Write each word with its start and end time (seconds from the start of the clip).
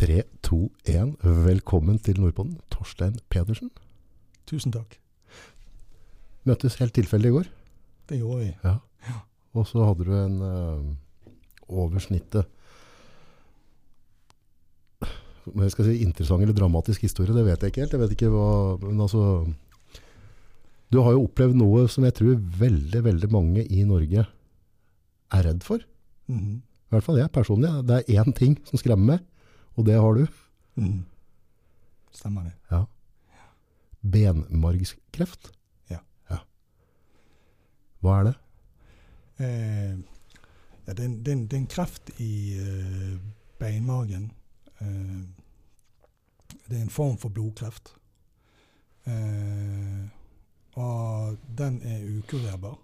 3, 0.00 0.22
2, 0.40 0.56
1. 0.88 1.10
Velkommen 1.44 1.98
til 2.00 2.16
Nordpolen. 2.16 2.54
Torstein 2.72 3.18
Pedersen. 3.28 3.68
Tusen 4.48 4.72
takk. 4.72 4.94
Møttes 6.48 6.78
helt 6.80 6.94
tilfeldig 6.96 7.28
i 7.28 7.34
går. 7.34 7.50
Det 8.08 8.16
gjorde 8.22 8.38
vi. 8.38 8.46
Ja. 8.64 8.72
Ja. 9.04 9.18
Og 9.52 9.66
så 9.68 9.84
hadde 9.84 10.06
du 10.08 10.14
en 10.16 10.38
uh, 10.40 10.86
over 11.68 12.00
snittet 12.00 12.48
Om 15.50 15.66
jeg 15.66 15.74
skal 15.74 15.90
si 15.90 15.98
interessant 16.06 16.46
eller 16.46 16.56
dramatisk 16.56 17.04
historie, 17.04 17.36
det 17.36 17.44
vet 17.44 17.60
jeg 17.60 17.74
ikke 17.74 17.84
helt. 17.84 17.92
Jeg 17.92 18.00
vet 18.06 18.16
ikke 18.16 18.32
hva 18.32 18.78
Men 18.80 19.04
altså 19.04 19.24
Du 20.88 21.02
har 21.04 21.12
jo 21.12 21.26
opplevd 21.26 21.60
noe 21.60 21.84
som 21.92 22.08
jeg 22.08 22.16
tror 22.16 22.40
veldig, 22.40 23.04
veldig 23.04 23.30
mange 23.36 23.68
i 23.68 23.84
Norge 23.84 24.24
er 24.24 25.44
redd 25.44 25.60
for. 25.60 25.84
Mhm. 26.32 26.62
I 26.64 26.96
hvert 26.96 27.04
fall 27.04 27.20
jeg 27.20 27.36
personlig. 27.36 27.68
Det 27.84 28.00
er 28.00 28.24
én 28.24 28.32
ting 28.32 28.56
som 28.64 28.80
skremmer 28.80 29.12
meg, 29.12 29.26
og 29.80 29.86
det 29.88 29.96
har 29.96 30.18
du. 30.18 30.26
Mm. 30.80 31.00
Stemmer 32.12 32.48
det. 32.48 32.54
Ja. 32.70 32.84
Benmargskreft. 34.14 35.50
Ja. 35.90 36.00
Hva 38.00 38.14
er 38.20 38.28
det? 38.30 38.34
Eh, 39.40 39.96
ja, 40.86 40.92
det, 40.92 40.98
er 40.98 41.04
en, 41.08 41.16
det, 41.24 41.32
er 41.32 41.36
en, 41.36 41.46
det 41.48 41.56
er 41.56 41.62
en 41.62 41.70
kreft 41.70 42.12
i 42.20 42.32
eh, 42.60 43.16
beinmargen. 43.60 44.30
Eh, 44.80 45.18
det 46.68 46.78
er 46.78 46.82
en 46.84 46.92
form 46.92 47.18
for 47.20 47.32
blodkreft. 47.34 47.92
Eh, 49.08 50.06
og 50.80 51.36
den 51.58 51.80
er 51.84 52.06
ukurerbar. 52.18 52.78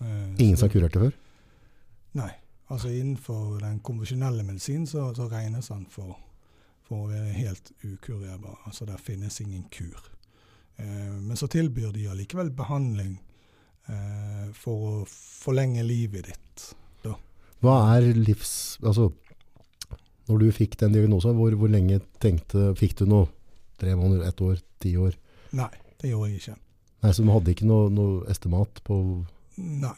Eh, 0.00 0.34
Ingen 0.38 0.56
som 0.56 0.68
har 0.68 0.74
kurert 0.74 0.94
det 0.94 1.02
før? 1.08 1.18
Nei. 2.18 2.30
Altså 2.70 2.90
innenfor 2.94 3.58
den 3.64 3.80
konvensjonelle 3.82 4.44
medisinen 4.46 4.86
så, 4.86 5.08
så 5.14 5.26
regnes 5.30 5.72
han 5.74 5.86
for, 5.90 6.14
for 6.86 7.04
å 7.04 7.10
være 7.10 7.34
helt 7.34 7.72
ukurerbar. 7.82 8.60
Altså 8.68 8.86
der 8.86 9.00
finnes 9.02 9.40
ingen 9.42 9.66
kur. 9.74 9.98
Eh, 10.78 11.16
men 11.18 11.36
så 11.36 11.50
tilbyr 11.50 11.90
de 11.96 12.06
allikevel 12.12 12.52
behandling 12.54 13.16
eh, 13.90 14.46
for 14.54 14.86
å 14.86 14.94
forlenge 15.10 15.82
livet 15.86 16.30
ditt. 16.30 16.70
Hva 17.60 17.74
er 17.96 18.08
livs... 18.16 18.78
Altså, 18.80 19.10
når 20.30 20.40
du 20.40 20.48
fikk 20.54 20.78
den 20.80 20.94
diagnosen, 20.94 21.34
hvor, 21.36 21.52
hvor 21.58 21.68
lenge 21.72 21.98
tenkte 22.22 22.70
Fikk 22.78 23.00
du 23.00 23.04
noe? 23.10 23.28
Tre 23.80 23.96
måneder, 23.98 24.28
ett 24.28 24.40
år, 24.44 24.58
ti 24.80 24.94
år? 25.00 25.16
Nei, 25.56 25.72
det 26.00 26.12
gjorde 26.12 26.30
jeg 26.30 26.40
ikke. 26.40 26.56
Nei, 27.00 27.12
så 27.16 27.24
du 27.24 27.30
hadde 27.32 27.54
ikke 27.54 27.68
noe, 27.68 27.88
noe 27.92 28.24
estimat 28.32 28.80
på 28.84 28.96
Nei. 29.60 29.96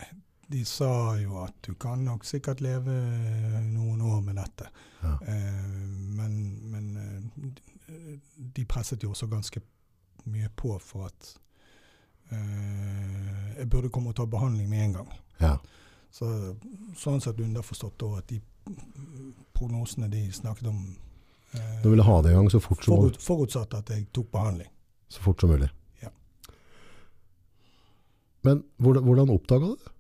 De 0.53 0.65
sa 0.69 1.17
jo 1.17 1.39
at 1.41 1.55
du 1.65 1.75
kan 1.81 2.03
nok 2.05 2.27
sikkert 2.29 2.61
leve 2.61 2.93
noen 3.73 4.03
år 4.05 4.21
med 4.25 4.37
dette. 4.37 4.69
Ja. 5.03 5.15
Eh, 5.27 5.63
men 6.19 6.35
men 6.73 6.91
eh, 6.97 8.19
de 8.57 8.65
presset 8.69 9.03
jo 9.03 9.13
også 9.15 9.27
ganske 9.33 9.63
mye 10.25 10.51
på 10.57 10.75
for 10.79 11.09
at 11.09 11.31
eh, 12.31 13.59
jeg 13.59 13.69
burde 13.71 13.91
komme 13.91 14.13
og 14.13 14.17
ta 14.19 14.27
behandling 14.27 14.69
med 14.71 14.85
en 14.85 14.99
gang. 15.01 15.15
Ja. 15.41 15.57
Så, 16.13 16.29
sånn 17.01 17.23
sett 17.25 17.41
underforstått 17.41 17.97
da 18.03 18.19
at 18.21 18.29
de 18.29 18.43
prognosene 19.57 20.11
de 20.13 20.27
snakket 20.33 20.69
om 20.69 20.83
eh, 21.57 21.79
Du 21.83 21.89
ville 21.91 22.05
ha 22.05 22.19
det 22.23 22.35
i 22.35 22.37
gang 22.37 22.51
så 22.53 22.61
fort 22.61 22.85
som, 22.85 22.97
forut, 22.97 23.23
Forutsatt 23.23 23.79
at 23.79 23.95
jeg 23.95 24.11
tok 24.13 24.29
behandling. 24.35 24.69
så 25.09 25.25
fort 25.25 25.41
som 25.41 25.51
mulig. 25.53 25.71
Ja. 26.03 26.13
Men 28.45 28.63
hvordan, 28.77 29.05
hvordan 29.09 29.33
oppdaga 29.33 29.73
du 29.73 29.77
det? 29.81 29.92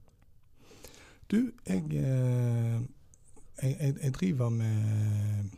Du, 1.33 1.38
jeg, 1.64 1.84
eh, 1.97 2.80
jeg, 3.62 3.77
jeg, 3.80 3.94
jeg 4.02 4.12
driver 4.12 4.50
med 4.52 5.55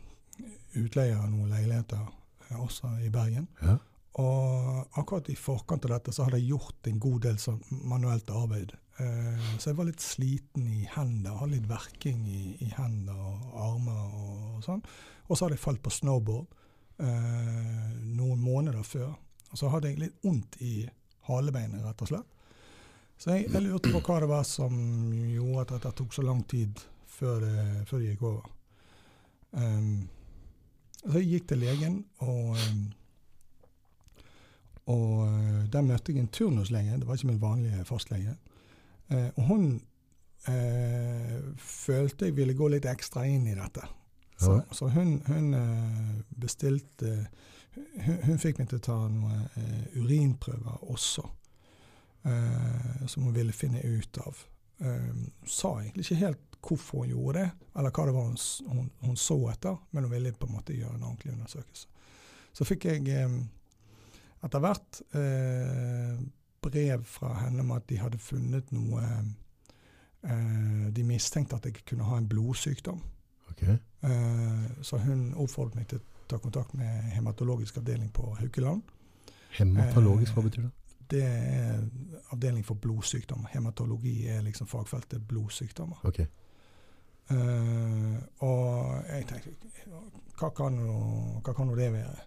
utleie 0.79 1.17
av 1.17 1.27
noen 1.27 1.51
leiligheter 1.51 2.05
eh, 2.47 2.61
også 2.63 2.93
i 3.03 3.11
Bergen. 3.11 3.49
Ja. 3.59 3.75
Og 4.23 4.95
akkurat 4.95 5.27
i 5.27 5.35
forkant 5.35 5.83
av 5.89 5.97
dette 5.97 6.13
så 6.15 6.23
hadde 6.23 6.39
jeg 6.39 6.53
gjort 6.53 6.87
en 6.87 7.01
god 7.03 7.25
del 7.25 7.41
sånn 7.43 7.59
manuelt 7.91 8.31
arbeid. 8.31 8.71
Eh, 9.03 9.49
så 9.59 9.73
jeg 9.73 9.79
var 9.81 9.89
litt 9.89 10.05
sliten 10.05 10.69
i 10.71 10.85
hendene, 10.93 11.35
hadde 11.41 11.57
litt 11.57 11.67
verking 11.67 12.23
i, 12.23 12.43
i 12.63 12.69
hender 12.77 13.19
og 13.19 13.59
armer 13.65 14.15
og, 14.21 14.63
sånn. 14.63 14.85
Og 15.27 15.35
så 15.35 15.43
hadde 15.43 15.57
jeg 15.57 15.65
falt 15.65 15.83
på 15.83 15.91
snowboard 15.91 16.61
noen 16.95 18.39
måneder 18.39 18.85
før. 18.87 19.09
Og 19.51 19.59
så 19.59 19.67
hadde 19.73 19.89
jeg 19.91 19.99
litt 19.99 20.21
vondt 20.23 20.55
i 20.63 20.85
halebeinet, 21.27 21.83
rett 21.83 22.03
og 22.05 22.13
slett. 22.13 22.34
Så 23.17 23.31
jeg, 23.31 23.47
jeg 23.53 23.63
lurte 23.63 23.91
på 23.93 24.01
hva 24.03 24.19
det 24.23 24.27
var 24.29 24.43
som 24.47 24.75
gjorde 25.31 25.77
at 25.77 25.85
det 25.87 25.93
tok 25.95 26.13
så 26.13 26.25
lang 26.25 26.43
tid 26.51 26.81
før 27.07 27.39
det, 27.45 27.63
før 27.87 28.03
jeg 28.03 28.15
gikk 28.15 28.23
over. 28.27 28.51
Um, 29.55 30.07
så 31.05 31.19
jeg 31.21 31.29
gikk 31.31 31.47
til 31.47 31.61
legen, 31.63 31.99
og, 32.25 32.57
um, 32.59 32.85
og 34.91 35.11
uh, 35.29 35.61
der 35.71 35.85
møtte 35.85 36.11
jeg 36.11 36.25
en 36.25 36.27
turnuslege. 36.33 36.97
Det 36.99 37.07
var 37.07 37.15
ikke 37.15 37.31
min 37.31 37.41
vanlige 37.41 37.85
fastlege. 37.87 38.35
Uh, 39.11 39.29
og 39.35 39.43
hun 39.47 39.67
uh, 40.49 41.37
følte 41.57 42.25
jeg 42.29 42.35
ville 42.37 42.57
gå 42.57 42.67
litt 42.73 42.85
ekstra 42.89 43.23
inn 43.29 43.47
i 43.47 43.55
dette. 43.55 43.85
Så, 44.37 44.51
Ja. 44.51 44.61
så 44.75 44.89
hun, 44.91 45.21
hun 45.27 45.53
eh, 45.53 46.15
bestilte 46.41 47.27
hun, 48.03 48.17
hun 48.25 48.39
fikk 48.41 48.57
meg 48.59 48.67
til 48.67 48.81
å 48.81 48.83
ta 48.83 48.97
noen 49.07 49.45
eh, 49.55 49.93
urinprøver 50.01 50.81
også, 50.91 51.23
eh, 52.25 53.05
som 53.07 53.23
hun 53.23 53.35
ville 53.35 53.55
finne 53.55 53.81
ut 53.81 54.17
av. 54.17 54.43
Eh, 54.79 55.11
sa 55.47 55.77
egentlig 55.81 56.05
ikke 56.05 56.21
helt 56.23 56.59
hvorfor 56.65 57.03
hun 57.05 57.13
gjorde 57.13 57.39
det, 57.39 57.49
eller 57.77 57.93
hva 57.93 58.05
det 58.07 58.15
var 58.15 58.29
hun, 58.29 58.39
hun, 58.69 58.89
hun 59.05 59.19
så 59.19 59.37
etter, 59.51 59.77
men 59.91 60.07
hun 60.07 60.15
ville 60.15 60.33
på 60.33 60.49
en 60.49 60.57
måte 60.57 60.77
gjøre 60.77 60.97
en 60.97 61.07
ordentlig 61.11 61.35
undersøkelse. 61.35 61.87
Så 62.55 62.65
fikk 62.67 62.87
jeg 62.89 63.07
eh, 63.11 63.39
etter 64.45 64.63
hvert 64.63 65.01
eh, 65.17 66.19
brev 66.65 67.03
fra 67.09 67.33
henne 67.43 67.61
om 67.65 67.73
at 67.75 67.85
de 67.89 67.99
hadde 68.01 68.21
funnet 68.21 68.71
noe 68.73 69.01
eh, 69.05 70.87
De 70.95 71.03
mistenkte 71.05 71.59
at 71.59 71.67
jeg 71.69 71.83
kunne 71.85 72.07
ha 72.07 72.17
en 72.17 72.29
blodsykdom. 72.29 73.01
Okay. 73.51 73.77
Eh, 74.01 74.65
så 74.81 74.97
hun 75.03 75.27
oppfordret 75.33 75.77
meg 75.77 75.89
til 75.91 76.01
å 76.01 76.29
ta 76.31 76.39
kontakt 76.41 76.73
med 76.73 77.11
hematologisk 77.13 77.77
avdeling 77.81 78.09
på 78.13 78.31
Haukeland. 78.39 78.81
Hematologisk, 79.59 80.31
Eh, 80.31 80.35
hva 80.35 80.43
betyr 80.47 80.65
det? 80.65 80.71
Det 81.11 81.23
er 81.23 81.83
avdeling 82.33 82.65
for 82.65 82.75
blodsykdommer. 82.81 83.49
Hematologi 83.53 84.27
er 84.27 84.41
liksom 84.41 84.67
fagfeltet 84.67 85.27
blodsykdommer. 85.27 86.01
Okay. 86.03 86.25
Uh, 87.31 88.17
og 88.45 89.03
jeg 89.09 89.25
tenkte 89.25 89.53
hva 90.37 90.49
kan 90.53 90.75
nå, 90.77 90.97
hva 91.41 91.53
kan 91.57 91.65
nå 91.65 91.77
det 91.77 91.87
være? 91.93 92.25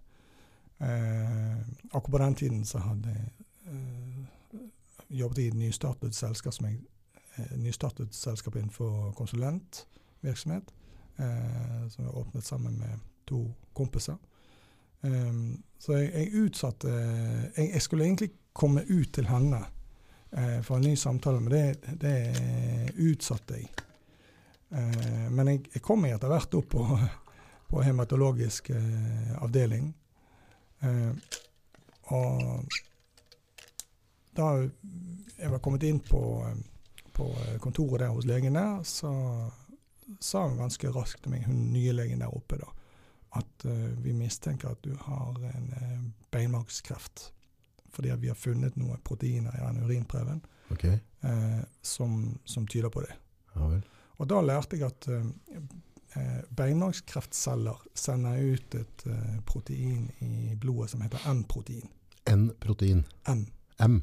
Uh, 0.79 1.61
akkurat 1.93 2.11
på 2.11 2.19
den 2.23 2.35
tiden 2.35 2.65
så 2.67 2.81
hadde 2.83 3.13
jeg 3.15 3.29
uh, 3.69 4.63
jobbet 5.09 5.39
i 5.39 5.49
et 5.53 5.59
nystartet 5.59 6.15
selskap 6.19 6.55
som 6.55 6.67
jeg 6.67 6.81
nystartet 7.57 8.15
selskap 8.15 8.57
innenfor 8.57 9.13
konsulentvirksomhet. 9.15 10.73
Som 11.89 12.05
jeg 12.05 12.15
åpnet 12.15 12.45
sammen 12.45 12.79
med 12.79 12.99
to 13.27 13.45
kompiser. 13.75 14.17
Eh, 15.07 15.33
så 15.79 15.95
jeg, 15.95 16.11
jeg 16.15 16.45
utsatte 16.45 16.91
jeg, 16.91 17.71
jeg 17.71 17.83
skulle 17.83 18.05
egentlig 18.05 18.33
komme 18.59 18.83
ut 18.89 19.13
til 19.15 19.29
henne 19.31 19.61
uh, 20.35 20.59
for 20.67 20.77
en 20.77 20.89
ny 20.89 20.97
samtale, 20.99 21.41
men 21.41 21.53
det, 21.53 21.93
det 22.03 22.95
utsatte 22.99 23.61
jeg. 23.61 23.69
Uh, 24.75 25.29
men 25.31 25.53
jeg, 25.53 25.63
jeg 25.77 25.85
kom 25.85 26.07
etter 26.09 26.33
hvert 26.33 26.57
opp 26.59 26.69
på, 26.75 26.87
på 27.71 27.85
hematologisk 27.87 28.73
uh, 28.75 29.39
avdeling. 29.45 29.93
Og 32.15 32.75
da 34.39 34.51
jeg 34.59 35.51
var 35.51 35.59
kommet 35.59 35.83
inn 35.89 35.99
på, 36.07 36.21
på 37.13 37.27
kontoret 37.59 38.05
der 38.05 38.13
hos 38.15 38.29
legen 38.31 38.55
der, 38.55 38.85
så 38.87 39.11
sa 40.23 40.45
hun 40.47 40.61
ganske 40.63 40.93
raskt 40.95 41.25
til 41.25 41.35
meg, 41.35 41.49
hun 41.51 41.73
nye 41.75 41.97
legen 41.99 42.23
der 42.23 42.31
oppe, 42.31 42.61
da, 42.63 42.71
at 43.39 43.67
eh, 43.69 43.89
vi 44.05 44.13
mistenker 44.17 44.73
at 44.75 44.85
du 44.85 44.93
har 45.07 45.39
en 45.49 45.73
uh, 45.73 46.05
beinmargskreft. 46.35 47.33
Fordi 47.95 48.13
vi 48.21 48.29
har 48.29 48.39
funnet 48.39 48.77
noen 48.77 49.01
proteiner 49.05 49.55
i 49.57 49.63
den 49.65 49.83
urinprøven 49.83 50.43
okay. 50.71 50.99
eh, 51.25 51.63
som, 51.83 52.39
som 52.45 52.67
tyder 52.69 52.93
på 52.95 53.03
det. 53.07 53.15
Ja. 53.55 53.79
Og 54.19 54.29
da 54.29 54.43
lærte 54.45 54.77
jeg 54.77 54.91
at 54.91 55.07
beinmargskreftceller 56.57 57.83
sender 57.95 58.41
ut 58.55 58.75
et 58.75 59.07
eh, 59.07 59.41
protein 59.47 60.11
i 60.21 60.55
blodet 60.61 60.91
som 60.91 61.03
heter 61.05 61.19
M-protein. 61.33 61.89
N-protein. 62.29 63.05
M, 63.29 63.47
M. 63.79 64.03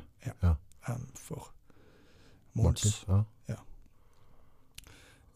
M 0.87 1.07
for 1.15 1.51
Martin. 2.53 2.91
ja. 3.07 3.23
Ja. 3.49 3.59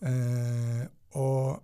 Eh, 0.07 0.86
og 1.12 1.56
eh, 1.56 1.63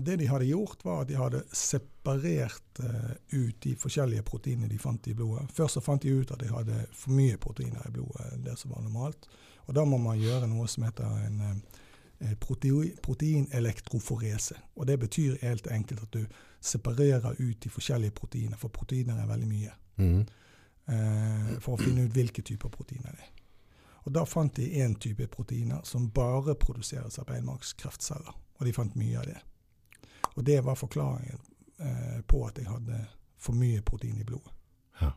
det 0.00 0.16
de 0.20 0.26
hadde 0.28 0.44
gjort, 0.44 0.84
var 0.84 1.02
at 1.02 1.08
de 1.08 1.16
hadde 1.18 1.40
separert 1.56 2.80
eh, 2.84 3.14
ut 3.32 3.62
de 3.62 3.74
forskjellige 3.80 4.22
proteinene 4.22 4.68
de 4.68 4.78
fant 4.78 5.08
i 5.08 5.14
blodet. 5.14 5.52
Først 5.56 5.74
så 5.78 5.82
fant 5.84 6.02
de 6.02 6.12
ut 6.12 6.30
at 6.30 6.42
de 6.42 6.50
hadde 6.52 6.86
for 6.92 7.10
mye 7.16 7.38
proteiner 7.40 7.88
i 7.88 7.94
blodet, 7.94 8.26
enn 8.32 8.44
det 8.44 8.58
som 8.60 8.70
var 8.74 8.84
normalt. 8.84 9.28
Og 9.64 9.74
da 9.74 9.84
må 9.88 9.98
man 9.98 10.20
gjøre 10.20 10.46
noe 10.50 10.68
som 10.68 10.84
heter 10.84 11.04
en, 11.26 11.40
eh, 11.40 11.56
eh, 12.28 12.36
proteinelektroforese. 12.38 14.54
Og 14.76 14.86
det 14.86 15.00
betyr 15.00 15.38
helt 15.42 15.66
enkelt 15.66 16.02
at 16.02 16.12
du 16.12 16.26
separerer 16.60 17.34
ut 17.38 17.60
de 17.60 17.70
forskjellige 17.70 18.10
proteiner, 18.10 18.56
for 18.56 18.68
proteiner 18.68 19.20
er 19.20 19.26
veldig 19.26 19.48
mye. 19.48 19.70
Mm. 19.96 20.26
Eh, 20.86 21.58
for 21.60 21.74
å 21.74 21.80
finne 21.80 22.04
ut 22.04 22.12
hvilke 22.12 22.42
typer 22.42 22.68
proteiner 22.68 23.10
det 23.10 23.20
er. 23.20 23.30
Og 24.04 24.12
Da 24.12 24.24
fant 24.24 24.56
de 24.56 24.82
én 24.82 24.94
type 25.00 25.26
proteiner 25.26 25.80
som 25.84 26.10
bare 26.10 26.54
produseres 26.54 27.18
av 27.18 27.26
beinmargskreftceller. 27.26 28.34
Og 28.60 28.66
de 28.66 28.72
fant 28.72 28.96
mye 28.96 29.18
av 29.18 29.24
det. 29.24 29.40
Og 30.34 30.46
det 30.46 30.60
var 30.64 30.74
forklaringen 30.74 31.38
eh, 31.80 32.20
på 32.28 32.44
at 32.46 32.58
jeg 32.58 32.68
hadde 32.68 33.04
for 33.38 33.56
mye 33.58 33.82
protein 33.82 34.20
i 34.20 34.24
blodet. 34.24 34.52
Ja. 35.00 35.10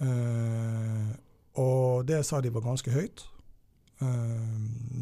Eh, 0.00 1.14
og 1.60 2.06
det 2.08 2.24
sa 2.26 2.40
de 2.40 2.54
var 2.54 2.64
ganske 2.64 2.90
høyt. 2.90 3.26
Eh, 4.02 4.54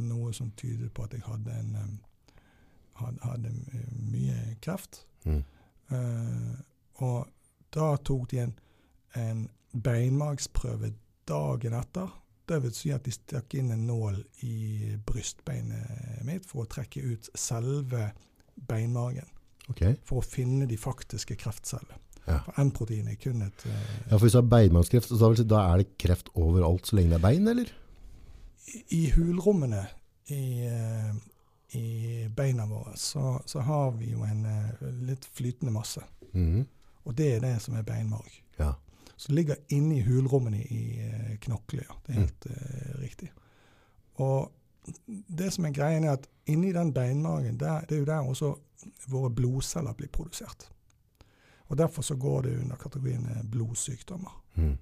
noe 0.09 0.33
som 0.37 0.51
tyder 0.57 0.91
på 0.93 1.07
at 1.07 1.15
jeg 1.17 1.25
hadde, 1.27 1.55
en, 1.61 1.77
eh, 1.77 2.41
hadde, 3.01 3.23
hadde 3.25 3.55
mye 4.13 4.57
kreft. 4.65 5.07
Mm. 5.25 5.45
Eh, 5.93 6.53
og 6.95 7.29
da 7.73 7.95
tok 8.05 8.31
de 8.31 8.43
en, 8.43 8.59
en 9.17 9.47
beinmargsprøve 9.73 10.93
dagen 11.29 11.79
etter. 11.79 12.11
Det 12.49 12.59
vil 12.65 12.75
si 12.77 12.91
at 12.93 13.07
de 13.07 13.15
stakk 13.15 13.55
inn 13.57 13.71
en 13.73 13.87
nål 13.87 14.19
i 14.45 14.97
brystbeinet 15.07 16.21
mitt 16.27 16.45
for 16.49 16.65
å 16.65 16.71
trekke 16.71 17.01
ut 17.15 17.31
selve 17.39 18.11
beinmargen. 18.69 19.27
Okay. 19.71 19.95
For 20.05 20.21
å 20.21 20.27
finne 20.27 20.67
de 20.67 20.77
faktiske 20.77 21.37
kreftcellene. 21.39 21.99
Ja. 22.27 22.39
For 22.47 22.55
N-protein 22.63 23.09
er 23.11 23.17
kun 23.19 23.43
et 23.43 23.65
uh, 23.67 23.73
Ja, 24.11 24.15
for 24.17 24.23
hvis 24.27 24.33
du 24.37 24.39
har 24.39 24.47
beinmargskreft, 24.51 25.09
så 25.11 25.31
da, 25.43 25.63
er 25.73 25.83
det 25.83 25.97
kreft 25.99 26.29
overalt 26.39 26.87
så 26.87 26.97
lenge 26.97 27.11
det 27.11 27.19
er 27.19 27.25
bein, 27.29 27.49
eller? 27.51 27.73
i- 28.73 28.85
I 28.95 29.11
hulrommene 29.17 29.81
i, 30.31 30.43
eh, 30.67 31.15
i 31.75 32.29
beina 32.37 32.67
våre 32.71 32.93
så, 32.97 33.41
så 33.47 33.61
har 33.67 33.91
vi 33.99 34.13
jo 34.13 34.23
en 34.23 34.45
eh, 34.47 34.85
litt 35.09 35.25
flytende 35.35 35.73
masse. 35.75 36.01
Mhm. 36.33 36.63
Og 37.05 37.17
det 37.19 37.27
er 37.35 37.41
det 37.43 37.57
som 37.63 37.75
er 37.75 37.83
beinmarg. 37.83 38.31
Ja. 38.59 38.75
som 39.17 39.35
ligger 39.35 39.57
inne 39.71 39.97
i 39.99 40.03
hulrommene 40.03 40.59
i 40.63 41.37
knoklet. 41.43 41.85
Ja. 41.89 41.95
Det 42.07 42.15
er 42.15 42.21
helt 42.21 42.47
uh, 42.51 43.01
riktig. 43.03 43.29
Og 44.19 44.51
det 45.29 45.51
som 45.55 45.67
er 45.67 45.75
greien, 45.77 46.05
er 46.05 46.17
at 46.17 46.29
inni 46.51 46.73
den 46.75 46.93
beinmargen, 46.95 47.59
der, 47.61 47.85
det 47.89 47.97
er 47.97 48.01
jo 48.01 48.09
der 48.09 48.29
også 48.29 48.55
våre 49.09 49.31
blodceller 49.31 49.95
blir 49.95 50.11
produsert. 50.13 50.69
Og 51.71 51.79
Derfor 51.79 52.03
så 52.03 52.17
går 52.17 52.43
det 52.43 52.59
under 52.61 52.77
kategorien 52.77 53.27
eh, 53.27 53.45
blodsykdommer. 53.51 54.43
Mm. 54.55 54.79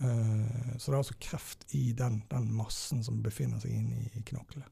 Uh, 0.00 0.76
så 0.78 0.90
det 0.90 0.94
er 0.94 0.96
altså 0.96 1.14
kreft 1.20 1.64
i 1.74 1.92
den, 1.92 2.22
den 2.30 2.52
massen 2.54 3.00
som 3.02 3.22
befinner 3.22 3.58
seg 3.58 3.72
inne 3.74 4.04
i 4.14 4.22
knoklet. 4.22 4.66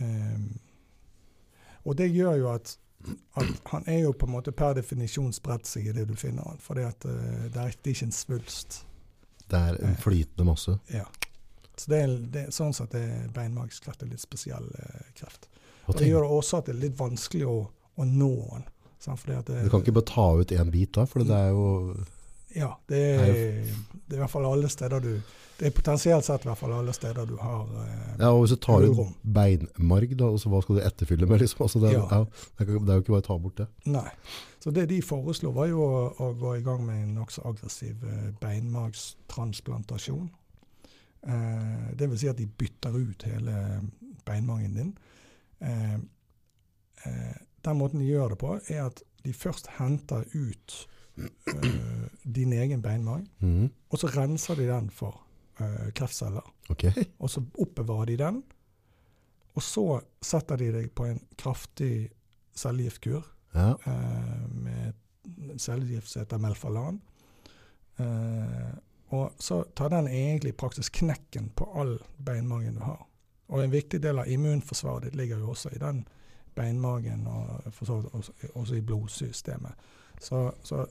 Eh, 0.00 0.40
og 1.84 1.96
det 1.98 2.10
gjør 2.12 2.36
jo 2.38 2.52
at, 2.52 2.78
at 3.40 3.50
han 3.72 3.84
er 3.86 3.98
jo 4.04 4.12
på 4.12 4.28
en 4.28 4.32
måte 4.32 4.52
per 4.52 4.76
definisjon 4.78 5.32
spredt 5.36 5.68
seg 5.68 5.88
i 5.90 5.96
det 5.96 6.06
du 6.08 6.14
finner 6.18 6.46
han. 6.48 6.60
For 6.62 6.78
uh, 6.78 6.86
eh, 6.86 7.48
det 7.52 7.62
er 7.62 7.74
ikke 7.74 8.06
en 8.06 8.14
svulst. 8.14 8.84
Det 9.50 9.58
er 9.58 9.80
en 9.88 9.96
flytende 9.98 10.46
masse. 10.52 10.76
Ja. 10.92 11.06
Så 11.80 11.88
det 11.92 12.02
er, 12.04 12.14
det, 12.34 12.44
sånn 12.52 12.74
sett 12.76 12.94
er 12.98 13.28
beinmargskreft 13.32 14.02
en 14.04 14.12
litt 14.12 14.20
spesiell 14.20 14.66
eh, 14.76 15.04
kreft. 15.16 15.48
Og 15.88 15.96
det 15.96 16.10
gjør 16.10 16.26
også 16.28 16.60
at 16.60 16.68
det 16.68 16.74
er 16.76 16.82
litt 16.84 16.96
vanskelig 16.98 17.46
å, 17.48 17.58
å 17.96 18.06
nå 18.06 18.32
den. 18.52 18.66
det, 19.00 19.62
Du 19.64 19.70
kan 19.72 19.80
ikke 19.80 19.96
bare 19.96 20.10
ta 20.10 20.26
ut 20.36 20.52
en 20.52 20.72
bit 20.72 20.92
da, 20.98 21.06
for 21.08 21.24
det 21.24 21.36
er 21.36 21.54
jo 21.56 21.68
Ja, 22.52 22.74
det 22.90 22.98
er, 23.00 23.30
det 23.30 24.16
er 24.16 24.18
i 24.18 24.20
hvert 24.20 24.32
fall 24.32 24.44
alle 24.50 24.68
steder 24.68 25.00
du 25.00 25.12
Det 25.56 25.70
er 25.70 25.72
potensielt 25.72 26.26
sett 26.26 26.44
i 26.44 26.50
hvert 26.50 26.60
fall 26.60 26.74
alle 26.76 26.92
steder 26.92 27.24
du 27.30 27.36
har 27.40 27.64
eh, 27.80 28.10
Ja, 28.18 28.28
og 28.34 28.42
hvis 28.42 28.52
du 28.52 28.60
tar 28.60 28.84
ut 28.84 29.00
beinmarg, 29.22 30.12
da, 30.20 30.28
og 30.28 30.40
så 30.42 30.52
hva 30.52 30.60
skal 30.66 30.82
du 30.82 30.84
etterfylle 30.84 31.30
med? 31.30 31.40
Liksom? 31.46 31.64
Altså, 31.64 31.80
det, 31.80 31.94
er, 31.94 32.02
Ja. 32.02 32.20
ja. 32.20 32.24
det, 32.58 32.68
det 32.68 32.92
er 32.92 33.00
jo 33.00 33.06
ikke 33.06 33.16
bare 33.16 33.24
å 33.24 33.28
ta 33.30 33.38
bort 33.40 33.62
det. 33.62 33.68
Nei. 33.88 34.08
Så 34.60 34.74
det 34.76 34.90
de 34.90 35.00
foreslo, 35.00 35.54
var 35.56 35.70
jo 35.72 35.80
å, 35.80 36.02
å 36.20 36.30
gå 36.36 36.58
i 36.58 36.64
gang 36.66 36.84
med 36.84 37.06
en 37.06 37.14
nokså 37.22 37.46
aggressiv 37.48 38.04
eh, 38.04 38.28
beinmargstransplantasjon. 38.42 40.28
Eh, 41.26 41.90
det 41.98 42.08
vil 42.10 42.18
si 42.18 42.28
at 42.30 42.38
de 42.38 42.46
bytter 42.46 42.96
ut 42.96 43.22
hele 43.28 43.56
beinmargen 44.24 44.74
din. 44.74 44.92
Eh, 45.60 45.94
eh, 47.04 47.36
den 47.64 47.76
måten 47.76 48.00
de 48.00 48.08
gjør 48.08 48.28
det 48.34 48.38
på, 48.40 48.54
er 48.68 48.86
at 48.86 49.02
de 49.24 49.32
først 49.36 49.66
henter 49.76 50.24
ut 50.34 50.76
eh, 51.18 52.06
din 52.24 52.52
egen 52.56 52.82
beinmarg, 52.82 53.26
mm. 53.40 53.66
og 53.90 53.98
så 54.00 54.08
renser 54.14 54.56
de 54.56 54.68
den 54.70 54.88
for 54.90 55.20
eh, 55.60 55.90
kreftceller. 55.92 56.46
Okay. 56.72 56.92
Og 57.18 57.30
så 57.30 57.42
oppbevarer 57.60 58.14
de 58.14 58.16
den. 58.22 58.42
Og 59.58 59.62
så 59.66 59.84
setter 60.22 60.56
de 60.56 60.70
deg 60.72 60.90
på 60.94 61.04
en 61.10 61.20
kraftig 61.36 62.10
cellegiftkur 62.56 63.24
Ja. 63.54 63.74
eh, 63.84 64.46
med 64.54 65.58
cellegift 65.58 66.08
som 66.08 66.22
heter 66.22 66.38
Melfalan. 66.38 67.00
Eh, 67.98 68.70
og 69.10 69.42
så 69.42 69.62
tar 69.74 69.90
den 69.90 70.08
egentlig 70.08 70.56
praktisk 70.56 71.00
knekken 71.02 71.50
på 71.56 71.66
all 71.80 71.96
beinmargen 72.16 72.78
du 72.78 72.84
har. 72.84 73.06
Og 73.50 73.64
en 73.64 73.72
viktig 73.72 73.98
del 74.02 74.22
av 74.22 74.28
immunforsvaret 74.30 75.08
ditt 75.08 75.18
ligger 75.18 75.42
jo 75.42 75.50
også 75.50 75.72
i 75.74 75.80
den 75.82 76.04
beinmargen, 76.54 77.26
og 77.26 77.72
for 77.74 77.88
så 77.88 77.96
vidt 77.98 78.50
også, 78.54 78.74
i 78.74 78.84
blodsystemet. 78.86 79.88
Så, 80.20 80.52
så 80.62 80.84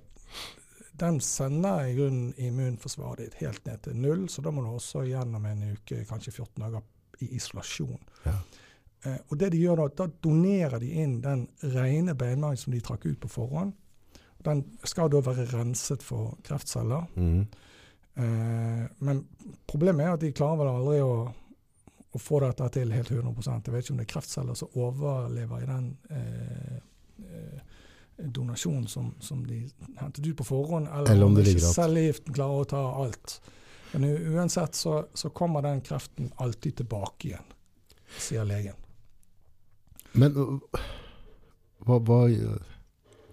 den 0.99 1.21
sender 1.23 1.85
i 1.87 1.95
grunnen 1.95 2.33
immunforsvaret 2.37 3.23
ditt 3.23 3.39
helt 3.43 3.65
ned 3.65 3.83
til 3.85 3.95
null, 3.95 4.27
så 4.29 4.43
da 4.43 4.51
må 4.51 4.65
du 4.65 4.71
også 4.73 5.05
gjennom 5.07 5.45
en 5.45 5.69
uke, 5.71 6.03
kanskje 6.09 6.35
14 6.35 6.65
dager, 6.65 6.83
i 7.19 7.33
isolasjon. 7.35 7.99
Ja. 8.23 8.35
Eh, 9.03 9.17
og 9.27 9.39
det 9.39 9.51
de 9.51 9.59
gjør 9.59 9.83
da, 9.83 9.87
da 10.03 10.07
donerer 10.23 10.79
de 10.79 10.91
inn 11.03 11.17
den 11.23 11.47
rene 11.73 12.15
beinmargen 12.15 12.59
som 12.59 12.75
de 12.75 12.83
trakk 12.83 13.07
ut 13.09 13.19
på 13.23 13.31
forhånd. 13.31 13.73
Den 14.43 14.63
skal 14.87 15.11
da 15.11 15.19
være 15.23 15.49
renset 15.51 16.03
for 16.03 16.37
kreftceller. 16.47 17.07
Mhm. 17.15 17.47
Eh, 18.19 18.85
men 18.97 19.21
problemet 19.67 20.05
er 20.05 20.15
at 20.17 20.23
de 20.23 20.33
klarer 20.35 20.59
vel 20.59 20.69
aldri 20.73 20.97
å, 21.05 21.13
å 22.11 22.19
få 22.19 22.41
dette 22.43 22.65
til 22.75 22.91
helt 22.91 23.11
100 23.15 23.45
Jeg 23.47 23.73
vet 23.73 23.85
ikke 23.85 23.93
om 23.93 24.01
det 24.01 24.07
er 24.07 24.13
kreftceller 24.13 24.57
som 24.59 24.73
overlever 24.75 25.63
i 25.63 25.69
den 25.69 25.85
eh, 26.11 26.79
eh, 27.23 27.61
donasjonen 28.19 28.89
som, 28.91 29.13
som 29.23 29.45
de 29.47 29.61
hentet 30.01 30.25
ut 30.25 30.35
på 30.41 30.47
forhånd, 30.49 30.89
eller, 30.91 31.13
Eller 31.13 31.29
om 31.29 31.37
det 31.37 31.47
ikke 31.47 31.71
cellegiften 31.71 32.35
klarer 32.35 32.65
å 32.65 32.67
ta 32.67 32.81
alt. 33.05 33.37
Men 33.93 34.09
uansett 34.35 34.75
så, 34.75 34.97
så 35.15 35.31
kommer 35.31 35.63
den 35.63 35.79
kreften 35.81 36.27
alltid 36.43 36.81
tilbake 36.81 37.31
igjen, 37.31 37.55
sier 38.19 38.43
legen. 38.45 38.75
Men 40.11 40.35
hva, 41.87 41.95
hva, 42.03 42.19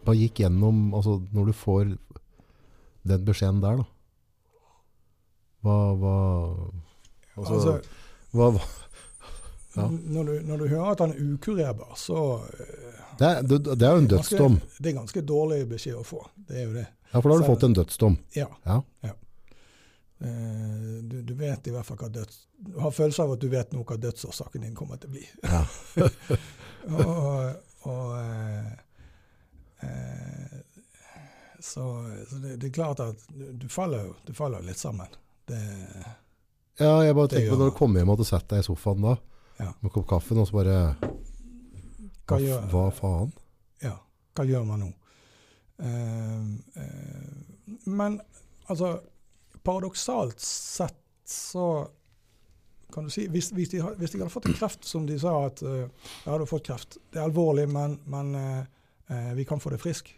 hva 0.06 0.14
gikk 0.14 0.44
gjennom, 0.44 0.94
altså 0.94 1.18
når 1.34 1.50
du 1.50 1.58
får 1.58 1.92
den 3.10 3.26
beskjeden 3.26 3.60
der 3.64 3.82
da? 3.82 3.90
Hva, 5.64 5.76
hva, 6.00 6.14
altså, 7.36 7.54
Altså, 7.54 7.78
hva, 8.32 8.50
hva 8.56 8.66
Ja. 9.76 9.86
når, 9.92 10.24
du, 10.24 10.34
når 10.48 10.56
du 10.62 10.66
hører 10.68 10.90
at 10.94 11.00
han 11.04 11.10
er 11.12 11.18
ukurerbar, 11.34 11.90
så 12.00 12.20
eh, 12.48 13.00
det, 13.18 13.26
er, 13.28 13.42
det, 13.44 13.58
det 13.64 13.82
er 13.84 13.90
jo 13.92 13.98
en 14.04 14.08
ganske- 14.08 14.36
dødsdom. 14.36 14.54
Det 14.80 14.88
er 14.92 14.94
ganske 14.96 15.20
dårlig 15.28 15.58
beskjed 15.68 15.98
å 16.00 16.04
få. 16.04 16.22
Det 16.48 16.56
er 16.56 16.64
jo 16.64 16.72
det. 16.78 16.86
Ja, 17.12 17.20
for 17.20 17.28
da 17.28 17.34
har 17.34 17.42
du 17.42 17.44
Så- 17.46 17.50
fått 17.54 17.62
en 17.68 17.74
dødsdom. 17.76 18.16
Ja. 18.36 18.46
Ja. 18.64 18.78
Eh, 20.20 21.02
du, 21.02 21.22
du 21.22 21.34
vet 21.36 21.66
i 21.68 21.70
hvert 21.74 21.84
fall 21.86 21.98
hva 22.00 22.08
døds... 22.08 22.46
Du 22.56 22.78
har 22.80 22.90
følelse 22.96 23.22
av 23.26 23.34
at 23.34 23.40
du 23.44 23.48
vet 23.52 23.72
noe 23.76 23.84
hva 23.84 23.98
dødsårsaken 24.00 24.62
din 24.64 24.74
kommer 24.74 24.96
til 24.96 25.10
å 25.10 25.12
bli. 25.12 25.26
Ja. 25.44 25.64
og 27.04 27.62
og 27.86 28.16
eh, 28.18 28.72
eh, 29.84 30.56
Så, 31.60 31.84
så 32.30 32.36
det, 32.42 32.56
det 32.62 32.66
er 32.70 32.74
klart 32.74 33.00
at 33.04 33.28
du, 33.36 33.68
faller 33.68 34.08
du 34.26 34.32
faller 34.36 34.64
litt 34.64 34.78
sammen. 34.80 35.06
Det, 35.46 35.60
Ja, 36.80 37.00
jeg 37.06 37.14
bare 37.16 37.28
tenker 37.32 37.50
på 37.54 37.58
når 37.60 37.70
du 37.70 37.76
kommer 37.78 38.00
hjem 38.02 38.10
og 38.12 38.18
hadde 38.18 38.28
setter 38.28 38.56
deg 38.56 38.64
i 38.64 38.66
sofaen 38.66 39.02
da, 39.06 39.14
Ja. 39.60 39.70
med 39.80 39.88
en 39.88 39.94
kopp 39.94 40.08
kaffe, 40.10 40.34
og 40.36 40.46
så 40.48 40.52
bare, 40.58 40.96
Hva 42.26 42.38
gjør- 42.42 42.66
hva 42.72 42.86
faen? 42.92 43.32
ja, 43.82 43.94
hva 44.34 44.44
gjør 44.44 44.66
man 44.66 44.80
nå? 44.80 44.92
Uh, 45.78 46.56
uh, 46.80 47.76
men 47.86 48.20
altså 48.68 49.00
Paradoksalt 49.62 50.40
sett 50.40 50.96
så 51.28 51.88
kan 52.92 53.04
du 53.04 53.10
si, 53.10 53.26
hvis, 53.28 53.50
hvis, 53.50 53.68
de, 53.74 53.80
hvis 53.98 54.10
de 54.14 54.18
hadde 54.22 54.30
fått 54.30 54.46
en 54.46 54.54
kreft 54.54 54.84
som 54.86 55.06
de 55.06 55.18
sa 55.18 55.32
at 55.46 55.62
uh, 55.62 55.82
ja, 56.24 56.32
du 56.36 56.44
har 56.44 56.46
fått 56.46 56.64
kreft, 56.68 56.98
det 57.12 57.18
er 57.20 57.26
alvorlig, 57.28 57.68
men, 57.68 57.98
men 58.06 58.66
vi 59.36 59.44
kan 59.46 59.60
få 59.60 59.70
det 59.70 59.78
frisk. 59.82 60.08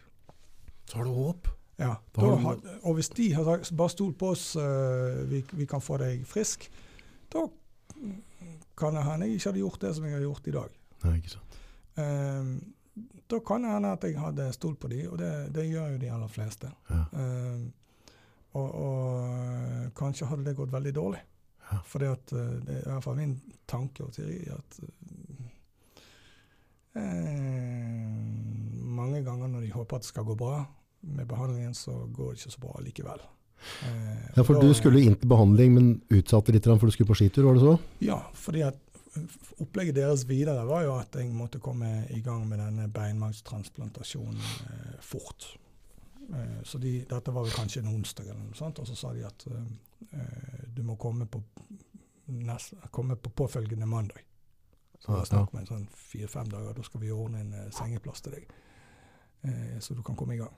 Så 0.88 0.96
har 0.96 1.04
du 1.04 1.10
håp. 1.12 1.48
Ja, 1.78 1.94
har 2.18 2.58
og 2.82 2.94
hvis 2.98 3.08
de 3.14 3.28
har 3.36 3.46
sagt 3.46 3.76
bare 3.78 3.92
stol 3.92 4.10
på 4.18 4.32
oss, 4.34 4.56
eh, 4.58 5.20
vi, 5.30 5.44
vi 5.60 5.66
kan 5.70 5.82
få 5.82 6.00
deg 6.02 6.24
frisk, 6.26 6.66
da 7.30 7.44
kan 8.78 8.98
det 8.98 9.04
hende 9.06 9.28
jeg 9.28 9.38
ikke 9.38 9.50
hadde 9.50 9.62
gjort 9.62 9.84
det 9.84 9.92
som 9.94 10.06
jeg 10.06 10.16
har 10.16 10.24
gjort 10.24 10.50
i 10.50 10.54
dag. 10.56 10.74
Nei, 11.04 11.14
ikke 11.20 11.34
sant. 11.36 11.56
Um, 11.98 12.52
da 13.30 13.40
kan 13.46 13.64
det 13.64 13.72
hende 13.74 13.94
at 13.94 14.04
jeg 14.06 14.18
hadde 14.18 14.52
stolt 14.54 14.78
på 14.82 14.90
de, 14.90 15.00
og 15.10 15.18
det, 15.20 15.32
det 15.54 15.66
gjør 15.68 15.94
jo 15.94 16.02
de 16.02 16.10
aller 16.14 16.30
fleste. 16.32 16.70
Ja. 16.90 17.02
Um, 17.12 17.66
og, 18.58 18.68
og 18.74 19.90
kanskje 19.98 20.26
hadde 20.30 20.46
det 20.46 20.56
gått 20.58 20.72
veldig 20.72 20.94
dårlig. 20.96 21.20
Ja. 21.68 21.78
For 21.84 22.02
eh, 22.02 22.16
det 22.64 22.78
er 22.78 22.86
i 22.86 22.92
hvert 22.94 23.04
fall 23.04 23.18
min 23.18 23.34
tanke 23.68 24.06
og 24.06 24.14
teori 24.16 24.38
at 24.54 24.78
eh, 26.96 28.14
mange 28.98 29.20
ganger 29.26 29.52
når 29.52 29.66
de 29.66 29.74
håper 29.74 29.98
at 29.98 30.06
det 30.06 30.08
skal 30.08 30.24
gå 30.30 30.38
bra 30.38 30.62
med 31.16 31.28
behandlingen, 31.30 31.74
så 31.74 31.94
går 32.14 32.32
det 32.34 32.40
ikke 32.42 32.54
så 32.54 32.62
bra 32.62 32.80
likevel. 32.84 33.22
Eh, 33.84 34.26
Ja, 34.36 34.42
for 34.44 34.54
da, 34.54 34.66
du 34.66 34.74
skulle 34.76 35.02
inn 35.02 35.16
til 35.18 35.28
behandling, 35.30 35.74
men 35.74 35.88
utsatte 36.14 36.52
litt 36.54 36.68
for 36.68 36.86
du 36.86 36.94
skulle 36.94 37.10
på 37.10 37.18
skitur, 37.18 37.48
var 37.48 37.58
det 37.58 37.64
så? 37.64 37.78
Ja, 38.04 38.20
fordi 38.34 38.62
at 38.66 38.78
opplegget 39.58 39.96
deres 39.98 40.22
videre 40.28 40.66
var 40.68 40.84
jo 40.84 40.92
at 40.98 41.16
jeg 41.18 41.32
måtte 41.34 41.58
komme 41.58 42.04
i 42.14 42.20
gang 42.22 42.44
med 42.48 42.60
denne 42.62 42.86
beinmargstransplantasjonen 42.94 44.38
eh, 44.38 44.94
fort. 45.02 45.48
Eh, 46.34 46.62
så 46.64 46.78
de, 46.78 47.00
dette 47.08 47.34
var 47.34 47.46
vel 47.46 47.56
kanskje 47.56 47.82
en 47.82 47.92
onsdag 47.96 48.28
eller 48.28 48.44
noe 48.44 48.58
sånt, 48.58 48.78
og 48.78 48.86
så 48.86 48.94
sa 48.98 49.12
de 49.16 49.24
at 49.26 49.46
eh, 49.50 49.66
eh, 50.12 50.64
du 50.76 50.82
må 50.86 50.96
komme 51.00 51.26
på, 51.26 51.42
nest, 52.28 52.74
komme 52.94 53.16
på 53.16 53.30
påfølgende 53.42 53.86
mandag. 53.88 54.22
Så 54.98 55.12
det 55.12 55.14
er 55.14 55.18
var 55.22 55.28
snakk 55.30 55.52
om 55.54 55.60
en 55.60 55.68
sånn 55.68 55.84
fire-fem 55.94 56.48
dager. 56.50 56.72
Da 56.74 56.82
skal 56.86 57.02
vi 57.02 57.12
ordne 57.14 57.42
en 57.44 57.52
eh, 57.54 57.68
sengeplass 57.74 58.22
til 58.24 58.34
deg, 58.38 58.48
eh, 59.46 59.76
så 59.82 59.94
du 59.94 60.02
kan 60.06 60.18
komme 60.18 60.34
i 60.36 60.40
gang. 60.42 60.54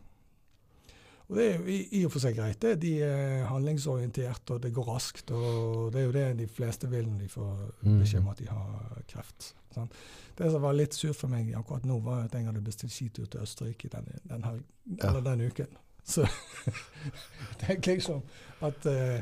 Og 1.31 1.37
Det 1.37 1.45
er 1.47 1.59
jo 1.61 1.65
i, 1.71 2.05
og 2.05 2.11
for 2.11 2.19
seg 2.25 2.35
greit. 2.35 2.59
det. 2.61 2.81
De 2.83 2.89
er 3.07 3.45
handlingsorientert, 3.47 4.51
og 4.51 4.63
det 4.65 4.73
går 4.75 4.89
raskt. 4.89 5.31
og 5.31 5.93
Det 5.95 6.01
er 6.01 6.05
jo 6.09 6.13
det 6.13 6.39
de 6.41 6.47
fleste 6.51 6.89
vil 6.91 7.07
når 7.07 7.19
de 7.21 7.29
får 7.29 7.61
Mm. 7.85 7.99
beskjed 8.01 8.19
om 8.21 8.29
at 8.29 8.39
de 8.39 8.49
har 8.49 9.03
kreft. 9.09 9.55
Sant? 9.75 9.93
Det 10.39 10.51
som 10.51 10.63
var 10.63 10.73
litt 10.75 10.95
surt 10.95 11.17
for 11.17 11.29
meg 11.29 11.53
akkurat 11.55 11.85
nå, 11.87 12.01
var 12.03 12.25
at 12.25 12.33
jeg 12.35 12.45
hadde 12.47 12.61
bestilt 12.65 12.93
skitur 12.93 13.27
til 13.31 13.41
Østerrike 13.41 13.89
den, 13.93 14.09
den, 14.29 14.43
her, 14.45 14.59
eller 15.09 15.21
den 15.21 15.41
uken. 15.47 15.67
Så 16.05 16.27
det 17.61 17.69
er 17.69 17.81
liksom 17.95 18.23
at 18.63 18.87
uh, 18.87 19.21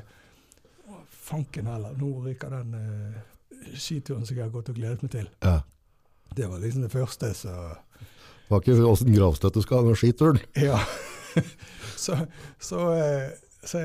Fanken 1.11 1.67
heller, 1.67 1.93
nå 1.99 2.23
ryker 2.25 2.49
den 2.49 2.75
uh, 2.75 3.75
skituren 3.77 4.25
som 4.27 4.37
jeg 4.37 4.45
har 4.47 4.51
gått 4.55 4.69
og 4.73 4.75
gledet 4.79 5.03
meg 5.03 5.11
til. 5.13 5.29
Ja. 5.45 5.61
Det 6.37 6.49
var 6.49 6.59
liksom 6.59 6.83
det 6.83 6.91
første, 6.93 7.35
så 7.35 7.75
var 8.49 8.61
ikke 8.63 8.79
åssen 8.89 9.13
gravstøtte 9.13 9.61
du 9.61 9.63
skal 9.67 9.85
ha 9.85 9.95
skituren. 9.95 10.39
Ja. 10.57 10.79
så, 12.05 12.19
så, 12.59 12.85
eh, 12.95 13.33
så 13.65 13.83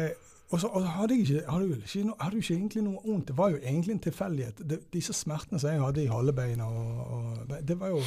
og 0.54 0.60
så 0.62 0.70
hadde 0.70 1.16
jeg 1.16 1.22
ikke, 1.26 1.40
hadde 1.50 1.78
ikke, 1.80 2.14
hadde 2.20 2.38
ikke 2.38 2.54
egentlig 2.54 2.84
noe 2.86 3.00
vondt. 3.02 3.32
Det 3.32 3.38
var 3.38 3.50
jo 3.50 3.58
egentlig 3.58 3.96
en 3.96 4.04
tilfeldighet. 4.06 4.60
Disse 4.94 5.16
smertene 5.18 5.58
som 5.60 5.74
jeg 5.74 5.82
hadde 5.82 6.04
i 6.04 6.12
halebeina, 6.12 6.68
det 7.66 7.80
var 7.80 7.96
jo, 7.96 8.04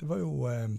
det 0.00 0.08
var 0.08 0.22
jo 0.22 0.46
eh, 0.48 0.70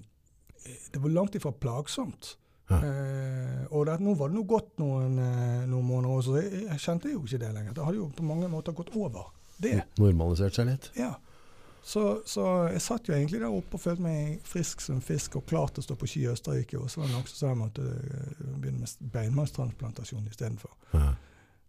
det 0.93 1.01
var 1.03 1.13
langt 1.13 1.37
ifra 1.37 1.51
plagsomt. 1.51 2.37
Ja. 2.69 2.79
Eh, 2.81 3.65
og 3.69 3.85
det, 3.85 3.99
nå 4.01 4.15
var 4.17 4.31
det 4.31 4.39
nå 4.39 4.45
gått 4.49 4.79
noen, 4.81 5.19
eh, 5.21 5.65
noen 5.69 5.85
måneder, 5.85 6.25
så 6.25 6.39
jeg, 6.39 6.63
jeg 6.65 6.81
kjente 6.81 7.13
jo 7.13 7.21
ikke 7.21 7.41
det 7.43 7.51
lenger. 7.53 7.75
Det 7.77 7.85
hadde 7.85 8.01
jo 8.01 8.09
på 8.17 8.25
mange 8.25 8.49
måter 8.49 8.73
gått 8.77 8.89
over. 8.97 9.29
Det. 9.61 9.77
Normalisert 10.01 10.57
seg 10.57 10.71
litt. 10.71 10.89
Ja. 10.97 11.13
Så, 11.85 12.01
så 12.25 12.43
jeg 12.73 12.81
satt 12.81 13.05
jo 13.07 13.13
egentlig 13.13 13.39
der 13.43 13.53
oppe 13.53 13.77
og 13.77 13.81
følte 13.83 14.01
meg 14.01 14.39
frisk 14.49 14.81
som 14.81 15.03
fisk 15.05 15.35
og 15.37 15.43
klar 15.45 15.69
til 15.69 15.83
å 15.83 15.85
stå 15.85 15.97
på 16.01 16.07
ski 16.09 16.23
i 16.23 16.31
Østerrike. 16.31 16.79
Og 16.81 16.89
så 16.89 17.03
var 17.03 17.11
det 17.11 17.13
noen 17.13 17.27
som 17.29 17.37
sa 17.37 17.51
jeg 17.51 17.59
måtte 17.59 17.83
eh, 17.85 18.47
begynne 18.57 18.81
med 18.81 19.11
beinmargstransplantasjon 19.13 20.25
istedenfor. 20.31 20.71
Ja. 20.97 21.11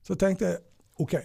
Så 0.07 0.17
tenkte 0.17 0.49
jeg 0.55 0.63
OK, 1.05 1.19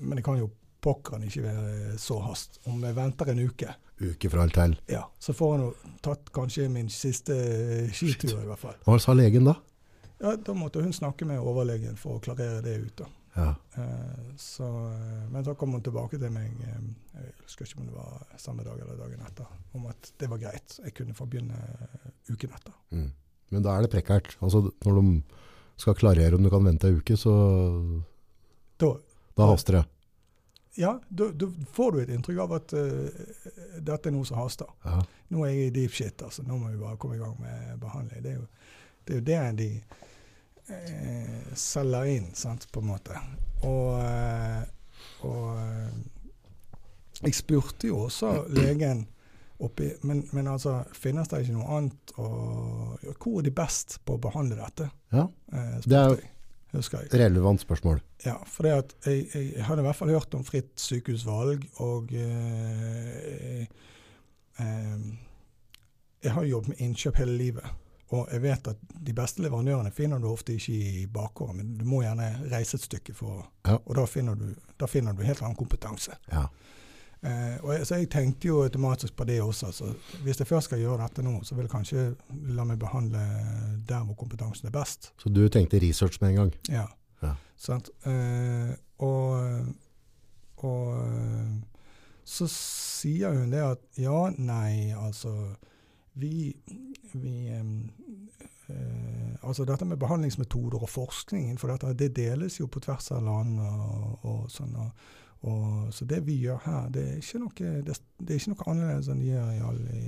men 0.00 0.16
det 0.16 0.24
kan 0.24 0.40
jo 0.40 0.48
pokkeren 0.80 1.26
ikke 1.28 1.42
være 1.44 1.98
så 2.00 2.16
hast. 2.24 2.56
Om 2.70 2.80
jeg 2.88 2.96
venter 2.96 3.34
en 3.34 3.44
uke, 3.50 3.74
Uke 3.98 4.30
fra 4.30 4.44
alt 4.46 4.54
til. 4.54 4.76
ja, 4.94 5.00
så 5.18 5.32
får 5.34 5.52
jeg 5.56 5.60
nå 5.64 5.94
tatt 6.06 6.28
kanskje 6.32 6.68
min 6.70 6.88
siste 6.88 7.34
eh, 7.34 7.88
skitur, 7.92 8.38
i 8.40 8.46
hvert 8.46 8.60
fall. 8.62 8.76
Hva 8.86 8.96
sa 9.02 9.12
legen 9.18 9.44
da? 9.50 9.56
Ja, 10.22 10.36
Da 10.36 10.54
måtte 10.54 10.80
hun 10.82 10.92
snakke 10.94 11.26
med 11.28 11.42
overlegen 11.42 11.98
for 11.98 12.16
å 12.16 12.22
klarere 12.22 12.62
det 12.64 12.76
ut. 12.78 12.96
da. 13.02 13.10
Ja. 13.34 13.54
Eh, 13.74 14.36
så, 14.36 14.66
eh, 14.92 15.30
men 15.30 15.44
så 15.44 15.54
kom 15.54 15.72
hun 15.72 15.82
tilbake 15.82 16.18
til 16.18 16.32
meg, 16.34 16.54
eh, 16.64 16.78
jeg 17.20 17.34
husker 17.44 17.66
ikke 17.66 17.80
om 17.82 17.90
det 17.90 17.96
var 17.96 18.38
samme 18.40 18.64
dag 18.66 18.80
eller 18.80 18.98
dagen 18.98 19.24
etter, 19.26 19.50
om 19.78 19.86
at 19.90 20.12
det 20.18 20.30
var 20.30 20.40
greit. 20.42 20.78
Jeg 20.84 20.94
kunne 20.96 21.14
få 21.14 21.26
begynne 21.26 21.58
uken 22.30 22.54
etter. 22.56 22.74
Mm. 22.90 23.12
Men 23.54 23.64
da 23.64 23.76
er 23.76 23.86
det 23.86 23.92
prekkert. 23.92 24.36
Altså, 24.44 24.64
når 24.84 24.98
de 25.00 25.22
skal 25.78 25.94
klarere 25.94 26.34
om 26.36 26.42
du 26.42 26.50
kan 26.50 26.64
vente 26.64 26.88
en 26.88 26.98
uke, 26.98 27.16
så 27.16 27.34
Da, 28.78 28.92
da 29.36 29.46
haster 29.50 29.72
det. 29.72 29.84
ja, 30.78 31.00
da, 31.08 31.30
da 31.34 31.46
får 31.74 31.92
du 31.92 32.00
et 32.00 32.10
inntrykk 32.14 32.38
av 32.44 32.52
at 32.54 32.74
uh, 32.78 33.08
dette 33.82 34.10
er 34.10 34.14
noe 34.14 34.26
som 34.26 34.38
haster. 34.38 34.68
Ja. 34.84 35.00
Nå 35.34 35.42
er 35.44 35.50
jeg 35.50 35.66
i 35.66 35.72
deep 35.74 35.96
shit, 35.96 36.22
altså. 36.22 36.44
Nå 36.46 36.58
må 36.58 36.68
vi 36.70 36.78
bare 36.78 36.96
komme 36.96 37.16
i 37.16 37.18
gang 37.18 37.34
med 37.40 37.80
behandling. 37.82 38.22
Det 38.22 38.30
er 38.30 38.36
jo 38.36 38.46
det, 39.04 39.14
er 39.14 39.18
jo 39.18 39.24
det 39.26 39.40
de 39.58 39.70
eh, 40.70 41.52
selger 41.58 42.04
inn, 42.16 42.30
sant, 42.34 42.66
på 42.72 42.80
en 42.82 42.90
måte. 42.92 43.18
Og, 43.66 44.00
eh, 44.00 44.64
og 45.26 45.58
eh, 45.58 45.92
jeg 47.24 47.34
spurte 47.34 47.88
jo 47.90 48.04
også 48.06 48.32
legen 48.54 49.06
oppi 49.58 49.88
men, 50.06 50.20
men 50.32 50.46
altså, 50.46 50.84
finnes 50.94 51.26
det 51.32 51.40
ikke 51.42 51.56
noe 51.56 51.66
annet 51.80 52.12
å 52.22 52.26
Hvor 53.18 53.40
er 53.40 53.48
de 53.48 53.50
best 53.50 53.96
på 54.06 54.14
å 54.14 54.20
behandle 54.22 54.54
dette? 54.60 54.86
ja. 55.12 55.24
Eh, 55.52 55.78
Det 55.86 55.96
er 55.98 56.08
jo- 56.14 56.20
jeg. 56.78 57.08
Relevant 57.16 57.60
spørsmål. 57.64 58.00
Ja, 58.26 58.36
for 58.44 58.66
jeg, 58.68 58.84
jeg, 59.06 59.24
jeg 59.56 59.64
hadde 59.64 59.80
i 59.80 59.86
hvert 59.86 59.96
fall 59.96 60.10
hørt 60.12 60.34
om 60.36 60.44
fritt 60.44 60.74
sykehusvalg, 60.78 61.64
og 61.80 62.12
eh, 62.12 63.62
eh, 64.60 64.98
Jeg 66.22 66.32
har 66.34 66.42
jo 66.44 66.50
jobbet 66.58 66.68
med 66.68 66.80
innkjøp 66.84 67.16
hele 67.22 67.36
livet, 67.38 67.64
og 68.08 68.28
jeg 68.32 68.42
vet 68.42 68.70
at 68.70 68.78
de 69.06 69.12
beste 69.16 69.42
leverandørene 69.44 69.90
finner 69.92 70.20
du 70.22 70.30
ofte 70.30 70.54
ikke 70.56 70.72
i 70.72 71.06
bakgården, 71.12 71.58
men 71.60 71.74
du 71.76 71.84
må 71.88 72.02
gjerne 72.02 72.28
reise 72.52 72.78
et 72.78 72.86
stykke 72.86 73.14
for 73.14 73.44
Ja. 73.68 73.76
Og 73.84 73.94
da 73.96 74.06
finner, 74.08 74.34
du, 74.34 74.54
da 74.80 74.86
finner 74.88 75.12
du 75.12 75.22
helt 75.22 75.42
annen 75.42 75.58
kompetanse. 75.58 76.16
Ja. 76.32 76.46
Eh, 77.20 77.58
og 77.64 77.72
jeg, 77.74 77.86
så 77.86 77.98
jeg 77.98 78.08
tenkte 78.10 78.48
jo 78.48 78.62
automatisk 78.62 79.16
på 79.16 79.26
det 79.28 79.40
også. 79.42 79.72
Så 79.72 79.90
hvis 80.22 80.40
jeg 80.40 80.46
først 80.46 80.70
skal 80.70 80.80
gjøre 80.80 81.02
dette 81.02 81.22
nå, 81.26 81.34
så 81.44 81.54
vil 81.54 81.66
jeg 81.66 81.74
kanskje 81.74 82.04
la 82.56 82.64
meg 82.64 82.78
behandle 82.80 83.24
der 83.88 84.06
hvor 84.06 84.16
kompetansen 84.16 84.70
er 84.70 84.74
best. 84.78 85.12
Så 85.18 85.28
du 85.28 85.42
tenkte 85.48 85.82
research 85.82 86.20
med 86.22 86.30
en 86.30 86.40
gang? 86.42 86.54
Ja. 86.68 86.86
Ja. 87.22 87.34
Sant? 87.58 87.90
Eh, 88.06 88.72
og 88.98 89.74
og 90.58 90.98
så 92.28 92.48
sier 92.50 93.32
hun 93.36 93.52
det 93.52 93.62
at 93.62 93.84
ja, 93.98 94.28
nei, 94.36 94.92
altså 94.96 95.32
Vi, 96.18 96.56
vi 97.12 97.34
eh, 97.54 99.34
Altså 99.42 99.64
dette 99.64 99.86
med 99.88 99.96
behandlingsmetoder 99.96 100.82
og 100.82 100.90
forskning 100.92 101.46
innenfor 101.46 101.72
dette, 101.72 101.94
det 101.96 102.10
deles 102.16 102.58
jo 102.60 102.66
på 102.66 102.82
tvers 102.84 103.10
av 103.16 103.22
land 103.24 103.60
og, 103.64 104.26
og 104.28 104.50
sånn. 104.52 104.74
Og, 104.76 105.06
og, 105.48 105.92
så 105.94 106.04
det 106.04 106.18
vi 106.26 106.34
gjør 106.42 106.58
her, 106.66 106.90
det 106.92 107.04
er 107.06 107.22
ikke 107.22 107.40
noe, 107.40 107.70
det, 107.86 107.96
det 108.18 108.34
er 108.34 108.42
ikke 108.42 108.52
noe 108.52 108.66
annerledes 108.74 109.08
enn 109.12 109.22
de 109.22 109.30
gjør 109.30 109.52
i 109.54 109.62
alle 109.70 109.86
de 109.94 110.02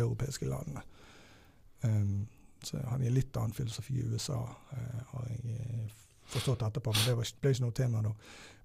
europeiske 0.00 0.48
landene. 0.50 0.82
Um, 1.84 2.26
så 2.64 2.80
har 2.88 2.98
de 3.00 3.12
litt 3.12 3.36
annen 3.40 3.54
filosofi 3.56 4.00
i 4.00 4.08
USA, 4.10 4.40
uh, 4.72 4.96
har 5.12 5.28
jeg 5.30 5.54
eh, 5.54 5.92
forstått 6.28 6.64
etterpå, 6.66 6.92
men 6.92 7.06
det 7.08 7.14
var, 7.16 7.30
ble 7.40 7.52
ikke 7.54 7.64
noe 7.64 7.76
tema 7.76 8.02
da. 8.04 8.10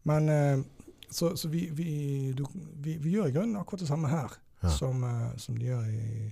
Men 0.10 0.32
uh, 0.32 0.90
så, 1.06 1.36
så 1.38 1.52
vi, 1.52 1.68
vi, 1.76 1.92
du, 2.36 2.44
vi, 2.56 2.98
vi 2.98 3.14
gjør 3.14 3.30
i 3.30 3.36
grunnen 3.36 3.62
akkurat 3.62 3.86
det 3.86 3.92
samme 3.92 4.12
her 4.12 4.42
Ja. 4.64 4.72
som, 4.72 5.04
uh, 5.04 5.36
som 5.38 5.58
de 5.60 5.68
gjør 5.68 5.86
i, 5.92 6.32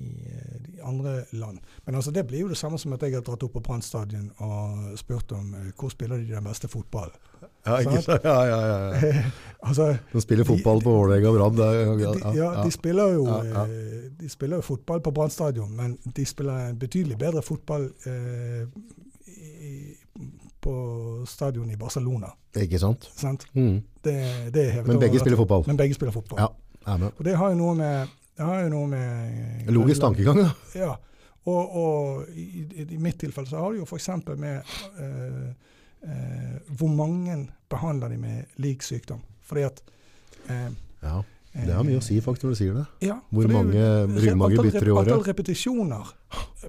i 0.00 0.10
eh, 0.30 0.56
de 0.66 0.82
andre 0.82 1.24
land. 1.32 1.58
Men 1.84 1.94
altså, 1.94 2.10
det 2.10 2.26
blir 2.26 2.40
jo 2.40 2.48
det 2.48 2.56
samme 2.56 2.78
som 2.78 2.92
at 2.92 3.02
jeg 3.02 3.14
har 3.14 3.24
dratt 3.26 3.42
opp 3.42 3.52
på 3.56 3.62
Brann 3.64 3.82
stadion 3.82 4.30
og 4.44 4.98
spurt 4.98 5.32
om 5.32 5.54
eh, 5.54 5.72
hvor 5.78 5.92
spiller 5.92 6.20
de 6.20 6.34
den 6.34 6.44
beste 6.44 6.68
fotballen. 6.68 7.14
Ja, 7.66 7.78
ikke 7.82 8.02
sant? 8.02 8.24
Ja, 8.24 8.36
ja, 8.46 8.58
ja. 8.66 9.22
altså, 9.68 9.96
De 10.12 10.20
spiller 10.20 10.44
fotball 10.44 10.82
på 10.82 10.92
Vålerenga 10.92 11.28
og 11.28 11.38
Brann. 11.38 11.58
ja, 12.00 12.34
ja, 12.34 12.50
de 12.64 12.70
spiller 12.70 13.16
jo 13.16 13.26
eh, 13.26 13.58
De 14.20 14.28
spiller 14.28 14.56
jo 14.56 14.62
fotball 14.62 15.00
på 15.00 15.10
Brann 15.10 15.30
stadion, 15.30 15.72
men 15.76 15.98
de 16.16 16.26
spiller 16.26 16.70
en 16.70 16.78
betydelig 16.78 17.18
bedre 17.18 17.42
fotball 17.42 17.90
eh, 18.06 18.68
i, 19.26 19.94
på 20.60 20.76
stadion 21.26 21.70
i 21.70 21.76
Barcelona. 21.76 22.30
Ikke 22.56 22.78
sant? 22.78 23.10
Sant? 23.16 23.46
Mm. 23.54 23.82
Det, 24.04 24.20
det 24.54 24.86
Men 24.86 25.00
begge 25.00 25.18
spiller 25.18 25.36
fotball. 25.36 25.64
Men 25.66 25.76
begge 25.76 25.94
spiller 25.94 26.12
fotball. 26.12 26.40
Ja. 26.40 26.48
Og 26.86 27.24
det 27.24 27.36
har 27.36 27.50
jo 27.50 27.58
noe 27.58 27.74
med 27.74 28.14
det 28.36 28.44
har 28.44 28.64
jo 28.66 28.72
noe 28.72 28.88
med 28.90 29.70
Logisk 29.72 30.02
tankegang, 30.04 30.42
da. 30.42 30.50
Ja. 30.76 30.94
Og, 31.46 31.76
og 31.78 32.34
i, 32.34 32.64
i, 32.82 32.98
mitt 32.98 33.20
tilfelle 33.22 33.48
så 33.48 33.62
har 33.62 33.72
det 33.72 33.84
jo 33.84 33.86
f.eks. 33.86 34.08
med 34.34 34.74
eh, 34.98 35.46
eh, 36.02 36.56
hvor 36.78 36.90
mange 36.90 37.38
behandler 37.70 38.12
de 38.12 38.18
med 38.18 38.58
lik 38.62 38.82
sykdom. 38.82 39.22
Fordi 39.46 39.62
at 39.68 39.80
eh, 40.50 40.68
Ja, 41.06 41.22
Det 41.54 41.72
har 41.72 41.86
mye 41.86 42.00
å 42.00 42.04
si 42.04 42.18
faktisk 42.20 42.48
når 42.48 42.56
du 42.56 42.58
sier 42.58 42.74
det. 42.76 42.84
Ja, 43.06 43.20
Hvor 43.30 43.48
mange 43.48 43.86
ryggmager 44.18 44.66
bytter 44.66 44.90
i 44.90 44.96
året? 44.96 45.12
Antall 45.14 45.24
repetisjoner 45.30 46.12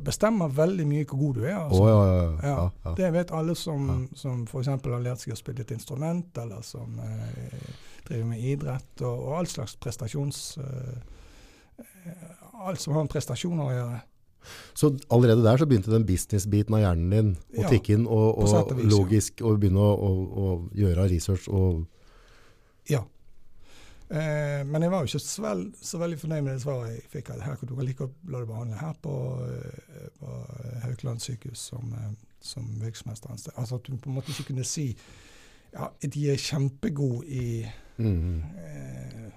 bestemmer 0.06 0.54
veldig 0.54 0.86
mye 0.88 1.10
hvor 1.10 1.24
god 1.26 1.42
du 1.42 1.44
er. 1.50 1.58
Altså. 1.58 1.84
ja, 1.90 1.98
ja, 1.98 2.22
ja, 2.22 2.56
ja. 2.86 2.96
Det 3.02 3.12
vet 3.18 3.34
alle 3.36 3.58
som, 3.58 3.90
Ja. 3.90 4.00
som 4.16 4.46
f.eks. 4.46 4.72
har 4.78 5.04
lært 5.04 5.26
seg 5.26 5.34
å 5.34 5.42
spille 5.42 5.66
et 5.66 5.74
instrument, 5.74 6.38
eller 6.38 6.62
som 6.64 7.02
eh, 7.02 7.76
driver 8.08 8.30
med 8.30 8.46
idrett, 8.54 8.94
og, 9.02 9.14
og 9.28 9.38
all 9.42 9.50
slags 9.58 9.76
prestasjons... 9.82 10.50
Eh, 10.62 10.74
eh, 10.96 11.14
alt 12.68 12.82
som 12.82 12.94
har 12.96 13.04
med 13.06 13.12
prestasjoner 13.14 13.64
å 13.68 13.76
gjøre. 13.76 14.00
Så 14.80 14.94
allerede 15.12 15.44
der 15.44 15.60
så 15.60 15.66
begynte 15.68 15.92
den 15.92 16.06
business-biten 16.08 16.76
av 16.78 16.80
hjernen 16.86 17.10
din 17.12 17.32
å 17.58 17.66
Ja, 17.66 17.70
tikke 17.74 17.98
inn, 17.98 18.06
og, 18.08 18.38
og 18.40 18.48
vis, 18.48 18.86
ja. 18.86 18.90
logisk 18.94 19.42
å 19.44 19.52
begynne 19.60 19.84
å, 19.84 19.92
å, 19.92 20.12
å 20.46 20.48
gjøre 20.78 21.10
research 21.12 21.50
og 21.52 21.86
Ja. 22.90 23.02
Eh, 24.08 24.64
men 24.64 24.82
jeg 24.86 24.92
var 24.94 25.04
jo 25.04 25.10
ikke 25.12 25.20
så, 25.20 25.42
vel, 25.44 25.66
så 25.84 26.00
veldig 26.00 26.20
fornøyd 26.22 26.46
med 26.46 26.54
det 26.56 26.62
svaret 26.64 26.94
jeg 26.94 27.10
fikk. 27.12 27.34
at 27.36 27.42
Her 27.44 27.58
kan 27.60 27.68
du 27.68 27.76
like 27.82 27.98
godt 28.00 28.14
la 28.32 28.40
deg 28.40 28.48
behandle 28.48 28.78
her 28.80 28.94
på, 29.04 29.16
eh, 29.52 30.08
på 30.22 30.38
Haukeland 30.86 31.20
sykehus 31.20 31.66
som, 31.74 31.92
eh, 31.92 32.14
som 32.40 32.70
virksomhetsansett. 32.80 33.52
Altså 33.60 33.76
at 33.82 33.84
du 33.90 33.98
på 33.98 34.08
en 34.10 34.16
måte 34.16 34.32
ikke 34.32 34.54
kunne 34.54 34.64
si 34.64 34.94
ja, 35.74 35.90
de 36.00 36.30
er 36.32 36.40
kjempegode 36.40 37.28
i 37.28 37.68
Mm. 38.00 38.44
eh, 38.64 39.32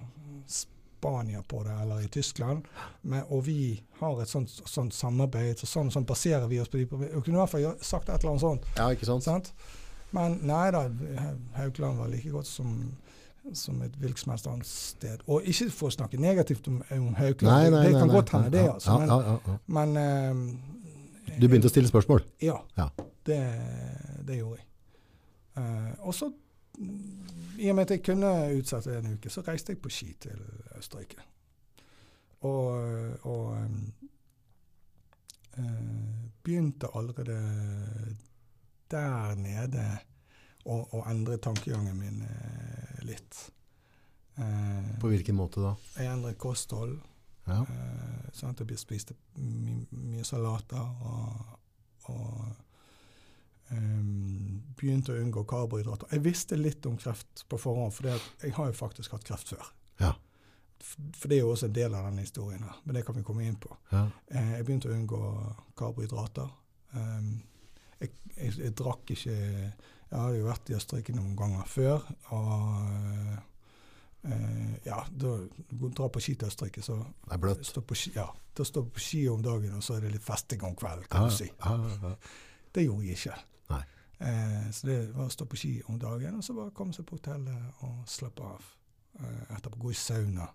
Spania 1.00 1.42
på 1.48 1.62
det, 1.64 1.74
eller 1.82 2.00
i 2.04 2.08
Tyskland, 2.12 2.66
men, 3.02 3.24
og 3.32 3.46
vi 3.46 3.82
har 4.00 4.20
et 4.20 4.28
sånt, 4.28 4.52
sånt 4.68 4.94
samarbeid, 4.94 5.56
så 5.60 5.68
sånn, 5.68 5.92
sånn 5.92 6.08
baserer 6.08 6.48
vi 6.50 6.60
oss 6.60 6.68
på 6.68 6.80
de. 6.80 6.88
Jeg 7.08 7.22
kunne 7.24 7.38
i 7.38 7.40
hvert 7.40 7.54
fall 7.54 7.68
sagt 7.80 8.10
et 8.10 8.18
eller 8.18 8.34
annet 8.34 8.44
sånt. 8.44 8.66
Ja, 8.76 8.90
ikke 8.92 9.08
sant? 9.08 9.24
Sant? 9.24 9.54
Men 10.12 10.40
nei 10.44 10.66
da, 10.74 10.84
Haukeland 11.56 12.02
var 12.02 12.10
like 12.12 12.32
godt 12.34 12.48
som, 12.50 12.74
som 13.56 13.80
et 13.86 13.96
sted. 14.66 15.22
Og 15.26 15.46
ikke 15.48 15.70
for 15.72 15.88
å 15.88 15.94
snakke 15.94 16.20
negativt 16.20 16.68
om, 16.68 16.82
om 16.98 17.14
Haukeland, 17.16 17.76
det 17.78 17.94
kan 17.94 18.08
nei, 18.08 18.16
godt 18.16 18.34
hende 18.34 18.50
det. 18.50 18.66
altså. 18.74 18.90
ja, 18.90 18.98
Men, 18.98 19.08
ja, 19.08 19.20
ja, 19.30 19.38
ja. 19.46 19.58
men 19.78 19.96
uh, 19.96 21.38
Du 21.38 21.46
begynte 21.46 21.70
å 21.70 21.72
stille 21.72 21.88
spørsmål? 21.88 22.26
Ja, 22.42 22.60
Ja. 22.76 22.90
Det, 23.20 23.40
det 24.26 24.40
gjorde 24.40 24.56
jeg. 24.58 24.66
Uh, 25.60 26.08
og 26.08 26.14
så, 26.16 26.30
i 27.60 27.68
og 27.70 27.76
med 27.76 27.84
at 27.84 27.90
jeg 27.96 28.02
kunne 28.04 28.30
utsette 28.56 28.98
en 28.98 29.12
uke, 29.14 29.30
så 29.30 29.44
reiste 29.46 29.74
jeg 29.74 29.82
på 29.82 29.92
ski 29.92 30.14
til 30.20 30.40
Østerrike. 30.78 31.20
Og, 32.48 33.26
og 33.28 33.56
eh, 35.58 36.20
begynte 36.42 36.88
allerede 36.96 37.36
der 38.90 39.34
nede 39.36 39.84
å, 40.64 41.02
endre 41.08 41.36
tankegangen 41.42 41.98
min 41.98 42.22
eh, 42.24 43.04
litt. 43.06 43.38
Uh, 44.40 44.96
På 45.02 45.10
hvilken 45.10 45.36
måte 45.36 45.60
da? 45.60 45.74
jeg 45.98 46.08
endret 46.08 46.38
kosthold. 46.40 46.96
Ja. 47.44 47.60
Uh, 47.66 48.28
sånn 48.32 48.54
at 48.54 48.62
jeg 48.62 48.80
spiste 48.80 49.16
my 49.36 49.76
mye 49.90 50.24
salater 50.24 50.80
og, 50.80 51.56
og 52.12 52.69
ehm, 53.76 54.62
begynte 54.78 55.14
å 55.14 55.20
unngå 55.20 55.44
karbohydrater. 55.48 56.10
Jeg 56.14 56.24
visste 56.24 56.58
litt 56.58 56.86
om 56.86 56.96
kreft 57.00 57.44
på 57.48 57.58
forhånd, 57.60 57.94
for 57.94 58.10
jeg 58.10 58.54
har 58.56 58.70
jo 58.70 58.76
faktisk 58.76 59.14
hatt 59.16 59.26
kreft 59.26 59.52
før. 59.52 59.70
Ja. 60.00 60.14
For 60.80 61.28
det 61.28 61.36
er 61.36 61.44
jo 61.44 61.52
også 61.52 61.68
en 61.68 61.76
del 61.76 61.94
av 61.94 62.06
denne 62.08 62.24
historien 62.24 62.64
her, 62.64 62.80
men 62.84 62.96
det 62.96 63.04
kan 63.06 63.16
vi 63.18 63.24
komme 63.26 63.44
inn 63.44 63.58
på. 63.60 63.72
Ja. 63.92 64.06
Uh, 64.32 64.52
jeg 64.56 64.66
begynte 64.66 64.90
å 64.90 64.96
unngå 64.96 65.20
karbohydrater. 65.78 66.48
Um, 66.96 67.34
jeg, 68.00 68.14
jeg, 68.36 68.56
jeg 68.58 68.72
drakk 68.74 69.12
ikke 69.12 69.34
Jeg 69.36 70.18
hadde 70.18 70.38
jo 70.40 70.46
vært 70.48 70.70
i 70.72 70.74
Østerrike 70.74 71.12
noen 71.14 71.36
ganger 71.38 71.68
før. 71.70 72.06
Og 72.34 72.56
uh, 74.24 74.72
ja, 74.86 75.04
da 75.10 75.36
drar 75.68 76.10
på 76.12 76.22
ski 76.24 76.34
til 76.40 76.48
Østerrike, 76.48 76.82
så 76.82 76.96
Det 76.98 77.36
er 77.36 77.44
bløtt. 77.44 77.62
stå 77.66 77.84
på 77.84 77.98
ski, 77.98 78.14
ja, 78.16 78.26
da 78.56 78.66
står 78.66 78.88
på 78.90 79.04
ski 79.04 79.22
om 79.30 79.44
dagen, 79.44 79.76
og 79.76 79.84
så 79.84 79.96
er 79.96 80.06
det 80.06 80.16
litt 80.16 80.26
festing 80.26 80.64
om 80.66 80.74
kvelden, 80.76 81.06
kan 81.12 81.28
du 81.28 81.36
si. 81.36 81.48
Det 82.74 82.84
gjorde 82.84 83.06
jeg 83.06 83.20
ikke. 83.20 83.38
Eh, 84.20 84.70
så 84.70 84.86
det 84.86 84.98
var 85.14 85.30
å 85.30 85.32
stå 85.32 85.46
på 85.48 85.56
ski 85.56 85.70
om 85.88 85.98
dagen, 85.98 86.36
og 86.36 86.44
så 86.44 86.54
bare 86.56 86.74
komme 86.76 86.92
seg 86.92 87.06
på 87.08 87.16
hotellet 87.16 87.84
og 87.86 88.02
slappe 88.10 88.44
av. 88.44 88.66
Eh, 89.20 89.54
etterpå 89.56 89.80
gå 89.80 89.92
i 89.94 89.96
sauna. 89.96 90.48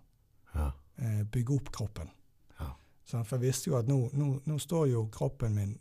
Ja. 0.52 0.68
Eh, 0.96 1.24
bygge 1.32 1.56
opp 1.56 1.72
kroppen. 1.74 2.12
Ja. 2.60 2.70
Sånn, 3.04 3.26
for 3.26 3.36
jeg 3.36 3.48
visste 3.48 3.72
jo 3.72 3.78
at 3.80 3.90
nå, 3.90 3.98
nå, 4.14 4.28
nå 4.46 4.58
står 4.62 4.86
jo 4.92 5.08
kroppen 5.12 5.58
min 5.58 5.74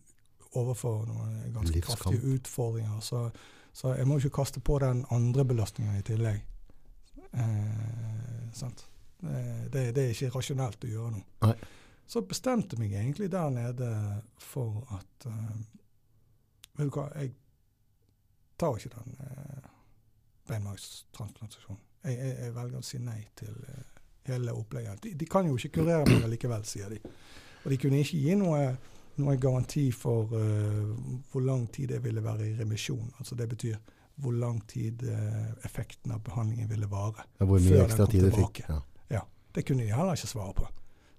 overfor 0.56 1.06
noen 1.06 1.54
ganske 1.54 1.75
Livskamp. 1.75 2.01
kraftige 2.01 2.34
utfordringer. 2.36 3.00
Så, 3.06 3.30
så 3.75 3.94
jeg 4.00 4.08
må 4.10 4.18
ikke 4.18 4.38
kaste 4.42 4.63
på 4.65 4.80
den 4.82 5.06
andre 5.13 5.46
belastningen 5.46 6.00
i 6.00 6.04
tillegg. 6.06 6.42
Eh, 7.32 8.51
sant? 8.54 8.86
Det, 9.22 9.72
det, 9.74 9.89
det 9.96 10.04
er 10.04 10.13
ikke 10.13 10.34
rasjonelt 10.36 10.86
å 10.86 10.92
gjøre 10.92 11.15
noe. 11.18 11.25
Nei. 11.46 11.56
Så 12.06 12.22
bestemte 12.22 12.75
jeg 12.75 12.84
meg 12.84 12.98
egentlig 13.00 13.32
der 13.34 13.50
nede 13.50 13.89
for 14.42 14.84
at 14.94 15.25
eh, 15.30 15.56
Vet 16.75 16.88
du 16.89 16.93
hva, 16.95 17.10
jeg 17.15 17.34
tar 18.60 18.78
ikke 18.78 18.93
den 18.95 19.17
eh, 19.26 19.69
beinmargstransplantasjonen. 20.50 21.82
Jeg, 22.06 22.17
jeg, 22.19 22.36
jeg 22.43 22.56
velger 22.56 22.82
å 22.82 22.86
si 22.86 23.00
nei 23.02 23.21
til 23.38 23.56
eh, 23.71 24.02
hele 24.30 24.54
opplegget. 24.54 25.02
De, 25.04 25.13
de 25.17 25.30
kan 25.30 25.47
jo 25.47 25.58
ikke 25.58 25.80
kurere 25.80 26.06
meg 26.10 26.30
likevel, 26.36 26.65
sier 26.67 26.91
de. 26.93 27.00
Og 27.63 27.71
de 27.73 27.80
kunne 27.82 28.02
ikke 28.04 28.21
gi 28.21 28.38
noe, 28.38 28.62
noe 29.21 29.36
garanti 29.41 29.88
for 29.95 30.36
eh, 30.38 30.93
hvor 31.32 31.45
lang 31.45 31.67
tid 31.73 31.95
jeg 31.95 32.04
ville 32.04 32.23
være 32.23 32.52
i 32.52 32.56
remisjon. 32.60 33.12
Altså 33.19 33.38
det 33.39 33.50
betyr 33.56 33.78
hvor 34.15 34.32
lang 34.32 34.62
tid 34.67 35.04
eh, 35.04 35.65
effekten 35.65 36.12
av 36.15 36.23
behandlingen 36.23 36.69
ville 36.69 36.88
vare. 36.88 37.26
Ja, 37.39 37.45
Hvor 37.45 37.60
mye 37.60 37.84
ekstra 37.84 38.08
tid 38.08 38.30
du 38.30 38.32
fikk? 38.36 38.63
Ja. 38.69 38.80
Ja. 39.10 39.21
Det 39.56 39.65
kunne 39.67 39.84
de 39.84 39.95
heller 39.95 40.15
ikke 40.15 40.28
svare 40.28 40.54
på. 40.56 40.67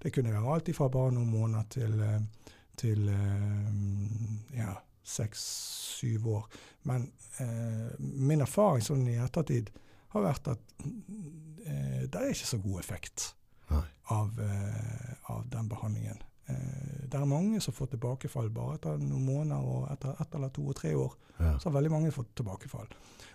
Det 0.02 0.12
kunne 0.12 0.32
være 0.32 0.54
alt 0.54 0.70
fra 0.76 0.88
bare 0.92 1.12
noen 1.16 1.30
måneder 1.30 1.68
til, 1.72 2.00
eh, 2.00 2.52
til 2.76 3.08
eh, 3.08 4.56
ja, 4.56 4.72
seks-syv 5.06 6.28
år. 6.34 6.46
Men 6.88 7.08
eh, 7.42 7.90
min 7.98 8.44
erfaring 8.44 8.84
sånn 8.84 9.06
i 9.10 9.18
ettertid 9.22 9.70
har 10.14 10.24
vært 10.26 10.52
at 10.54 10.86
eh, 10.86 12.06
det 12.06 12.20
er 12.20 12.32
ikke 12.32 12.52
så 12.52 12.60
god 12.62 12.80
effekt 12.82 13.32
av, 13.70 14.40
eh, 14.40 15.12
av 15.32 15.48
den 15.50 15.68
behandlingen. 15.68 16.22
Eh, 16.46 17.08
det 17.10 17.18
er 17.18 17.26
mange 17.26 17.60
som 17.60 17.74
får 17.74 17.90
tilbakefall 17.94 18.50
bare 18.54 18.78
etter 18.78 19.00
noen 19.02 19.26
måneder 19.26 19.66
og 19.66 19.88
etter 19.90 20.22
ett 20.22 20.38
eller 20.38 20.52
to 20.54 20.68
og 20.70 20.78
tre 20.78 20.94
år. 20.94 21.16
Ja. 21.38 21.56
Så 21.58 21.68
har 21.68 21.76
veldig 21.78 21.92
mange 21.92 22.14
fått 22.14 22.34
tilbakefall. 22.38 22.88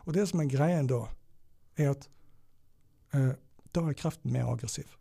Og 0.05 0.15
det 0.15 0.27
som 0.29 0.41
er 0.41 0.51
greien 0.51 0.87
da, 0.89 1.03
er 1.77 1.93
at 1.93 2.07
eh, 3.15 3.33
da 3.71 3.85
er 3.87 3.99
kreften 3.99 4.31
mer 4.31 4.49
aggressiv. 4.51 4.95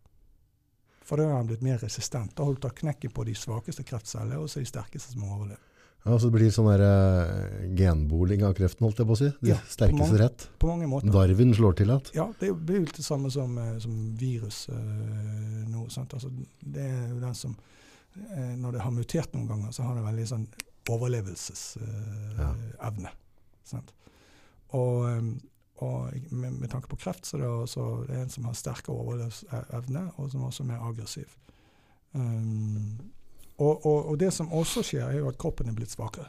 For 1.07 1.19
da 1.19 1.27
er 1.27 1.41
den 1.41 1.51
blitt 1.51 1.67
mer 1.67 1.81
resistent. 1.83 2.35
Da 2.37 2.47
har 2.47 2.55
du 2.55 2.63
tatt 2.63 2.79
knekken 2.79 3.15
på 3.15 3.25
de 3.27 3.35
svakeste 3.35 3.87
kreftcellene, 3.87 4.39
og 4.39 4.51
så 4.51 4.63
de 4.63 4.69
sterkeste 4.71 5.15
som 5.15 5.25
har 5.27 5.39
overlevd. 5.39 5.70
Ja, 6.03 6.19
så 6.19 6.27
det 6.31 6.39
blir 6.39 6.51
sånn 6.53 6.67
der, 6.71 6.81
uh, 6.81 7.75
genboling 7.77 8.45
av 8.49 8.55
kreften, 8.57 8.85
holdt 8.87 8.99
jeg 9.03 9.09
på 9.09 9.13
å 9.13 9.21
si. 9.21 9.29
De 9.43 9.49
Ja, 9.51 9.57
på 9.61 9.67
sterkeste 9.75 10.19
rett. 10.23 10.41
På 10.63 10.67
mange 10.71 10.87
måter. 10.89 11.11
Darwin 11.13 11.53
slår 11.57 11.73
til 11.77 11.89
igjen. 11.93 12.07
Ja, 12.17 12.27
det 12.41 12.49
blir 12.57 12.79
jo 12.81 12.87
det 12.89 13.05
samme 13.05 13.29
som, 13.31 13.59
eh, 13.61 13.79
som 13.85 13.93
virus 14.17 14.59
uh, 14.73 14.77
nå. 15.69 15.81
Altså, 16.01 16.29
det 16.65 16.85
er 16.87 17.09
jo 17.11 17.19
den 17.21 17.35
som 17.37 17.53
uh, 17.53 18.55
Når 18.57 18.73
det 18.73 18.81
har 18.87 18.93
mutert 18.97 19.31
noen 19.37 19.49
ganger, 19.53 19.71
så 19.77 19.81
har 19.85 19.93
det 19.99 20.09
veldig 20.09 20.27
sånn 20.33 20.47
overlevelsesevne. 20.91 23.11
Ja. 23.71 23.81
Og, 24.81 24.97
og 25.85 26.01
med, 26.33 26.51
med 26.63 26.69
tanke 26.73 26.89
på 26.91 26.97
kreft, 26.99 27.25
så 27.27 27.33
er 27.37 27.41
det 27.45 27.51
også 27.51 27.83
det 28.09 28.15
er 28.17 28.23
en 28.25 28.33
som 28.33 28.45
har 28.49 28.55
sterkere 28.57 28.97
overlevelsesevne, 28.97 30.03
og 30.17 30.25
som 30.33 30.49
også 30.49 30.61
er 30.65 30.71
mer 30.73 30.81
aggressiv. 30.89 31.29
Um, 32.17 32.97
og, 33.61 33.87
og, 33.87 34.11
og 34.11 34.19
det 34.21 34.33
som 34.33 34.49
også 34.53 34.83
skjer, 34.87 35.07
er 35.11 35.19
jo 35.21 35.29
at 35.31 35.39
kroppen 35.41 35.69
er 35.69 35.77
blitt 35.77 35.93
svakere. 35.93 36.29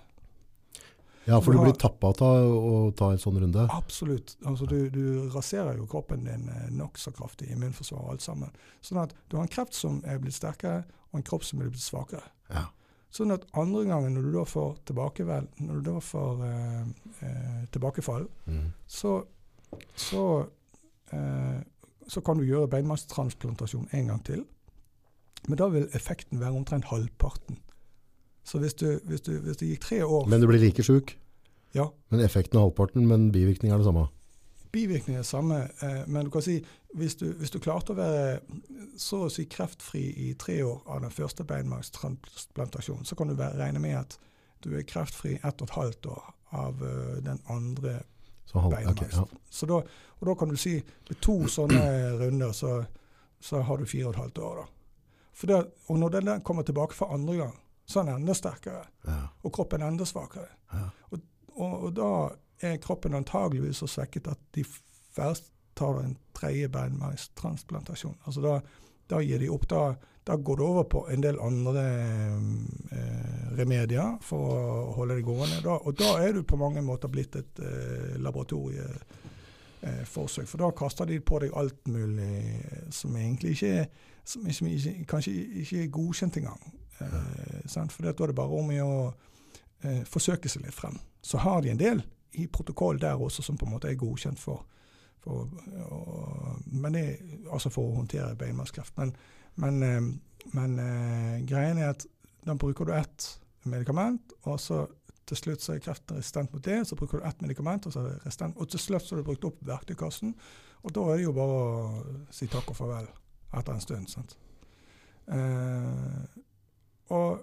Ja, 1.28 1.38
for 1.40 1.54
du 1.54 1.60
du 1.60 1.64
blir 1.68 1.78
tappa 1.78 2.10
av 2.26 2.54
å 2.58 2.78
ta 2.98 3.12
en 3.14 3.20
sånn 3.22 3.38
runde. 3.44 3.68
Absolutt. 3.72 4.34
Altså, 4.44 4.66
du, 4.66 4.90
du 4.90 5.30
raserer 5.36 5.78
jo 5.78 5.86
kroppen 5.90 6.26
din 6.26 6.48
eh, 6.50 6.70
nokså 6.74 7.14
kraftig, 7.14 7.52
immunforsvar 7.54 8.02
og 8.02 8.14
alt 8.16 8.26
sammen. 8.26 8.50
Sånn 8.82 9.04
at 9.04 9.14
du 9.30 9.38
har 9.38 9.46
en 9.46 9.52
kreft 9.54 9.78
som 9.78 10.00
er 10.10 10.18
blitt 10.22 10.36
sterkere, 10.40 10.82
og 11.12 11.20
en 11.20 11.28
kropp 11.28 11.46
som 11.46 11.62
er 11.62 11.70
blitt 11.70 11.84
svakere. 11.84 12.24
Ja. 12.50 12.66
Sånn 13.14 13.34
at 13.36 13.44
andre 13.60 13.84
gangen 13.86 14.16
når 14.16 14.28
du 14.30 14.32
da 14.38 14.46
får 14.48 14.80
når 14.88 15.78
du 15.78 15.90
da 15.92 16.00
får 16.00 16.44
eh, 16.48 16.82
eh, 17.28 17.62
tilbakefall, 17.76 18.28
Mm. 18.48 18.72
så, 18.88 19.24
så, 19.96 20.48
eh, 21.12 21.62
så 22.08 22.22
kan 22.26 22.38
du 22.40 22.46
gjøre 22.48 22.68
beinmassetransplantasjon 22.72 23.88
en 23.92 24.08
gang 24.08 24.24
til. 24.24 24.46
Men 25.48 25.58
da 25.58 25.68
vil 25.74 25.90
effekten 25.98 26.40
være 26.40 26.54
omtrent 26.54 26.86
halvparten. 26.92 27.58
Så 28.44 28.60
hvis 28.60 28.74
du, 28.74 29.00
hvis 29.06 29.22
du, 29.22 29.36
hvis 29.40 29.58
det 29.58 29.68
gikk 29.68 29.82
tre 29.82 30.06
år 30.06 30.26
Men 30.30 30.42
du 30.42 30.48
blir 30.50 30.62
like 30.62 30.84
sjuk. 30.84 31.16
Ja, 31.74 31.88
Men 32.12 32.20
effekten 32.20 32.58
er 32.58 32.66
halvparten, 32.66 33.06
men 33.08 33.32
bivirkningen 33.32 33.74
er 33.74 33.78
det 33.80 33.86
samme. 33.86 34.08
bivirkningen 34.72 35.20
er 35.20 35.24
det 35.24 35.28
samme, 35.28 35.70
eh, 35.82 36.04
men 36.08 36.26
du 36.26 36.32
kan 36.32 36.42
si 36.42 36.66
hvis 36.96 37.16
du, 37.16 37.26
hvis 37.40 37.52
du 37.52 37.60
klarte 37.60 37.92
å 37.92 37.96
være 37.96 38.40
så 39.00 39.26
å 39.26 39.32
si 39.32 39.46
kreftfri 39.46 40.04
i 40.30 40.34
tre 40.40 40.62
år 40.64 40.82
av 40.88 41.02
den 41.02 41.12
første 41.12 41.44
beinmargstransplantasjonen, 41.48 43.06
så 43.06 43.16
kan 43.16 43.28
du 43.28 43.36
være, 43.36 43.60
regne 43.60 43.80
med 43.80 43.98
at 44.00 44.18
du 44.64 44.74
er 44.76 44.84
kreftfri 44.88 45.38
ett 45.44 45.62
og 45.62 45.70
et 45.70 45.76
halvt 45.76 46.06
år 46.12 46.24
av 46.52 46.84
uh, 46.84 47.18
den 47.24 47.40
andre 47.48 48.02
Så 48.46 48.60
halv, 48.60 48.76
ok, 48.92 49.02
ja. 49.12 49.24
Så 49.50 49.66
da, 49.66 49.80
og 50.20 50.28
da 50.28 50.36
kan 50.36 50.52
du 50.52 50.58
si 50.60 50.76
med 51.10 51.22
to 51.24 51.38
sånne 51.48 51.84
runder, 52.20 52.52
så, 52.52 52.82
så 53.40 53.62
har 53.64 53.80
du 53.80 53.88
fire 53.88 54.10
og 54.10 54.16
et 54.16 54.22
halvt 54.26 54.44
år. 54.44 54.64
da. 54.64 54.81
Det, 55.48 55.66
og 55.88 56.00
når 56.00 56.10
den 56.20 56.42
kommer 56.42 56.64
tilbake 56.64 56.94
for 56.96 57.14
andre 57.14 57.36
gang, 57.36 57.56
så 57.86 58.00
er 58.00 58.04
den 58.12 58.16
enda 58.22 58.34
sterkere, 58.34 58.84
Ja. 59.08 59.18
og 59.44 59.52
kroppen 59.52 59.82
enda 59.82 60.06
svakere. 60.06 60.48
Ja. 60.74 60.90
Og, 61.12 61.20
og, 61.56 61.84
og 61.84 61.96
da 61.96 62.12
er 62.62 62.78
kroppen 62.78 63.14
antageligvis 63.18 63.78
så 63.82 63.88
svekket 63.88 64.28
at 64.28 64.40
de 64.56 64.64
først 65.16 65.52
tar 65.76 66.00
en 66.04 66.18
tredje 66.34 66.70
beinmargstransplantasjon. 66.70 68.18
Altså 68.26 68.42
da, 68.42 68.60
da 69.10 69.20
gir 69.24 69.40
de 69.40 69.50
opp. 69.50 69.68
Da, 69.70 69.96
da 70.28 70.36
går 70.38 70.58
det 70.60 70.66
over 70.66 70.84
på 70.84 71.02
en 71.10 71.24
del 71.24 71.40
andre 71.42 71.84
eh, 72.92 73.50
remedier 73.58 74.18
for 74.22 74.54
å 74.54 74.94
holde 75.00 75.18
det 75.20 75.26
gående. 75.26 75.62
Da, 75.66 75.78
og 75.82 75.98
da 76.00 76.14
er 76.22 76.34
du 76.38 76.44
på 76.48 76.60
mange 76.62 76.84
måter 76.86 77.12
blitt 77.12 77.36
et 77.40 77.60
eh, 77.66 78.18
eh, 79.82 80.04
forsøk. 80.06 80.48
For 80.48 80.62
da 80.62 80.72
kaster 80.78 81.10
de 81.10 81.20
på 81.20 81.40
deg 81.44 81.56
alt 81.58 81.88
mulig 81.88 82.62
som 82.94 83.16
egentlig 83.18 83.58
ikke, 83.58 83.88
som 84.24 84.48
ikke, 84.48 84.70
ikke 84.76 85.10
kanskje 85.10 85.34
ikke 85.64 85.84
er 85.84 85.92
godkjent 85.94 86.38
engang. 86.42 86.64
Eh? 87.02 87.68
For 87.90 88.06
da 88.06 88.12
er 88.12 88.32
det 88.32 88.38
bare 88.38 88.60
om 88.60 88.72
å 88.84 88.96
eh, 89.84 90.04
forsøke 90.10 90.50
seg 90.50 90.66
litt 90.66 90.78
frem. 90.78 90.98
Så 91.22 91.42
har 91.42 91.62
de 91.62 91.74
en 91.74 91.82
del 91.82 92.04
i 92.40 92.48
protokoll 92.48 93.00
der 93.02 93.20
også 93.20 93.44
som 93.44 93.58
på 93.60 93.68
en 93.68 93.76
måte 93.76 93.90
er 93.90 94.00
godkjent 94.00 94.40
for, 94.40 94.64
for, 95.20 95.50
og, 95.92 96.64
det, 96.94 97.06
altså 97.52 97.72
for 97.74 97.90
å 97.90 98.00
håndtere 98.00 98.38
beinmargskreft. 98.40 98.96
Men, 98.98 99.14
men, 99.62 99.84
eh, 99.86 100.02
men 100.58 100.80
eh, 100.80 101.38
greien 101.48 101.82
er 101.82 101.94
at 101.96 102.08
da 102.46 102.58
bruker 102.58 102.88
du 102.88 102.96
ett 102.96 103.28
medikament, 103.70 104.34
og 104.50 104.58
så 104.60 104.88
til 105.30 105.38
slutt 105.38 105.62
så 105.64 105.76
er 105.76 105.84
kreften 105.84 106.18
resistent 106.18 106.52
mot 106.52 106.64
det. 106.66 106.82
Så 106.88 106.98
bruker 107.00 107.22
du 107.22 107.28
ett 107.28 107.44
medikament, 107.46 107.86
og 107.86 107.94
så 107.94 108.02
er 108.04 108.18
resistent. 108.26 108.58
Og 108.58 108.68
til 108.72 108.82
slutt 108.82 109.06
så 109.06 109.16
har 109.16 109.22
du 109.22 109.28
brukt 109.30 109.46
opp 109.48 109.62
verktøykassen. 109.64 110.34
Og 110.82 110.96
da 110.96 111.04
er 111.08 111.20
det 111.20 111.28
jo 111.28 111.36
bare 111.38 111.60
å 111.62 112.32
si 112.34 112.50
takk 112.52 112.74
og 112.74 112.80
farvel 112.80 113.08
etter 113.52 113.74
en 113.74 113.84
stund. 113.84 114.10
sant? 114.10 114.36
Eh, 115.32 116.42
og 117.12 117.42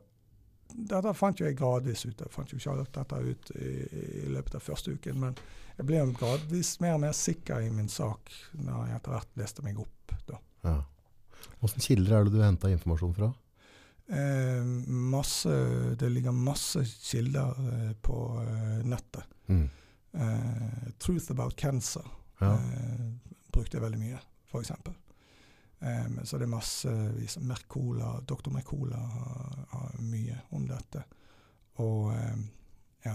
dette 0.69 1.15
fant 1.17 1.41
jo 1.41 1.47
jeg 1.49 1.57
gradvis 1.59 2.05
ut. 2.07 2.21
Jeg 2.21 2.33
fant 2.33 2.53
jo 2.53 2.59
ikke 2.59 2.75
alt 2.75 2.93
dette 2.99 3.23
ut 3.25 3.51
i, 3.57 3.73
i, 4.25 4.29
løpet 4.33 4.59
av 4.59 4.65
første 4.65 4.95
uken, 4.97 5.19
men 5.25 5.39
jeg 5.79 5.89
ble 5.89 6.05
gradvis 6.19 6.77
mer 6.83 6.97
og 6.99 7.03
mer 7.07 7.17
sikker 7.17 7.65
i 7.65 7.73
min 7.73 7.91
sak 7.93 8.33
når 8.59 8.89
jeg 8.89 9.01
etter 9.01 9.17
hvert 9.17 9.43
leste 9.43 9.67
meg 9.67 9.81
opp. 9.83 10.15
da. 10.29 10.41
Ja. 10.67 10.79
Hvilke 11.63 11.83
kilder 11.83 12.17
er 12.17 12.27
det 12.27 12.35
du 12.35 12.43
henta 12.43 12.71
informasjon 12.71 13.15
fra? 13.17 13.33
Eh, 14.09 14.65
masse, 14.89 15.55
det 16.01 16.09
ligger 16.11 16.33
masse 16.33 16.85
kilder 16.85 17.59
eh, 17.73 17.93
på 18.03 18.19
eh, 18.43 18.79
nettet. 18.89 19.37
Mm. 19.49 19.67
Eh, 20.13 20.89
Truth 20.99 21.31
About 21.31 21.57
Cancer 21.57 22.07
ja. 22.41 22.55
Eh, 22.55 23.05
brukte 23.53 23.77
jeg 23.77 23.83
veldig 23.83 24.01
mye, 24.01 24.21
f.eks. 24.53 24.73
Um, 25.81 26.21
så 26.25 26.39
det 26.39 26.49
er 26.49 26.51
massevis. 26.51 27.39
Mercola, 27.39 28.19
Dr. 28.27 28.51
Mercola 28.51 28.97
har, 28.97 29.59
har, 29.71 29.97
mye 30.03 30.41
om 30.51 30.67
dette. 30.67 31.05
Og 31.79 32.11
um, 32.11 32.45
ja, 33.05 33.15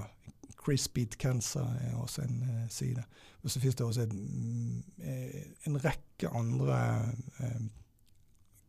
Chris 0.63 0.88
Beat 0.88 1.17
Cancer 1.19 1.67
er 1.84 1.95
også 1.99 2.23
en 2.23 2.41
uh, 2.47 2.65
side. 2.71 3.04
Og 3.43 3.52
så 3.52 3.60
finnes 3.60 3.76
det 3.76 3.86
også 3.86 4.06
en, 4.08 4.84
en 5.67 5.80
rekke 5.84 6.30
andre 6.32 6.78
um, 7.39 7.71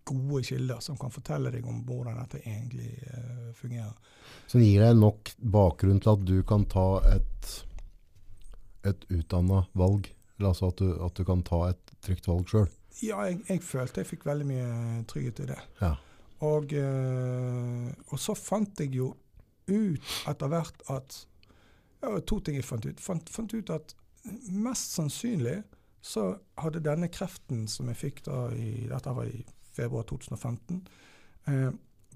gode 0.04 0.42
kilder 0.44 0.82
som 0.84 0.98
kan 1.00 1.14
fortelle 1.14 1.52
deg 1.54 1.66
om 1.70 1.84
hvordan 1.86 2.18
dette 2.18 2.42
egentlig 2.42 2.90
uh, 3.14 3.52
fungerer. 3.54 3.94
Som 4.50 4.64
gir 4.64 4.82
deg 4.82 4.98
nok 4.98 5.36
bakgrunn 5.38 6.02
til 6.02 6.16
at 6.16 6.26
du 6.26 6.36
kan 6.48 6.66
ta 6.66 6.88
et, 7.14 7.52
et 8.90 9.06
utdanna 9.14 9.64
valg? 9.78 10.10
Altså 10.42 10.72
at 10.72 10.82
du, 10.82 10.90
at 10.98 11.14
du 11.14 11.22
kan 11.24 11.46
ta 11.46 11.68
et 11.70 11.94
trygt 12.02 12.26
valg 12.26 12.50
sjøl? 12.50 12.66
Ja, 13.02 13.24
jeg, 13.26 13.40
jeg, 13.48 13.62
følte 13.66 14.02
jeg 14.02 14.10
fikk 14.12 14.26
veldig 14.28 14.46
mye 14.48 15.04
trygghet 15.10 15.44
i 15.44 15.50
det. 15.50 15.60
Ja. 15.80 15.94
Og, 16.44 16.72
øh, 16.72 17.90
og, 18.10 18.18
så 18.20 18.34
fant 18.38 18.80
jeg 18.80 18.94
jo 18.94 19.14
ut 19.70 20.16
etter 20.28 20.50
hvert 20.52 20.82
at 20.92 21.20
ja, 22.04 22.18
To 22.28 22.38
ting 22.44 22.58
jeg 22.58 22.66
fant 22.68 22.84
ut. 22.84 23.00
Fant, 23.00 23.30
fant 23.32 23.54
ut 23.54 23.70
at 23.72 23.94
mest 24.52 24.92
sannsynlig 24.92 25.62
så 26.04 26.34
hadde 26.60 26.82
denne 26.84 27.08
kreften 27.08 27.64
som 27.70 27.88
jeg 27.88 27.96
fikk 27.96 28.24
da 28.26 28.50
i 28.52 28.84
Dette 28.90 29.14
var 29.16 29.30
i 29.30 29.40
februar 29.72 30.04
2015. 30.10 30.82
Eh, 31.48 31.70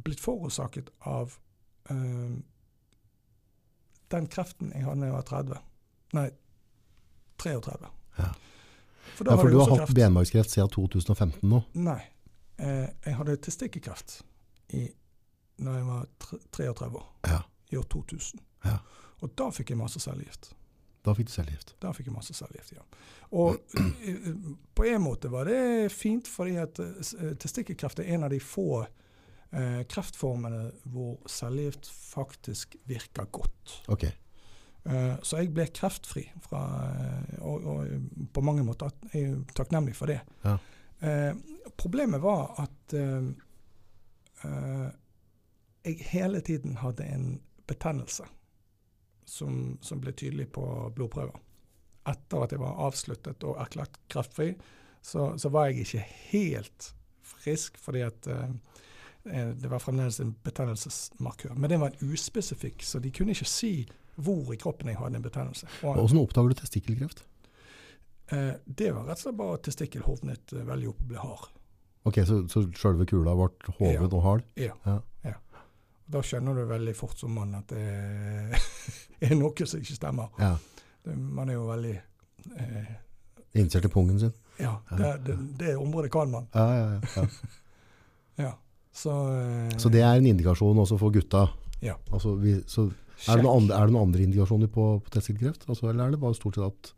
blitt 0.05 0.21
forårsaket 0.21 0.91
av 1.09 1.38
eh, 1.91 2.37
den 4.12 4.29
kreften 4.29 4.75
jeg 4.75 4.85
hadde 4.85 5.01
da 5.01 5.09
jeg 5.09 5.17
var 5.17 5.27
30. 5.33 5.64
Nei, 6.19 6.29
33. 7.41 7.91
Ja. 8.19 8.29
For, 9.18 9.26
ja, 9.26 9.35
for 9.35 9.50
du 9.50 9.59
har 9.59 9.72
hatt 9.74 9.94
benmargskreft 9.96 10.52
siden 10.54 10.70
2015 10.70 11.42
nå? 11.50 11.59
Nei. 11.83 12.00
Eh, 12.62 12.87
jeg 13.07 13.16
hadde 13.18 13.35
testikkelkreft 13.42 14.20
da 15.59 15.74
jeg 15.74 15.87
var 15.88 16.07
33 16.54 16.88
år. 16.94 17.07
Ja. 17.26 17.40
I 17.72 17.81
år 17.81 17.88
2000. 17.90 18.40
Ja. 18.64 18.78
Og 19.24 19.35
da 19.35 19.48
fikk 19.54 19.72
jeg 19.74 19.81
masse 19.81 20.00
cellegift. 20.02 20.52
Da 21.07 21.14
fikk 21.16 21.31
du 21.31 21.33
cellegift? 21.35 21.74
Da 21.83 21.90
fikk 21.96 22.11
jeg 22.11 22.14
masse 22.14 22.37
cellegift, 22.37 22.76
ja. 22.76 22.85
Og 23.38 23.59
eh, 23.81 24.31
på 24.74 24.87
en 24.88 25.02
måte 25.02 25.31
var 25.33 25.48
det 25.50 25.90
fint, 25.92 26.28
fordi 26.31 26.57
at 26.62 26.78
eh, 26.83 27.35
testikkelkreft 27.40 28.02
er 28.02 28.14
en 28.14 28.28
av 28.28 28.33
de 28.33 28.38
få 28.42 28.85
eh, 28.85 29.83
kreftformene 29.90 30.68
hvor 30.92 31.18
cellegift 31.26 31.90
faktisk 31.90 32.78
virker 32.88 33.31
godt. 33.35 33.81
Okay. 33.88 34.14
Eh, 34.88 35.14
så 35.22 35.42
jeg 35.42 35.53
ble 35.53 35.66
kreftfri, 35.74 36.24
fra, 36.44 36.62
eh, 36.88 37.40
og, 37.44 37.66
og, 37.68 38.29
på 38.33 38.44
mange 38.44 38.64
måter 38.64 38.92
er 39.12 39.20
jeg 39.20 39.42
takknemlig 39.57 39.96
for 39.98 40.09
det. 40.11 40.20
Ja. 40.46 40.55
Eh, 41.05 41.33
problemet 41.79 42.22
var 42.24 42.55
at 42.64 42.94
jeg 45.85 45.96
hele 46.12 46.40
tiden 46.46 46.77
hadde 46.79 47.05
en 47.11 47.40
betennelse 47.66 48.24
som, 49.27 49.77
som, 49.83 50.01
ble 50.01 50.12
tydelig 50.14 50.46
på 50.55 50.64
blodprøver. 50.94 51.37
Etter 52.09 52.44
at 52.44 52.55
jeg 52.55 52.62
var 52.62 52.79
avsluttet 52.87 53.44
og 53.44 53.59
erklært 53.61 53.98
kreftfri, 54.09 54.53
så, 55.03 55.33
så 55.38 55.51
var 55.53 55.68
jeg 55.68 55.85
ikke 55.85 56.05
helt 56.31 56.92
frisk, 57.27 57.79
fordi 57.83 58.05
at 58.07 58.31
det 59.27 59.68
var 59.68 59.83
fremdeles 59.83 60.20
en 60.22 60.33
betennelsesmarkør. 60.46 61.59
Men 61.59 61.70
det 61.74 61.81
var 61.83 61.92
en 61.92 62.14
uspesifikk, 62.14 62.87
så 62.87 63.03
de 63.03 63.12
kunne 63.12 63.35
ikke 63.35 63.51
si 63.51 63.74
hvor 64.18 64.52
i 64.54 64.59
kroppen 64.61 64.90
jeg 64.90 64.98
hadde 64.98 65.20
en 65.20 65.24
betennelse. 65.24 65.68
Hvordan 65.83 66.22
oppdager 66.22 66.52
du 66.54 66.59
testikkelkreft? 66.59 67.24
Eh, 68.35 68.54
det 68.64 68.90
var 68.92 69.07
rett 69.09 69.20
og 69.20 69.24
slett 69.24 69.38
bare 69.38 69.61
testikkel 69.64 70.04
hovnet 70.04 70.52
eh, 70.52 70.66
veldig 70.66 70.90
opp 70.90 71.04
og 71.04 71.12
ble 71.12 71.22
hard. 71.22 71.46
Ok, 72.09 72.18
Så, 72.28 72.40
så 72.48 72.64
selve 72.78 73.07
kula 73.09 73.35
ble 73.37 73.48
hoven 73.78 73.94
ja. 73.94 74.09
og 74.09 74.24
hard? 74.24 74.44
Ja. 74.61 74.74
ja. 74.85 74.98
ja. 75.24 75.64
Da 76.09 76.22
skjønner 76.24 76.57
du 76.57 76.64
veldig 76.68 76.94
fort 76.96 77.18
som 77.20 77.35
mann 77.37 77.57
at 77.59 77.72
det 77.72 78.61
er 79.28 79.35
noe 79.37 79.68
som 79.68 79.81
ikke 79.81 79.96
stemmer. 79.96 80.33
Ja. 80.40 80.54
Man 81.09 81.48
er 81.48 81.59
jo 81.59 81.68
veldig 81.68 81.94
eh, 81.96 82.94
Innsert 83.59 83.88
i 83.88 83.90
pungen 83.92 84.18
sin? 84.20 84.33
Ja, 84.61 84.74
det, 84.90 85.12
det, 85.24 85.37
det 85.59 85.76
området 85.78 86.11
kan 86.12 86.31
man. 86.31 86.48
Ja, 86.52 86.66
ja, 86.74 87.00
ja. 87.16 87.26
ja. 88.44 88.52
Så, 88.92 89.14
eh, 89.33 89.76
så, 89.78 89.88
det 89.88 90.02
er 90.02 90.18
en 90.18 90.26
indikasjon 90.26 90.78
også 90.78 90.98
for 91.00 91.14
gutta? 91.14 91.46
Ja. 91.81 91.94
Altså, 92.12 92.35
vi, 92.35 92.59
så 92.66 92.90
er 93.26 93.40
det, 93.40 93.50
andre, 93.50 93.74
er 93.74 93.88
det, 93.88 93.94
noen 93.94 94.09
andre, 94.09 94.22
indikasjoner 94.22 94.70
på, 94.70 94.87
på 95.02 95.12
testikkelkreft? 95.14 95.66
Altså, 95.68 95.88
eller 95.90 96.07
er 96.07 96.14
det 96.14 96.20
bare 96.22 96.37
stort 96.38 96.59
sett 96.59 96.68
at, 96.68 96.92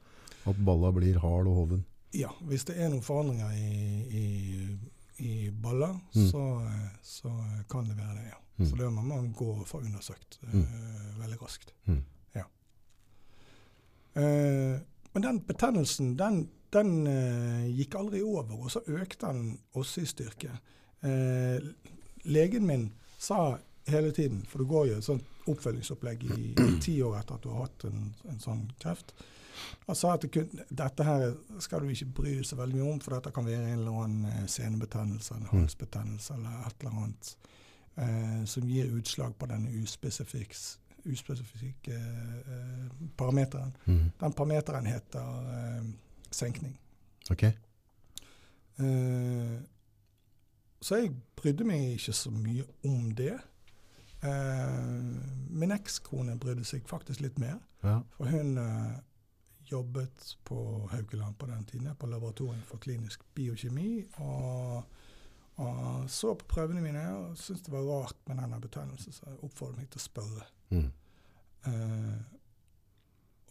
at 0.53 0.61
balla 0.67 0.93
blir 0.93 1.19
hard 1.23 1.49
og 1.49 1.63
hoven? 1.63 1.85
Ja, 2.17 2.31
hvis 2.49 2.67
det 2.69 2.77
er 2.77 2.91
noen 2.91 3.05
forandringer 3.07 3.53
i, 3.55 4.21
i, 4.21 4.25
i 5.23 5.35
baller, 5.51 5.95
mm. 6.15 6.29
så, 6.33 6.45
så, 7.07 7.33
kan 7.71 7.87
det 7.89 7.97
være 7.99 8.17
det, 8.19 8.29
ja. 8.33 8.39
Mm. 8.61 8.67
Så 8.69 8.77
det 8.77 8.89
må 8.93 9.05
man 9.07 9.31
gå 9.33 9.47
og 9.55 9.67
få 9.69 9.81
undersøkt 9.81 10.41
uh, 10.43 10.57
veldig 11.21 11.39
raskt. 11.41 11.73
Mm. 11.89 12.03
Ja. 12.37 12.45
Uh, 14.19 14.83
men 15.15 15.25
den 15.25 15.41
betennelsen, 15.49 16.13
den, 16.19 16.43
den 16.75 16.93
uh, 17.07 17.65
gikk 17.79 17.97
aldri 18.03 18.21
over, 18.27 18.51
og 18.59 18.75
så 18.75 18.83
økte 18.91 19.31
den 19.31 19.55
også 19.73 20.05
i 20.05 20.11
styrke. 20.11 20.59
legen 22.25 22.67
min 22.67 22.91
sa 23.19 23.57
hele 23.89 24.11
tiden, 24.13 24.43
for 24.49 24.61
det 24.61 24.69
går 24.69 24.87
jo 24.87 24.97
et 24.99 25.05
sånt 25.05 25.25
oppfølgingsopplegg 25.49 26.25
i, 26.25 26.41
i 26.53 26.73
ti 26.83 26.97
år 27.03 27.21
etter 27.21 27.37
at 27.39 27.45
du 27.45 27.53
har 27.53 27.69
hatt 27.69 27.87
en, 27.89 28.11
en 28.29 28.43
sånn 28.43 28.65
kreft. 28.83 29.15
Han 29.87 29.97
sa 29.99 30.15
at 30.15 30.25
det 30.25 30.31
kun, 30.35 30.61
dette 30.69 31.05
her 31.05 31.25
skal 31.61 31.85
du 31.85 31.93
ikke 31.93 32.11
bry 32.21 32.35
deg 32.39 32.47
så 32.49 32.59
veldig 32.59 32.79
mye 32.79 32.93
om, 32.95 33.01
for 33.05 33.17
dette 33.17 33.33
kan 33.37 33.47
være 33.47 33.73
en 33.73 33.79
eller 33.79 34.05
annen 34.05 34.29
eh, 34.33 34.45
senebetennelse 34.49 35.35
eller 35.37 35.49
mm. 35.49 35.57
halsbetennelse 35.57 36.37
eller 36.37 36.61
et 36.69 36.85
eller 36.85 37.01
annet 37.03 37.33
eh, 37.97 38.45
som 38.53 38.69
gir 38.69 38.95
utslag 38.97 39.35
på 39.39 39.51
denne 39.51 39.83
uspesifikke 39.83 40.61
uspesifikke 41.09 41.97
eh, 41.97 43.09
parameteren. 43.17 43.77
Mm. 43.85 44.11
Den 44.21 44.33
parameteren 44.33 44.87
heter 44.87 45.21
eh, 45.57 45.85
senkning. 46.31 46.79
Ok. 47.31 47.43
Eh, 48.81 49.57
så 50.81 50.97
jeg 50.97 51.13
brydde 51.37 51.65
meg 51.69 51.97
ikke 51.97 52.13
så 52.17 52.33
mye 52.33 52.65
om 52.85 53.11
det. 53.17 53.37
Eh, 54.23 54.93
min 55.51 55.73
ekskone 55.73 56.39
brydde 56.41 56.65
seg 56.69 56.89
faktisk 56.89 57.21
litt 57.25 57.39
mer. 57.41 57.59
Ja. 57.85 58.01
For 58.17 58.25
hun 58.29 58.59
eh, 58.61 58.97
jobbet 59.71 60.37
på 60.45 60.89
Haukeland 60.93 61.39
på 61.39 61.47
den 61.47 61.65
tiden, 61.65 61.97
på 61.97 62.07
laboratoriet 62.07 62.65
for 62.69 62.79
klinisk 62.83 63.21
biokjemi. 63.35 64.05
Og, 64.25 64.83
og 65.57 66.11
så 66.11 66.35
på 66.35 66.45
prøvene 66.55 66.83
mine 66.85 67.17
og 67.17 67.39
syntes 67.39 67.63
det 67.67 67.75
var 67.75 67.89
rart 67.89 68.19
med 68.29 68.37
denne 68.43 68.61
betennelsen, 68.61 69.13
så 69.13 69.21
jeg 69.27 69.45
oppfordret 69.47 69.79
meg 69.81 69.89
til 69.91 70.01
å 70.03 70.09
spørre. 70.09 70.45
Mm. 70.71 70.91
Eh, 71.71 72.19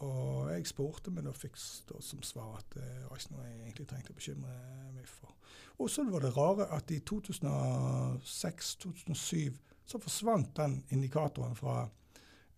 og 0.00 0.48
jeg 0.54 0.70
spurte, 0.70 1.08
men 1.12 1.26
da 1.28 1.32
fikk 1.36 1.56
jeg 1.60 2.00
som 2.04 2.22
svar 2.24 2.50
at 2.56 2.68
det 2.72 3.04
var 3.04 3.16
ikke 3.18 3.34
noe 3.34 3.44
jeg 3.44 3.60
egentlig 3.66 3.88
trengte 3.90 4.12
å 4.14 4.16
bekymre 4.16 4.54
meg 4.94 5.06
for. 5.10 5.30
Og 5.80 5.86
så 5.92 6.00
var 6.08 6.20
det 6.24 6.36
rare 6.36 6.64
at 6.76 6.86
i 6.94 6.98
2006-2007 7.10 9.69
så 9.90 9.98
forsvant 10.02 10.52
den 10.56 10.76
indikatoren 10.94 11.56
fra 11.58 11.80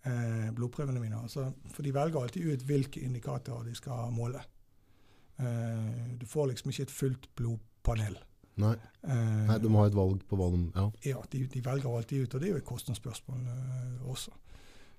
eh, 0.04 0.50
blodprøvene 0.56 1.00
mine. 1.00 1.22
Altså, 1.24 1.46
for 1.72 1.82
de 1.86 1.94
velger 1.96 2.20
alltid 2.20 2.50
ut 2.52 2.66
hvilke 2.68 3.00
indikatorer 3.06 3.70
de 3.70 3.74
skal 3.78 4.12
måle. 4.12 4.42
Eh, 5.40 6.12
du 6.20 6.26
får 6.28 6.50
liksom 6.52 6.70
ikke 6.74 6.86
et 6.88 6.94
fullt 6.94 7.28
blodpanel. 7.38 8.18
Nei. 8.60 8.74
Eh, 9.08 9.46
Nei, 9.48 9.56
de 9.64 9.70
ha 9.72 9.86
et 9.88 9.96
valg 9.96 10.20
på 10.28 10.36
hva 10.36 10.50
de 10.52 10.58
Ja. 10.76 10.84
ja, 11.14 11.22
de, 11.32 11.46
de 11.48 11.62
velger 11.64 11.88
alltid 11.88 12.26
ut, 12.26 12.34
og 12.36 12.40
det 12.42 12.48
er 12.50 12.52
jo 12.52 12.60
et 12.60 12.68
kostnadsspørsmål 12.68 13.46
eh, 13.48 14.02
også. 14.12 14.34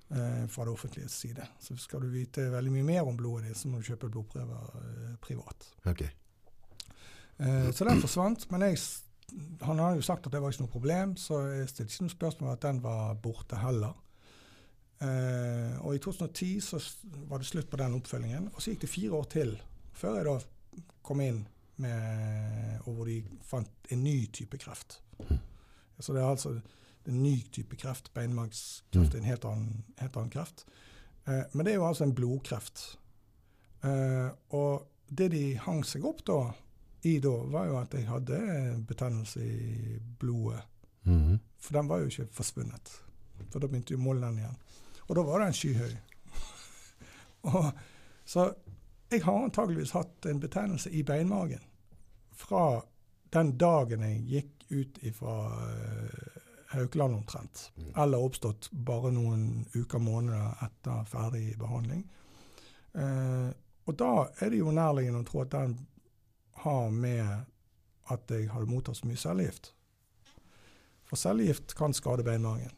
eh, 0.10 0.48
fra 0.50 0.65
det 0.65 0.74
offentliges 0.74 1.12
side. 1.22 1.46
Så 1.62 1.78
skal 1.78 2.02
du 2.02 2.10
vite 2.10 2.48
veldig 2.52 2.72
mye 2.74 2.84
mer 2.89 3.08
om 3.08 3.17
blodet 3.17 3.48
ditt, 3.52 3.58
så 3.62 3.69
må 3.69 3.78
du 3.80 3.88
kjøpe 3.91 4.10
blodprøver 4.10 4.74
eh, 4.82 5.13
privat. 5.22 5.69
Ok. 5.86 6.02
Eh, 7.38 7.69
så 7.72 7.86
den 7.88 8.02
forsvant. 8.02 8.48
Men 8.52 8.62
jeg, 8.67 8.78
han 9.62 9.80
har 9.80 9.96
jo 9.96 10.06
sagt 10.06 10.28
at 10.28 10.34
det 10.34 10.42
var 10.42 10.54
ikke 10.54 10.66
noe 10.66 10.74
problem, 10.74 11.16
så 11.18 11.40
jeg 11.48 11.70
stilte 11.72 11.94
ikke 11.94 12.08
noe 12.08 12.16
spørsmål 12.18 12.50
om 12.50 12.54
at 12.54 12.66
den 12.66 12.82
var 12.84 13.16
borte 13.24 13.60
heller. 13.62 13.96
Eh, 15.04 15.74
og 15.84 15.96
i 15.96 16.02
2010 16.04 16.52
så 16.64 16.80
var 17.30 17.42
det 17.42 17.50
slutt 17.50 17.70
på 17.70 17.80
den 17.82 17.98
oppfølgingen. 17.98 18.52
Og 18.54 18.62
så 18.62 18.72
gikk 18.72 18.86
det 18.86 18.94
fire 18.94 19.18
år 19.20 19.30
til 19.34 19.56
før 19.94 20.20
jeg 20.20 20.28
da 20.30 20.84
kom 21.06 21.22
inn 21.22 21.44
med 21.84 22.80
Og 22.86 22.94
hvor 22.94 23.08
de 23.10 23.16
fant 23.42 23.90
en 23.92 24.04
ny 24.04 24.28
type 24.32 24.58
kreft. 24.62 25.00
Så 26.00 26.14
det 26.14 26.22
er 26.22 26.30
altså 26.30 26.52
en 27.08 27.24
ny 27.24 27.34
type 27.52 27.76
kreft. 27.82 28.12
Beinmargskreft 28.14 29.16
er 29.16 29.24
en 29.24 29.28
helt 29.28 29.46
annen, 29.50 29.84
helt 29.98 30.18
annen 30.20 30.32
kreft. 30.34 30.66
Eh, 31.28 31.44
men 31.54 31.66
det 31.66 31.74
er 31.74 31.80
jo 31.80 31.88
altså 31.88 32.06
en 32.06 32.16
blodkreft. 32.16 32.84
Eh, 33.84 34.30
og 34.56 34.86
det 35.10 35.32
de 35.34 35.44
hang 35.66 35.82
seg 35.88 36.06
opp 36.08 36.22
da, 36.28 36.40
i 37.06 37.18
da, 37.24 37.34
var 37.52 37.68
jo 37.68 37.80
at 37.80 37.94
jeg 37.94 38.08
hadde 38.08 38.39
betennelse 38.88 39.44
i 39.44 39.98
blodet. 40.20 40.62
Mhm. 41.04 41.39
For 41.60 41.74
den 41.74 41.89
var 41.89 42.00
jo 42.00 42.12
ikke 42.12 42.28
forsvunnet. 42.32 42.94
For 43.52 43.60
da 43.60 43.68
begynte 43.68 43.94
jo 43.94 44.13
den 44.13 44.38
igjen. 44.38 44.58
Og 45.08 45.16
da 45.16 45.22
var 45.22 45.44
den 45.44 45.54
skyhøy. 45.54 45.94
og, 47.52 47.72
så 48.26 48.54
jeg 49.12 49.24
har 49.24 49.44
antageligvis 49.44 49.92
hatt 49.92 50.26
en 50.26 50.39
betennelse 50.39 50.92
i 50.92 51.04
beinmagen 51.04 51.62
fra 52.34 52.82
den 53.34 53.58
dagen 53.58 54.02
jeg 54.02 54.24
gikk 54.30 54.66
ut 54.72 55.00
fra 55.16 55.36
Haukeland 56.74 57.16
omtrent. 57.16 57.72
Eller 57.98 58.22
oppstått 58.22 58.70
bare 58.72 59.12
noen 59.13 59.66
uker, 59.76 60.02
måneder 60.02 60.58
etter 60.66 61.06
ferdig 61.10 61.54
behandling. 61.60 62.04
Eh, 62.94 63.50
og 63.86 63.98
da 64.00 64.12
er 64.39 64.54
det 64.54 64.62
jo 64.62 64.74
nærliggende 64.74 65.24
å 65.24 65.28
tro 65.28 65.42
at 65.44 65.54
den 65.54 65.76
har 66.54 66.89
med 66.89 67.46
at 68.12 68.32
jeg 68.32 68.50
hadde 68.52 68.70
mottatt 68.70 69.00
så 69.00 69.08
mye 69.08 69.20
cellegift. 69.20 69.74
For 71.10 71.20
cellegift 71.20 71.76
kan 71.78 71.94
skade 71.94 72.26
beinmargen. 72.26 72.72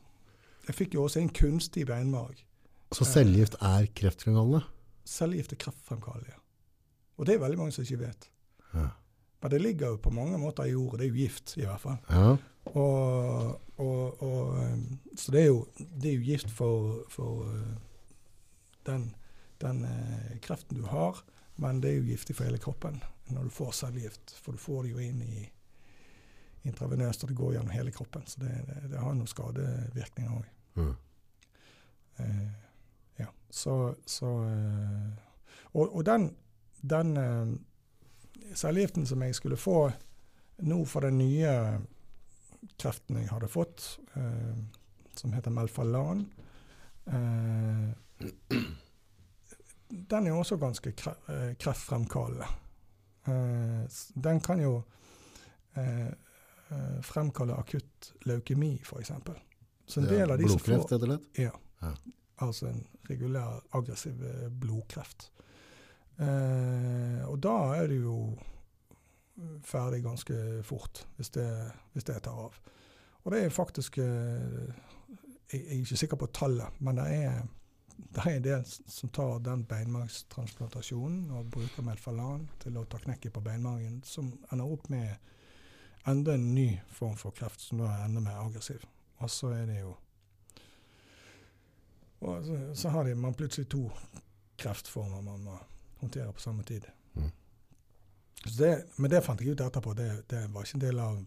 Jeg 0.67 0.75
fikk 0.75 0.95
jo 0.97 1.05
også 1.05 1.21
en 1.21 1.29
kunstig 1.33 1.85
beinmarg. 1.87 2.39
Så 2.95 3.05
cellegift 3.05 3.57
er 3.61 3.87
kreftfremkallende? 3.97 4.63
Cellegift 5.05 5.53
er 5.53 5.61
kreftfremkallende. 5.61 6.37
Og 7.17 7.27
det 7.27 7.35
er 7.35 7.43
veldig 7.43 7.57
mange 7.57 7.75
som 7.75 7.85
ikke 7.85 8.01
vet. 8.05 8.29
Ja. 8.73 8.87
Men 9.41 9.51
det 9.51 9.61
ligger 9.61 9.93
jo 9.93 10.01
på 10.01 10.09
mange 10.09 10.37
måter 10.41 10.65
i 10.65 10.71
jordet. 10.73 10.99
Det 10.99 11.05
er 11.05 11.09
jo 11.09 11.21
gift, 11.21 11.57
i 11.57 11.65
hvert 11.65 11.81
fall. 11.81 11.97
ja. 12.09 12.35
Og, 12.65 13.61
og, 13.77 14.23
og, 14.23 14.55
um, 14.57 14.99
så 15.15 15.31
det 15.31 15.41
er 15.41 15.45
jo, 15.45 15.67
det 15.77 16.09
er 16.09 16.15
jo 16.15 16.23
gift 16.25 16.49
for, 16.51 17.03
for 17.13 17.43
uh, 17.45 17.75
den, 18.89 19.03
den 19.61 19.85
kreften 20.41 20.79
du 20.81 20.87
har, 20.89 21.21
men 21.55 21.81
det 21.81 21.91
er 21.91 21.99
jo 21.99 22.09
giftig 22.09 22.35
for 22.35 22.47
hele 22.49 22.59
kroppen 22.61 22.97
når 23.33 23.47
du 23.47 23.53
får 23.53 23.71
cellegift. 23.71 24.35
For 24.43 24.51
du 24.53 24.61
får 24.61 24.83
det 24.83 24.91
jo 24.91 24.99
inn 25.01 25.21
i 25.23 25.45
intravenøst, 26.65 27.23
og 27.23 27.29
det 27.29 27.37
går 27.37 27.53
gjennom 27.55 27.73
hele 27.73 27.93
kroppen. 27.93 28.25
Så 28.27 28.41
det, 28.41 28.51
det, 28.67 28.79
det 28.91 29.01
har 29.01 29.15
noen 29.15 29.29
skadevirkninger 29.29 30.35
òg. 30.35 30.49
Mm. 30.75 30.95
Eh, 32.17 32.47
ja, 33.21 33.29
så, 33.49 33.95
så 34.05 34.31
eh, 34.49 35.23
Og, 35.75 35.95
og 35.95 36.05
den, 36.07 36.29
den 36.81 37.17
eh, 37.17 37.49
cellegiften 38.55 39.05
som 39.07 39.23
jeg 39.23 39.35
skulle 39.35 39.57
få 39.59 39.91
nå 40.63 40.77
for 40.87 41.03
den 41.03 41.17
nye 41.19 41.51
kreften 42.79 43.19
jeg 43.19 43.31
hadde 43.31 43.51
fått, 43.51 43.99
eh, 44.15 44.55
som 45.15 45.33
heter 45.35 45.51
Melfalan 45.51 46.25
eh, 47.07 47.91
Den 50.09 50.27
er 50.27 50.35
også 50.35 50.57
ganske 50.57 50.89
eh, 50.89 51.55
kreftfremkallende. 51.59 52.47
Eh, 53.27 53.85
den 54.23 54.41
kan 54.43 54.61
jo 54.61 54.81
eh, 55.77 56.11
fremkalle 57.05 57.55
akutt 57.55 58.13
leukemi, 58.25 58.75
f.eks. 58.83 59.11
Så 59.85 60.01
en 60.01 60.09
del 60.09 60.31
av 60.31 60.41
de 60.41 60.49
som 60.49 60.59
får 60.59 60.65
Blodkreft, 60.65 60.91
rett 60.91 61.01
og 61.01 61.09
slett? 61.09 61.31
ja. 61.45 61.53
Ja. 61.81 61.93
Altså 62.43 62.67
en 62.67 62.81
regulær 63.07 63.61
aggressiv 63.77 64.19
blodkreft. 64.59 65.29
Og 66.17 67.37
da 67.43 67.53
er 67.77 67.87
det 67.87 67.99
jo 68.01 68.15
ferdig 69.63 70.01
ganske 70.03 70.35
fort, 70.67 71.05
hvis 71.15 71.29
det, 71.37 71.47
hvis 71.93 72.07
det 72.09 72.17
tar 72.25 72.41
av. 72.47 72.57
Og 73.23 73.31
det 73.31 73.43
er 73.45 73.55
faktisk 73.55 73.99
jeg 75.53 75.61
er 75.67 75.79
ikke 75.79 75.97
sikker 75.97 76.19
på 76.19 76.29
tallet, 76.33 76.81
men 76.83 76.99
det 76.99 77.05
er, 77.13 77.41
det 77.97 78.23
er 78.25 78.37
en 78.37 78.43
del 78.45 78.65
som 78.67 79.09
tar 79.09 79.39
den 79.43 79.63
beinmargstransplantasjonen 79.69 81.31
og 81.35 81.51
bruker 81.51 81.85
Melfalan 81.85 82.47
til 82.63 82.77
å 82.77 82.85
ta 82.89 82.99
knekket 83.03 83.33
på 83.35 83.43
beinmargen, 83.43 84.01
som 84.07 84.33
ender 84.51 84.71
opp 84.71 84.89
med 84.89 85.15
enda 86.07 86.35
en 86.35 86.49
ny 86.55 86.69
form 86.91 87.15
for 87.19 87.35
kreft, 87.35 87.61
som 87.61 87.81
da 87.81 87.91
er 87.91 88.05
enda 88.05 88.23
mer 88.23 88.41
aggressiv. 88.43 88.83
Og 89.23 89.31
så 89.31 89.53
er 89.55 89.65
det 89.69 89.79
jo 89.81 89.95
og 92.25 92.45
så, 92.45 92.59
så 92.73 92.89
har 92.89 93.05
de, 93.05 93.15
man 93.15 93.35
plutselig 93.37 93.67
to 93.69 93.89
kreftformer 94.57 95.21
man 95.21 95.43
må 95.45 95.57
håndtere 95.99 96.31
på 96.33 96.41
samme 96.41 96.63
tid. 96.63 96.87
Mm. 97.13 97.31
Så 98.45 98.63
det, 98.63 98.71
men 98.95 99.11
det 99.11 99.21
fant 99.25 99.41
jeg 99.41 99.55
ut 99.55 99.61
etterpå. 99.61 99.93
Det, 99.97 100.07
det 100.31 100.45
var 100.53 100.65
ikke 100.65 100.77
en 100.79 100.85
del 100.85 100.99
av 101.03 101.19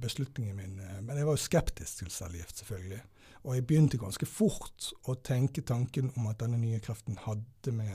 beslutningen 0.00 0.56
min. 0.56 0.78
eh, 0.80 1.00
Men 1.02 1.18
jeg 1.18 1.26
var 1.26 1.36
jo 1.36 1.44
skeptisk 1.44 1.98
til 2.02 2.10
cellegift, 2.12 2.62
selvfølgelig. 2.62 3.02
Og 3.46 3.54
jeg 3.54 3.66
begynte 3.66 3.98
ganske 3.98 4.26
fort 4.26 4.88
å 5.06 5.14
tenke 5.22 5.62
tanken 5.62 6.10
om 6.18 6.26
at 6.26 6.40
denne 6.42 6.58
nye 6.58 6.80
kreften 6.82 7.14
hadde 7.22 7.74
med 7.74 7.94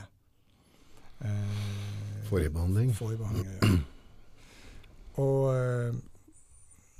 eh, 1.27 2.21
Forrige 2.29 2.53
behandling. 2.55 2.93
forrige 2.95 3.19
behandling 3.19 3.49
ja. 3.51 3.71
Og 5.19 5.49
eh, 5.51 5.97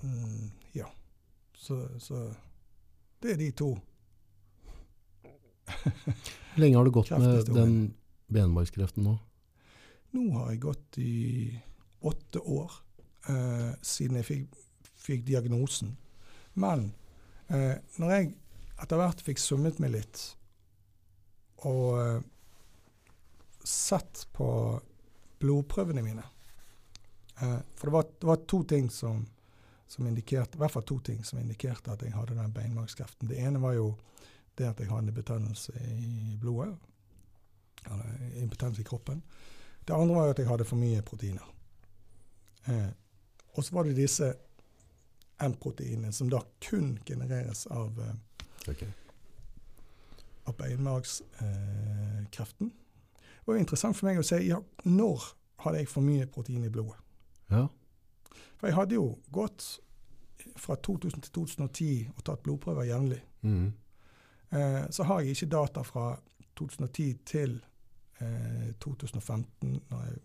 mm, 0.03 0.51
ja. 0.75 0.89
Så, 1.55 1.79
så 2.03 2.25
det 3.23 3.37
er 3.37 3.39
de 3.39 3.49
to. 3.55 3.71
Hvor 5.71 6.59
lenge 6.59 6.75
har 6.75 6.83
du 6.83 6.91
gått 6.91 7.11
med 7.15 7.53
den 7.55 7.75
benmargskreften 8.27 9.07
nå? 9.07 9.15
Nå 10.11 10.25
har 10.35 10.51
jeg 10.51 10.63
gått 10.65 10.99
i 10.99 11.15
åtte 12.03 12.41
år 12.43 12.73
eh, 13.31 13.69
siden 13.79 14.19
jeg 14.19 14.27
fikk, 14.27 14.63
fikk 15.07 15.23
diagnosen. 15.29 15.95
Men 16.59 16.91
eh, 17.53 17.75
når 18.01 18.13
jeg 18.15 18.29
etter 18.81 19.01
hvert 19.01 19.23
fikk 19.25 19.41
summet 19.41 19.79
meg 19.81 19.93
litt 19.95 20.21
og 21.69 21.99
eh, 22.01 22.21
sett 23.63 24.25
på 24.33 24.47
blodprøvene 25.41 26.03
mine 26.05 26.23
eh, 27.41 27.59
For 27.75 27.89
det 27.89 27.93
var, 27.93 28.07
det 28.19 28.29
var 28.29 28.41
to 28.49 28.63
ting 28.69 28.89
som, 28.93 29.23
som 29.87 30.07
indikerte, 30.07 30.57
i 30.57 30.61
hvert 30.61 30.73
fall 30.73 30.87
to 30.89 30.99
ting 31.05 31.21
som 31.25 31.41
indikerte 31.41 31.93
at 31.93 32.05
jeg 32.05 32.15
hadde 32.15 32.37
den 32.37 32.53
beinmargskreften. 32.55 33.29
Det 33.29 33.39
ene 33.41 33.61
var 33.61 33.77
jo 33.77 33.91
det 34.57 34.69
at 34.69 34.81
jeg 34.81 34.89
hadde 34.91 35.13
betennelse 35.15 35.73
i 35.77 36.37
blodet. 36.41 36.73
Eller 37.85 38.41
impotens 38.43 38.79
i 38.79 38.85
kroppen. 38.85 39.23
Det 39.85 39.93
andre 39.93 40.15
var 40.15 40.33
at 40.33 40.39
jeg 40.39 40.49
hadde 40.49 40.67
for 40.67 40.77
mye 40.77 41.01
proteiner. 41.05 41.47
Eh, 42.69 42.89
og 43.57 43.65
så 43.65 43.75
var 43.75 43.87
det 43.87 43.97
disse 43.97 44.33
M-proteinene 45.47 46.11
som 46.13 46.29
da 46.29 46.39
kun 46.61 46.99
genereres 47.05 47.65
av, 47.73 47.97
okay. 48.67 48.87
Av 50.45 50.53
beinmargskreften. 50.57 52.69
det 52.69 53.45
var 53.45 53.55
jo 53.55 53.63
interessant 53.63 53.97
for 53.97 54.09
meg 54.09 54.21
å 54.21 54.25
si 54.25 54.37
ja, 54.47 54.59
når 54.85 55.21
hadde 55.65 55.81
jeg 55.81 55.91
for 55.91 56.05
mye 56.05 56.27
protein 56.29 56.65
i 56.65 56.73
blodet. 56.73 56.97
Ja. 57.51 57.67
For 58.57 58.69
jeg 58.69 58.77
hadde 58.77 58.97
jo 58.97 59.07
gått 59.33 59.65
fra 60.57 60.75
2000 60.75 61.21
til 61.21 61.33
2010 61.33 62.09
og 62.15 62.23
tatt 62.25 62.43
blodprøver 62.45 62.89
jevnlig. 62.89 63.21
Mm. 63.41 63.73
Eh, 64.51 64.83
så 64.89 65.03
har 65.03 65.21
jeg 65.21 65.35
ikke 65.35 65.53
data 65.55 65.83
fra 65.85 66.15
2010 66.59 67.13
til 67.25 67.59
eh, 68.21 68.73
2015, 68.81 69.81
når 69.89 70.05
jeg 70.05 70.17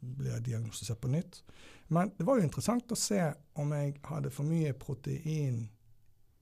blir 0.00 0.40
diagnostisert 0.40 1.00
på 1.00 1.10
nytt. 1.12 1.42
Men 1.88 2.12
det 2.18 2.26
var 2.26 2.38
jo 2.38 2.44
interessant 2.44 2.92
å 2.92 2.98
se 2.98 3.20
om 3.58 3.72
jeg 3.72 3.94
hadde 4.04 4.30
for 4.30 4.48
mye 4.48 4.74
protein 4.76 5.62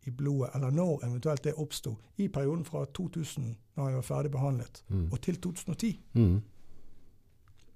i 0.06 0.10
blodet, 0.10 0.54
eller 0.54 0.70
når 0.74 1.04
eventuelt 1.06 1.42
det 1.42 1.54
oppsto, 1.58 1.96
i 2.16 2.28
perioden 2.28 2.64
fra 2.64 2.84
2000, 2.94 3.56
når 3.74 3.88
jeg 3.88 3.96
var 3.96 4.06
ferdig 4.06 4.30
behandlet, 4.34 4.82
mm. 4.88 5.08
og 5.12 5.20
til 5.22 5.40
2010. 5.42 5.96
Mm. 6.14 6.36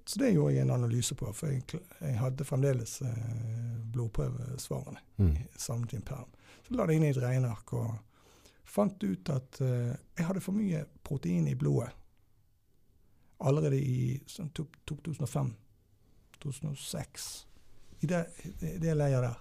Så 0.05 0.19
det 0.19 0.31
gjorde 0.33 0.53
jeg 0.55 0.65
en 0.65 0.75
analyse 0.75 1.15
på, 1.15 1.31
for 1.35 1.51
jeg, 1.51 1.63
jeg 2.01 2.19
hadde 2.19 2.47
fremdeles 2.47 3.01
eh, 3.01 3.81
blodprøvesvarene 3.93 4.99
Mm. 5.21 5.35
samlet 5.57 6.05
perm. 6.05 6.29
Så 6.63 6.73
la 6.73 6.87
det 6.87 6.95
inn 6.95 7.03
i 7.03 7.11
et 7.11 7.17
regneark 7.21 7.73
og 7.77 7.91
fant 8.65 9.03
ut 9.03 9.29
at 9.29 9.59
eh, 9.61 9.91
jeg 10.17 10.25
hadde 10.25 10.41
for 10.41 10.57
mye 10.57 10.85
protein 11.03 11.47
i 11.47 11.55
blodet 11.55 11.91
allerede 13.41 13.77
i 13.77 14.17
sånn 14.29 14.49
2005. 14.55 15.53
2006. 16.41 17.47
I 18.01 18.09
det, 18.09 18.25
det 18.81 18.95
leiet 18.97 19.23
der. 19.23 19.37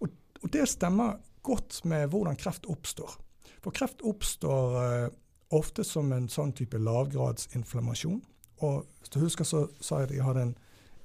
Og, 0.00 0.08
og, 0.42 0.48
det 0.52 0.68
stemmer 0.68 1.18
godt 1.44 1.82
med 1.84 2.08
hvordan 2.08 2.38
kreft 2.40 2.66
oppstår. 2.70 3.18
For 3.64 3.74
kreft 3.74 4.04
oppstår 4.04 4.78
eh, 4.82 5.08
ofte 5.54 5.84
som 5.84 6.12
en 6.12 6.28
sånn 6.32 6.54
type 6.56 6.78
lavgradsinflammasjon. 6.80 8.22
Og 8.64 8.84
hvis 9.00 9.12
du 9.12 9.20
husker, 9.20 9.44
så 9.48 9.66
sa 9.80 10.00
jeg 10.00 10.10
at 10.10 10.16
jeg 10.16 10.24
hadde 10.24 10.46
en, 10.48 10.56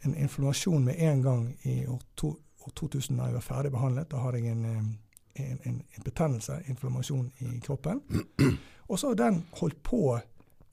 en 0.07 0.15
inflammasjon 0.15 0.85
med 0.85 0.99
en 1.03 1.23
gang 1.25 1.45
i 1.67 1.81
år, 1.87 2.01
to, 2.15 2.33
år 2.65 2.75
2000 2.79 3.19
da 3.19 3.29
jeg 3.29 3.39
var 3.39 3.47
ferdig 3.47 3.73
behandlet. 3.75 4.11
Da 4.11 4.23
hadde 4.23 4.43
jeg 4.43 4.55
en, 4.55 4.65
eh, 4.65 5.45
en, 5.45 5.63
en, 5.65 5.79
en 5.97 6.05
betennelse, 6.05 6.61
inflammasjon, 6.71 7.31
i 7.39 7.59
kroppen. 7.63 8.03
Og 8.89 8.99
så 8.99 9.11
har 9.11 9.19
den 9.19 9.43
holdt 9.59 9.83
på 9.83 10.19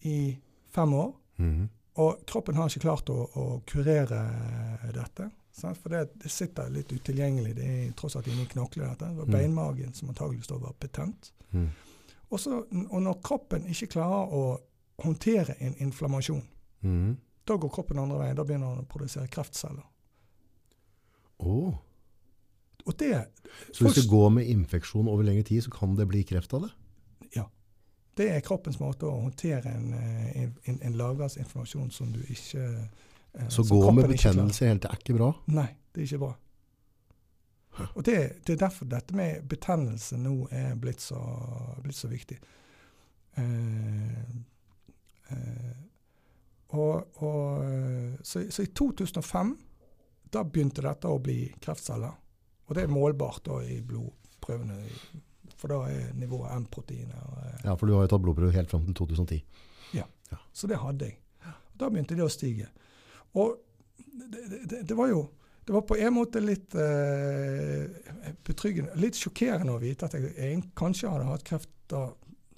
i 0.07 0.37
fem 0.75 0.95
år. 0.95 1.11
Mhm. 1.37 1.69
Og 1.97 2.19
kroppen 2.29 2.57
har 2.57 2.69
ikke 2.69 2.85
klart 2.85 3.09
å, 3.09 3.23
å 3.25 3.45
kurere 3.69 4.19
dette. 4.93 5.31
Sant? 5.57 5.79
For 5.81 5.93
det, 5.93 6.03
det 6.21 6.31
sitter 6.31 6.69
litt 6.73 6.93
utilgjengelig. 6.93 7.55
Det 7.57 7.67
er 7.67 7.93
tross 7.97 8.17
alt 8.19 8.29
inni 8.29 8.45
dette. 8.45 8.77
Det 8.77 9.17
var 9.17 9.25
Mm. 9.25 9.33
beinmagen 9.33 9.95
som 9.95 10.09
antageligvis 10.09 10.49
da 10.49 10.59
var 10.61 10.75
betent. 10.81 11.33
Mm. 11.53 11.71
Også, 12.31 12.67
og 12.91 13.03
når 13.03 13.21
kroppen 13.23 13.67
ikke 13.67 13.87
klarer 13.87 14.33
å 14.33 14.61
håndtere 15.03 15.55
en 15.61 15.75
inflammasjon, 15.79 16.43
mm. 16.83 17.17
da 17.47 17.57
går 17.57 17.71
kroppen 17.71 17.99
andre 17.99 18.19
veien. 18.19 18.37
Da 18.37 18.45
begynner 18.45 18.75
den 18.75 18.85
å 18.85 18.89
produsere 18.89 19.29
kreftceller. 19.29 19.85
Åh. 21.39 21.75
Og 22.87 22.99
det, 22.99 23.27
Så 23.73 23.85
hvis 23.85 23.95
det 23.95 24.11
går 24.11 24.29
med 24.31 24.47
infeksjon 24.47 25.09
over 25.09 25.23
lengre 25.23 25.43
tid, 25.43 25.63
så 25.63 25.71
kan 25.71 25.97
det 25.97 26.09
bli 26.09 26.23
kreft 26.23 26.55
av 26.55 26.63
det? 26.63 26.71
Ja. 27.35 27.45
det 28.17 28.31
er 28.31 28.41
kroppens 28.41 28.79
måte 28.81 29.07
å 29.07 29.21
håndtere 29.21 29.73
en, 29.75 29.93
eh, 29.93 30.43
en, 30.43 30.55
en, 30.65 30.79
en 30.83 30.93
lavgradsinflammasjon 30.97 31.91
som 31.91 32.13
du 32.13 32.21
ikke 32.31 32.89
eh, 33.37 33.49
Så 33.49 33.63
gå 33.69 33.81
med 33.93 34.09
betennelse 34.11 34.67
helt 34.71 34.83
til 34.83 34.91
er 34.91 35.01
ikke 35.03 35.17
bra? 35.19 35.31
Nei, 35.47 35.69
det 35.93 36.03
er 36.03 36.09
ikke 36.11 36.23
bra. 36.27 36.35
Og 37.93 38.05
det, 38.09 38.17
det 38.47 38.55
er 38.55 38.63
derfor 38.65 38.89
dette 38.89 39.15
med 39.17 39.43
betennelse 39.51 40.17
nå 40.17 40.47
er 40.51 40.75
blitt 40.81 41.01
så, 41.05 41.19
blitt 41.85 41.97
så 41.99 42.09
viktig. 42.09 42.39
Eh, 43.37 44.21
eh, 45.29 45.77
og, 46.69 47.23
og, 47.23 47.65
eh, 47.65 48.15
så, 48.23 48.47
så 48.51 48.63
i 48.65 48.71
2005 48.73 49.53
da 50.33 50.43
begynte 50.45 50.83
dette 50.83 51.09
å 51.09 51.21
bli 51.23 51.53
kreftceller. 51.63 52.17
Og 52.67 52.75
det 52.75 52.83
er 52.87 52.91
målbart 52.91 53.45
da 53.47 53.61
i 53.63 53.77
blodprøvene, 53.87 54.81
for 55.57 55.71
da 55.71 55.83
er 55.93 56.17
nivået 56.19 56.57
M-proteiner. 56.57 57.29
eh, 57.45 57.61
Ja, 57.69 57.77
for 57.77 57.87
du 57.87 57.95
har 57.95 58.07
jo 58.07 58.15
tatt 58.15 58.25
blodprøve 58.25 58.57
helt 58.57 58.73
fram 58.73 58.89
til 58.89 58.97
2010. 59.05 59.43
Ja, 59.95 60.09
Så 60.53 60.67
det 60.67 60.81
hadde 60.83 61.07
jeg. 61.13 61.21
Da 61.79 61.89
begynte 61.93 62.17
det 62.17 62.25
å 62.25 62.33
stige. 62.33 62.67
Og 63.37 63.57
det, 63.97 64.63
det, 64.71 64.83
det 64.89 64.97
var 64.97 65.11
jo 65.13 65.27
det 65.67 65.75
var 65.75 65.83
på 65.83 65.97
en 65.99 66.13
måte 66.15 66.39
litt 66.39 66.77
eh, 66.79 67.89
betryggende, 68.47 68.93
litt 69.03 69.19
sjokkerende 69.19 69.73
å 69.75 69.81
vite 69.83 70.07
at 70.07 70.15
jeg, 70.15 70.29
jeg 70.39 70.61
kanskje 70.79 71.11
hadde 71.11 71.27
hatt 71.27 71.43
kreft 71.49 71.73
da 71.91 72.05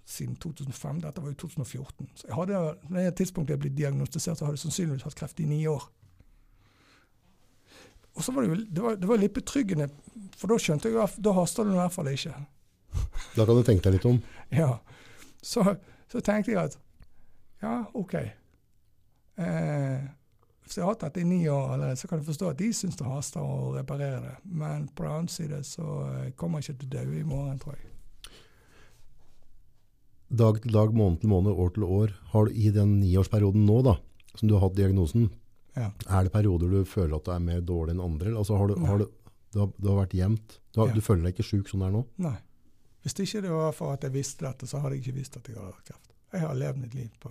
siden 0.09 0.37
2005. 0.37 1.01
Dette 1.07 1.23
var 1.25 1.33
jo 1.33 1.39
2014. 1.41 2.11
Så 2.21 2.29
jeg 2.29 2.37
hadde, 2.37 2.61
når 2.89 3.07
det 3.07 3.15
tidspunktet 3.17 3.55
jeg 3.55 3.63
ble 3.63 3.71
diagnostisert, 3.79 4.37
så 4.37 4.45
hadde 4.45 4.59
jeg 4.59 4.65
sannsynligvis 4.67 5.07
hatt 5.09 5.17
kreft 5.17 5.41
i 5.41 5.49
ni 5.49 5.63
år. 5.69 5.89
Og 8.13 8.25
så 8.27 8.35
var 8.37 8.45
det 8.45 8.51
jo 8.51 8.61
det 8.77 8.85
var, 8.85 9.01
det 9.01 9.09
var 9.09 9.23
litt 9.23 9.37
betryggende, 9.37 9.89
for 10.37 10.53
da 10.53 10.61
skjønte 10.61 10.93
jeg 10.93 11.01
at 11.01 11.19
da 11.25 11.33
haster 11.37 11.65
det 11.65 11.77
i 11.77 11.81
hvert 11.81 11.97
fall 11.97 12.13
ikke. 12.13 12.37
Da 13.37 13.45
kan 13.49 13.55
du 13.55 13.65
tenke 13.65 13.85
deg 13.89 13.97
litt 13.97 14.09
om. 14.11 14.21
Ja. 14.61 14.71
Så, 15.45 15.63
så 16.11 16.21
tenkte 16.25 16.51
jeg 16.51 16.61
at 16.61 16.77
ja, 17.63 17.75
OK. 17.97 18.15
Eh, 19.39 20.07
hvis 20.69 20.77
jeg 20.77 20.85
har 20.85 20.93
hatt 20.93 21.01
dette 21.07 21.23
i 21.23 21.25
ni 21.25 21.41
år 21.49 21.71
allerede, 21.75 21.97
så 21.97 22.09
kan 22.11 22.21
du 22.21 22.27
forstå 22.29 22.51
at 22.53 22.59
de 22.61 22.67
syns 22.77 22.99
det 23.01 23.07
haster 23.09 23.41
å 23.41 23.71
reparere 23.79 24.19
det. 24.21 24.35
Men 24.45 24.87
på 24.93 25.07
den 25.07 25.13
annen 25.15 25.31
side 25.33 25.63
så 25.65 25.87
eh, 26.13 26.27
kommer 26.37 26.61
jeg 26.61 26.75
ikke 26.77 26.83
til 26.83 26.89
å 26.89 26.97
dø 26.99 27.21
i 27.21 27.25
morgen, 27.29 27.59
tror 27.63 27.79
jeg. 27.79 27.87
Dag 30.29 30.59
til 30.61 30.75
dag, 30.77 30.93
måned 30.93 31.23
til 31.23 31.31
måned, 31.33 31.57
år 31.57 31.71
til 31.73 31.87
år. 31.89 32.13
Har 32.35 32.49
du 32.49 32.53
i 32.61 32.69
den 32.75 32.99
niårsperioden 33.01 33.65
nå, 33.65 33.79
da, 33.87 33.95
som 34.37 34.49
du 34.51 34.55
har 34.59 34.67
hatt 34.67 34.77
diagnosen, 34.77 35.31
Ja. 35.79 35.91
er 36.11 36.25
det 36.25 36.33
perioder 36.33 36.69
du 36.69 36.85
føler 36.85 37.17
at 37.17 37.25
du 37.25 37.31
er 37.33 37.39
mer 37.41 37.61
dårlig 37.61 37.95
enn 37.95 38.05
andre? 38.05 38.35
Altså, 38.37 38.57
har 38.59 38.69
du, 38.69 38.75
har 38.85 38.99
du, 38.99 39.07
du, 39.55 39.59
har, 39.63 39.71
du 39.79 39.89
har 39.89 40.03
vært 40.05 40.15
jevnt? 40.19 40.59
Du, 40.75 40.85
Ja. 40.85 40.93
du 40.93 41.01
føler 41.01 41.23
deg 41.25 41.35
ikke 41.39 41.49
sjuk 41.49 41.69
som 41.71 41.81
det 41.81 41.89
er 41.89 41.93
nå? 41.97 42.05
Nei. 42.19 42.37
Hvis 43.03 43.15
det 43.15 43.25
ikke 43.29 43.49
var 43.55 43.73
for 43.73 43.93
at 43.95 44.03
jeg 44.05 44.13
visste 44.13 44.45
dette, 44.45 44.67
så 44.67 44.81
hadde 44.83 44.97
jeg 44.99 45.07
ikke 45.07 45.17
visst 45.23 45.37
at 45.39 45.49
jeg 45.49 45.57
hadde 45.57 45.73
kreft. 45.87 46.13
Jeg 46.33 46.41
har 46.45 46.55
levd 46.55 46.77
mitt 46.83 46.95
liv 46.95 47.09
på 47.23 47.31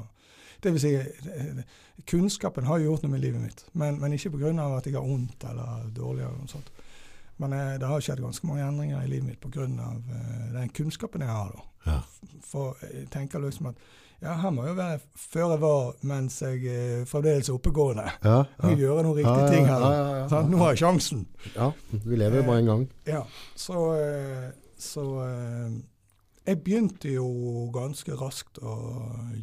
Det 0.63 0.73
vil 0.73 0.81
si, 0.81 0.93
eh, 0.95 1.61
kunnskapen 2.09 2.65
har 2.65 2.79
gjort 2.81 3.03
noe 3.05 3.11
med 3.13 3.21
livet 3.21 3.41
mitt, 3.41 3.65
men, 3.73 3.99
men 4.01 4.13
ikke 4.17 4.31
pga. 4.35 4.53
at 4.77 4.85
jeg 4.85 4.95
har 4.97 5.05
vondt 5.05 5.43
eller 5.49 5.89
dårlig 5.95 6.25
eller 6.25 6.37
noe 6.41 6.51
sånt. 6.51 6.71
Men 7.37 7.53
eh, 7.53 7.75
det 7.79 7.85
har 7.87 8.01
skjedd 8.01 8.21
ganske 8.23 8.47
mange 8.49 8.65
endringer 8.65 9.03
i 9.05 9.11
livet 9.11 9.27
mitt 9.29 9.41
pga. 9.41 9.67
Eh, 9.67 10.51
den 10.55 10.69
kunnskapen 10.73 11.21
jeg 11.21 11.29
har. 11.29 11.55
Ja. 11.85 12.01
For 12.43 12.77
jeg 12.81 13.07
tenker 13.13 13.39
liksom 13.43 13.71
at 13.71 13.81
ja, 14.17 14.33
her 14.41 14.49
må 14.49 14.63
jeg 14.65 14.71
jo 14.73 14.77
være 14.79 14.95
føre 15.21 15.57
var 15.61 15.91
mens 16.09 16.39
jeg 16.41 16.63
eh, 16.71 17.03
fremdeles 17.05 17.51
er 17.51 17.57
oppegående. 17.59 18.07
Ja, 18.23 18.39
Jeg 18.63 18.71
må 18.71 18.79
gjøre 18.81 19.03
noen 19.05 19.19
riktige 19.19 19.51
ting 19.53 19.67
her. 19.69 19.83
Ja, 19.83 19.91
ja, 19.93 20.15
ja, 20.23 20.23
Sant? 20.31 20.49
Nå 20.49 20.63
har 20.63 20.73
jeg 20.73 20.81
sjansen. 20.81 21.27
ja, 21.53 21.69
vi 21.91 22.17
lever 22.17 22.47
bare 22.47 22.63
en 22.63 22.71
gang. 22.71 22.87
Ja, 23.05 23.21
så, 23.53 23.83
så 24.81 25.05
Jeg 26.47 26.61
begynte 26.63 27.09
jo 27.11 27.27
ganske 27.75 28.15
raskt 28.15 28.61
å 28.63 28.73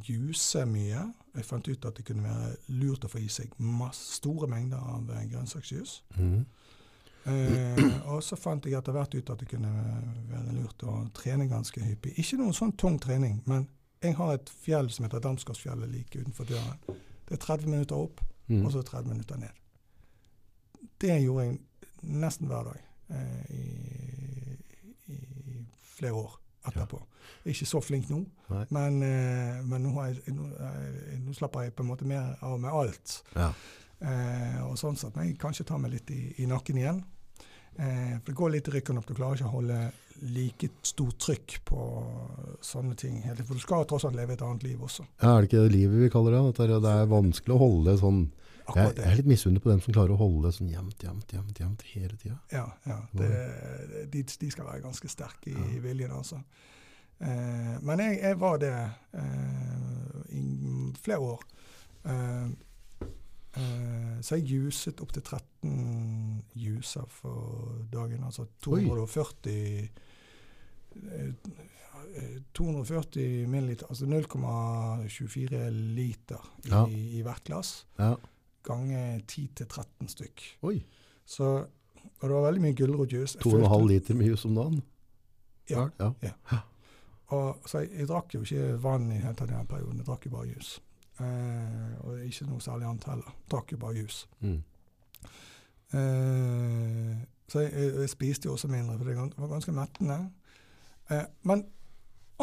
juse 0.07 0.63
mye. 0.65 1.03
Jeg 1.37 1.45
fant 1.45 1.67
ut 1.69 1.85
at 1.85 1.99
det 1.99 2.05
kunne 2.09 2.25
være 2.25 2.79
lurt 2.81 3.05
å 3.05 3.11
få 3.13 3.21
i 3.21 3.29
seg 3.29 3.51
masse, 3.61 4.15
store 4.23 4.49
mengder 4.49 4.81
av 4.81 5.11
eh, 5.13 5.27
grønnsaksjus. 5.29 5.99
Mm. 6.17 6.47
Eh, 7.29 7.83
og 8.13 8.23
så 8.25 8.39
fant 8.41 8.65
jeg 8.65 8.79
etter 8.79 8.97
hvert 8.97 9.17
ut 9.19 9.33
at 9.35 9.43
det 9.43 9.49
kunne 9.51 9.73
være 10.31 10.55
lurt 10.57 10.85
å 10.89 10.95
trene 11.17 11.45
ganske 11.51 11.83
hyppig. 11.85 12.15
Ikke 12.23 12.39
noen 12.41 12.57
sånn 12.57 12.73
tung 12.81 12.97
trening, 13.03 13.43
men 13.51 13.67
jeg 14.01 14.17
har 14.17 14.39
et 14.39 14.53
fjell 14.63 14.89
som 14.93 15.05
heter 15.05 15.21
Damsgårdsfjellet 15.25 15.93
like 15.93 16.23
utenfor 16.23 16.49
døren. 16.49 17.03
Det 17.29 17.37
er 17.37 17.43
30 17.43 17.69
minutter 17.69 18.01
opp, 18.01 18.23
mm. 18.49 18.63
og 18.65 18.73
så 18.73 18.81
30 18.81 19.13
minutter 19.13 19.43
ned. 19.45 19.61
Det 21.05 21.19
gjorde 21.21 21.51
jeg 21.51 21.61
nesten 22.25 22.49
hver 22.49 22.71
dag 22.71 22.81
eh, 23.13 23.53
i, 23.53 25.13
i 25.13 25.21
flere 25.99 26.17
år 26.23 26.41
etterpå. 26.65 27.01
Jeg 27.45 27.51
er 27.51 27.55
ikke 27.55 27.71
så 27.71 27.81
flink 27.85 28.11
nå, 28.13 28.21
men, 28.73 29.01
eh, 29.05 29.63
men 29.65 29.85
nå, 29.85 29.95
har 29.99 30.13
jeg, 30.13 30.35
nå, 30.37 30.51
nå 31.25 31.35
slapper 31.37 31.67
jeg 31.67 31.75
på 31.77 31.85
en 31.85 31.91
måte 31.93 32.09
mer 32.09 32.37
av 32.45 32.59
med 32.61 32.73
alt. 32.73 33.19
Ja. 33.37 33.51
Eh, 34.05 34.61
og 34.67 34.77
sånn 34.81 34.97
sett, 35.01 35.15
Men 35.17 35.31
jeg 35.31 35.39
kan 35.41 35.55
ikke 35.55 35.69
ta 35.69 35.79
meg 35.81 35.95
litt 35.95 36.11
i, 36.13 36.23
i 36.43 36.49
nakken 36.51 36.81
igjen. 36.81 37.03
Eh, 37.77 38.17
for 38.21 38.31
det 38.31 38.39
går 38.39 38.55
litt 38.55 38.69
i 38.69 38.75
rykken 38.77 39.01
opp. 39.01 39.07
Du 39.09 39.17
klarer 39.17 39.39
ikke 39.39 39.51
å 39.51 39.57
holde 39.57 39.79
like 40.35 40.71
stort 40.87 41.19
trykk 41.25 41.57
på 41.67 41.85
sånne 42.65 42.95
ting. 42.99 43.19
For 43.41 43.57
du 43.57 43.63
skal 43.63 43.87
tross 43.89 44.07
alt 44.07 44.19
leve 44.19 44.37
et 44.37 44.45
annet 44.47 44.67
liv 44.67 44.83
også. 44.85 45.07
Ja, 45.23 45.35
er 45.35 45.43
det 45.43 45.51
ikke 45.51 45.65
det 45.67 45.75
livet 45.75 46.05
vi 46.05 46.13
kaller 46.13 46.37
det? 46.37 46.69
Det 46.71 46.93
er 46.93 47.11
vanskelig 47.11 47.57
å 47.57 47.63
holde 47.65 47.97
sånn 48.01 48.23
Jeg, 48.65 48.97
jeg 48.97 49.05
er 49.11 49.17
litt 49.19 49.29
misunnelig 49.29 49.63
på 49.63 49.71
dem 49.71 49.81
som 49.85 49.93
klarer 49.93 50.15
å 50.15 50.21
holde 50.21 50.49
det 50.49 50.55
sånn 50.57 50.71
jevnt, 50.73 51.03
jevnt, 51.05 51.33
jevnt, 51.37 51.59
jevnt 51.61 51.83
hele 51.93 52.17
tida. 52.17 52.39
Ja, 52.53 52.65
ja 52.89 52.99
det, 53.13 53.29
de, 54.13 54.23
de 54.25 54.51
skal 54.51 54.65
være 54.71 54.81
ganske 54.87 55.11
sterke 55.13 55.53
i, 55.53 55.67
i 55.77 55.83
viljen, 55.85 56.15
altså. 56.17 56.41
Eh, 57.21 57.75
men 57.85 58.01
jeg, 58.03 58.19
jeg 58.23 58.39
var 58.41 58.57
det 58.63 58.73
eh, 59.21 60.39
i 60.39 60.43
flere 61.05 61.19
år. 61.19 61.45
Eh, 62.09 62.49
eh, 63.61 64.17
så 64.25 64.41
jeg 64.41 64.49
juset 64.55 65.01
opp 65.05 65.13
til 65.15 65.23
13 65.23 66.43
juser 66.65 67.07
for 67.21 67.85
dagen. 67.93 68.25
Altså 68.27 68.49
240 68.65 69.55
eh, 69.55 69.89
eh, 71.15 72.39
240 72.55 73.47
milliliter, 73.51 73.87
altså 73.91 74.07
0,24 74.07 75.69
liter 75.97 76.43
i, 76.65 76.69
Ja. 76.71 76.87
i 76.89 77.23
hvert 77.25 77.45
glass. 77.45 77.87
Ja. 77.99 78.15
Ganger 78.65 79.19
10-13 79.29 80.09
stykk. 80.09 80.45
Oi. 80.65 80.79
Så, 81.29 81.49
og 82.21 82.25
det 82.25 82.31
var 82.35 82.47
veldig 82.49 82.63
mye 82.65 82.77
gulrotjuice. 82.79 83.37
Jeg 83.37 83.43
To 83.43 83.51
og 83.51 83.55
en 83.55 83.61
følte- 83.61 83.73
halv 83.75 83.87
liter 83.91 84.15
med 84.19 84.27
jus 84.33 84.45
om 84.49 84.55
dagen? 84.57 84.83
Ja. 85.71 85.87
ja. 86.01 86.33
Og, 87.33 87.61
så 87.67 87.79
jeg, 87.85 87.91
jeg 87.99 88.09
drakk 88.09 88.35
jo 88.35 88.43
ikke 88.45 88.83
vann 88.85 89.07
i 89.13 89.21
hele 89.21 89.35
denne 89.39 89.63
perioden. 89.69 90.01
Jeg 90.03 90.07
drakk 90.07 90.27
jo 90.27 90.31
bare 90.35 90.49
jus. 90.53 90.75
Eh, 91.21 91.93
og 92.05 92.19
ikke 92.27 92.47
noe 92.51 92.61
særlig 92.61 92.89
annet 92.89 93.05
heller. 93.09 93.37
Drakk 93.53 93.73
jo 93.73 93.79
bare 93.85 93.97
jus. 94.03 94.19
Mm. 94.45 94.59
Eh, 95.95 97.15
så 97.49 97.61
jeg, 97.65 97.73
jeg, 97.73 97.93
jeg 98.01 98.11
spiste 98.13 98.49
jo 98.49 98.57
også 98.57 98.69
mindre, 98.73 98.97
for 98.99 99.09
det 99.09 99.17
var 99.39 99.51
ganske 99.53 99.73
mettende. 99.77 100.19
Eh, 101.13 101.25
men 101.49 101.65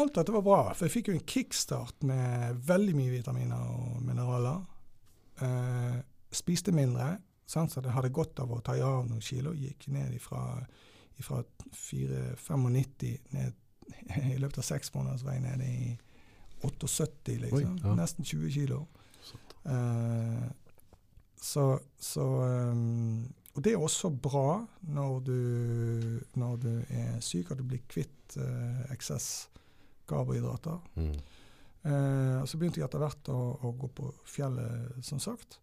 alt 0.00 0.14
dette 0.16 0.32
var 0.34 0.44
bra, 0.46 0.60
for 0.72 0.86
jeg 0.88 0.94
fikk 0.94 1.10
jo 1.12 1.16
en 1.18 1.26
kickstart 1.28 2.04
med 2.08 2.62
veldig 2.68 2.94
mye 2.96 3.12
vitaminer 3.12 3.66
og 3.74 3.98
mineraler. 4.06 4.62
Eh, 5.42 5.98
spiste 6.34 6.72
mindre, 6.74 7.16
sånn, 7.48 7.68
så 7.68 7.82
jeg 7.82 7.92
hadde 7.94 8.12
godt 8.14 8.40
av 8.40 8.52
å 8.52 8.62
ta 8.64 8.76
av 8.80 9.04
noen 9.08 9.22
kilo. 9.24 9.52
Gikk 9.56 9.88
ned 9.92 10.16
fra 10.22 10.62
95 11.18 12.70
ned 12.72 13.52
i 14.32 14.38
løpet 14.40 14.58
av 14.62 14.66
seks 14.66 14.92
måneders 14.94 15.24
vei 15.26 15.38
ned 15.42 15.62
i 15.66 15.76
78, 16.62 17.38
liksom. 17.42 17.76
Oi, 17.76 17.82
ja. 17.82 17.94
Nesten 17.98 18.24
20 18.24 18.50
kilo. 18.54 18.84
Eh, 19.64 20.50
så, 21.42 21.78
så 21.98 22.24
um, 22.70 23.26
Og 23.54 23.64
det 23.64 23.72
er 23.72 23.82
også 23.82 24.10
bra 24.14 24.62
når 24.80 25.20
du, 25.26 25.40
når 26.38 26.56
du 26.62 26.70
er 26.88 27.18
syk, 27.20 27.50
at 27.50 27.58
du 27.58 27.66
blir 27.66 27.82
kvitt 27.90 28.36
uh, 28.38 28.86
eksess 28.94 29.48
karbohydrater. 30.08 30.78
Mm. 30.94 31.16
Uh, 31.82 32.38
så 32.46 32.58
begynte 32.58 32.80
jeg 32.80 32.86
etter 32.86 33.02
hvert 33.02 33.28
å, 33.28 33.40
å, 33.60 33.74
gå 33.76 33.90
på 33.92 34.08
fjellet, 34.24 35.02
som 35.04 35.20
sagt. 35.20 35.58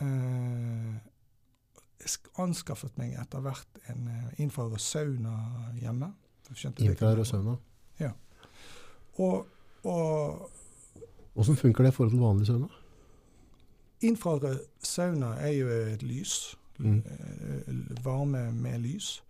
Uh, 0.00 0.96
anskaffet 2.38 2.98
meg 3.00 3.16
etter 3.18 3.42
hvert 3.42 3.80
en 3.90 4.08
infrarød 4.42 4.78
sauna 4.82 5.36
hjemme. 5.80 6.12
Infrarød 6.78 7.24
sauna? 7.24 7.56
Ja. 7.98 8.12
Og, 9.18 9.46
og 9.82 10.50
Hvordan 11.34 11.56
funker 11.56 11.84
det 11.84 11.92
i 11.92 11.96
forhold 11.96 12.12
til 12.12 12.20
vanlig 12.20 12.46
sauna? 12.46 12.68
Infrarød 14.00 14.60
sauna 14.82 15.34
er 15.40 15.52
jo 15.56 15.68
et 15.68 16.02
lys. 16.02 16.56
Mm. 16.78 17.02
Eh, 17.06 18.04
varme 18.04 18.52
med 18.52 18.78
lys. 18.78 19.22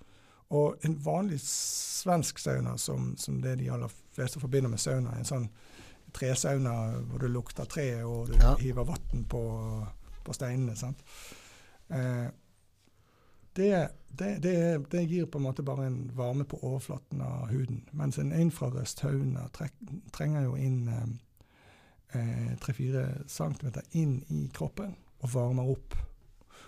Og 0.49 0.77
en 0.85 0.99
vanlig 1.05 1.41
svensk 1.41 2.39
sauna, 2.39 2.77
som, 2.77 3.15
som, 3.19 3.43
det 3.43 3.59
de 3.59 3.71
aller 3.73 3.91
fleste 4.15 4.41
forbinder 4.41 4.71
med 4.71 4.79
sauna, 4.79 5.17
en 5.19 5.27
sånn 5.27 5.49
tresauna 6.15 6.75
hvor 7.11 7.23
det 7.23 7.31
lukter 7.35 7.67
tre, 7.71 7.89
og 8.05 8.31
du 8.31 8.37
ja. 8.39 8.55
hiver 8.61 8.87
vann 8.87 9.25
på, 9.29 9.43
på, 10.27 10.35
steinene. 10.37 10.77
sant? 10.77 11.05
Eh, 11.89 12.27
det, 13.57 13.71
det, 14.09 14.33
det, 14.45 14.57
det, 14.93 15.05
gir 15.09 15.31
på 15.31 15.39
en 15.39 15.47
måte 15.47 15.65
bare 15.65 15.87
en 15.87 16.03
varme 16.15 16.45
på 16.45 16.59
overflaten 16.61 17.23
av 17.25 17.47
huden. 17.49 17.87
Mens 17.97 18.19
en 18.19 18.35
infrarød 18.37 18.91
sauna 18.91 19.47
trenger 20.13 20.45
jo 20.45 20.59
inn 20.61 20.83
eh, 20.93 21.07
Eh, 22.17 22.57
tre-fire 22.59 23.03
eh, 23.03 23.27
centimeter 23.27 23.83
inn 23.91 24.25
i 24.29 24.49
kroppen 24.55 24.95
og 25.19 25.33
varmer 25.33 25.71
opp. 25.71 25.97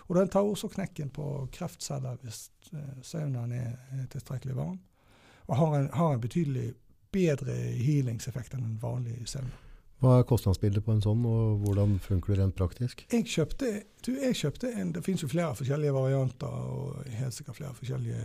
Og 0.09 0.15
den 0.15 0.29
tar 0.29 0.43
også 0.43 0.67
knekken 0.73 1.09
på 1.15 1.47
kreftceller 1.55 2.19
hvis 2.23 2.49
eh, 2.73 2.99
saunaen 3.01 3.53
er, 3.55 3.77
tilstrekkelig 4.11 4.57
varm. 4.57 4.79
Og 5.47 5.55
har 5.57 5.77
en, 5.77 5.89
har 5.93 6.13
en 6.13 6.21
betydelig 6.21 6.73
bedre 7.11 7.55
healingseffekt 7.55 8.53
enn 8.53 8.67
en 8.67 8.81
vanlig 8.81 9.23
sauna. 9.31 9.68
Hva 9.99 10.15
er 10.15 10.27
kostnadsbildet 10.27 10.85
på 10.85 10.93
en 10.95 11.01
sånn, 11.03 11.25
og 11.27 11.65
hvordan 11.65 11.97
funker 11.99 12.31
det 12.31 12.39
rent 12.39 12.55
praktisk? 12.55 13.03
Jeg 13.11 13.25
kjøpte, 13.27 13.71
du, 14.05 14.13
jeg 14.15 14.37
kjøpte 14.39 14.71
en 14.79 14.93
Det 14.95 15.03
finnes 15.03 15.25
jo 15.25 15.31
flere 15.31 15.51
forskjellige 15.59 15.95
varianter 15.95 16.71
og 16.71 17.09
helt 17.19 17.35
sikkert 17.35 17.59
flere 17.59 17.75
forskjellige 17.75 18.21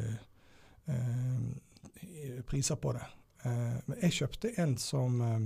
eh, 0.94 2.40
priser 2.46 2.78
på 2.78 2.94
det. 2.94 3.08
Eh, 3.42 3.76
men 3.88 4.06
jeg 4.06 4.18
kjøpte 4.20 4.54
en 4.62 4.76
som 4.78 5.18
eh, 5.26 5.36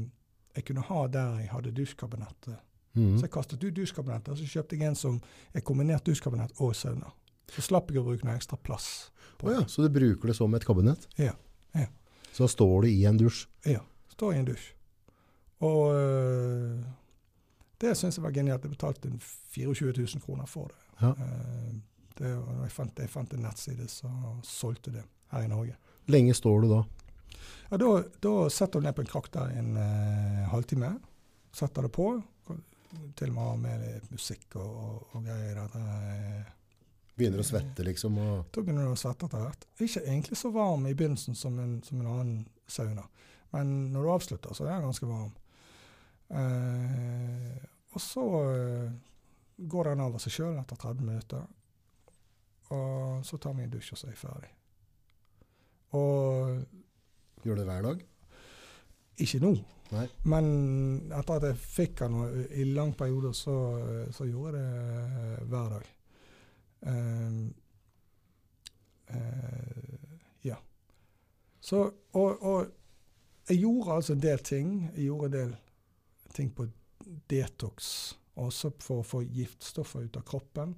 jeg 0.59 0.69
kunne 0.69 0.85
ha 0.91 1.03
der 1.17 1.41
jeg 1.45 1.53
hadde 1.55 1.75
dusjkabinettet. 1.81 2.61
Mm. 2.99 3.17
Så 3.17 3.25
jeg 3.25 3.33
kastet 3.33 3.65
ut 3.65 3.77
dusjkabinettet, 3.77 4.33
og 4.35 4.41
så 4.41 4.53
kjøpte 4.53 4.77
jeg 4.77 4.91
en 4.91 4.99
som 4.99 5.21
er 5.55 5.65
kombinert 5.65 6.05
dusjkabinett 6.05 6.61
og 6.61 6.77
sauna. 6.77 7.13
Så 7.49 7.65
slapp 7.65 7.93
jeg 7.93 8.03
å 8.03 8.09
bruke 8.09 8.27
noe 8.27 8.37
ekstra 8.37 8.59
plass. 8.61 9.09
Oh 9.41 9.53
ja, 9.55 9.63
så 9.71 9.87
du 9.87 9.93
bruker 9.95 10.29
det 10.29 10.37
som 10.37 10.53
et 10.59 10.67
kabinett? 10.67 11.07
Ja. 11.17 11.33
ja. 11.73 11.87
Så 12.35 12.51
står 12.51 12.85
du 12.85 12.91
i 12.91 13.05
en 13.09 13.21
dusj? 13.21 13.47
Ja, 13.65 13.81
står 14.13 14.35
i 14.35 14.43
en 14.43 14.51
dusj. 14.51 14.75
Og 15.67 15.95
øh, 15.95 16.79
det 17.81 17.95
syns 17.99 18.19
jeg 18.19 18.25
var 18.25 18.35
genialt. 18.35 18.65
Jeg 18.65 18.75
betalte 18.75 19.11
24 19.55 19.93
000 19.93 20.23
kroner 20.25 20.47
for 20.47 20.71
det. 20.73 20.81
Ja. 21.03 21.13
Uh, 21.15 21.79
det 22.19 22.31
jeg, 22.33 22.71
fant, 22.75 22.99
jeg 22.99 23.11
fant 23.11 23.35
en 23.35 23.45
nettside 23.47 23.87
som 23.91 24.41
solgte 24.47 24.91
det 24.91 25.05
her 25.31 25.45
i 25.47 25.51
Norge. 25.51 25.77
Lenge 26.11 26.35
står 26.35 26.65
du 26.65 26.73
da? 26.73 26.81
Ja, 27.69 27.79
da, 27.79 27.91
da 28.25 28.33
setter 28.51 28.81
du 28.81 28.89
ned 28.89 28.97
på 28.97 29.05
en 29.05 29.11
krakk 29.11 29.29
der 29.35 29.53
en 29.61 29.77
eh, 29.79 30.49
halvtime. 30.51 30.97
Setter 31.55 31.87
det 31.87 31.93
på. 31.95 32.09
Til 33.15 33.31
og 33.31 33.35
med 33.37 33.43
har 33.45 33.57
med 33.61 34.11
musikk 34.11 34.57
og, 34.57 34.71
og, 34.83 35.09
og 35.13 35.27
greier. 35.29 35.61
Der, 35.75 36.49
begynner 37.19 37.43
å 37.43 37.47
svette, 37.47 37.85
liksom? 37.85 38.17
Da 38.55 38.63
begynner 38.63 38.89
du 38.89 38.95
å 38.95 38.99
svette 38.99 39.29
etter 39.29 39.43
hvert. 39.43 39.67
Ikke 39.85 40.05
egentlig 40.07 40.39
så 40.41 40.51
varm 40.55 40.87
i 40.89 40.95
begynnelsen 40.97 41.37
som 41.39 41.59
en, 41.61 41.79
som 41.85 42.01
en 42.01 42.11
annen 42.15 42.39
sauna. 42.71 43.05
Men 43.55 43.93
når 43.93 44.05
du 44.07 44.13
avslutter, 44.15 44.55
så 44.57 44.67
er 44.67 44.77
den 44.77 44.89
ganske 44.89 45.09
varm. 45.09 45.35
Uh, 46.29 47.57
og 47.97 48.03
så 48.05 48.25
uh, 48.25 48.91
går 49.59 49.91
den 49.91 50.03
av 50.05 50.19
seg 50.23 50.35
sjøl 50.35 50.59
etter 50.61 50.77
30 50.77 51.07
minutter. 51.07 51.47
Og 52.75 53.25
så 53.25 53.39
tar 53.41 53.57
vi 53.57 53.65
en 53.65 53.73
dusj, 53.73 53.95
og 53.95 54.01
så 54.01 54.09
er 54.09 54.13
jeg 54.13 54.21
ferdig. 54.21 54.53
Og 55.97 56.79
Gjør 57.45 57.55
du 57.55 57.61
det 57.61 57.69
hver 57.69 57.83
dag? 57.83 58.01
Ikke 59.25 59.41
nå. 59.43 59.53
Nei. 59.89 60.05
Men 60.29 60.49
etter 61.17 61.39
at 61.39 61.47
jeg 61.49 61.61
fikk 61.63 61.95
den 62.03 62.17
i 62.53 62.67
lang 62.77 62.93
periode, 62.97 63.33
så, 63.35 63.55
så 64.13 64.27
gjorde 64.29 64.59
jeg 64.59 64.67
det 64.67 65.23
eh, 65.23 65.47
hver 65.49 65.71
dag. 65.73 65.87
Um, 66.79 67.39
uh, 69.11 70.19
ja. 70.45 70.59
Så, 71.61 71.81
og, 72.13 72.43
og, 72.43 72.67
jeg 73.49 73.63
gjorde 73.63 73.95
altså 73.95 74.13
en 74.13 74.23
del 74.23 74.45
ting. 74.45 74.75
Jeg 74.95 75.09
gjorde 75.09 75.27
en 75.27 75.37
del 75.39 75.57
ting 76.35 76.51
på 76.55 76.69
detox, 77.31 78.17
også 78.39 78.73
for 78.83 79.03
å 79.03 79.07
få 79.07 79.23
giftstoffer 79.25 80.07
ut 80.07 80.19
av 80.21 80.27
kroppen. 80.29 80.77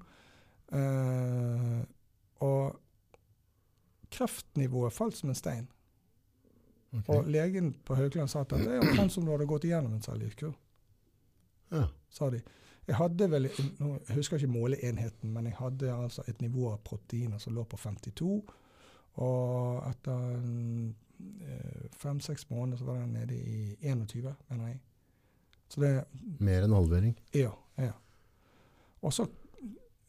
Uh, 0.70 1.82
og 2.46 2.78
kreftnivået 4.10 4.94
falt 4.94 5.18
som 5.18 5.32
en 5.32 5.38
stein. 5.38 5.68
Okay. 6.90 7.16
Og 7.16 7.28
legen 7.30 7.74
på 7.86 7.94
Haukeland 7.94 8.30
sa 8.30 8.42
at 8.42 8.54
det 8.54 8.66
er 8.66 8.82
omtrent 8.82 9.12
som 9.14 9.26
du 9.26 9.30
hadde 9.30 9.46
gått 9.50 9.66
igjennom 9.68 9.94
en 9.94 10.02
cellegiftkur. 10.02 10.54
Ja. 11.70 11.84
Sa 12.10 12.30
de. 12.30 12.40
Jeg 12.88 12.98
hadde 12.98 13.28
vel, 13.30 13.46
nå 13.78 13.92
husker 14.16 14.40
ikke 14.40 14.50
måleenheten, 14.50 15.30
men 15.30 15.46
jeg 15.46 15.58
hadde 15.60 15.92
altså 15.94 16.24
et 16.26 16.40
nivå 16.42 16.72
av 16.72 16.80
proteiner 16.82 17.38
som 17.38 17.54
lå 17.54 17.62
på 17.70 17.78
52. 17.78 18.40
Og 19.22 19.84
etter 19.86 20.24
eh, 20.34 21.84
fem-seks 22.00 22.48
måneder 22.50 22.80
så 22.80 22.88
var 22.88 23.04
den 23.04 23.14
nede 23.14 23.36
i 23.38 23.76
21, 23.84 24.34
mener 24.50 24.72
jeg. 24.72 24.80
Så 25.70 25.80
det, 25.80 25.92
Mer 26.42 26.66
enn 26.66 26.74
halvering? 26.74 27.14
Ja. 27.36 27.52
ja. 27.78 27.92
Og 29.06 29.14
så 29.14 29.26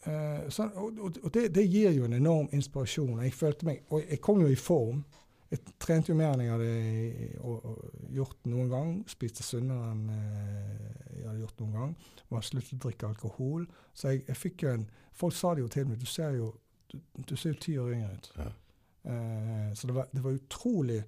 eh, 0.09 0.49
så, 0.49 0.67
og, 0.75 1.01
og 1.23 1.33
det, 1.33 1.51
det, 1.55 1.67
gir 1.69 1.93
jo 1.93 2.07
en 2.07 2.17
enorm 2.17 2.49
inspirasjon. 2.51 3.21
Jeg 3.23 3.33
følte 3.37 3.67
meg, 3.69 3.83
og 3.89 4.01
jeg 4.09 4.21
kom 4.21 4.41
jo 4.41 4.49
i 4.49 4.57
form. 4.59 5.03
Jeg 5.51 5.59
trente 5.83 6.13
jo 6.13 6.15
mer 6.15 6.31
enn 6.33 6.45
jeg 6.45 6.51
hadde 6.53 8.13
gjort 8.15 8.49
noen 8.49 8.71
gang. 8.71 8.91
Spiste 9.11 9.43
sunnere 9.43 9.91
enn 9.91 10.09
eh, 10.15 11.19
jeg 11.19 11.27
hadde 11.27 11.43
gjort 11.43 11.61
noen 11.61 11.77
gang. 11.77 11.93
Og 12.29 12.39
har 12.39 12.47
sluttet 12.47 12.79
å 12.79 12.81
drikke 12.87 13.11
alkohol. 13.11 13.67
Så 13.93 14.15
jeg, 14.15 14.25
jeg, 14.27 14.39
fikk 14.39 14.65
jo 14.65 14.75
en 14.79 14.89
Folk 15.21 15.35
sa 15.35 15.51
det 15.53 15.61
jo 15.61 15.69
til 15.69 15.89
meg. 15.89 15.99
Du 15.99 16.07
ser 16.07 16.37
jo 16.39 16.53
du, 16.89 16.95
du 17.27 17.35
ser 17.35 17.51
jo 17.51 17.61
ti 17.61 17.73
år 17.77 17.91
yngre 17.93 18.13
ut. 18.15 18.29
Ja. 18.39 18.45
Eh, 19.11 19.73
så 19.75 19.89
det 19.89 19.95
var, 19.95 20.07
det 20.11 20.23
var, 20.23 20.37
utrolig 20.39 21.01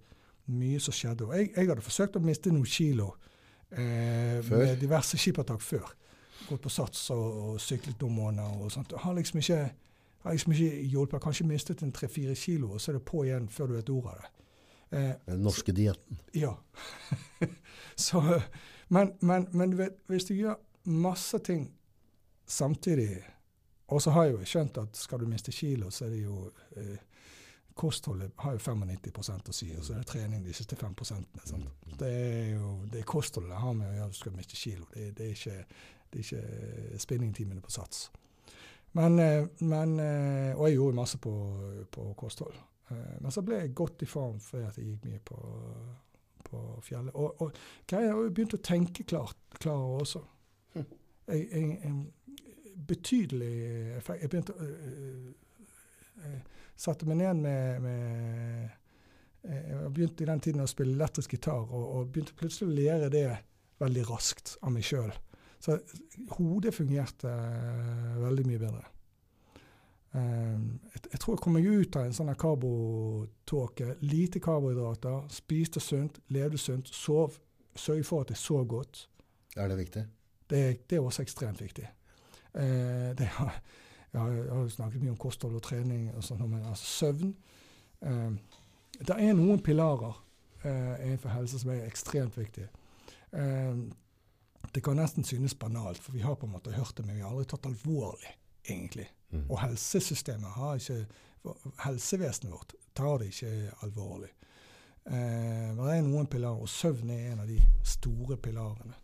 mye 0.45 0.79
som 0.83 0.93
skjedde. 0.93 1.25
Og 1.25 1.37
jeg, 1.37 1.53
jeg 1.55 1.69
hadde 1.71 1.85
forsøkt 1.85 2.19
å 2.19 2.23
miste 2.23 2.51
noen 2.51 2.67
kilo 2.67 3.13
med 3.77 4.77
diverse 4.81 5.17
skippertak 5.17 5.61
før. 5.61 5.93
Gått 6.49 6.61
på 6.61 6.69
sats 6.69 7.09
og, 7.15 7.25
og 7.43 7.61
syklet 7.61 8.01
noen 8.03 8.15
måneder 8.17 8.65
og 8.65 8.71
sånt. 8.73 8.93
Har 8.99 9.15
liksom 9.17 9.39
ikke 9.39 9.61
har 10.23 10.31
liksom 10.31 10.53
ikke 10.53 10.83
hjulpet. 10.87 11.21
Kanskje 11.21 11.47
mistet 11.47 11.83
en 11.83 11.91
tre-fire 11.91 12.35
kilo, 12.35 12.71
og 12.71 12.81
så 12.81 12.91
er 12.91 12.97
det 12.97 13.05
på 13.05 13.25
igjen 13.25 13.49
før 13.51 13.67
du 13.67 13.73
vet 13.75 13.89
ordet 13.89 14.13
av 14.13 14.21
det. 14.21 14.29
Eh, 14.97 15.11
Den 15.25 15.43
norske 15.43 15.71
dietten. 15.75 16.19
Ja. 16.33 16.53
så, 17.95 18.41
men, 18.87 19.13
men, 19.19 19.47
men, 19.51 19.71
du 19.71 19.77
vet, 19.77 19.97
hvis 20.07 20.25
du 20.29 20.33
gjør 20.33 20.55
masse 20.83 21.37
ting 21.39 21.71
samtidig 22.47 23.23
Og 23.87 24.01
så 24.01 24.11
har 24.11 24.23
jeg 24.25 24.33
jo 24.33 24.45
skjønt 24.45 24.77
at 24.77 24.97
skal 24.97 25.19
du 25.19 25.27
miste 25.27 25.51
kilo, 25.51 25.89
så 25.91 26.05
er 26.05 26.09
det 26.09 26.21
jo 26.23 26.51
eh, 26.77 26.97
Kostholdet 27.75 28.31
har 28.37 28.53
jo 28.53 28.59
95 28.59 29.49
å 29.49 29.53
si, 29.55 29.71
og 29.77 29.85
så 29.85 29.95
er 29.95 30.03
det 30.03 30.07
trening 30.11 30.43
de 30.45 30.53
siste 30.53 30.75
5 30.77 30.93
sant? 31.05 31.39
Det 31.99 32.09
er 32.09 32.51
jo 32.53 32.75
det 32.91 32.99
er 33.01 33.07
kostholdet 33.09 33.51
det 33.51 33.61
har 33.63 33.73
med 33.73 33.89
å 33.89 33.95
gjøre 33.95 34.09
at 34.09 34.13
du 34.13 34.19
skal 34.19 34.35
miste 34.35 34.59
kilo. 34.59 34.85
Det, 34.93 35.07
det, 35.17 35.25
er 35.25 35.37
ikke, 35.37 35.65
det 36.13 36.19
er 36.19 36.27
ikke 36.27 36.99
spinningtimene 37.01 37.61
på 37.61 37.73
sats. 37.73 38.11
Men, 38.93 39.19
eh, 39.19 39.47
men, 39.59 39.99
eh, 39.99 40.53
og 40.55 40.67
jeg 40.67 40.75
gjorde 40.75 40.95
masse 40.95 41.17
på, 41.17 41.33
på 41.91 42.13
kosthold. 42.17 42.53
Eh, 42.91 43.15
men 43.21 43.31
så 43.31 43.41
ble 43.41 43.63
jeg 43.63 43.75
godt 43.75 44.05
i 44.05 44.09
form 44.09 44.39
fordi 44.39 44.67
at 44.67 44.77
jeg 44.77 44.85
gikk 44.91 45.07
mye 45.09 45.21
på, 45.25 45.37
på 46.45 46.61
fjellet. 46.85 47.15
Og, 47.15 47.41
og 47.41 47.57
jeg 47.89 48.33
begynte 48.35 48.59
å 48.61 48.65
tenke 48.69 49.03
klart, 49.09 49.39
klarere 49.57 50.03
også. 50.05 50.21
Hm. 50.75 50.85
Jeg, 51.27 51.47
jeg, 51.49 51.79
jeg, 51.81 52.75
betydelig 52.87 53.53
effekt. 53.97 54.21
Jeg 54.21 54.29
begynte 54.29 54.53
å 54.53 54.69
satte 56.75 57.07
meg 57.09 57.19
ned 57.21 57.41
med, 57.43 57.81
med 57.83 58.69
Jeg 59.43 59.91
begynte 59.93 60.23
i 60.23 60.27
den 60.29 60.39
tiden 60.39 60.63
å 60.63 60.69
spille 60.71 60.95
elektrisk 60.95 61.35
gitar, 61.35 61.65
og, 61.67 61.83
og 61.97 62.11
begynte 62.13 62.35
plutselig 62.39 62.69
å 62.69 62.77
lære 62.77 63.09
det 63.13 63.27
veldig 63.83 64.07
raskt 64.09 64.55
av 64.63 64.73
meg 64.73 64.85
sjøl. 64.87 65.11
Så 65.63 65.77
hodet 66.37 66.73
fungerte 66.75 67.29
uh, 67.31 68.17
veldig 68.19 68.45
mye 68.49 68.61
bedre. 68.61 68.83
Um, 70.13 70.65
jeg, 70.91 71.05
jeg, 71.13 71.19
tror 71.21 71.37
jeg 71.37 71.43
kom 71.45 71.55
meg 71.57 71.67
ut 71.69 71.97
av 71.97 72.07
en 72.07 72.17
sånn 72.17 72.33
karbotåke. 72.39 73.93
Lite 74.03 74.41
karbohydrater, 74.43 75.23
spiste 75.33 75.81
sunt, 75.83 76.19
levde 76.35 76.59
sunt, 76.59 76.91
sov. 76.91 77.39
Sørg 77.79 78.03
for 78.05 78.25
at 78.25 78.33
jeg 78.33 78.41
sov 78.41 78.67
godt. 78.69 79.05
Er 79.55 79.71
det 79.71 79.79
viktig? 79.79 80.03
Det, 80.51 80.61
det 80.89 80.99
er 80.99 81.05
også 81.05 81.23
ekstremt 81.23 81.63
viktig. 81.63 81.87
Uh, 82.53 83.13
det 83.17 83.31
har, 83.39 83.55
jeg 84.13 84.21
har 84.21 84.29
jeg 84.31 84.53
har 84.53 84.67
snakket 84.69 85.01
mye 85.01 85.13
om 85.15 85.17
kosthold 85.17 85.55
og 85.57 85.63
trening, 85.65 86.11
og 86.15 86.23
sånt, 86.23 86.45
men 86.49 86.65
altså 86.69 86.85
søvn 86.85 87.33
eh, 88.01 88.31
Det 88.99 89.17
er 89.17 89.33
noen 89.33 89.61
pilarer 89.63 90.19
eh, 90.63 91.05
innenfor 91.07 91.33
helse 91.33 91.59
som 91.59 91.71
er 91.73 91.87
ekstremt 91.87 92.37
viktige. 92.37 92.69
Eh, 93.33 93.73
det 94.75 94.83
kan 94.83 94.97
nesten 94.97 95.25
synes 95.25 95.55
banalt, 95.55 95.99
for 96.01 96.13
vi 96.13 96.21
har 96.21 96.35
på 96.35 96.45
en 96.45 96.53
måte 96.53 96.71
hørt 96.71 96.97
det, 96.97 97.05
men 97.05 97.15
vi 97.15 97.21
har 97.21 97.33
aldri 97.33 97.45
tatt 97.49 97.65
alvorlig, 97.65 98.31
egentlig. 98.69 99.09
Mm. 99.31 99.45
Og 99.49 99.59
helsesystemet 99.61 100.57
har 100.57 100.79
ikke 100.79 101.05
Helsevesenet 101.83 102.53
vårt 102.53 102.73
tar 102.95 103.17
det 103.19 103.25
ikke 103.33 103.71
alvorlig. 103.83 104.29
Eh, 105.05 105.73
men 105.75 105.81
det 105.81 105.95
er 105.97 106.05
noen 106.05 106.29
pilarer, 106.31 106.61
og 106.61 106.69
søvn 106.71 107.09
er 107.11 107.33
en 107.33 107.41
av 107.43 107.49
de 107.49 107.57
store 107.83 108.37
pilarene. 108.39 108.95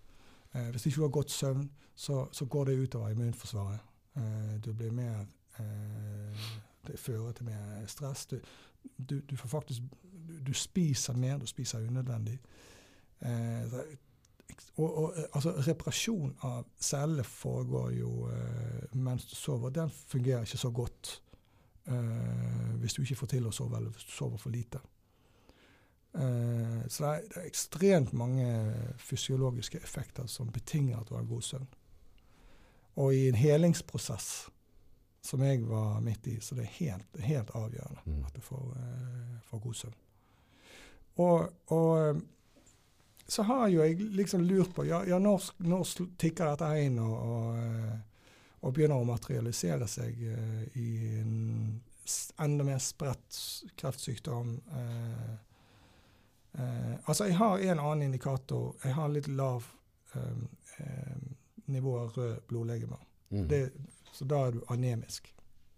Eh, 0.54 0.70
hvis 0.72 0.86
ikke 0.88 1.02
du 1.02 1.06
har 1.08 1.16
godt 1.18 1.32
søvn, 1.36 1.66
så, 1.96 2.28
så 2.32 2.46
går 2.46 2.70
det 2.70 2.78
utover 2.86 3.10
immunforsvaret. 3.12 3.89
Eh, 4.16 4.62
du 4.66 4.74
blir 4.74 4.92
mer 4.92 5.26
eh, 5.60 6.50
Det 6.88 7.00
fører 7.00 7.32
til 7.32 7.46
mer 7.46 7.86
stress. 7.88 8.26
Du, 8.26 8.40
du, 8.98 9.20
du 9.20 9.36
får 9.38 9.50
faktisk 9.50 9.82
du, 10.28 10.34
du 10.48 10.54
spiser 10.54 11.14
mer, 11.14 11.38
du 11.38 11.46
spiser 11.46 11.80
unødvendig. 11.80 12.40
Eh, 13.22 13.74
og, 14.76 14.98
og 14.98 15.14
altså, 15.34 15.52
reparasjon 15.68 16.36
av 16.42 16.66
celler 16.80 17.24
foregår 17.24 17.92
jo 17.92 18.30
mens 18.94 19.26
du 19.26 19.36
sover. 19.36 19.70
Den 19.70 19.90
fungerer 19.90 20.42
ikke 20.42 20.58
så 20.58 20.72
godt 20.72 21.22
hvis 22.80 22.94
du 22.94 23.02
ikke 23.02 23.16
får 23.16 23.28
til 23.28 23.48
å 23.50 23.52
sove, 23.52 23.78
eller 23.78 23.90
hvis 23.90 24.06
du 24.06 24.12
sover 24.14 24.38
for 24.38 24.54
lite. 24.54 24.80
Eh, 26.16 26.88
så 26.88 27.04
det 27.04 27.10
er, 27.10 27.22
det 27.22 27.38
er 27.38 27.48
ekstremt 27.48 28.14
mange 28.14 28.48
fysiologiske 28.98 29.80
effekter 29.84 30.26
som 30.26 30.50
betinger 30.52 31.00
at 31.00 31.10
du 31.10 31.16
har 31.16 31.24
god 31.24 31.42
søvn. 31.42 31.68
Og 32.96 33.14
i 33.14 33.28
en 33.30 33.36
helingsprosess, 33.36 34.50
som 35.22 35.44
jeg 35.44 35.62
var 35.68 36.00
midt 36.02 36.28
i, 36.28 36.40
så 36.42 36.56
det 36.56 36.64
er 36.66 36.76
helt, 36.80 37.22
helt 37.22 37.50
avgjørende 37.56 38.02
Mm. 38.06 38.26
at 38.26 38.36
du 38.36 38.42
får, 38.42 38.76
eh, 38.76 39.40
får 39.50 39.60
god 39.60 39.74
søvn. 39.74 39.96
Og, 41.16 41.50
og 41.68 42.10
eh, 42.10 42.22
så 43.28 43.44
har 43.44 43.68
jo 43.68 43.84
jeg 43.84 44.00
liksom 44.00 44.42
lurt 44.42 44.76
på 44.76 44.86
ja, 44.86 45.04
ja 45.06 45.20
når, 45.20 45.44
når 45.58 45.84
tikker 46.18 46.50
dette 46.50 46.70
inn 46.82 47.00
og, 47.00 47.18
og, 47.18 47.58
eh, 47.58 47.98
og 48.62 48.74
begynner 48.74 49.00
å 49.00 49.08
materialisere 49.08 49.88
seg 49.88 50.24
eh, 50.34 50.64
i 50.80 51.20
en 51.20 51.82
enda 52.42 52.66
mer 52.66 52.80
spredt 52.82 53.38
kreftsykdom? 53.78 54.56
Eh, 54.80 55.36
eh, 56.58 56.96
altså, 57.06 57.28
jeg 57.30 57.38
har 57.38 57.60
en 57.60 57.80
annen 57.84 58.08
indikator. 58.10 58.74
Jeg 58.84 58.98
har 58.98 59.14
litt 59.14 59.28
lav 59.28 59.68
eh, 60.16 60.42
eh, 60.80 61.29
nivå 61.72 61.96
av 62.00 62.12
rød 62.18 62.42
blodlegemer. 62.50 63.06
Mm. 63.30 63.48
Det, 63.48 63.62
så 64.12 64.26
da 64.26 64.44
er 64.48 64.58
du 64.58 64.62
anemisk, 64.74 65.32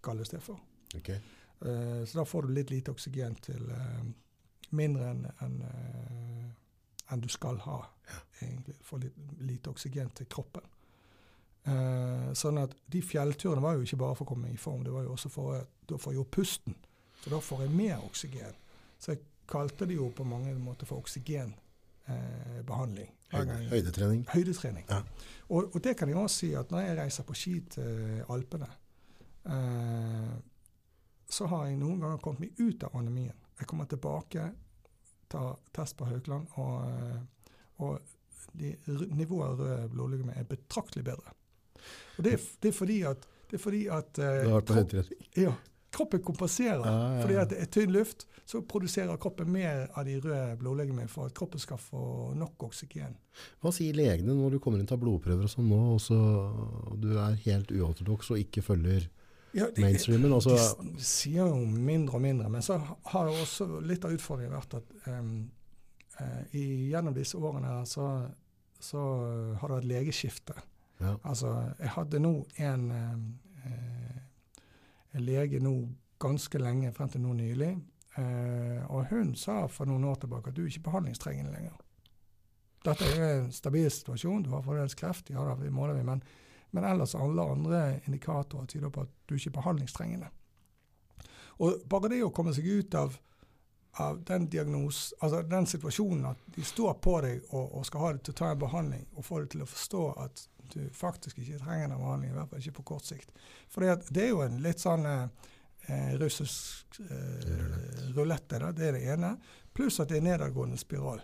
kalles 0.04 0.32
det 0.32 0.42
for. 0.42 0.60
Okay. 0.96 1.20
Uh, 1.62 2.02
så 2.04 2.18
da 2.18 2.26
får 2.26 2.48
du 2.48 2.54
litt 2.56 2.70
lite 2.72 2.92
oksygen 2.92 3.36
til 3.44 3.68
uh, 3.70 4.02
mindre 4.76 5.12
enn 5.12 5.26
en, 5.44 5.58
uh, 5.62 7.12
en 7.12 7.22
du 7.22 7.28
skal 7.30 7.60
ha, 7.66 7.78
egentlig. 8.40 8.76
Får 8.82 9.04
litt 9.04 9.20
lite 9.52 9.70
oksygen 9.70 10.10
til 10.16 10.30
kroppen. 10.32 10.68
Eh, 11.62 12.30
sånn 12.34 12.58
at 12.58 12.72
de 12.90 13.00
fjellturene 13.06 13.62
var 13.62 13.76
jo 13.76 13.84
ikke 13.86 14.00
bare 14.00 14.16
for 14.18 14.26
å 14.26 14.32
komme 14.32 14.50
i 14.50 14.58
form, 14.58 14.82
det 14.82 14.94
var 14.94 15.04
jo 15.06 15.12
også 15.14 15.30
for 15.30 15.60
å 15.94 15.98
få 16.00 16.14
gjort 16.16 16.32
pusten. 16.34 16.74
Så 17.22 17.30
da 17.30 17.38
får 17.38 17.66
jeg 17.66 17.74
mer 17.76 18.02
oksygen. 18.02 18.56
Så 18.98 19.14
jeg 19.14 19.22
kalte 19.50 19.86
det 19.86 19.94
jo 19.94 20.08
på 20.16 20.26
mange 20.26 20.54
måter 20.58 20.88
for 20.90 20.98
oksygenbehandling. 22.08 23.10
Høyde, 23.32 23.56
høydetrening. 23.70 24.24
Høydetrening. 24.28 24.86
Ja. 24.90 25.02
Og, 25.48 25.74
og 25.74 25.84
det 25.84 25.96
kan 25.96 26.08
jeg 26.08 26.16
også 26.16 26.36
si 26.36 26.52
at 26.54 26.70
når 26.70 26.80
jeg 26.80 26.98
reiser 26.98 27.26
på 27.28 27.34
ski 27.36 27.54
til 27.70 28.24
Alpene, 28.32 28.68
eh, 29.46 30.32
så 31.32 31.48
har 31.48 31.66
jeg 31.66 31.78
noen 31.80 32.00
ganger 32.00 32.20
kommet 32.22 32.40
meg 32.44 32.60
ut 32.60 32.84
av 32.84 32.96
anemien. 33.00 33.36
Jeg 33.58 33.68
kommer 33.70 33.88
tilbake, 33.88 34.50
tar 35.32 35.58
test 35.72 35.96
på 35.96 36.08
Haukeland, 36.08 36.46
og, 36.60 36.88
eh, 36.88 37.52
og 37.78 38.00
de, 38.58 38.74
nivået 39.16 39.48
av 39.48 39.60
røde 39.60 39.90
blodlegemer 39.92 40.36
er 40.36 40.48
betraktelig 40.48 41.04
bedre. 41.04 41.36
Og 42.18 42.24
det 42.24 42.36
er, 42.36 42.48
det 42.62 42.72
er 42.72 42.76
fordi 42.76 43.02
at, 43.08 43.28
det 43.50 43.58
er 43.58 43.62
fordi 43.62 43.86
at 43.92 44.18
eh, 44.18 44.42
Du 44.44 44.50
har 44.50 44.58
vært 44.60 44.70
på 44.70 44.80
høydetrening. 44.80 45.28
ja, 45.36 45.54
kroppen 45.92 46.22
kompenserer. 46.24 46.82
Ja, 46.86 46.92
ja, 46.92 47.14
ja. 47.14 47.22
Fordi 47.22 47.34
det 47.52 47.58
er 47.62 47.70
tynn 47.72 47.92
luft, 47.92 48.26
så 48.48 48.60
produserer 48.68 49.16
kroppen 49.20 49.50
mer 49.52 49.84
av 49.94 50.04
de 50.08 50.16
røde 50.20 50.56
blodlegemene 50.60 51.08
for 51.12 51.28
at 51.28 51.34
kroppen 51.36 51.60
skal 51.62 51.78
få 51.80 52.32
nok 52.36 52.64
oksygen. 52.68 53.14
Hva 53.62 53.70
sier 53.76 53.94
legene 53.96 54.34
når 54.36 54.56
du 54.56 54.60
kommer 54.64 54.80
inn 54.80 54.86
og 54.88 54.92
tar 54.94 55.00
blodprøver 55.02 55.46
og 55.46 55.52
sånn 55.52 55.68
nå, 55.70 55.80
og 55.94 56.00
så 56.02 56.18
du 57.00 57.10
er 57.20 57.36
helt 57.46 57.70
uortodoks 57.72 58.32
og 58.34 58.40
ikke 58.42 58.64
følger 58.66 59.06
Ja, 59.54 59.66
det- 59.68 59.84
mainstreamen? 59.84 60.32
Også? 60.32 60.56
De 60.80 61.04
sier 61.04 61.44
jo 61.46 61.56
mindre 61.66 62.16
og 62.16 62.22
mindre, 62.24 62.48
men 62.48 62.62
så 62.64 62.78
har 63.12 63.28
jo 63.28 63.34
også 63.44 63.68
litt 63.84 64.04
av 64.08 64.12
utfordringen 64.16 64.56
vært 64.56 64.78
at 64.80 64.94
um, 65.12 65.50
uh, 66.20 66.42
i, 66.56 66.88
gjennom 66.90 67.14
disse 67.16 67.36
årene 67.36 67.68
her 67.68 67.84
så, 67.84 68.06
så 68.80 69.02
har 69.60 69.68
det 69.68 69.76
vært 69.82 69.90
legeskifte. 69.92 70.56
ja. 71.04 71.14
Altså, 71.22 71.52
jeg 71.78 71.88
hadde 71.98 72.18
nå 72.24 72.32
en, 72.64 72.88
um, 72.90 73.26
uh, 73.66 74.01
lege 75.20 75.60
nå 75.60 75.74
ganske 76.22 76.58
lenge, 76.58 76.92
frem 76.92 77.10
til 77.10 77.22
nå 77.24 77.32
nylig, 77.36 77.72
eh, 78.18 78.84
og 78.88 79.08
hun 79.10 79.34
sa 79.36 79.66
for 79.66 79.90
noen 79.90 80.04
år 80.08 80.22
tilbake 80.22 80.52
at 80.52 80.56
du 80.56 80.62
er 80.62 80.70
ikke 80.70 80.88
behandlingstrengende 80.90 81.54
lenger. 81.54 81.80
Dette 82.82 83.08
er 83.14 83.40
en 83.40 83.50
stabil 83.54 83.90
situasjon, 83.90 84.42
du 84.42 84.50
har 84.50 84.62
fremdeles 84.62 84.96
kreft, 84.98 85.30
ja 85.30 85.42
da, 85.46 85.54
vi 85.58 85.70
måler 85.70 85.98
vi, 85.98 86.04
men, 86.06 86.22
men 86.70 86.86
ellers 86.88 87.14
alle 87.14 87.44
andre 87.54 87.82
indikatorer 88.06 88.66
tyder 88.70 88.90
på 88.90 89.04
at 89.04 89.12
du 89.26 89.34
er 89.34 89.38
ikke 89.38 89.52
er 89.52 89.58
behandlingstrengende. 89.60 90.30
Og 91.62 91.84
bare 91.88 92.10
det 92.10 92.22
å 92.26 92.32
komme 92.34 92.54
seg 92.56 92.66
ut 92.66 92.94
av, 92.98 93.14
av 94.02 94.22
den 94.26 94.48
diagnos, 94.50 95.12
altså 95.20 95.42
den 95.46 95.68
situasjonen 95.70 96.32
at 96.32 96.42
de 96.56 96.64
står 96.66 96.96
på 97.04 97.18
deg 97.22 97.44
og, 97.52 97.76
og 97.78 97.86
skal 97.86 98.06
ha 98.06 98.12
deg 98.16 98.24
til 98.24 98.34
å 98.34 98.40
ta 98.40 98.50
en 98.50 98.62
behandling, 98.64 99.06
og 99.14 99.26
få 99.26 99.42
deg 99.42 99.52
til 99.54 99.62
å 99.62 99.68
forstå 99.68 100.06
at 100.24 100.46
du 100.70 100.88
faktisk 100.94 101.38
ikke 101.38 101.58
trenger 101.58 101.88
den 101.88 101.98
behandlingen, 101.98 102.34
i 102.36 102.38
hvert 102.38 102.48
fall 102.50 102.58
ikke 102.62 102.76
på 102.78 102.82
kort 102.94 103.04
sikt. 103.04 103.32
For 103.68 103.80
det 103.84 104.22
er 104.24 104.28
jo 104.28 104.40
en 104.44 104.60
litt 104.62 104.78
sånn 104.80 105.04
eh, 105.06 105.28
eh, 105.88 106.14
russisk 106.20 107.00
eh, 107.00 108.12
rulette, 108.16 108.58
da, 108.62 108.72
det 108.72 108.88
er 108.88 108.92
det 108.98 109.04
ene. 109.16 109.36
Pluss 109.74 110.00
at 110.00 110.08
det 110.08 110.18
er 110.20 110.26
nedadgående 110.26 110.78
spiral. 110.80 111.20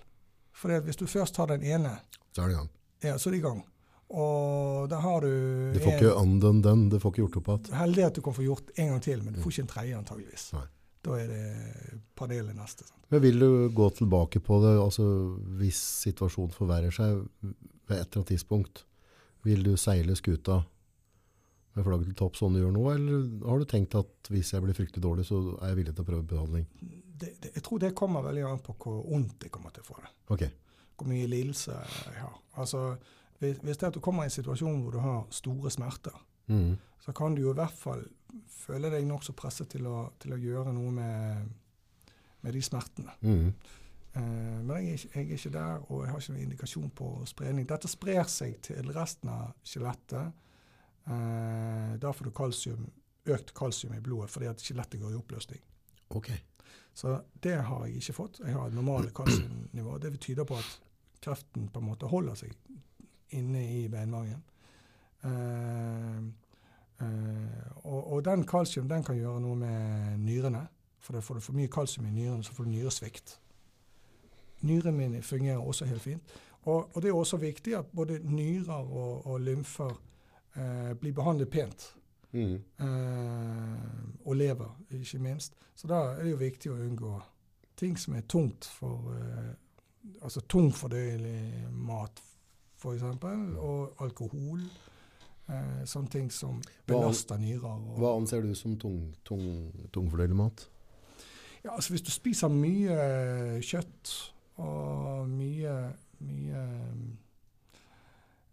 For 0.52 0.80
hvis 0.82 0.96
du 0.98 1.06
først 1.06 1.34
tar 1.34 1.46
den 1.52 1.62
ene, 1.62 1.98
Så 2.34 2.42
er 2.42 2.48
det 2.48 2.54
i 2.54 2.58
gang. 2.58 2.70
ja, 3.02 3.18
så 3.18 3.28
er 3.28 3.32
det 3.32 3.38
i 3.38 3.46
gang. 3.46 3.64
Og 4.08 4.88
da 4.88 4.96
har 5.04 5.20
du 5.20 5.72
Du 5.74 5.78
får 5.80 5.92
en- 5.92 5.98
ikke 5.98 6.14
anden 6.16 6.62
den, 6.62 6.88
du 6.88 6.98
får 6.98 7.10
ikke 7.12 7.22
gjort 7.28 7.36
opp 7.36 7.48
igjen. 7.66 7.74
Heldig 7.78 8.04
at 8.06 8.14
du 8.14 8.20
kan 8.22 8.32
få 8.34 8.42
gjort 8.42 8.70
en 8.76 8.88
gang 8.88 9.02
til, 9.02 9.22
men 9.22 9.34
du 9.34 9.40
får 9.42 9.50
ikke 9.52 9.60
en 9.60 9.66
tredje 9.74 9.98
antageligvis. 9.98 10.52
Nei. 10.54 10.64
Da 11.04 11.10
er 11.14 11.26
det 11.28 12.00
panelet 12.16 12.56
neste. 12.56 12.84
Sant? 12.88 13.04
Men 13.10 13.20
vil 13.22 13.38
du 13.38 13.68
gå 13.70 13.90
tilbake 13.94 14.40
på 14.40 14.60
det, 14.64 14.80
altså 14.82 15.04
hvis 15.60 15.76
situasjonen 15.76 16.50
forverrer 16.52 16.90
seg 16.90 17.20
ved 17.42 17.54
et 18.00 18.06
eller 18.08 18.16
annet 18.16 18.26
tidspunkt, 18.32 18.84
vil 19.46 19.62
du 19.66 19.76
seile 19.80 20.16
skuta 20.18 20.62
med 21.78 21.86
flagget 21.86 22.10
til 22.10 22.18
topp 22.18 22.38
sånn 22.38 22.56
du 22.56 22.62
gjør 22.62 22.72
nå, 22.74 22.86
eller 22.92 23.26
har 23.48 23.60
du 23.60 23.68
tenkt 23.70 23.94
at 23.98 24.30
hvis 24.32 24.52
jeg 24.54 24.64
blir 24.64 24.76
fryktelig 24.76 25.04
dårlig, 25.04 25.26
så 25.28 25.40
er 25.60 25.72
jeg 25.72 25.78
villig 25.80 25.94
til 25.94 26.04
å 26.04 26.08
prøve 26.08 26.26
behandling? 26.32 26.66
Det, 27.18 27.30
det, 27.42 27.52
jeg 27.54 27.64
tror 27.66 27.82
det 27.82 27.94
kommer 27.98 28.26
veldig 28.26 28.44
an 28.48 28.62
på 28.64 28.74
hvor 28.82 29.00
vondt 29.06 29.46
jeg 29.46 29.54
kommer 29.54 29.74
til 29.74 29.84
å 29.84 29.88
få 29.88 29.98
det. 30.02 30.10
Okay. 30.34 30.50
Hvor 30.98 31.10
mye 31.10 31.30
lidelse 31.30 31.74
jeg 31.74 32.18
har. 32.18 32.36
Altså, 32.58 32.82
hvis, 33.38 33.60
hvis 33.62 33.78
det 33.78 33.86
er 33.86 33.92
at 33.92 33.98
du 33.98 34.02
kommer 34.04 34.26
i 34.26 34.30
en 34.30 34.34
situasjon 34.34 34.82
hvor 34.82 34.94
du 34.94 35.00
har 35.02 35.20
store 35.34 35.70
smerter, 35.74 36.14
mm. 36.50 36.72
så 37.04 37.14
kan 37.16 37.34
du 37.34 37.44
jo 37.44 37.54
i 37.54 37.58
hvert 37.58 37.78
fall 37.78 38.02
føle 38.50 38.90
deg 38.92 39.06
nokså 39.08 39.34
presset 39.38 39.70
til 39.72 39.86
å, 39.88 40.08
til 40.20 40.34
å 40.34 40.40
gjøre 40.42 40.74
noe 40.76 40.94
med, 40.94 41.52
med 42.42 42.58
de 42.58 42.64
smertene. 42.64 43.14
Mhm. 43.22 43.52
Eh, 44.18 44.58
men 44.64 44.76
jeg 44.76 44.88
er, 44.88 44.94
ikke, 44.94 45.10
jeg 45.14 45.24
er 45.24 45.38
ikke 45.38 45.54
der, 45.54 45.84
og 45.92 46.02
jeg 46.02 46.12
har 46.12 46.22
ikke 46.22 46.34
noen 46.34 46.44
indikasjon 46.46 46.90
på 46.98 47.08
spredning. 47.28 47.68
Dette 47.68 47.90
sprer 47.90 48.30
seg 48.30 48.58
til 48.66 48.92
resten 48.96 49.30
av 49.32 49.52
skjelettet. 49.66 50.44
Eh, 51.08 51.94
da 52.02 52.12
får 52.12 52.28
du 52.28 52.34
kalsium, 52.36 52.88
økt 53.28 53.54
kalsium 53.56 53.94
i 53.96 54.02
blodet 54.04 54.32
fordi 54.32 54.50
at 54.50 54.64
skjelettet 54.64 55.00
går 55.02 55.14
i 55.14 55.20
oppløsning. 55.20 55.62
Ok. 56.16 56.32
Så 56.98 57.14
det 57.44 57.56
har 57.68 57.86
jeg 57.86 58.00
ikke 58.00 58.16
fått. 58.16 58.42
Jeg 58.42 58.56
har 58.56 58.68
et 58.68 58.76
normalt 58.76 59.14
kalsiumnivå. 59.14 59.98
Det 60.02 60.16
tyder 60.20 60.48
på 60.48 60.58
at 60.58 60.74
kreften 61.22 61.68
på 61.70 61.82
en 61.82 61.86
måte 61.86 62.10
holder 62.10 62.38
seg 62.38 62.54
inne 63.36 63.62
i 63.76 63.86
beinmargen. 63.92 64.42
Eh, 65.22 66.20
og, 67.84 68.00
og 68.00 68.24
den 68.26 68.42
kalsium 68.48 68.88
den 68.90 69.04
kan 69.06 69.18
gjøre 69.18 69.44
noe 69.44 69.58
med 69.60 70.24
nyrene. 70.24 70.64
For 70.98 71.20
får 71.22 71.38
du 71.38 71.44
for 71.44 71.56
mye 71.56 71.70
kalsium 71.70 72.08
i 72.08 72.16
nyrene, 72.16 72.42
så 72.42 72.56
får 72.56 72.66
du 72.66 72.72
nyresvikt. 72.72 73.36
Nyrene 74.60 74.96
mine 74.96 75.22
fungerer 75.22 75.58
også 75.58 75.84
helt 75.84 76.02
fint. 76.02 76.36
Og, 76.62 76.90
og 76.94 77.02
det 77.02 77.08
er 77.08 77.14
også 77.14 77.36
viktig 77.36 77.76
at 77.78 77.86
både 77.94 78.18
nyrer 78.24 78.74
og, 78.74 79.26
og 79.26 79.40
lymfer 79.40 79.94
eh, 80.56 80.94
blir 81.00 81.12
behandlet 81.12 81.50
pent. 81.50 81.94
Mm. 82.32 82.54
Eh, 82.54 84.26
og 84.26 84.36
lever, 84.36 84.80
ikke 84.90 85.18
minst. 85.18 85.54
Så 85.74 85.86
da 85.86 85.94
er 85.94 86.22
det 86.22 86.34
jo 86.34 86.40
viktig 86.42 86.72
å 86.72 86.76
unngå 86.76 87.14
ting 87.78 87.96
som 87.98 88.16
er 88.18 88.26
tungt 88.28 88.68
for 88.78 89.14
eh, 89.14 89.56
Altså 90.24 90.40
tungfordøyelig 90.48 91.68
mat, 91.84 92.20
f.eks., 92.80 93.02
og 93.60 93.98
alkohol. 94.00 94.62
Eh, 95.52 95.82
sånne 95.84 96.08
ting 96.08 96.30
som 96.32 96.62
belaster 96.88 97.36
nyrer. 97.36 97.82
Hva 97.98 98.14
anser 98.16 98.46
du 98.46 98.54
som 98.56 98.78
tung, 98.80 99.10
tung, 99.26 99.68
tungfordøyelig 99.92 100.38
mat? 100.38 100.64
Ja, 101.60 101.74
altså 101.74 101.92
Hvis 101.92 102.06
du 102.06 102.10
spiser 102.14 102.48
mye 102.48 103.60
kjøtt 103.60 104.14
og 104.58 105.28
mye, 105.30 105.74
mye 106.26 106.62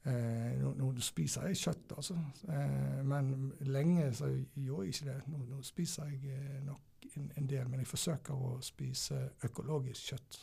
eh, 0.05 0.51
nå, 0.61 0.73
nå 0.77 0.89
spiser 1.01 1.47
jeg 1.49 1.61
kjøtt, 1.63 1.95
altså. 1.97 2.17
Eh, 2.49 2.99
men 3.05 3.31
lenge 3.65 4.11
så 4.13 4.29
gjorde 4.29 4.85
jeg 4.85 4.95
ikke 4.95 5.11
det. 5.11 5.21
Nå, 5.33 5.45
nå 5.49 5.61
spiser 5.65 6.11
jeg 6.11 6.35
eh, 6.35 6.59
nok 6.65 7.09
en, 7.15 7.31
en 7.37 7.49
del, 7.49 7.69
men 7.69 7.81
jeg 7.81 7.89
forsøker 7.89 8.33
å 8.35 8.57
spise 8.65 9.21
økologisk 9.47 10.13
kjøtt. 10.13 10.39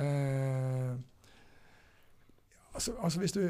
Eh, 0.00 0.94
altså, 2.74 2.94
altså 3.02 3.18
hvis 3.24 3.36
du 3.36 3.42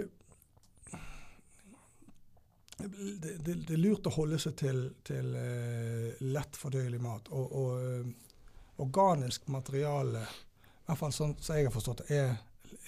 det, 2.80 3.44
det, 3.44 3.54
det 3.68 3.74
er 3.74 3.80
lurt 3.80 4.06
å 4.08 4.14
holde 4.14 4.38
seg 4.40 4.54
til, 4.56 4.78
til 5.04 5.34
uh, 5.36 6.20
lett 6.32 6.56
fordøyelig 6.56 7.00
mat. 7.02 7.28
Og, 7.36 7.52
og 7.60 7.70
uh, 7.76 8.80
organisk 8.80 9.50
materiale, 9.52 10.22
i 10.90 10.92
hvert 10.92 10.98
fall 11.04 11.12
sånn 11.14 11.36
som 11.38 11.54
jeg 11.56 11.68
har 11.68 11.74
forstått 11.74 12.00
det, 12.08 12.16
er, 12.18 12.32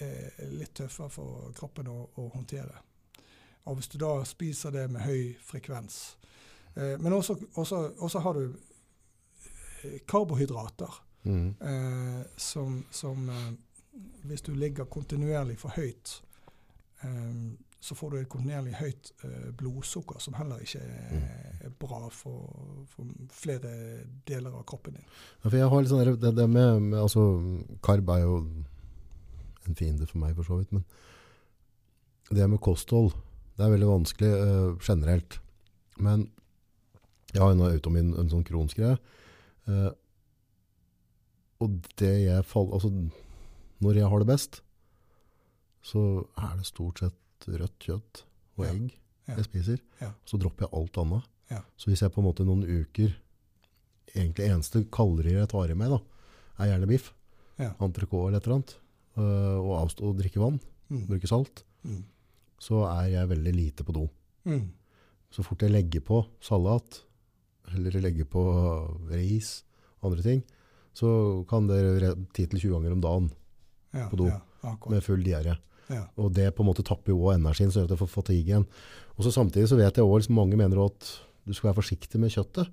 er 0.03 0.49
litt 0.57 0.73
tøffere 0.75 1.07
for 1.13 1.53
kroppen 1.55 1.87
å, 1.87 2.09
å 2.19 2.25
håndtere. 2.33 2.81
Og 3.63 3.77
hvis 3.79 3.87
du 3.93 3.97
da 4.01 4.17
spiser 4.27 4.73
det 4.75 4.89
med 4.91 5.05
høy 5.07 5.37
frekvens 5.39 6.17
eh, 6.75 6.97
Men 6.99 7.13
også, 7.15 7.37
også, 7.55 7.77
også 8.03 8.19
har 8.25 8.35
du 8.35 8.43
eh, 8.51 10.01
karbohydrater 10.07 10.99
Mm. 11.23 11.53
eh, 11.61 12.25
som, 12.35 12.81
som 12.91 13.29
eh, 13.31 13.53
Hvis 14.27 14.41
du 14.43 14.49
ligger 14.55 14.83
kontinuerlig 14.91 15.55
for 15.61 15.71
høyt, 15.77 16.17
eh, 16.99 17.37
så 17.83 17.95
får 17.99 18.11
du 18.11 18.17
et 18.21 18.29
kontinuerlig 18.31 18.77
høyt 18.79 19.09
eh, 19.27 19.47
blodsukker, 19.59 20.19
som 20.23 20.37
heller 20.37 20.61
ikke 20.63 20.79
er, 20.79 21.23
er 21.67 21.73
bra 21.81 22.05
for, 22.15 22.85
for 22.87 23.09
flere 23.35 23.73
deler 24.27 24.53
av 24.55 24.63
kroppen 24.69 24.95
din. 24.95 25.09
Ja, 25.41 25.49
for 25.49 25.57
jeg 25.59 25.71
har 25.73 25.83
litt 25.83 25.91
sånn 25.91 26.05
det, 26.21 26.31
det 26.37 26.45
med, 26.47 26.79
med 26.85 27.01
altså, 27.01 27.25
Karb 27.83 28.13
er 28.15 28.21
jo 28.23 28.37
en 29.67 29.75
fiende 29.79 30.07
for 30.07 30.21
meg, 30.23 30.31
for 30.37 30.47
så 30.47 30.61
vidt. 30.61 30.71
Men 30.71 30.85
det 32.31 32.47
med 32.49 32.63
kosthold 32.63 33.11
det 33.57 33.65
er 33.65 33.73
veldig 33.75 33.89
vanskelig 33.89 34.29
eh, 34.31 34.69
generelt. 34.81 35.37
Men 36.01 36.23
jeg 37.33 37.41
har 37.43 37.51
jo 37.51 37.59
nå 37.59 37.67
automin, 37.67 38.13
en 38.17 38.31
sånn 38.31 38.45
kronsgreie. 38.47 38.95
Uh, 39.67 39.91
og 41.63 41.77
det 42.01 42.11
jeg 42.25 42.43
faller 42.43 42.75
Altså, 42.75 42.89
når 43.79 43.99
jeg 43.99 44.09
har 44.11 44.19
det 44.19 44.27
best, 44.27 44.57
så 45.83 46.01
er 46.35 46.57
det 46.59 46.67
stort 46.67 46.99
sett 46.99 47.15
rødt 47.47 47.79
kjøtt 47.79 48.23
og 48.57 48.65
Ja. 48.65 48.71
egg 48.71 48.91
Ja. 49.27 49.35
jeg 49.35 49.45
spiser. 49.45 49.79
Ja. 50.01 50.11
Så 50.25 50.37
dropper 50.39 50.67
jeg 50.67 50.73
alt 50.73 50.97
annet. 50.97 51.23
Så 51.77 51.85
hvis 51.91 52.01
jeg 52.01 52.11
på 52.11 52.17
en 52.21 52.25
måte 52.25 52.45
noen 52.45 52.63
uker 52.65 53.13
Egentlig 54.15 54.45
eneste 54.49 54.83
kalorier 54.91 55.39
jeg 55.39 55.49
tar 55.49 55.69
i 55.71 55.73
meg, 55.73 55.89
da, 55.89 55.99
er 56.59 56.67
gjerne 56.69 56.87
biff. 56.87 57.13
Ja. 57.57 57.71
Entrecôte 57.81 58.27
eller 58.27 58.37
et 58.37 58.45
eller 58.47 58.55
annet. 58.59 58.75
øh, 59.17 59.57
og 59.61 59.87
avstå 59.87 60.01
å 60.09 60.17
drikke 60.17 60.39
vann. 60.41 60.59
Mm. 60.89 61.07
Bruke 61.07 61.27
salt. 61.27 61.63
Mm. 61.85 62.03
Så 62.59 62.83
er 62.89 63.09
jeg 63.09 63.29
veldig 63.29 63.53
lite 63.55 63.83
på 63.83 63.93
do. 63.93 64.09
Mm. 64.45 64.69
Så 65.31 65.43
fort 65.43 65.59
jeg 65.61 65.71
legger 65.71 66.01
på 66.01 66.25
salat, 66.41 67.01
eller 67.73 67.91
legger 68.01 68.25
på 68.25 68.43
ris, 69.09 69.63
andre 70.03 70.21
ting, 70.21 70.43
så 70.93 71.43
kan 71.47 71.65
det 71.67 71.79
10-20 72.33 72.69
ganger 72.69 72.91
om 72.91 73.01
dagen 73.01 73.31
Ja, 73.93 74.09
På 74.09 74.17
do. 74.17 74.25
Ja, 74.27 74.41
med 74.89 75.03
full 75.03 75.23
diaré. 75.23 75.57
Ja. 75.91 76.05
Og 76.17 76.31
det 76.35 76.51
på 76.55 76.63
en 76.63 76.69
måte 76.69 76.85
tapper 76.85 77.11
jo 77.13 77.19
også 77.25 77.39
energien, 77.39 77.71
så 77.71 77.81
gjør 77.81 77.89
at 77.89 77.95
jeg 77.95 78.01
får 78.03 78.13
fatigue 78.13 78.47
igjen. 78.47 78.67
Og 79.17 79.25
så 79.25 79.33
samtidig 79.35 79.69
så 79.69 79.79
vet 79.79 79.97
jeg 79.97 80.05
også, 80.05 80.21
liksom, 80.23 80.37
mange 80.39 80.59
mener 80.59 80.85
at 80.85 81.09
du 81.43 81.53
skal 81.53 81.69
være 81.71 81.81
forsiktig 81.81 82.21
med 82.21 82.31
kjøttet. 82.33 82.71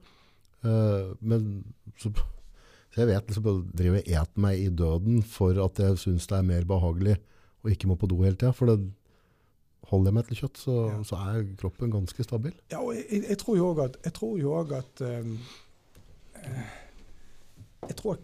Uh, 0.61 1.16
men 1.20 1.64
så, 1.98 2.12
så 2.92 3.02
jeg 3.02 3.11
vet 3.11 3.26
liksom, 3.32 3.48
jeg 3.48 3.78
driver 3.80 4.00
og 4.00 4.14
et 4.22 4.40
meg 4.46 4.62
i 4.62 4.68
døden 4.68 5.22
for 5.26 5.58
at 5.64 5.82
jeg 5.82 5.98
synes 5.98 6.28
det 6.30 6.38
er 6.38 6.48
mer 6.52 6.68
behagelig 6.68 7.18
å 7.64 7.72
ikke 7.72 7.88
må 7.90 7.96
på 8.00 8.08
do 8.08 8.20
hele 8.22 8.38
tiden. 8.38 8.56
For 8.56 8.70
det, 8.70 8.78
holder 9.90 10.11
jeg 10.11 10.16
meg 10.16 10.26
til 10.28 10.38
kjøtt, 10.44 10.61
så, 10.61 10.74
Ja. 10.90 11.02
så 11.06 11.18
er 11.18 11.46
kroppen 11.58 11.90
ganske 11.90 12.24
stabil. 12.24 12.54
Ja, 12.70 12.78
og 12.78 12.94
jeg, 12.94 13.24
jeg 13.28 13.38
tror 13.38 13.56
jo 13.58 13.70
òg 13.72 13.84
at, 13.84 13.96
jeg 14.04 14.12
tror 14.14 14.38
jo 14.38 14.52
også 14.61 14.78
at 14.78 15.02
um, 15.20 15.38
Jeg 17.88 17.96
tror 17.96 18.18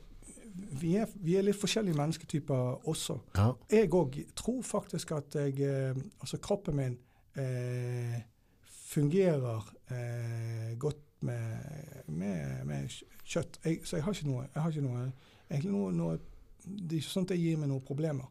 vi 0.81 0.95
er, 0.97 1.11
vi 1.23 1.37
er 1.37 1.45
litt 1.47 1.59
forskjellige 1.61 1.97
mennesketyper 1.99 2.87
også. 2.89 3.19
Ja, 3.37 3.51
Jeg 3.71 3.91
òg 3.95 4.17
tror 4.37 4.63
faktisk 4.63 5.13
at 5.17 5.35
jeg 5.35 5.61
eh, 5.65 5.97
Altså 6.21 6.39
kroppen 6.43 6.77
min 6.77 6.99
eh, 7.37 8.21
fungerer 8.67 9.73
eh, 9.91 10.79
godt 10.79 11.03
med, 11.21 11.59
med, 12.07 12.65
med 12.65 12.89
kjøtt. 13.25 13.61
Jeg, 13.65 13.81
så 13.85 13.97
jeg 13.97 14.05
har 14.05 14.13
ikke 14.13 14.29
noe, 14.29 14.47
jeg 14.55 14.63
har 14.63 14.71
ikke 14.71 14.87
noe, 14.87 15.05
egentlig 15.51 15.73
noe, 15.73 15.93
noe 15.93 16.19
Det 16.67 16.97
er 16.97 17.01
ikke 17.01 17.13
sånn 17.15 17.27
at 17.29 17.33
det 17.35 17.41
gir 17.41 17.59
meg 17.61 17.71
noen 17.71 17.85
problemer. 17.87 18.29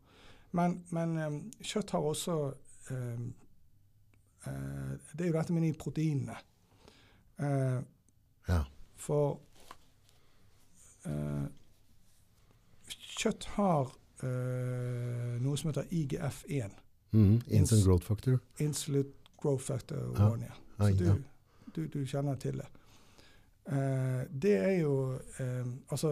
Men, 0.56 0.80
men 0.96 1.18
eh, 1.20 1.40
kjøtt 1.66 1.92
har 1.96 2.06
også 2.12 2.38
eh, 2.92 3.26
eh, 4.48 4.94
Det 5.14 5.26
er 5.26 5.32
jo 5.32 5.38
dette 5.40 5.56
med 5.56 5.68
de 5.68 5.74
proteinene. 5.80 6.38
Eh, 7.40 7.80
ja. 8.48 8.62
for 8.96 9.40
eh, 11.06 11.46
kjøtt 13.16 13.48
har 13.56 13.94
eh, 14.24 15.36
noe 15.44 15.58
som 15.60 15.72
heter 15.72 15.88
IGF-1. 15.92 16.82
Mm, 17.16 17.42
Insulin 17.48 17.86
growth 17.86 18.08
factor. 18.10 18.40
Insulin 18.60 19.12
growth 19.42 19.64
factor 19.64 19.98
Ja. 20.18 20.32
1. 20.36 20.42
Ja. 20.42 20.56
Ja, 20.78 20.90
Så 20.90 20.96
du, 21.00 21.24
du, 21.76 21.88
du 21.88 22.06
kjenner 22.06 22.36
til 22.36 22.58
det. 22.60 22.68
Uh, 23.66 24.22
det 24.30 24.52
er 24.62 24.74
jo 24.84 25.18
um, 25.40 25.70
Altså, 25.90 26.12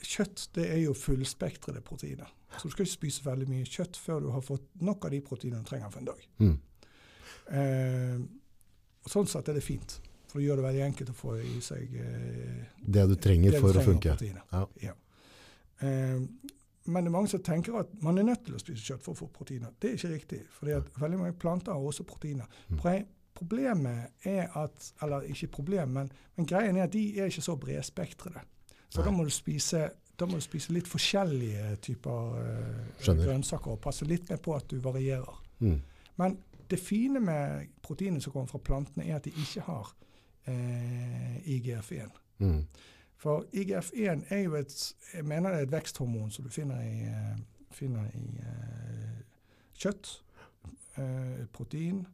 kjøtt 0.00 0.46
det 0.56 0.70
er 0.72 0.78
jo 0.86 0.94
fullspektrede 0.96 1.82
proteiner. 1.84 2.30
Så 2.56 2.68
du 2.68 2.72
skal 2.72 2.86
ikke 2.86 2.94
spise 2.94 3.24
veldig 3.26 3.48
mye 3.50 3.66
kjøtt 3.68 3.98
før 4.00 4.22
du 4.24 4.30
har 4.32 4.40
fått 4.40 4.70
nok 4.80 5.04
av 5.04 5.12
de 5.12 5.20
proteinene 5.20 5.66
du 5.66 5.68
trenger 5.68 5.90
for 5.92 6.00
en 6.00 6.08
dag. 6.08 6.22
Mm. 6.38 6.54
Uh, 7.48 9.10
sånn 9.10 9.28
sett 9.28 9.50
er 9.50 9.58
det 9.58 9.64
fint. 9.66 9.98
For 10.28 10.40
det 10.40 10.46
gjør 10.46 10.60
det 10.60 10.64
veldig 10.68 10.86
enkelt 10.86 11.12
å 11.12 11.16
få 11.16 11.34
i 11.40 11.58
seg 11.64 11.92
uh, 11.98 12.64
Det 12.78 13.04
du 13.10 13.14
trenger 13.20 13.52
det 13.52 13.60
du 13.60 13.64
for 13.66 13.76
trenger 13.76 13.84
å 13.84 13.92
funke. 13.92 14.16
Ja. 14.54 14.64
Ja. 14.88 14.96
Eh, 15.80 16.20
men 16.88 17.04
det 17.04 17.10
er 17.10 17.14
mange 17.14 17.28
som 17.28 17.42
tenker 17.44 17.76
at 17.76 17.90
man 18.02 18.18
er 18.18 18.24
nødt 18.24 18.46
til 18.46 18.56
å 18.56 18.62
spise 18.62 18.84
kjøtt 18.84 19.04
for 19.04 19.12
å 19.12 19.18
få 19.18 19.28
proteiner. 19.32 19.74
Det 19.76 19.90
er 19.90 19.98
ikke 19.98 20.12
riktig. 20.14 20.40
For 20.56 20.70
veldig 21.02 21.20
mange 21.20 21.36
planter 21.36 21.76
har 21.76 21.84
også 21.84 22.06
proteiner. 22.08 22.48
Mm. 22.68 22.80
Problemet 23.38 24.26
er 24.26 24.48
at 24.58 24.92
Eller 25.02 25.28
ikke 25.30 25.46
problem, 25.46 25.88
men, 25.88 26.08
men 26.36 26.46
greien 26.46 26.76
er 26.76 26.88
at 26.88 26.92
de 26.92 27.20
er 27.20 27.28
ikke 27.30 27.44
så 27.44 27.56
bredspektrede. 27.56 28.40
Så 28.88 29.04
da 29.04 29.10
må 29.10 29.24
du 29.24 29.30
spise 29.30 29.90
da 30.18 30.26
må 30.26 30.40
du 30.40 30.42
spise 30.42 30.72
litt 30.74 30.88
forskjellige 30.90 31.76
typer 31.86 32.38
eh, 32.40 33.04
grønnsaker 33.06 33.76
og 33.76 33.82
passe 33.84 34.06
litt 34.08 34.26
mer 34.30 34.40
på 34.42 34.56
at 34.56 34.66
du 34.66 34.80
varierer. 34.82 35.36
Mm. 35.60 35.76
Men 36.18 36.34
det 36.70 36.80
fine 36.82 37.20
med 37.22 37.68
proteinene 37.82 38.20
som 38.20 38.34
kommer 38.34 38.50
fra 38.50 38.58
plantene, 38.58 39.06
er 39.06 39.20
at 39.20 39.28
de 39.28 39.30
ikke 39.30 39.62
har 39.68 39.92
eh, 40.50 41.36
IGF-1. 41.54 42.18
Mm. 42.42 42.64
For 43.18 43.44
IGF-1 43.52 44.26
er 44.30 44.44
jo 44.44 44.54
et 44.60 44.74
jeg 45.14 45.24
mener 45.26 45.50
det 45.54 45.58
er 45.62 45.66
et 45.66 45.72
veksthormon 45.72 46.30
som 46.30 46.44
du 46.46 46.50
finner 46.54 46.78
i, 46.84 47.06
eh, 47.08 47.38
finner 47.74 48.06
i 48.14 48.26
eh, 48.44 49.16
kjøtt, 49.78 50.10
eh, 50.98 51.46
protein. 51.54 52.04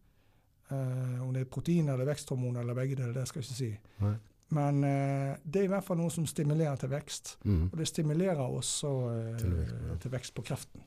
Om 0.74 1.28
det 1.34 1.42
er 1.44 1.50
protein 1.52 1.88
eller 1.92 2.08
veksthormon 2.08 2.56
eller 2.56 2.74
begge 2.74 2.96
deler, 2.96 3.12
det 3.14 3.26
skal 3.28 3.42
jeg 3.42 3.50
ikke 3.50 3.58
si. 3.58 3.68
Nei. 4.00 4.14
Men 4.56 4.80
det 4.80 5.60
er 5.60 5.66
i 5.66 5.70
hvert 5.70 5.84
fall 5.84 5.98
noe 6.00 6.10
som 6.10 6.24
stimulerer 6.26 6.76
til 6.80 6.90
vekst. 6.90 7.34
Mm. 7.44 7.68
Og 7.68 7.76
det 7.78 7.86
stimulerer 7.88 8.40
også 8.42 8.90
Til 9.38 9.52
vekst, 9.54 9.74
ja. 9.90 9.96
til 10.02 10.12
vekst 10.16 10.34
på 10.34 10.42
kreften. 10.48 10.82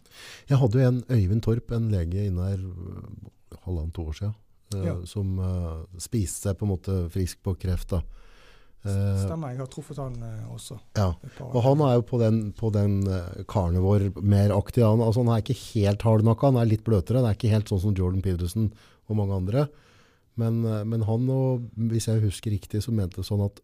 Jeg 0.49 0.59
hadde 0.59 0.81
jo 0.81 0.87
en 0.89 0.99
Øyvind 1.13 1.41
Torp, 1.45 1.71
en 1.77 1.87
lege 1.93 2.25
inne 2.27 2.49
her 2.49 2.65
halvannet 3.63 3.99
år 4.01 4.11
siden, 4.17 4.35
Ja. 4.75 4.97
som 5.05 5.37
spiste 5.99 6.49
seg 6.49 6.57
på 6.57 6.65
en 6.65 6.73
måte 6.73 6.97
frisk 7.13 7.43
på 7.43 7.53
kreft. 7.55 7.89
da. 7.91 8.01
Eh, 8.87 9.21
Stemmer, 9.23 9.53
jeg 9.53 9.61
har 9.61 9.69
truffet 9.71 9.99
han 10.01 10.15
eh, 10.23 10.43
også. 10.53 10.77
ja. 10.97 11.09
Og 11.47 11.57
han 11.65 11.83
er 11.85 11.97
jo 11.97 12.05
på 12.09 12.19
den, 12.21 12.39
på 12.57 12.71
den 12.75 12.99
øh, 13.07 14.07
mer 14.21 14.53
aktig. 14.55 14.83
Han, 14.85 15.01
altså, 15.01 15.23
han 15.23 15.33
er 15.33 15.43
ikke 15.43 15.59
helt 15.73 16.05
hardnakka, 16.07 16.51
han 16.51 16.61
er 16.61 16.71
litt 16.71 16.85
bløtere. 16.87 17.21
Han 17.21 17.29
er 17.29 17.37
ikke 17.37 17.53
helt 17.53 17.71
sånn 17.71 17.83
som 17.83 17.97
Jordan 17.97 18.23
Peterson 18.25 18.71
og 19.07 19.19
mange 19.19 19.35
andre. 19.41 19.67
Men, 20.37 20.61
men 20.85 21.03
han, 21.07 21.29
og, 21.33 21.65
hvis 21.89 22.07
jeg 22.11 22.21
husker 22.21 22.53
riktig, 22.53 22.83
så 22.85 22.93
mente 22.93 23.21
det 23.21 23.25
sånn 23.25 23.41
at 23.47 23.61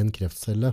en 0.00 0.08
kreftcelle 0.14 0.72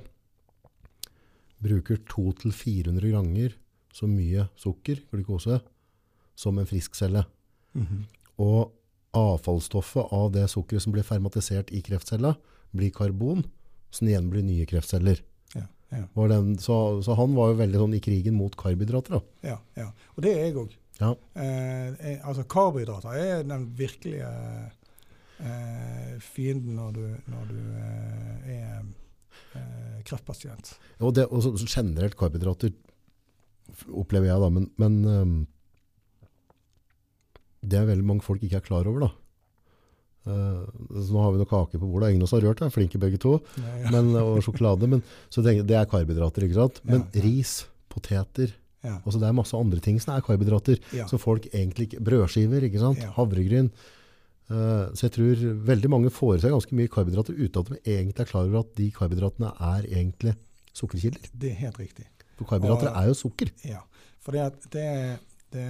bruker 1.61 1.99
200-400 2.09 3.11
ganger 3.13 3.57
så 3.93 4.07
mye 4.07 4.47
sukker, 4.59 5.03
glukose, 5.11 5.59
som 6.35 6.57
en 6.57 6.69
frisk 6.69 6.95
celle. 6.97 7.25
Mhm. 7.77 8.05
Og 8.41 8.71
avfallsstoffet 9.13 10.13
av 10.15 10.31
det 10.31 10.47
sukkeret 10.49 10.85
som 10.85 10.93
blir 10.95 11.05
fermatisert 11.05 11.71
i 11.75 11.81
kreftcella, 11.83 12.35
blir 12.71 12.93
karbon, 12.95 13.43
som 13.91 14.09
igjen 14.09 14.29
blir 14.31 14.45
nye 14.47 14.67
kreftceller. 14.69 15.21
Ja, 15.55 15.65
ja, 15.91 16.27
den, 16.31 16.53
så, 16.63 16.75
så 17.03 17.15
han 17.19 17.35
var 17.35 17.51
jo 17.51 17.59
veldig 17.61 17.81
sånn 17.83 17.97
i 17.97 18.03
krigen 18.03 18.37
mot 18.39 18.55
karbohydrater. 18.59 19.17
Da. 19.17 19.51
ja, 19.53 19.57
ja. 19.79 19.89
Og 20.15 20.23
det 20.25 20.35
er 20.35 20.45
jeg 20.47 20.59
òg. 20.63 20.77
Ja. 21.01 21.15
Eh, 21.33 21.87
eh, 21.97 22.19
altså 22.27 22.45
karbohydrater 22.49 23.17
er 23.17 23.43
den 23.47 23.65
virkelige 23.77 24.29
eh, 25.41 26.15
fienden 26.21 26.77
når 26.77 26.97
du, 26.97 27.05
når 27.33 27.49
du 27.49 27.59
eh, 27.81 28.51
er 28.55 28.83
eh, 29.57 29.97
kreftpasient. 30.07 30.75
Og, 30.99 31.15
det, 31.17 31.25
og 31.27 31.43
så, 31.43 31.55
så 31.57 31.69
generelt 31.69 32.17
karbohydrater 32.19 32.75
opplever 33.97 34.29
jeg 34.29 34.43
da, 34.43 34.51
men, 34.51 34.67
men 34.79 35.01
um, 35.07 35.35
det 37.61 37.79
er 37.79 37.89
veldig 37.89 38.05
mange 38.07 38.25
folk 38.25 38.43
ikke 38.43 38.59
er 38.59 38.65
klar 38.65 38.87
over 38.89 39.07
da. 39.07 39.11
Eh, 40.21 40.63
så 41.01 41.07
nå 41.15 41.21
har 41.23 41.31
vi 41.33 41.39
noe 41.41 41.49
kake 41.49 41.79
på 41.81 41.87
bordet, 41.89 42.11
ingen 42.11 42.21
av 42.21 42.27
oss 42.27 42.35
har 42.35 42.43
rørt 42.45 42.59
det, 42.61 42.69
flinke 42.75 42.99
begge 43.01 43.17
to, 43.21 43.39
Nei, 43.57 43.77
men, 43.89 44.11
og 44.19 44.41
sjokolade, 44.45 44.89
men, 44.91 45.01
så 45.33 45.41
det, 45.41 45.55
det 45.69 45.79
er 45.79 45.87
karbohydrater, 45.89 46.45
ikke 46.45 46.59
sant? 46.59 46.81
Men 46.85 47.01
Ja, 47.01 47.07
ja. 47.17 47.23
ris, 47.25 47.53
poteter, 47.89 48.53
ja, 48.85 48.99
altså 49.01 49.19
det 49.21 49.27
er 49.29 49.33
masse 49.37 49.57
andre 49.57 49.81
ting 49.81 49.97
som 50.01 50.13
er 50.13 50.21
karbohydrater, 50.25 50.77
ja. 50.93 51.07
så 51.09 51.17
folk 51.21 51.47
egentlig 51.49 51.89
ikke, 51.89 52.03
brødskiver, 52.05 52.67
ikke 52.69 52.83
sant? 52.83 53.01
Ja. 53.01 53.09
Havregryn. 53.17 53.71
Uh, 54.51 54.91
så 54.97 55.05
jeg 55.07 55.13
tror 55.15 55.41
veldig 55.69 55.89
mange 55.93 56.09
får 56.11 56.41
seg 56.43 56.51
ganske 56.51 56.75
mye 56.75 56.91
karbohydrater 56.91 57.37
uten 57.39 57.61
at 57.61 57.69
de 57.71 57.77
egentlig 57.93 58.19
er 58.25 58.27
klar 58.29 58.49
over 58.49 58.65
at 58.65 58.73
de 58.75 58.89
karbohydratene 58.91 59.51
er 59.69 59.85
egentlig 59.87 60.33
sukkerkilder. 60.75 61.29
Det 61.33 61.53
er 61.53 61.59
helt 61.61 61.79
riktig. 61.79 62.07
For 62.35 62.49
karbohydrater 62.49 62.89
Og- 62.89 62.97
er 62.99 63.07
jo 63.07 63.15
sukker. 63.21 63.53
Ja. 63.63 63.79
For 64.21 64.35
det, 64.35 64.41
at 64.51 64.67
det, 64.73 65.19
det 65.53 65.67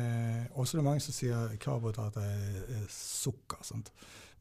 Også 0.55 0.75
det 0.77 0.81
er 0.81 0.87
mange 0.89 1.03
som 1.05 1.13
sier 1.13 1.53
karbohydrater 1.61 2.25
er, 2.25 2.65
er 2.79 2.87
sukker. 2.89 3.61
Sant? 3.63 3.91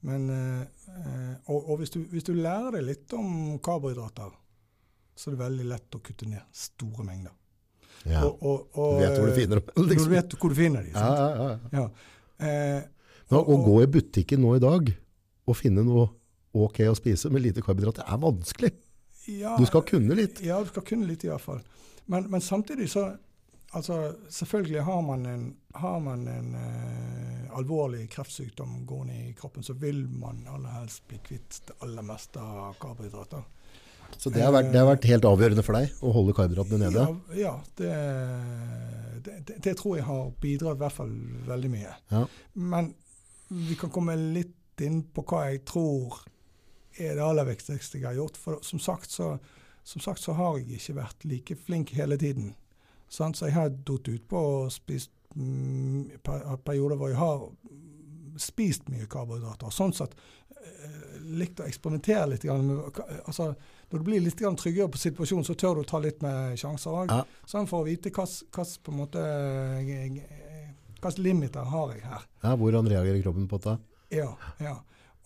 Men, 0.07 0.31
eh, 0.33 0.61
eh, 0.97 1.35
og 1.53 1.71
og 1.71 1.81
hvis, 1.83 1.91
du, 1.93 2.01
hvis 2.09 2.25
du 2.25 2.33
lærer 2.35 2.79
deg 2.79 2.87
litt 2.87 3.13
om 3.17 3.59
karbohydrater, 3.63 4.31
så 5.17 5.29
er 5.29 5.37
det 5.37 5.43
veldig 5.43 5.67
lett 5.69 5.97
å 5.99 6.01
kutte 6.01 6.29
ned 6.29 6.41
store 6.57 7.05
mengder. 7.05 7.35
Ja. 8.09 8.23
Og, 8.25 8.71
og, 8.73 8.97
du 8.97 9.03
vet 9.05 9.19
hvor 9.19 9.29
du 9.29 9.37
finner 9.37 9.61
dem. 9.61 9.75
Du 9.77 9.83
Liksom. 9.91 10.13
vet 10.15 10.37
hvor 10.41 10.53
du 10.53 10.57
finner 10.57 10.87
dem. 10.87 10.95
Ja, 10.97 11.11
ja, 11.13 11.49
ja. 11.51 11.83
Ja. 11.83 12.47
Eh, 12.47 13.37
å 13.37 13.59
gå 13.61 13.75
i 13.85 13.91
butikken 13.93 14.41
nå 14.43 14.55
i 14.57 14.63
dag 14.63 14.89
og 15.47 15.59
finne 15.59 15.85
noe 15.85 16.09
ok 16.57 16.81
å 16.91 16.97
spise 16.99 17.31
med 17.31 17.45
lite 17.45 17.63
karbohydrater 17.63 18.09
er 18.09 18.23
vanskelig. 18.23 18.73
ja, 19.29 19.53
Du 19.61 19.67
skal 19.69 19.85
kunne 19.87 20.17
litt. 20.17 20.41
Ja, 20.43 20.63
du 20.65 20.73
skal 20.73 20.87
kunne 20.89 21.07
litt 21.07 21.25
i 21.25 21.31
hvert 21.31 21.45
fall. 21.45 21.61
Men, 22.11 22.27
men 22.33 22.41
samtidig 22.41 22.89
så 22.91 23.11
altså, 23.77 24.15
Selvfølgelig 24.29 24.83
har 24.87 25.03
man 25.03 25.27
en, 25.27 25.47
har 25.75 26.01
man 26.01 26.27
en 26.29 26.55
eh, 26.55 27.57
alvorlig 27.59 28.09
kreftsykdom 28.11 28.85
gående 28.87 29.17
i 29.29 29.33
kroppen, 29.39 29.63
så 29.63 29.75
vil 29.79 30.07
man 30.09 30.45
aller 30.49 30.77
helst 30.81 31.07
bli 31.09 31.21
kvitt 31.25 31.63
det 31.67 31.79
aller 31.85 32.07
meste 32.07 32.43
av 32.43 32.77
karbohydrater. 32.81 33.43
Så 34.19 34.31
det 34.31 34.43
har, 34.43 34.53
vært, 34.53 34.73
det 34.73 34.81
har 34.81 34.89
vært 34.89 35.07
helt 35.07 35.27
avgjørende 35.29 35.63
for 35.63 35.79
deg 35.79 36.03
å 36.03 36.13
holde 36.15 36.35
karbohydratene 36.35 36.81
nede. 36.83 37.05
Ja, 37.05 37.37
ja 37.39 37.53
det, 37.79 37.93
det, 39.27 39.59
det, 39.63 39.75
tror 39.79 40.01
jeg 40.01 40.07
har 40.09 40.33
bidratt 40.43 40.81
i 40.81 40.83
hvert 40.83 40.97
fall 40.97 41.13
veldig 41.47 41.71
mye. 41.73 41.95
Ja. 42.11 42.25
Men 42.59 42.91
vi 43.51 43.79
kan 43.79 43.93
komme 43.95 44.19
litt 44.19 44.83
inn 44.83 45.03
på 45.15 45.25
hva 45.29 45.45
jeg 45.51 45.63
tror 45.69 46.23
er 46.99 47.17
det 47.17 47.25
aller 47.25 47.47
viktigste 47.49 48.01
jeg 48.01 48.09
har 48.09 48.19
gjort. 48.19 48.39
For 48.41 48.61
som 48.67 48.83
sagt 48.83 49.15
så, 49.15 49.35
som 49.87 50.03
sagt 50.05 50.23
så 50.23 50.35
har 50.39 50.59
jeg 50.59 50.81
ikke 50.81 50.99
vært 51.01 51.29
like 51.29 51.59
flink 51.67 51.95
hele 51.97 52.19
tiden. 52.21 52.55
Sant? 53.11 53.39
Så 53.39 53.49
jeg 53.49 53.57
har 53.57 53.73
datt 53.75 54.11
utpå 54.13 54.41
og 54.41 54.73
spist 54.75 55.13
mm, 55.35 56.21
perioder 56.23 56.99
hvor 56.99 57.11
jeg 57.11 57.19
har 57.21 57.49
spist 58.41 58.89
mye 58.91 59.09
karbohydrater. 59.11 59.73
Sånn 59.75 59.93
sett 59.97 60.15
eh, 60.15 61.19
likt 61.41 61.61
å 61.61 61.67
eksperimentere 61.69 62.29
litt. 62.33 62.47
Med, 62.47 63.01
altså, 63.25 63.51
når 63.91 64.03
du 64.03 64.07
blir 64.07 64.23
litt 64.25 64.41
tryggere 64.41 64.91
på 64.93 65.01
situasjonen, 65.01 65.47
så 65.47 65.57
tør 65.59 65.81
du 65.81 65.89
ta 65.89 66.01
litt 66.03 66.23
med 66.25 66.59
sjanser 66.61 67.03
òg. 67.03 67.13
Ja. 67.13 67.25
Sånn 67.51 67.69
for 67.71 67.83
å 67.83 67.89
vite 67.91 68.13
hvilke 68.15 68.65
på 68.85 68.97
jeg 71.01 71.19
limiter 71.25 71.65
har 71.65 71.93
jeg 71.95 72.05
her. 72.05 72.25
Ja, 72.45 72.57
hvordan 72.61 72.89
reagerer 72.89 73.23
kroppen 73.25 73.49
på 73.49 73.59
dette? 73.61 73.79
Ja. 74.13 74.35
ja. 74.61 74.75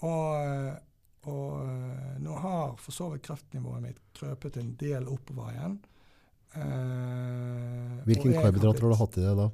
Og, 0.06 1.30
og 1.30 1.48
eh, 1.64 2.12
nå 2.22 2.36
har 2.44 2.76
for 2.78 2.94
så 2.94 3.08
vidt 3.12 3.24
kreftnivået 3.26 3.82
mitt 3.82 4.00
krøpet 4.14 4.60
en 4.60 4.74
del 4.80 5.08
oppover 5.10 5.54
igjen. 5.54 5.80
Eh, 6.56 8.00
Hvilken 8.06 8.32
karbohydrater 8.36 8.82
har 8.86 8.90
du 8.94 8.98
hatt 9.00 9.18
i 9.18 9.24
det 9.24 9.34
da? 9.38 9.46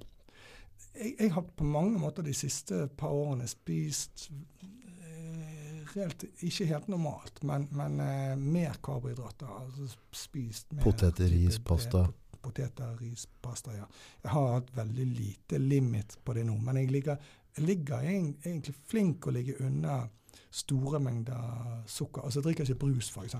Jeg, 1.01 1.13
jeg 1.21 1.33
har 1.33 1.45
på 1.57 1.65
mange 1.65 1.99
måter 2.03 2.27
de 2.27 2.35
siste 2.37 2.87
par 2.99 3.13
årene 3.15 3.47
spist 3.49 4.27
eh, 4.63 5.83
helt, 5.95 6.25
ikke 6.45 6.67
helt 6.71 6.89
normalt, 6.93 7.43
men, 7.47 7.69
men 7.73 8.01
eh, 8.05 8.35
mer 8.37 8.77
karbohydrater. 8.85 9.51
Altså 9.63 9.89
spist 10.13 10.73
mer 10.75 10.85
Poteter, 10.85 11.31
ris, 11.33 11.59
pasta. 11.65 12.05
Poteter, 12.41 12.95
ris, 13.01 13.27
pasta, 13.45 13.75
ja. 13.77 13.87
Jeg 14.25 14.33
har 14.35 14.53
hatt 14.59 14.71
veldig 14.77 15.07
lite 15.17 15.59
limit 15.61 16.19
på 16.25 16.35
det 16.37 16.47
nå, 16.49 16.57
men 16.65 16.79
jeg 16.83 16.91
ligger, 16.95 17.21
jeg 17.57 17.67
ligger 17.69 18.07
egen- 18.07 18.35
egentlig 18.45 18.75
flink 18.89 19.27
å 19.29 19.35
ligge 19.37 19.59
unna 19.61 20.03
store 20.51 21.01
mengder 21.03 21.83
sukker. 21.87 22.25
Altså 22.27 22.41
jeg 22.41 22.45
drikker 22.45 22.69
ikke 22.69 22.81
brus, 22.85 23.11
f.eks. 23.15 23.37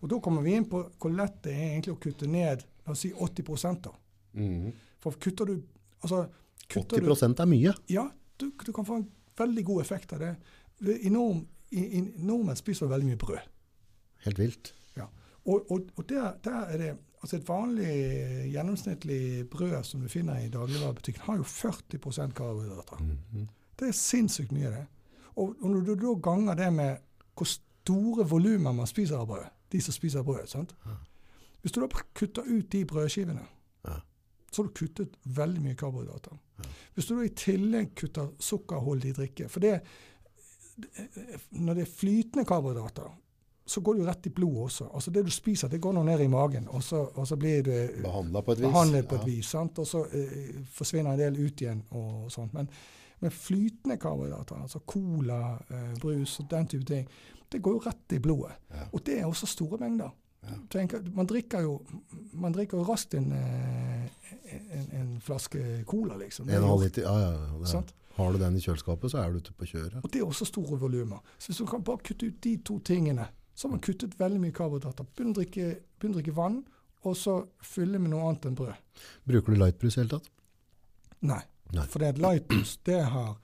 Og 0.00 0.10
da 0.10 0.20
kommer 0.22 0.42
vi 0.46 0.54
inn 0.54 0.68
på 0.70 0.82
hvor 1.00 1.14
lett 1.14 1.40
det 1.44 1.54
er 1.54 1.66
egentlig 1.72 1.96
å 1.96 2.00
kutte 2.02 2.28
ned 2.30 2.64
la 2.86 2.94
oss 2.94 3.04
si 3.04 3.12
80 3.12 3.80
da. 3.84 3.94
For 5.00 5.18
kutter 5.18 5.50
du 5.50 5.56
altså, 6.02 6.24
kutter 6.68 7.02
80 7.02 7.34
du, 7.34 7.42
er 7.42 7.50
mye. 7.50 7.74
ja, 7.90 8.06
du, 8.38 8.50
du 8.50 8.72
kan 8.72 8.86
få 8.86 9.00
en 9.00 9.08
veldig 9.38 9.64
god 9.64 9.82
effekt 9.82 10.12
av 10.12 10.22
det. 10.22 10.34
Det- 10.78 11.00
enorm, 11.06 11.42
norm, 11.42 11.46
i, 11.70 11.86
i 11.98 12.04
Nordmenn 12.26 12.58
spiser 12.58 12.90
veldig 12.90 13.12
mye 13.12 13.20
brød. 13.20 13.48
Helt 14.26 14.38
vilt. 14.38 14.74
Og, 15.44 15.70
og, 15.72 15.86
og 15.96 16.08
der, 16.08 16.34
der 16.44 16.66
er 16.68 16.76
det 16.76 16.90
altså 17.20 17.36
Et 17.36 17.48
vanlig 17.48 17.90
gjennomsnittlig 18.48 19.50
brød 19.50 19.84
som 19.84 20.00
du 20.00 20.08
finner 20.08 20.38
i 20.40 20.48
dagligvarebutikken, 20.48 21.22
har 21.26 21.36
jo 21.36 21.42
40 21.42 22.32
karbohydrater. 22.32 22.96
Mm 22.96 23.18
-hmm. 23.32 23.46
Det 23.78 23.88
er 23.88 23.92
sinnssykt 23.92 24.52
mye, 24.52 24.70
det. 24.70 24.86
Og, 25.36 25.54
og 25.62 25.70
når 25.70 25.80
du 25.86 25.94
da 25.94 26.14
ganger 26.30 26.54
det 26.54 26.72
med 26.72 26.96
hvor 27.36 27.46
store 27.46 28.26
volumer 28.28 28.72
man 28.72 28.86
spiser 28.86 29.16
av 29.18 29.26
brød, 29.26 29.46
de 29.72 29.80
som 29.80 29.92
spiser 29.94 30.22
brød 30.22 30.46
sant? 30.46 30.74
Hvis 31.62 31.72
du 31.72 31.80
da 31.80 31.86
kutter 32.14 32.42
ut 32.48 32.70
de 32.72 32.84
brødskivene, 32.84 33.46
Ja. 33.86 33.94
så 34.52 34.62
har 34.62 34.68
du 34.68 34.72
kuttet 34.74 35.14
veldig 35.24 35.62
mye 35.62 35.74
karbohydrater. 35.74 36.36
Ja. 36.58 36.64
Hvis 36.94 37.06
du 37.06 37.14
da 37.16 37.22
i 37.24 37.28
tillegg 37.28 37.94
kutter 37.96 38.28
sukkerholdig 38.38 39.14
drikke 39.16 39.48
For 39.48 39.60
det, 39.60 39.80
når 41.50 41.74
det 41.74 41.82
er 41.86 41.90
flytende 41.96 42.44
karbohydrater, 42.44 43.10
så 43.70 43.80
går 43.80 43.94
det 43.94 44.00
jo 44.02 44.06
rett 44.08 44.26
i 44.26 44.32
blodet 44.34 44.62
også. 44.64 44.88
Altså 44.94 45.10
Det 45.10 45.24
du 45.24 45.30
spiser, 45.30 45.68
det 45.68 45.80
går 45.80 45.92
nå 45.94 46.02
ned 46.02 46.20
i 46.20 46.26
magen, 46.26 46.68
og 46.68 46.82
så, 46.82 47.04
og 47.14 47.26
så 47.28 47.36
blir 47.36 47.62
du 47.62 47.70
Behandla 48.02 48.40
på 48.42 48.52
et 48.52 48.58
vis. 48.58 48.66
behandlet 48.66 49.08
på 49.08 49.14
et 49.14 49.20
Ja. 49.20 49.26
vis. 49.26 49.54
Og 49.54 49.86
så 49.86 50.04
eh, 50.12 50.64
forsvinner 50.72 51.12
en 51.12 51.18
del 51.18 51.38
ut 51.46 51.60
igjen 51.60 51.82
og 51.90 52.32
sånt. 52.32 52.52
Men 52.54 52.68
med 53.20 53.32
flytende 53.32 53.96
karbohydrater, 54.00 54.62
altså 54.62 54.80
cola, 54.86 55.58
eh, 55.70 55.92
brus 56.00 56.38
og 56.40 56.48
den 56.50 56.66
type 56.66 56.84
ting, 56.88 57.08
det 57.52 57.62
går 57.62 57.76
jo 57.76 57.82
rett 57.84 58.16
i 58.16 58.18
blodet. 58.22 58.56
Ja. 58.70 58.88
Og 58.92 59.04
det 59.06 59.18
er 59.20 59.26
også 59.28 59.46
store 59.50 59.78
mengder. 59.80 60.10
Ja. 60.42 60.56
Tenk, 60.72 60.94
man 61.14 61.28
drikker 61.28 61.60
jo 61.66 61.74
man 62.32 62.54
drikker 62.54 62.78
jo 62.80 62.84
raskt 62.88 63.14
en, 63.14 63.32
eh, 63.32 64.06
en, 64.78 64.86
en 65.00 65.10
flaske 65.20 65.84
cola, 65.86 66.16
liksom. 66.16 66.48
En 66.48 66.64
halv 66.64 66.86
liter. 66.86 67.02
Ja, 67.02 67.18
ja, 67.18 67.32
ja. 67.58 67.66
Sant? 67.68 67.92
Har 68.16 68.32
du 68.32 68.38
den 68.38 68.56
i 68.56 68.60
kjøleskapet, 68.60 69.12
så 69.12 69.20
er 69.20 69.30
du 69.30 69.38
ute 69.40 69.52
på 69.56 69.68
kjøret. 69.68 70.00
Og 70.02 70.12
det 70.12 70.20
er 70.20 70.26
også 70.26 70.48
store 70.48 70.78
volumer. 70.80 71.20
Så 71.38 71.52
hvis 71.52 71.60
du 71.62 71.66
kan 71.68 71.84
bare 71.84 72.02
kutte 72.04 72.26
ut 72.26 72.40
de 72.44 72.56
to 72.64 72.78
tingene, 72.84 73.28
så 73.54 73.68
har 73.68 73.76
man 73.76 73.84
kuttet 73.84 74.16
veldig 74.20 74.40
mye 74.40 74.56
karbohydrater. 74.56 75.06
Begynn 75.16 75.32
å 75.34 75.38
drikke, 75.38 75.70
drikke 76.02 76.34
vann, 76.36 76.62
og 77.04 77.16
så 77.16 77.38
fylle 77.64 78.00
med 78.00 78.12
noe 78.12 78.26
annet 78.28 78.50
enn 78.50 78.58
brød. 78.58 79.00
Bruker 79.28 79.54
du 79.54 79.60
lightbrus 79.60 79.96
i 79.96 80.02
hele 80.02 80.18
tatt? 80.18 80.28
Nei. 81.28 81.40
For 81.88 82.02
det 82.02 82.14
at 82.14 82.18
lightbrus, 82.18 82.76
det 82.86 83.02
har, 83.12 83.36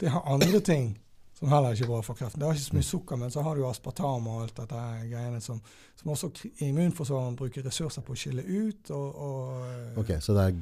det 0.00 0.10
har 0.10 0.26
andre 0.26 0.60
ting 0.60 0.96
som 1.38 1.52
heller 1.52 1.70
ikke 1.70 1.84
er 1.84 1.90
bra 1.92 2.00
for 2.02 2.18
kreften. 2.18 2.40
Det 2.40 2.48
har 2.48 2.56
ikke 2.56 2.64
så 2.64 2.72
Mm. 2.72 2.78
mye 2.78 2.88
sukker, 2.88 3.16
men 3.16 3.30
så 3.30 3.42
har 3.42 3.54
du 3.54 3.66
aspartam 3.68 4.26
og 4.26 4.42
alt 4.42 4.56
dette 4.56 4.80
greiene 5.10 5.40
som, 5.40 5.60
som 5.96 6.10
også 6.10 6.30
immunforsvareren 6.66 7.36
bruker 7.36 7.62
ressurser 7.62 8.02
på 8.02 8.12
å 8.12 8.18
skille 8.18 8.42
ut. 8.42 8.90
Og, 8.90 9.14
og 9.14 9.66
eh, 9.68 9.98
Ok, 10.02 10.10
så 10.20 10.34
det 10.34 10.46
er 10.48 10.58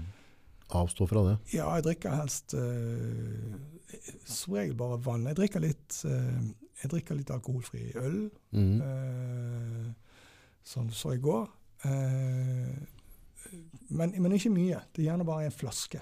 avstå 0.76 1.06
fra 1.08 1.22
det. 1.30 1.36
Ja, 1.54 1.70
jeg 1.78 1.84
drikker 1.86 2.16
helst 2.18 2.54
uh, 2.54 3.54
som 4.26 4.56
regel 4.58 4.74
bare 4.76 4.98
vann. 5.04 5.26
Jeg 5.30 5.36
drikker 5.38 5.60
litt, 5.62 6.00
uh, 6.04 6.42
jeg 6.82 6.90
drikker 6.90 7.14
litt 7.14 7.30
alkoholfri 7.30 7.92
øl, 7.96 8.30
mm. 8.50 8.80
uh, 8.82 9.92
som 10.64 10.88
du 10.88 10.94
så 10.94 11.14
i 11.14 11.22
går. 11.22 11.46
Men, 13.88 14.12
men 14.18 14.32
ikke 14.32 14.50
mye. 14.50 14.80
Det 14.90 15.04
er 15.04 15.12
gjerne 15.12 15.24
bare 15.28 15.46
en 15.46 15.54
flaske. 15.54 16.00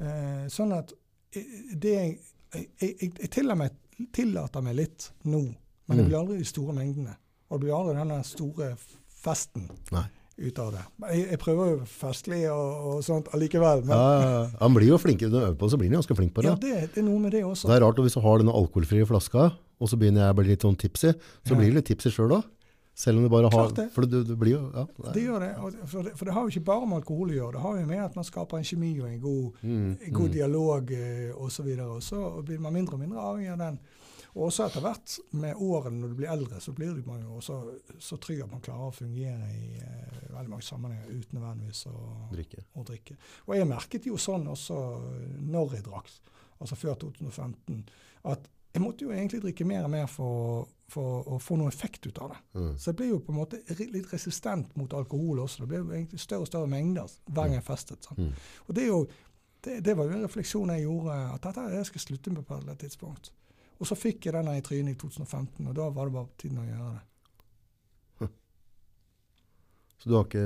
Eh, 0.00 0.44
sånn 0.48 0.72
at 0.76 0.92
eh, 1.36 1.44
det 1.76 1.90
jeg, 1.96 2.14
jeg, 2.54 2.68
jeg, 2.80 3.10
jeg 3.20 3.30
tillater, 3.30 3.58
meg, 3.60 3.74
tillater 4.16 4.64
meg 4.64 4.78
litt 4.78 5.10
nå, 5.28 5.42
men 5.90 5.96
det 5.98 6.04
Mm. 6.04 6.08
blir 6.08 6.18
aldri 6.20 6.38
de 6.38 6.44
store 6.48 6.72
mengdene. 6.76 7.16
Og 7.50 7.58
det 7.60 7.66
blir 7.66 7.74
aldri 7.76 7.96
denne 7.98 8.20
store 8.24 8.76
festen 9.20 9.64
Nei. 9.92 10.04
ut 10.38 10.58
av 10.62 10.70
det. 10.72 10.84
Jeg, 11.12 11.24
jeg 11.34 11.38
prøver 11.42 11.72
jo 11.74 11.80
festlig 11.90 12.38
og, 12.48 12.86
og 12.94 13.00
sånt 13.04 13.28
allikevel. 13.34 13.82
Men, 13.84 13.96
Ja, 13.98 14.44
han 14.60 14.76
blir 14.76 14.86
jo 14.88 14.98
flinkere 15.02 15.28
når 15.28 15.40
du 15.42 15.46
øver 15.50 15.58
på 15.60 15.68
så 15.72 15.76
blir 15.80 15.90
han 15.90 15.98
ganske 16.00 16.16
flink 16.16 16.32
på 16.36 16.42
det. 16.46 16.52
Ja, 16.52 16.54
det, 16.62 16.94
det 16.94 17.02
er 17.02 17.06
noe 17.08 17.18
med 17.20 17.32
det 17.36 17.42
også. 17.44 17.68
Det 17.68 17.76
er 17.76 17.84
rart 17.84 17.98
hvis 18.00 18.14
du 18.16 18.20
har 18.24 18.38
denne 18.40 18.54
alkoholfrie 18.56 19.04
flaska, 19.10 19.50
og 19.80 19.90
så 19.90 19.98
begynner 20.00 20.24
jeg 20.28 20.32
å 20.32 20.38
bli 20.40 20.48
litt 20.54 20.64
sånn 20.64 20.78
tipsy, 20.80 21.12
så 21.44 21.52
Ja. 21.52 21.58
blir 21.60 21.70
du 21.74 21.76
litt 21.80 21.90
tipsy 21.90 22.08
sjøl 22.14 22.38
òg. 22.38 22.44
Selv 23.00 23.20
om 23.20 23.24
du 23.24 23.30
bare 23.32 23.48
har 23.54 23.70
det. 23.76 23.86
For 23.94 24.04
du, 24.04 24.18
du 24.28 24.34
blir 24.36 24.58
jo 24.58 24.64
ja, 24.74 24.84
det 25.06 25.14
Det 25.16 25.22
gjør 25.24 25.44
det. 25.46 25.52
For, 25.88 26.02
det. 26.04 26.12
for 26.18 26.28
det 26.28 26.34
har 26.36 26.44
jo 26.44 26.52
ikke 26.52 26.66
bare 26.66 26.88
med 26.90 27.00
alkohol 27.00 27.30
å 27.32 27.38
gjøre. 27.38 27.54
Det 27.56 27.62
har 27.64 27.78
jo 27.80 27.86
med 27.88 28.02
at 28.04 28.18
man 28.18 28.26
skaper 28.28 28.60
en 28.60 28.66
kjemi 28.70 28.90
og 29.00 29.08
en 29.08 29.22
god, 29.22 29.62
Mm, 29.62 29.88
en 29.94 30.12
god 30.18 30.28
mm. 30.28 30.34
dialog 30.34 30.92
eh, 30.98 31.30
osv. 31.46 31.70
Og 31.86 32.02
så 32.04 32.20
blir 32.44 32.60
man 32.60 32.76
mindre 32.76 32.98
og 32.98 33.02
mindre 33.06 33.24
avhengig 33.30 33.54
av 33.54 33.62
den. 33.64 33.80
Og 34.30 34.44
også 34.46 34.68
etter 34.68 34.84
hvert, 34.84 35.14
med 35.42 35.58
årene 35.58 35.98
når 36.02 36.12
du 36.12 36.18
blir 36.20 36.30
eldre, 36.30 36.60
så 36.62 36.74
blir 36.76 36.92
du 36.94 37.02
man 37.08 37.24
jo 37.24 37.40
også 37.40 37.56
så 37.98 38.18
trygg 38.22 38.44
at 38.44 38.52
man 38.52 38.62
klarer 38.62 38.92
å 38.92 38.94
fungere 38.94 39.48
i 39.56 39.72
eh, 39.80 40.20
veldig 40.30 40.52
mange 40.52 40.66
sammenhenger 40.68 41.10
uten 41.10 41.40
nødvendigvis 41.40 41.86
å 41.90 41.96
Drikke. 42.30 42.62
å 42.78 42.84
drikke. 42.86 43.16
Og 43.48 43.56
jeg 43.58 43.70
merket 43.72 44.06
jo 44.06 44.20
sånn 44.20 44.46
også 44.52 44.78
når 45.50 45.74
jeg 45.78 45.86
drakk, 45.88 46.12
altså 46.60 46.78
før 46.78 47.00
2015, 47.08 47.82
at 48.30 48.46
jeg 48.70 48.84
måtte 48.84 49.08
jo 49.08 49.10
egentlig 49.10 49.40
drikke 49.42 49.66
mer 49.66 49.88
og 49.88 49.90
mer 49.96 50.06
for, 50.06 50.68
for 50.90 51.26
å 51.30 51.38
få 51.42 51.56
noe 51.60 51.70
effekt 51.70 52.06
ut 52.06 52.18
av 52.22 52.32
det. 52.34 52.38
Mm. 52.58 52.70
Så 52.76 52.90
jeg 52.90 52.98
ble 53.00 53.08
jo 53.10 53.18
på 53.24 53.34
en 53.34 53.40
måte 53.40 53.60
litt 53.80 54.12
resistent 54.12 54.72
mot 54.78 54.94
alkohol 54.96 55.42
også. 55.44 55.64
Det 55.64 55.70
ble 55.70 55.82
jo 55.82 55.90
egentlig 55.94 56.22
større 56.22 56.46
og 56.46 56.50
større 56.50 56.70
mengder 56.70 57.10
hver 57.26 57.50
gang 57.50 57.58
jeg 57.58 57.66
festet. 57.66 58.08
Mm. 58.16 58.32
Og 58.66 58.78
det, 58.78 58.86
jo, 58.88 59.02
det, 59.66 59.76
det 59.86 59.96
var 59.98 60.08
jo 60.08 60.16
en 60.16 60.26
refleksjon 60.26 60.74
jeg 60.74 60.86
gjorde, 60.86 61.20
at 61.36 61.46
dette 61.48 61.68
jeg 61.76 61.90
skal 61.90 62.06
slutte 62.06 62.34
med 62.34 62.48
på 62.48 62.58
et 62.60 62.82
tidspunkt. 62.84 63.32
Og 63.80 63.88
så 63.88 63.96
fikk 63.96 64.28
jeg 64.28 64.36
den 64.36 64.50
i 64.52 64.64
trynet 64.64 64.96
i 64.96 65.00
2015, 65.00 65.70
og 65.70 65.76
da 65.76 65.88
var 65.94 66.08
det 66.08 66.16
bare 66.18 66.40
tiden 66.40 66.60
å 66.60 66.66
gjøre 66.68 66.90
det. 66.92 67.04
Så 70.00 70.08
du 70.08 70.14
har 70.16 70.22
ikke 70.24 70.42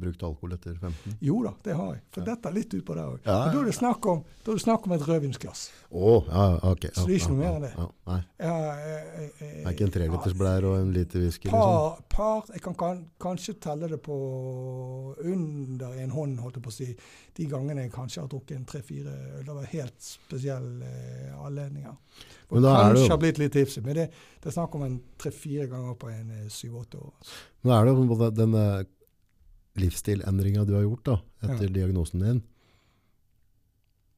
brukt 0.00 0.22
alkohol 0.24 0.54
etter 0.56 0.72
15? 0.80 1.18
Jo 1.20 1.42
da, 1.44 1.50
det 1.66 1.74
har 1.76 1.90
jeg. 1.92 2.02
For 2.14 2.22
Ja. 2.22 2.28
dette 2.30 2.48
er 2.48 2.54
litt 2.56 2.72
utpå 2.72 2.94
der 2.96 3.04
òg. 3.10 3.18
Ja, 3.26 3.34
Da 3.44 3.52
ja. 3.52 3.60
er 3.60 3.64
det 3.68 3.74
snakk 3.76 4.06
om, 4.08 4.22
da 4.44 4.50
er 4.50 4.56
det 4.56 4.62
snakk 4.64 4.86
om 4.88 4.92
et 4.96 5.02
rødvinsglass. 5.04 5.64
Oh, 5.90 6.24
ja, 6.24 6.46
ok. 6.70 6.86
Så 6.96 7.04
det 7.04 7.14
er 7.14 7.20
ikke 7.20 7.28
noe 7.34 7.42
mer 7.42 7.52
enn 7.58 7.66
det. 7.66 7.72
Ja, 7.76 7.86
nei, 8.08 8.18
jeg, 8.38 9.04
jeg, 9.18 9.32
det 9.40 9.66
er 9.66 9.72
ikke 9.76 9.84
en 9.84 9.94
trelitersblær 9.98 10.64
og 10.70 10.78
en 10.80 10.92
liter 10.96 11.20
whisky, 11.20 11.50
liksom? 11.50 11.60
par, 11.60 12.00
par, 12.08 12.44
Jeg 12.54 12.62
kan, 12.64 12.74
kan 12.80 13.04
kanskje 13.20 13.58
telle 13.60 13.88
det 13.92 14.00
på 14.08 14.16
under 15.24 15.92
en 16.02 16.10
hånd, 16.10 16.38
holdt 16.40 16.56
jeg 16.58 16.64
på 16.64 16.72
å 16.72 16.76
si, 16.78 16.88
de 17.38 17.46
gangene 17.50 17.84
jeg 17.86 17.92
kanskje 17.94 18.22
har 18.24 18.28
drukket 18.32 18.56
en 18.56 18.64
tre-fire 18.68 19.14
øl. 19.38 19.44
Det 19.44 19.54
var 19.60 19.68
helt 19.72 20.00
spesielle 20.00 20.88
eh, 20.88 21.36
anledninger. 21.44 21.94
Og 22.48 22.62
kanskje 22.64 23.02
jo- 23.04 23.10
har 23.12 23.18
blitt 23.20 23.38
litt 23.38 23.52
tipsy, 23.52 23.80
men 23.84 23.94
det, 23.98 24.06
det 24.40 24.48
er 24.48 24.54
snakk 24.54 24.74
om 24.78 24.82
en 24.86 25.00
tre-fire 25.20 25.66
ganger 25.68 25.94
på 26.00 26.08
en 26.08 26.30
eh, 26.30 26.46
syv-åtte 26.48 26.96
år. 27.00 27.12
Men 27.62 27.68
Nå 27.70 27.74
er 27.76 27.84
det 27.84 27.92
jo 27.92 28.06
på 28.08 28.18
en 28.28 28.34
den 28.38 28.54
eh, 28.56 28.84
livsstilendringa 29.78 30.64
du 30.64 30.74
har 30.78 30.86
gjort 30.86 31.04
da, 31.10 31.16
etter 31.44 31.68
diagnosen 31.74 32.24
din, 32.24 32.40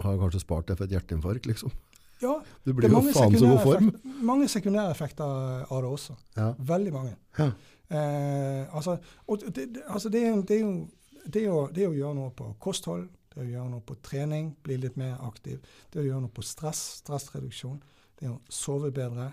har 0.01 0.17
kanskje 0.23 0.41
spart 0.45 0.71
deg 0.71 0.79
for 0.79 0.87
et 0.89 0.95
hjerteinfarkt, 0.95 1.47
liksom. 1.51 1.75
Ja, 2.23 2.37
Du 2.65 2.71
det 2.73 2.77
blir 2.79 2.89
er 2.89 2.97
jo 2.97 3.13
faen 3.17 3.37
så 3.37 3.51
god 3.51 3.63
form. 3.65 3.91
Effekter, 3.91 4.25
mange 4.31 4.49
sekundæreffekter 4.53 5.37
av 5.67 5.83
det 5.85 5.91
også. 5.91 6.17
Ja. 6.37 6.51
Veldig 6.71 6.93
mange. 6.95 7.15
Ja. 7.39 7.51
Eh, 7.91 8.77
altså, 8.77 8.99
det, 9.51 9.69
altså 9.89 10.09
det, 10.13 10.23
er, 10.29 10.43
det, 10.47 10.57
er 10.57 10.61
jo, 10.61 10.75
det, 11.27 11.43
er 11.43 11.47
jo, 11.49 11.63
det 11.75 11.85
er 11.85 11.91
å 11.91 11.97
gjøre 11.99 12.19
noe 12.21 12.31
på 12.37 12.53
kosthold, 12.63 13.09
det 13.31 13.41
er 13.41 13.47
å 13.47 13.51
gjøre 13.51 13.71
noe 13.75 13.85
på 13.87 13.97
trening, 14.07 14.53
bli 14.67 14.77
litt 14.83 14.97
mer 15.01 15.17
aktiv. 15.27 15.59
Det 15.91 15.99
er 16.01 16.05
å 16.05 16.09
gjøre 16.13 16.25
noe 16.29 16.35
på 16.35 16.45
stress, 16.47 16.81
stressreduksjon. 17.03 17.81
Det 18.21 18.29
er 18.29 18.35
å 18.35 18.41
sove 18.53 18.91
bedre. 18.93 19.31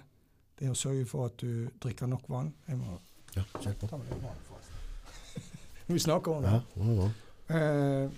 Det 0.57 0.65
er 0.67 0.71
å 0.73 0.77
sørge 0.79 1.05
for 1.09 1.27
at 1.27 1.35
du 1.41 1.67
drikker 1.83 2.07
nok 2.09 2.27
vann. 2.31 2.53
Jeg 2.67 2.77
må 2.79 2.97
Ja, 3.35 3.43
kjør 3.61 3.73
på. 3.81 3.87
ta 3.91 3.97
med 4.01 4.13
vann, 4.23 4.39
forresten. 4.47 5.43
Vi 5.93 5.99
snakker 5.99 6.31
om 6.31 6.43
det. 6.47 6.53
Ja. 6.77 7.09
Eh, 7.57 8.09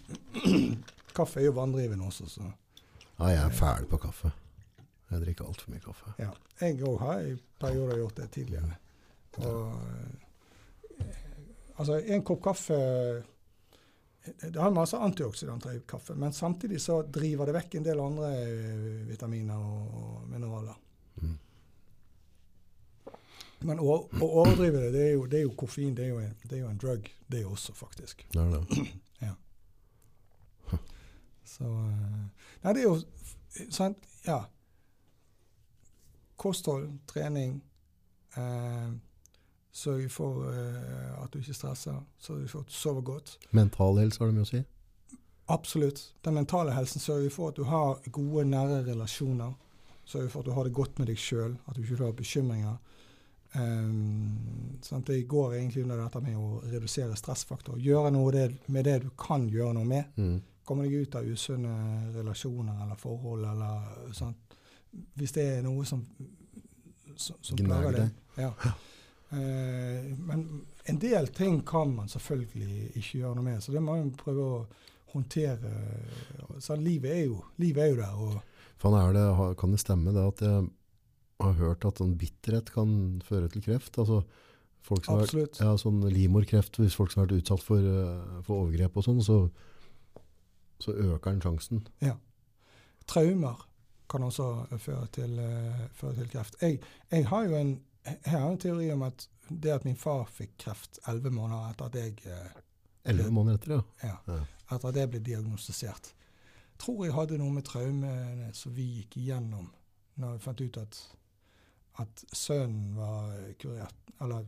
kaffe 1.18 1.42
er 1.42 1.46
jo 1.50 1.56
vanndrivende 1.58 2.06
også, 2.08 2.30
så 2.30 2.46
ja, 3.20 3.26
jeg 3.34 3.42
er 3.44 3.50
fæl 3.58 3.86
på 3.92 3.98
kaffe. 4.00 4.32
Jeg 5.12 5.22
drikker 5.26 5.46
altfor 5.50 5.74
mye 5.74 5.82
kaffe. 5.84 6.14
ja. 6.22 6.30
Jeg 6.62 6.82
òg 6.84 7.00
har 7.02 7.20
i 7.26 7.34
perioder 7.60 7.98
gjort 7.98 8.18
det 8.22 8.30
tidligere. 8.32 8.78
Og, 9.40 9.74
eh, 11.00 11.10
altså, 11.80 11.98
en 12.04 12.24
kopp 12.28 12.42
kaffe 12.44 12.78
Det 14.24 14.60
har 14.60 14.72
masse 14.72 14.98
antioksidanter 14.98 15.74
i 15.78 15.82
kaffe, 15.88 16.16
men 16.16 16.34
samtidig 16.34 16.82
så 16.82 17.02
driver 17.02 17.50
det 17.50 17.56
vekk 17.56 17.76
en 17.80 17.86
del 17.88 18.02
andre 18.04 18.32
eh, 18.44 19.06
vitaminer 19.08 19.58
og, 19.58 20.26
mineraler. 20.30 20.76
Mm. 21.22 21.38
Men 23.70 23.82
å, 23.84 23.96
å 24.06 24.30
overdrive 24.44 24.86
det, 24.86 24.92
det 24.96 25.06
er, 25.06 25.14
jo, 25.16 25.26
det 25.28 25.40
er 25.40 25.46
jo 25.48 25.56
koffein. 25.60 25.96
Det 25.96 26.06
er 26.06 26.12
jo, 26.14 26.20
en, 26.24 26.36
det 26.44 26.58
er 26.58 26.62
jo 26.64 26.72
en 26.72 26.80
drug, 26.80 27.10
det 27.32 27.46
også, 27.48 27.76
faktisk. 27.76 28.28
Det 28.34 28.44
er 28.44 28.58
det. 28.58 28.88
Så 31.50 31.66
eh, 31.66 32.26
Nei, 32.64 32.74
det 32.76 32.84
er 32.84 32.86
jo 32.86 33.70
sant 33.74 34.10
Ja. 34.28 34.44
Kosthold, 36.40 36.92
trening. 37.10 37.58
Eh, 38.38 38.92
Sørge 39.80 40.10
for 40.12 40.44
uh, 40.50 41.24
at 41.24 41.32
du 41.32 41.40
ikke 41.40 41.56
stresser. 41.56 42.02
Sørge 42.20 42.50
for 42.52 42.66
at 42.66 42.72
du 42.72 42.76
sover 42.76 43.06
godt. 43.14 43.38
Mental 43.56 44.02
helse 44.02 44.20
har 44.20 44.32
det 44.32 44.36
mye 44.36 44.48
å 44.48 44.52
si. 44.52 44.64
Absolutt. 45.50 46.14
Den 46.26 46.34
mentale 46.34 46.74
helsen 46.76 47.02
sørger 47.02 47.30
for 47.30 47.50
at 47.50 47.56
du 47.58 47.64
har 47.64 47.98
gode, 48.12 48.46
nære 48.46 48.84
relasjoner. 48.86 49.54
Sørger 50.06 50.30
for 50.30 50.40
at 50.40 50.46
du 50.46 50.52
har 50.52 50.64
det 50.64 50.74
godt 50.74 51.00
med 51.00 51.10
deg 51.10 51.18
sjøl, 51.18 51.56
at 51.68 51.76
du 51.76 51.82
ikke 51.82 52.04
har 52.04 52.12
bekymringer. 52.18 52.76
Um, 53.56 54.78
sant? 54.82 55.08
Det 55.08 55.24
går 55.28 55.54
egentlig 55.54 55.84
under 55.84 56.04
dette 56.04 56.22
med 56.22 56.38
å 56.38 56.62
redusere 56.70 57.18
stressfaktor. 57.18 57.80
Gjøre 57.82 58.12
noe 58.14 58.34
det, 58.36 58.46
med 58.68 58.86
det 58.86 59.00
du 59.06 59.10
kan 59.18 59.48
gjøre 59.50 59.74
noe 59.80 59.90
med. 59.90 60.12
Mm. 60.22 60.38
Komme 60.70 60.86
deg 60.86 61.08
ut 61.08 61.18
av 61.18 61.26
usunne 61.26 61.74
relasjoner 62.14 62.84
eller 62.84 63.00
forhold 63.02 63.50
eller 63.50 64.14
sånt. 64.14 64.58
Hvis 65.18 65.34
det 65.34 65.48
er 65.56 65.66
noe 65.66 65.86
som, 65.86 66.04
som, 67.16 67.42
som 67.42 67.58
plager 67.58 68.04
deg. 68.04 68.24
Ja. 68.38 68.54
Eh, 69.30 70.10
men 70.18 70.46
en 70.90 71.00
del 71.00 71.28
ting 71.36 71.62
kan 71.68 71.92
man 71.96 72.10
selvfølgelig 72.10 72.92
ikke 72.96 73.22
gjøre 73.22 73.38
noe 73.38 73.46
med, 73.46 73.62
så 73.62 73.74
det 73.76 73.84
må 73.84 73.98
man 74.00 74.12
prøve 74.18 74.46
å 74.46 74.60
håndtere. 75.14 75.74
Så 76.62 76.78
livet 76.80 77.14
er 77.14 77.24
jo, 77.28 77.40
livet 77.62 77.86
er 77.86 77.94
jo 77.94 78.00
der. 78.02 78.20
Og, 78.26 78.94
er 79.00 79.16
det, 79.16 79.26
kan 79.60 79.74
det 79.74 79.82
stemme 79.82 80.14
det 80.16 80.26
at 80.34 80.46
jeg 80.46 80.68
har 81.44 81.58
hørt 81.60 81.88
at 81.88 82.02
sånn 82.02 82.18
bitterhet 82.20 82.72
kan 82.74 82.92
føre 83.26 83.50
til 83.52 83.66
kreft? 83.66 83.98
Altså, 84.02 84.22
folk 84.86 85.06
som 85.06 85.18
har 85.18 85.28
absolutt. 85.28 85.60
ja, 85.62 85.74
sånn 85.80 86.02
livmorkreft, 86.10 86.80
hvis 86.82 86.98
folk 86.98 87.14
som 87.14 87.24
har 87.24 87.30
vært 87.30 87.44
utsatt 87.44 87.66
for, 87.66 87.86
eh, 87.86 88.42
for 88.48 88.66
overgrep 88.66 88.98
og 89.00 89.06
sånn, 89.06 89.24
så, 89.26 89.40
så 90.82 90.96
øker 90.96 91.34
den 91.34 91.44
sjansen. 91.46 91.84
Ja. 92.06 92.16
Traumer 93.10 93.66
kan 94.10 94.26
også 94.26 94.48
føre 94.82 95.06
til, 95.14 95.38
eh, 95.42 95.86
føre 95.98 96.18
til 96.18 96.32
kreft. 96.32 96.58
Jeg, 96.62 96.80
jeg 97.12 97.28
har 97.30 97.46
jo 97.46 97.58
en, 97.60 97.76
har 98.26 98.46
en 98.52 98.58
teori 98.62 98.92
om 98.94 99.02
at 99.08 99.28
det 99.50 99.72
at 99.74 99.86
min 99.86 99.98
far 99.98 100.28
fikk 100.30 100.58
kreft 100.62 101.00
elleve 101.10 101.32
måneder 101.34 101.72
etter 101.72 101.86
at 101.90 101.96
jeg 101.96 102.18
eh, 102.30 102.58
Elleve 103.10 103.32
måneder 103.32 103.58
etter, 103.58 103.80
ja. 104.04 104.16
ja, 104.28 104.40
etter 104.76 104.90
at 104.92 104.98
jeg 105.00 105.10
ble 105.10 105.20
diagnostisert. 105.26 106.12
Tror 106.80 107.06
jeg 107.06 107.14
hadde 107.16 107.38
noe 107.40 107.52
med 107.56 107.66
traumene 107.66 108.50
som 108.54 108.74
vi 108.76 108.86
gikk 109.00 109.18
igjennom 109.22 109.70
når 110.20 110.36
vi 110.36 110.44
fant 110.44 110.62
ut 110.62 110.78
at, 110.82 111.00
at 112.04 112.24
sønnen 112.36 112.92
var 112.98 113.32
kurert, 113.62 113.96
eller 114.22 114.46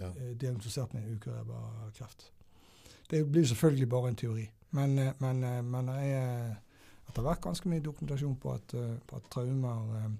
Ja. 0.00 0.08
eh, 0.16 0.32
diagnostisert 0.40 0.94
med 0.96 1.10
ukurerbar 1.12 1.90
kreft. 1.98 2.30
Det 3.10 3.20
blir 3.32 3.44
selvfølgelig 3.46 3.88
bare 3.88 4.08
en 4.08 4.16
teori, 4.16 4.46
men, 4.70 4.98
eh, 4.98 5.12
men, 5.20 5.40
men 5.70 5.86
det 5.92 5.96
er 6.16 6.56
etter 7.10 7.22
hvert 7.26 7.40
ganske 7.42 7.68
mye 7.68 7.82
dokumentasjon 7.84 8.36
på 8.40 8.52
at, 8.54 8.74
på 9.06 9.16
at 9.16 9.30
traumer 9.30 10.10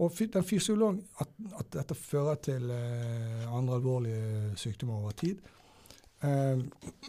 Og 0.00 0.12
den 0.32 0.44
fysiolog, 0.44 1.00
at, 1.20 1.32
at 1.60 1.72
dette 1.74 1.94
fører 1.94 2.38
til 2.40 2.70
eh, 2.72 3.48
andre 3.52 3.74
alvorlige 3.76 4.52
sykdommer 4.56 5.02
over 5.02 5.10
tid. 5.10 5.40
Eh, 6.24 6.62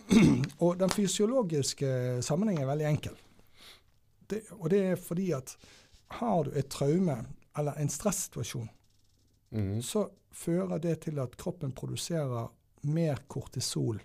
og 0.65 0.79
den 0.79 0.91
fysiologiske 0.91 2.21
sammenhengen 2.21 2.65
er 2.65 2.71
veldig 2.71 2.89
enkel. 2.89 3.15
Det, 4.29 4.41
og 4.59 4.69
det 4.71 4.81
er 4.89 4.99
fordi 4.99 5.31
at 5.31 5.55
har 6.19 6.43
du 6.43 6.51
et 6.55 6.67
traume 6.71 7.15
eller 7.57 7.79
en 7.79 7.89
stressituasjon, 7.89 8.69
mm. 9.51 9.81
så 9.81 10.07
fører 10.31 10.77
det 10.79 10.99
til 11.07 11.19
at 11.19 11.35
kroppen 11.39 11.71
produserer 11.75 12.51
mer 12.91 13.23
kortisol 13.27 13.99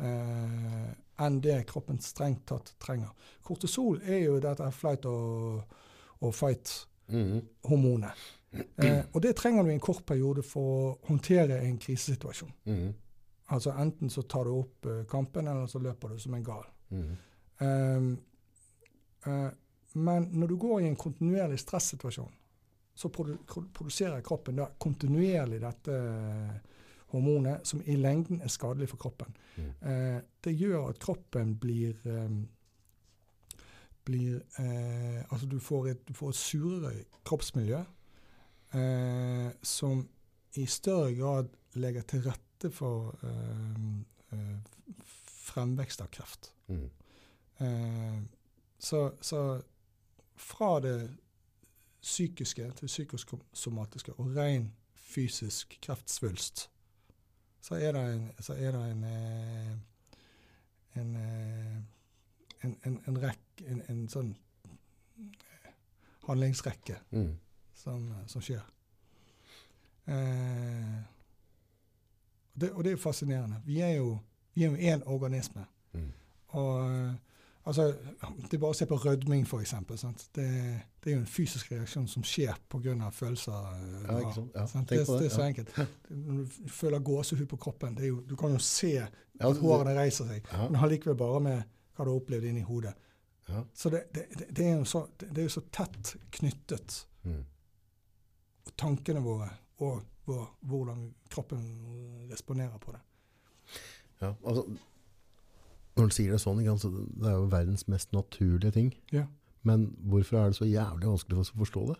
eh, 0.00 0.90
enn 1.20 1.40
det 1.44 1.64
kroppen 1.68 2.00
strengt 2.02 2.46
tatt 2.48 2.74
trenger. 2.82 3.10
Kortisol 3.44 4.00
er 4.02 4.24
jo 4.24 4.38
dette 4.42 4.70
flight 4.72 5.06
og, 5.10 5.62
og 6.20 6.34
fight-hormonet. 7.10 8.26
Mhm. 8.52 8.64
Eh, 8.76 9.04
og 9.12 9.22
det 9.22 9.36
trenger 9.36 9.62
du 9.62 9.70
i 9.70 9.74
en 9.74 9.80
kort 9.80 10.02
periode 10.06 10.42
for 10.42 10.60
å 10.60 10.98
håndtere 11.06 11.60
en 11.62 11.78
krisesituasjon. 11.78 12.52
Mm. 12.66 12.92
Altså 13.54 13.74
Enten 13.78 14.10
så 14.10 14.22
tar 14.22 14.44
du 14.46 14.50
opp 14.50 14.86
uh, 14.86 15.04
kampen, 15.10 15.48
eller 15.48 15.66
så 15.66 15.78
løper 15.78 16.08
du 16.08 16.18
som 16.18 16.34
en 16.34 16.44
gal. 16.44 16.66
Mm. 16.90 17.16
Ehm, 17.60 18.18
eh, 19.26 19.48
men 19.92 20.28
når 20.32 20.46
du 20.46 20.56
går 20.56 20.80
i 20.80 20.88
en 20.88 20.96
kontinuerlig 20.96 21.58
stressituasjon, 21.58 22.30
så 22.94 23.08
produ 23.08 23.36
produserer 23.74 24.22
kroppen 24.24 24.58
da 24.60 24.68
kontinuerlig 24.78 25.60
dette 25.62 25.96
eh, 25.96 26.56
hormonet, 27.10 27.66
som 27.66 27.82
i 27.84 27.96
lengden 27.96 28.40
er 28.42 28.52
skadelig 28.52 28.90
for 28.92 29.02
kroppen. 29.02 29.36
Mm. 29.56 29.70
Eh, 29.90 30.18
det 30.44 30.54
gjør 30.54 30.90
at 30.90 31.00
kroppen 31.02 31.56
blir 31.60 31.96
eh, 32.06 32.28
blir 34.04 34.40
eh, 34.58 35.24
Altså 35.32 35.46
du 35.46 35.58
får 35.60 35.88
et, 35.88 36.08
du 36.08 36.14
får 36.14 36.28
et 36.32 36.36
surere 36.36 36.92
kroppsmiljø 37.24 37.82
eh, 38.74 39.50
som 39.62 40.08
i 40.58 40.66
større 40.66 41.14
grad 41.14 41.50
legger 41.74 42.02
til 42.02 42.24
rette 42.26 42.70
for 42.74 43.14
eh, 43.22 43.84
eh, 44.32 44.58
fremvekst 45.50 46.02
av 46.02 46.10
kreft. 46.12 46.52
Mm. 46.68 46.90
Eh, 47.60 48.20
så, 48.78 49.10
så 49.20 49.60
fra 50.36 50.80
det 50.80 51.10
psykiske 52.02 52.70
til 52.76 52.86
psykosomatiske 52.86 54.12
og 54.12 54.36
ren 54.36 54.70
fysisk 54.94 55.78
kreftsvulst, 55.82 56.70
så 57.60 57.74
er 57.74 57.92
det 57.92 58.04
en, 58.14 58.30
så 58.40 58.54
er 58.54 58.72
det 58.72 58.90
en, 58.90 59.04
en, 60.96 61.16
en, 62.64 62.76
en, 62.84 63.00
en, 63.08 63.18
rekk, 63.22 63.62
en, 63.66 63.82
en 63.88 64.08
sånn 64.08 64.34
eh, 65.18 65.70
handlingsrekke 66.28 66.96
Mm. 67.10 67.32
som, 67.74 68.10
som 68.26 68.42
skjer. 68.42 68.60
Eh, 70.06 71.00
det, 72.60 72.70
og 72.72 72.84
det 72.84 72.92
er 72.92 72.96
fascinerende. 73.00 73.60
Vi 73.66 73.80
er 73.80 73.96
jo 73.96 74.18
vi 74.54 74.64
er 74.64 74.70
jo 74.70 74.76
én 74.96 75.02
organisme. 75.06 75.64
Mm. 75.92 76.08
Og 76.48 76.90
eh, 76.90 77.12
altså, 77.64 77.84
Det 78.42 78.54
er 78.54 78.58
bare 78.58 78.74
å 78.74 78.76
se 78.76 78.86
på 78.90 78.96
rødming, 78.98 79.44
f.eks. 79.46 79.74
Det, 80.34 80.46
det 81.04 81.12
er 81.12 81.14
jo 81.14 81.20
en 81.20 81.26
fysisk 81.30 81.70
reaksjon 81.72 82.08
som 82.10 82.24
skjer 82.26 82.58
pga. 82.68 83.10
følelser. 83.10 83.52
eh, 83.52 84.10
Ja? 84.10 84.18
Ja, 84.54 84.66
tenk 84.66 84.88
Det, 84.88 84.98
det, 85.06 85.26
er 85.26 85.28
så 85.28 85.40
ja. 85.40 85.46
enkelt. 85.46 85.76
Når 86.10 86.36
du 86.42 86.68
føler 86.68 86.98
gåsehud 86.98 87.46
på 87.46 87.56
kroppen, 87.56 87.94
det 87.96 88.08
jo, 88.08 88.20
du 88.28 88.36
kan 88.36 88.50
jo 88.52 88.58
se 88.58 88.90
Ja, 88.96 89.06
at 89.40 89.54
det- 89.54 89.62
hårene 89.62 89.94
reiser 89.94 90.26
seg. 90.26 90.42
Ja. 90.52 90.68
Men 90.68 90.80
allikevel 90.84 91.16
bare 91.16 91.40
med 91.40 91.62
hva 92.00 92.08
du 92.08 92.14
har 92.14 92.20
opplevd 92.22 92.48
inni 92.48 92.64
hodet. 92.64 92.94
Ja. 93.50 93.62
Så 93.74 93.90
det, 93.92 94.06
det, 94.14 94.26
det, 94.48 94.64
er 94.64 94.78
jo 94.78 94.86
så, 94.88 95.04
det, 95.20 95.44
er 95.44 95.52
så 95.52 95.64
tett 95.72 96.16
knyttet, 96.40 97.06
Mm. 97.20 97.42
tankene 98.80 99.20
våre 99.20 99.50
og 99.84 99.98
vår, 100.24 100.46
hvordan 100.64 101.02
kroppen 101.28 101.66
responderer 102.30 102.78
på 102.80 102.94
det. 102.94 103.00
Ja, 104.22 104.30
altså, 104.40 104.62
når 105.98 106.08
du 106.08 106.14
sier 106.16 106.32
det 106.32 106.40
sånn, 106.40 106.62
så 106.80 106.88
det 106.88 107.28
er 107.28 107.36
jo 107.36 107.50
verdens 107.52 107.84
mest 107.92 108.14
naturlige 108.16 108.72
ting. 108.78 108.88
Ja. 109.12 109.26
Men 109.68 109.90
hvorfor 110.08 110.40
er 110.40 110.52
det 110.52 110.56
så 110.62 110.68
jævlig 110.68 111.10
vanskelig 111.10 111.36
for 111.36 111.44
oss 111.44 111.52
å 111.52 111.60
forstå 111.60 111.84
det? 111.90 111.98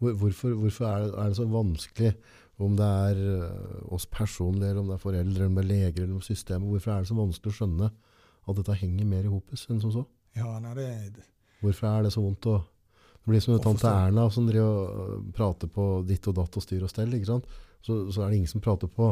Hvorfor 0.00 0.56
hvorfor 0.58 0.86
er, 0.88 1.02
det, 1.04 1.14
er 1.14 1.28
det 1.28 1.38
så 1.38 1.46
vanskelig, 1.54 2.12
om 2.60 2.76
det 2.76 2.86
er 2.86 3.18
øh, 3.24 3.92
oss 3.94 4.06
personlige, 4.10 4.70
eller 4.70 4.82
om 4.82 4.88
det 4.90 4.96
er 4.96 5.02
foreldre, 5.04 5.36
eller 5.36 5.46
om 5.46 5.58
det 5.58 5.64
er 5.64 5.68
leger, 5.70 6.02
eller 6.02 6.16
om 6.18 6.24
systemet, 6.24 6.68
hvorfor 6.72 6.92
er 6.92 7.04
det 7.04 7.10
så 7.12 7.18
vanskelig 7.18 7.52
å 7.52 7.58
skjønne 7.60 7.90
at 8.52 8.60
dette 8.60 8.76
henger 8.80 9.06
mer 9.08 9.24
i 9.26 9.32
hopus 9.32 9.66
enn 9.70 9.80
som 9.82 9.92
så? 9.94 10.04
Ja, 10.38 10.58
nei, 10.62 10.74
det, 10.78 11.24
Hvorfor 11.60 11.88
er 11.90 12.06
det 12.06 12.12
så 12.14 12.22
vondt 12.24 12.46
å... 12.50 12.60
Det 13.20 13.28
blir 13.34 13.42
som 13.44 13.54
Å 13.58 13.60
tante. 13.62 13.88
Erna 13.90 14.22
som 14.32 14.46
driver 14.48 14.68
og 14.70 15.00
øh, 15.04 15.16
prater 15.36 15.68
på 15.70 15.88
ditt 16.08 16.24
og 16.30 16.38
datt 16.38 16.56
og 16.56 16.62
styr 16.64 16.86
og 16.86 16.90
stell, 16.90 17.12
ikke 17.14 17.28
sant? 17.28 17.50
Så, 17.84 17.98
så 18.14 18.22
er 18.24 18.30
det 18.32 18.38
ingen 18.40 18.50
som 18.50 18.62
prater 18.64 18.88
på 18.90 19.10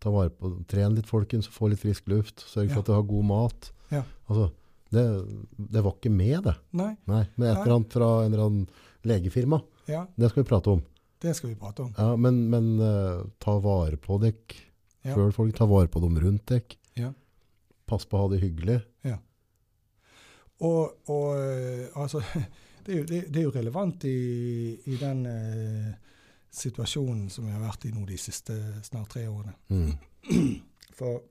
ta 0.00 0.12
vare 0.14 0.30
på, 0.32 0.52
tren 0.70 0.94
litt 0.96 1.08
folkens, 1.10 1.48
få 1.52 1.68
litt 1.72 1.82
frisk 1.82 2.06
luft, 2.08 2.40
sørg 2.48 2.70
for 2.70 2.78
Ja. 2.80 2.84
at 2.84 2.86
du 2.88 2.92
har 2.94 3.02
god 3.10 3.26
mat. 3.28 3.68
Ja. 3.92 4.04
Altså, 4.30 4.46
det, 4.94 5.02
det 5.74 5.82
var 5.84 5.96
ikke 5.98 6.12
med 6.14 6.46
det. 6.46 6.54
Nei, 6.72 6.94
Nei, 7.10 7.24
men 7.36 7.50
et 7.50 7.58
eller 7.60 7.74
annet 7.76 7.92
fra 7.98 8.08
en 8.24 8.30
eller 8.32 8.46
annen 8.46 8.64
legefirma, 9.10 9.60
ja, 9.90 10.06
det 10.16 10.30
skal 10.30 10.42
vi 10.44 10.48
prate 10.48 10.72
om. 10.78 10.80
det 11.20 11.34
skal 11.36 11.50
vi 11.52 11.58
prate 11.60 11.84
om. 11.84 11.92
Ja, 11.98 12.14
men 12.16 12.40
men 12.50 12.72
uh, 12.80 13.26
ta 13.42 13.58
vare 13.60 13.98
på 14.00 14.16
dekk 14.22 14.56
før 15.10 15.30
folk, 15.36 15.52
ta 15.56 15.66
vare 15.68 15.90
på 15.92 16.00
dem 16.00 16.16
rundt 16.22 16.46
dekk. 16.48 16.78
Ja. 17.90 17.92
Pass 17.92 18.06
på 18.06 18.16
å 18.18 18.24
ha 18.24 18.30
det 18.34 18.40
hyggelig. 18.44 18.80
Og, 20.60 21.08
og 21.08 21.38
eh, 21.40 21.86
altså 21.96 22.20
det 22.84 22.92
er, 22.92 22.98
jo, 22.98 23.04
det, 23.08 23.20
det 23.32 23.40
er 23.40 23.46
jo 23.46 23.52
relevant 23.54 24.04
i, 24.04 24.16
i 24.92 24.96
den 25.00 25.22
eh, 25.26 25.86
situasjonen 26.52 27.30
som 27.32 27.46
vi 27.48 27.54
har 27.54 27.62
vært 27.64 27.86
i 27.88 27.92
nå 27.94 28.02
de 28.08 28.18
siste 28.20 28.56
snart 28.84 29.08
tre 29.14 29.22
årene. 29.30 29.54
Mm. 29.72 29.94
For 30.98 31.22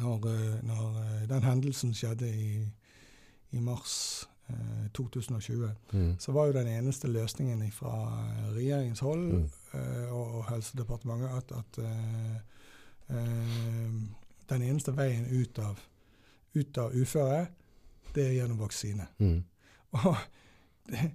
når, 0.00 0.28
eh, 0.32 0.56
når 0.70 0.98
eh, 1.02 1.22
den 1.34 1.44
hendelsen 1.50 1.92
skjedde 1.96 2.30
i, 2.32 2.62
i 3.52 3.60
mars 3.60 3.98
eh, 4.48 4.88
2020, 4.96 5.68
Mm. 5.92 6.14
så 6.20 6.32
var 6.32 6.46
jo 6.48 6.56
den 6.56 6.68
eneste 6.78 7.08
løsningen 7.12 7.60
fra 7.72 7.92
regjeringens 8.56 9.00
hold 9.04 9.26
Mm. 9.34 9.44
eh, 9.74 10.08
og, 10.16 10.34
og 10.40 10.48
Helsedepartementet 10.48 11.36
at, 11.42 11.52
at 11.60 11.84
den 14.48 14.64
eneste 14.66 14.94
veien 14.96 15.26
ut 15.30 15.58
av, 15.62 15.80
ut 16.56 16.80
av 16.80 16.94
uføre, 16.96 17.46
det 18.14 18.24
er 18.26 18.36
gjennom 18.38 18.60
vaksine. 18.62 19.06
Mm. 19.20 19.42
Og 19.98 20.16
det, 20.88 21.10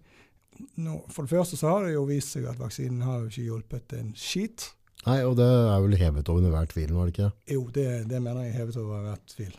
nå, 0.75 0.99
for 1.09 1.25
det 1.25 1.34
første 1.34 1.57
så 1.57 1.73
har 1.73 1.88
det 1.88 1.95
jo 1.95 2.05
vist 2.09 2.36
seg 2.36 2.47
at 2.49 2.61
vaksinen 2.61 3.03
har 3.05 3.21
jo 3.21 3.31
ikke 3.31 3.47
hjulpet 3.47 3.97
en 3.97 4.13
skit. 4.17 4.69
Nei, 5.03 5.19
og 5.27 5.36
det 5.36 5.47
er 5.47 5.81
vel 5.84 5.97
hevet 5.99 6.29
over 6.31 6.45
enhver 6.45 6.69
tvil, 6.71 6.93
var 6.95 7.09
det 7.09 7.15
ikke? 7.15 7.29
Jo, 7.51 7.65
det, 7.75 7.88
det 8.09 8.21
mener 8.23 8.45
jeg 8.45 8.53
er 8.53 8.59
hevet 8.61 8.79
over 8.79 9.03
hvert 9.09 9.25
tvil. 9.34 9.57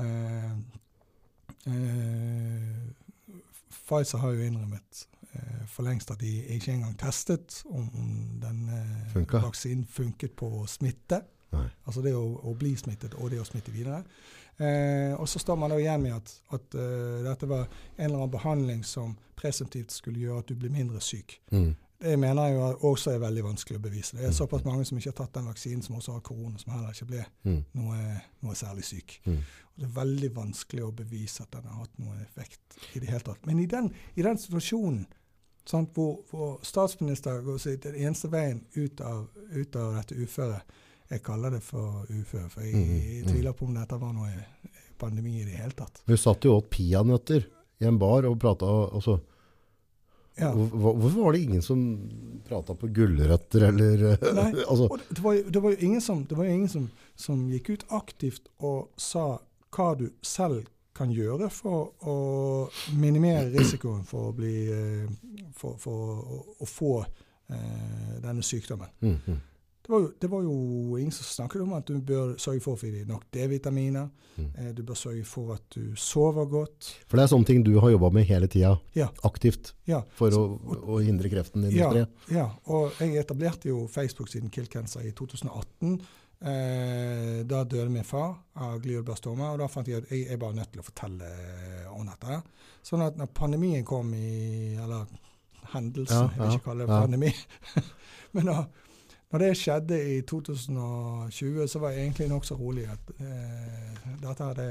Eh, 0.00 0.52
eh, 1.68 2.78
Pfizer 3.88 4.22
har 4.22 4.36
jo 4.36 4.46
innrømmet 4.46 5.02
eh, 5.32 5.64
for 5.68 5.84
lengst 5.84 6.12
at 6.14 6.22
de 6.22 6.32
ikke 6.54 6.72
engang 6.76 6.94
testet 7.00 7.62
om, 7.68 7.88
om 7.98 8.14
den 8.40 8.62
vaksinen 9.34 9.84
funket 9.90 10.36
på 10.38 10.48
å 10.62 10.64
smitte. 10.70 11.20
Nei. 11.52 11.66
Altså 11.86 12.02
det 12.04 12.14
å, 12.14 12.24
å 12.44 12.54
bli 12.58 12.74
smittet 12.76 13.14
og 13.14 13.30
det 13.30 13.40
å 13.40 13.44
smitte 13.48 13.72
videre. 13.72 14.02
Eh, 14.58 15.14
og 15.20 15.28
så 15.30 15.38
står 15.38 15.56
man 15.56 15.70
da 15.70 15.76
igjen 15.78 16.02
med 16.02 16.16
at, 16.16 16.32
at 16.52 16.74
uh, 16.74 17.22
dette 17.24 17.46
var 17.48 17.68
en 17.96 18.04
eller 18.04 18.16
annen 18.18 18.30
behandling 18.32 18.80
som 18.84 19.12
presumptivt 19.38 19.92
skulle 19.94 20.18
gjøre 20.18 20.38
at 20.42 20.48
du 20.50 20.56
blir 20.58 20.70
mindre 20.74 21.00
syk. 21.00 21.38
Mm. 21.54 21.76
Det 21.98 22.16
mener 22.18 22.46
jeg 22.46 22.54
jo 22.56 22.90
også 22.92 23.10
er 23.10 23.18
veldig 23.22 23.42
vanskelig 23.44 23.78
å 23.78 23.82
bevise. 23.82 24.16
Det 24.16 24.24
er 24.24 24.28
Mm. 24.30 24.34
såpass 24.38 24.64
mange 24.64 24.84
som 24.84 24.98
ikke 24.98 25.10
har 25.10 25.16
tatt 25.26 25.34
den 25.34 25.46
vaksinen, 25.50 25.82
som 25.82 25.96
også 25.96 26.12
har 26.12 26.20
korona, 26.20 26.58
som 26.58 26.72
heller 26.72 26.90
ikke 26.90 27.06
ble 27.06 27.24
Mm. 27.44 27.64
noe, 27.74 28.20
noe 28.42 28.54
særlig 28.54 28.84
syk. 28.84 29.20
Mm. 29.26 29.38
Det 29.78 29.84
er 29.84 29.94
veldig 30.00 30.30
vanskelig 30.34 30.82
å 30.84 30.92
bevise 30.94 31.42
at 31.42 31.50
den 31.52 31.62
har 31.70 31.78
hatt 31.80 31.98
noen 31.98 32.20
effekt 32.22 32.78
i 32.94 32.98
det 32.98 33.08
hele 33.08 33.20
tatt. 33.20 33.46
Men 33.46 33.58
i 33.58 33.66
den, 33.66 33.92
i 34.16 34.22
den 34.22 34.38
situasjonen 34.38 35.06
sant, 35.66 35.90
hvor, 35.94 36.20
hvor 36.30 36.58
statsminister 36.62 37.40
går 37.42 37.58
den 37.82 37.94
eneste 37.94 38.30
veien 38.30 38.64
ut 38.76 39.00
av, 39.00 39.28
ut 39.54 39.76
av 39.76 39.94
dette 39.94 40.14
uføret 40.14 40.62
Jeg 41.10 41.22
kaller 41.24 41.50
det 41.56 41.62
for 41.64 42.04
ufør, 42.12 42.48
for 42.52 42.60
jeg, 42.66 42.74
mm, 42.74 42.90
jeg 43.00 43.22
mm. 43.24 43.28
tviler 43.32 43.52
på 43.56 43.64
om 43.66 43.74
dette 43.78 43.96
var 44.00 44.12
noe 44.12 44.28
pandemi 45.00 45.38
i 45.40 45.44
det 45.46 45.56
hele 45.56 45.72
tatt. 45.78 46.02
Vi 46.10 46.16
satt 46.20 46.44
jo 46.44 46.56
åt 46.58 46.68
peanøtter 46.74 47.46
i 47.80 47.86
en 47.88 47.98
bar 47.98 48.26
og 48.28 48.38
prata 48.42 48.66
altså, 48.92 49.20
Ja. 50.38 50.52
hvor- 50.54 50.68
hvor- 50.70 50.94
Hvorfor 51.00 51.24
var 51.24 51.32
det 51.32 51.40
ingen 51.42 51.62
som 51.62 51.80
prata 52.48 52.74
på 52.74 52.86
gulrøtter 52.94 53.62
eller 53.68 53.96
Nei. 54.34 54.52
altså, 54.68 54.86
Og 54.90 55.00
det, 55.10 55.18
var, 55.24 55.34
det 55.50 55.62
var 55.62 55.70
jo 55.70 55.76
ingen, 55.80 56.00
som, 56.00 56.24
det 56.24 56.36
var 56.36 56.44
ingen 56.44 56.68
som, 56.68 56.90
som 57.16 57.48
gikk 57.50 57.70
ut 57.70 57.84
aktivt 57.90 58.48
og 58.60 58.88
sa 58.96 59.38
hva 59.72 59.94
du 59.98 60.10
selv 60.22 60.66
kan 60.94 61.10
gjøre 61.14 61.48
for 61.50 61.92
å 62.06 62.68
minimere 62.98 63.50
risikoen 63.58 64.04
for 64.04 64.30
å 64.30 64.36
bli 64.36 64.54
eh, 64.70 65.08
for, 65.54 65.74
for 65.78 66.22
å, 66.22 66.38
å 66.60 66.66
få 66.66 66.92
eh, 67.50 68.18
denne 68.22 68.42
sykdommen. 68.42 68.88
mm, 69.00 69.16
mm, 69.26 69.40
Det 69.88 69.94
var, 69.94 70.00
jo, 70.02 70.08
det 70.20 70.28
var 70.28 70.42
jo 70.44 70.96
ingen 71.00 71.12
som 71.16 71.24
snakket 71.24 71.62
om 71.64 71.70
at 71.72 71.86
du 71.88 71.94
bør 72.04 72.34
sørge 72.36 72.60
for 72.60 72.76
å 72.76 72.78
få 72.78 72.90
i 72.90 72.90
deg 72.92 73.06
nok 73.08 73.22
D-vitaminer. 73.32 74.10
Mm. 74.36 74.48
Eh, 74.60 74.66
du 74.76 74.82
bør 74.84 74.98
sørge 75.00 75.22
for 75.24 75.54
at 75.54 75.64
du 75.72 75.94
sover 75.96 76.44
godt. 76.52 76.90
For 77.08 77.16
det 77.16 77.22
er 77.24 77.30
sånne 77.32 77.48
ting 77.48 77.62
du 77.64 77.70
har 77.80 77.94
jobba 77.94 78.10
med 78.12 78.26
hele 78.28 78.50
tida, 78.52 78.74
Ja. 78.94 79.06
aktivt, 79.24 79.72
Ja, 79.88 80.02
for 80.12 80.28
å, 80.28 80.32
Så- 80.60 80.82
å 80.84 80.98
hindre 81.02 81.30
kreften 81.32 81.62
din 81.64 81.72
å 81.80 81.94
Ja, 81.96 82.06
ja, 82.30 82.50
og 82.66 82.92
jeg 83.00 83.16
etablerte 83.16 83.70
jo 83.72 83.86
Facebook-siden 83.88 84.50
Kill 84.52 84.66
Cancer 84.66 85.00
i 85.00 85.12
2018. 85.12 86.02
Eh, 86.40 87.42
da 87.44 87.64
døde 87.64 87.88
min 87.90 88.04
far 88.04 88.36
av 88.56 88.82
glioblastoma, 88.82 89.52
og 89.54 89.58
da 89.58 89.66
fant 89.68 89.88
jeg 89.88 90.02
at 90.04 90.10
jeg 90.12 90.28
er 90.30 90.36
bare 90.36 90.52
nødt 90.54 90.70
til 90.70 90.82
å 90.82 90.84
fortelle 90.84 91.30
om 91.96 92.04
dette. 92.06 92.42
Sånn 92.84 93.06
at 93.06 93.16
når 93.16 93.32
pandemien 93.32 93.84
kom 93.84 94.12
i 94.14 94.76
Eller 94.76 95.06
hendelsen, 95.72 96.28
jeg 96.30 96.38
vil 96.38 96.58
ikke 96.58 96.64
kalle 96.64 96.86
det 96.86 96.88
pandemi. 96.88 97.32
Men 98.34 98.46
da 98.52 98.66
når 99.30 99.42
det 99.42 99.56
skjedde 99.60 99.96
i 100.16 100.20
2020, 100.24 101.66
så 101.68 101.80
var 101.82 101.92
jeg 101.92 102.06
egentlig 102.06 102.28
nokså 102.30 102.56
rolig 102.56 102.86
at 102.88 103.10
eh, 103.20 104.06
dette, 104.22 104.46
det, 104.56 104.68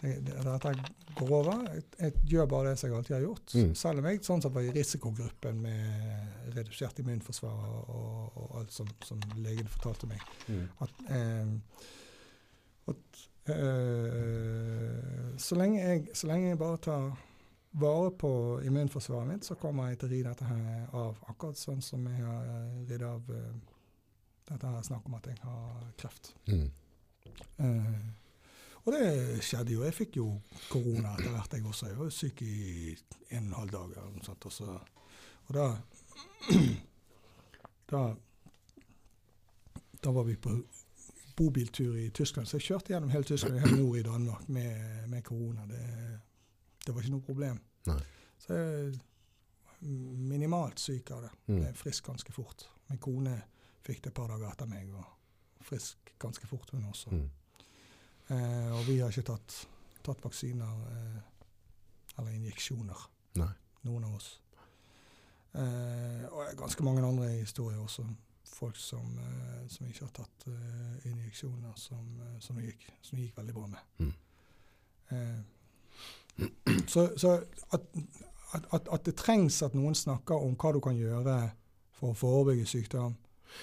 det, 0.00 0.12
det, 0.26 0.36
dette 0.46 0.72
går 1.18 1.32
over. 1.36 1.66
Jeg, 1.74 1.82
jeg 2.00 2.12
gjør 2.32 2.46
bare 2.48 2.70
det 2.70 2.78
som 2.80 2.88
jeg 2.88 2.96
alltid 2.96 3.16
har 3.16 3.26
gjort. 3.26 3.54
Mm. 3.54 3.74
Selv 3.74 4.00
om 4.00 4.08
jeg 4.08 4.22
sånn 4.24 4.44
var 4.54 4.64
i 4.64 4.72
risikogruppen 4.72 5.60
med 5.66 6.54
redusert 6.56 7.02
immunforsvar 7.04 7.66
og, 7.66 7.90
og, 7.92 8.38
og 8.44 8.56
alt 8.62 8.72
som, 8.72 8.88
som 9.04 9.20
legen 9.44 9.68
fortalte 9.74 10.08
meg. 10.08 10.24
Mm. 10.48 10.64
At, 10.86 11.04
eh, 11.18 11.52
at 12.94 13.22
eh, 13.52 15.28
så, 15.36 15.60
lenge 15.60 15.82
jeg, 15.82 16.06
så 16.16 16.32
lenge 16.32 16.54
jeg 16.54 16.62
bare 16.64 16.80
tar 16.88 17.12
vare 17.72 18.10
på 18.10 18.60
immunforsvaret 18.64 19.28
mitt, 19.28 19.44
så 19.44 19.54
kommer 19.54 19.88
jeg 19.88 20.00
til 20.00 20.08
å 20.08 20.12
ri 20.12 20.22
dette 20.26 20.48
her 20.48 20.96
av. 20.98 21.20
Akkurat 21.32 21.58
sånn 21.58 21.80
som 21.84 22.04
jeg 22.08 22.20
har 22.20 22.48
eh, 22.48 22.80
ridd 22.90 23.04
av 23.06 23.30
uh, 23.32 23.52
dette 24.50 24.72
her 24.74 24.82
snakk 24.86 25.06
om 25.08 25.16
at 25.16 25.28
jeg 25.30 25.38
har 25.40 25.86
kreft. 26.00 26.34
Mm. 26.50 26.66
Uh, 27.58 28.10
og 28.82 28.92
det 28.96 29.06
skjedde 29.46 29.76
jo. 29.76 29.84
Jeg 29.86 29.94
fikk 29.94 30.18
jo 30.18 30.26
korona 30.68 31.14
etter 31.16 31.30
hvert, 31.32 31.56
jeg 31.56 31.66
også. 31.70 31.88
Jeg 31.88 31.98
var 32.00 32.12
syk 32.12 32.42
i 32.44 32.56
en 33.30 33.46
og 33.46 33.52
en 33.52 33.58
halv 33.60 33.74
dag. 33.76 33.96
eller 33.96 34.12
noe 34.16 34.26
sånt, 34.26 34.46
og, 34.46 34.52
så, 34.52 34.76
og 35.46 35.54
da, 35.56 35.66
da 37.92 38.04
Da 40.02 40.10
var 40.10 40.24
vi 40.26 40.34
på 40.34 40.50
bobiltur 41.36 41.94
i 41.96 42.08
Tyskland, 42.10 42.48
så 42.48 42.56
jeg 42.58 42.66
kjørte 42.66 42.90
gjennom 42.92 43.10
hele 43.10 43.24
Tyskland, 43.24 43.60
helt 43.62 43.78
nord 43.78 43.98
i 43.98 44.02
Danmark, 44.02 44.48
med, 44.48 45.06
med 45.08 45.22
korona. 45.22 45.62
Det, 45.70 45.84
det 46.86 46.94
var 46.94 47.02
ikke 47.02 47.14
noe 47.14 47.26
problem. 47.26 47.60
Nei. 47.86 48.00
Så 48.42 48.54
jeg 48.58 48.92
minimalt 49.82 50.78
syk 50.78 51.10
av 51.10 51.22
det. 51.22 51.30
Mm. 51.46 51.58
Ble 51.58 51.72
frisk 51.78 52.06
ganske 52.06 52.32
fort. 52.34 52.66
Min 52.90 53.00
kone 53.02 53.34
fikk 53.82 54.02
det 54.04 54.12
et 54.12 54.16
par 54.16 54.30
dager 54.30 54.50
etter 54.50 54.68
meg, 54.70 54.90
og 54.94 55.64
frisk 55.66 56.12
ganske 56.22 56.46
fort, 56.46 56.70
hun 56.70 56.86
også. 56.90 57.10
Mm. 57.10 57.30
Eh, 58.28 58.68
og 58.76 58.84
vi 58.86 59.00
har 59.00 59.10
ikke 59.10 59.32
tatt, 59.32 59.56
tatt 60.06 60.22
vaksiner 60.24 60.84
eh, 60.92 61.18
eller 62.18 62.36
injeksjoner, 62.36 63.06
Nei. 63.40 63.50
noen 63.88 64.06
av 64.06 64.18
oss. 64.18 64.28
Eh, 65.52 66.28
og 66.30 66.52
ganske 66.56 66.84
mange 66.86 67.04
andre 67.06 67.32
historier 67.40 67.80
også. 67.82 68.06
Folk 68.52 68.76
som, 68.78 69.16
eh, 69.18 69.64
som 69.72 69.88
ikke 69.88 70.06
har 70.06 70.14
tatt 70.22 70.46
eh, 70.52 71.08
injeksjoner, 71.10 71.72
som, 71.76 72.06
eh, 72.20 72.38
som, 72.40 72.60
det 72.60 72.70
gikk, 72.70 72.86
som 73.02 73.18
det 73.18 73.26
gikk 73.26 73.40
veldig 73.40 73.56
bra 73.56 73.66
med. 73.74 73.90
Mm. 73.98 74.14
Så 76.88 77.08
så 77.16 77.34
at, 77.72 77.82
at, 78.52 78.64
at, 78.72 78.88
at 78.92 79.04
det 79.06 79.16
trengs 79.16 79.62
at 79.62 79.74
noen 79.74 79.94
snakker 79.94 80.34
om 80.34 80.56
hva 80.58 80.72
du 80.72 80.80
kan 80.84 80.96
gjøre 80.96 81.36
for 81.96 82.12
å 82.12 82.18
forebygge 82.18 82.66
sykdom, 82.66 83.14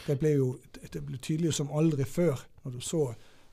det 0.07 0.19
ble 0.21 0.35
jo 0.35 0.49
det 0.93 1.01
ble 1.05 1.17
tydelig 1.17 1.55
som 1.57 1.71
aldri 1.75 2.05
før 2.05 2.39
når 2.63 2.77
du 2.77 2.81
så 2.85 3.03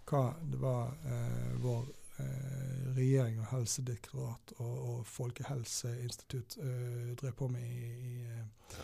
hva 0.07 0.23
det 0.39 0.59
var 0.63 0.93
eh, 1.09 1.55
vår 1.63 1.87
eh, 2.23 2.93
regjering 2.97 3.41
og 3.43 3.49
Helsedirektorat 3.51 4.53
og, 4.59 4.75
og 4.91 5.01
Folkehelseinstitutt 5.11 6.59
eh, 6.63 7.09
drev 7.19 7.35
på 7.39 7.49
med 7.51 7.65
i, 7.65 7.89
i, 7.91 8.21
eh, 8.31 8.77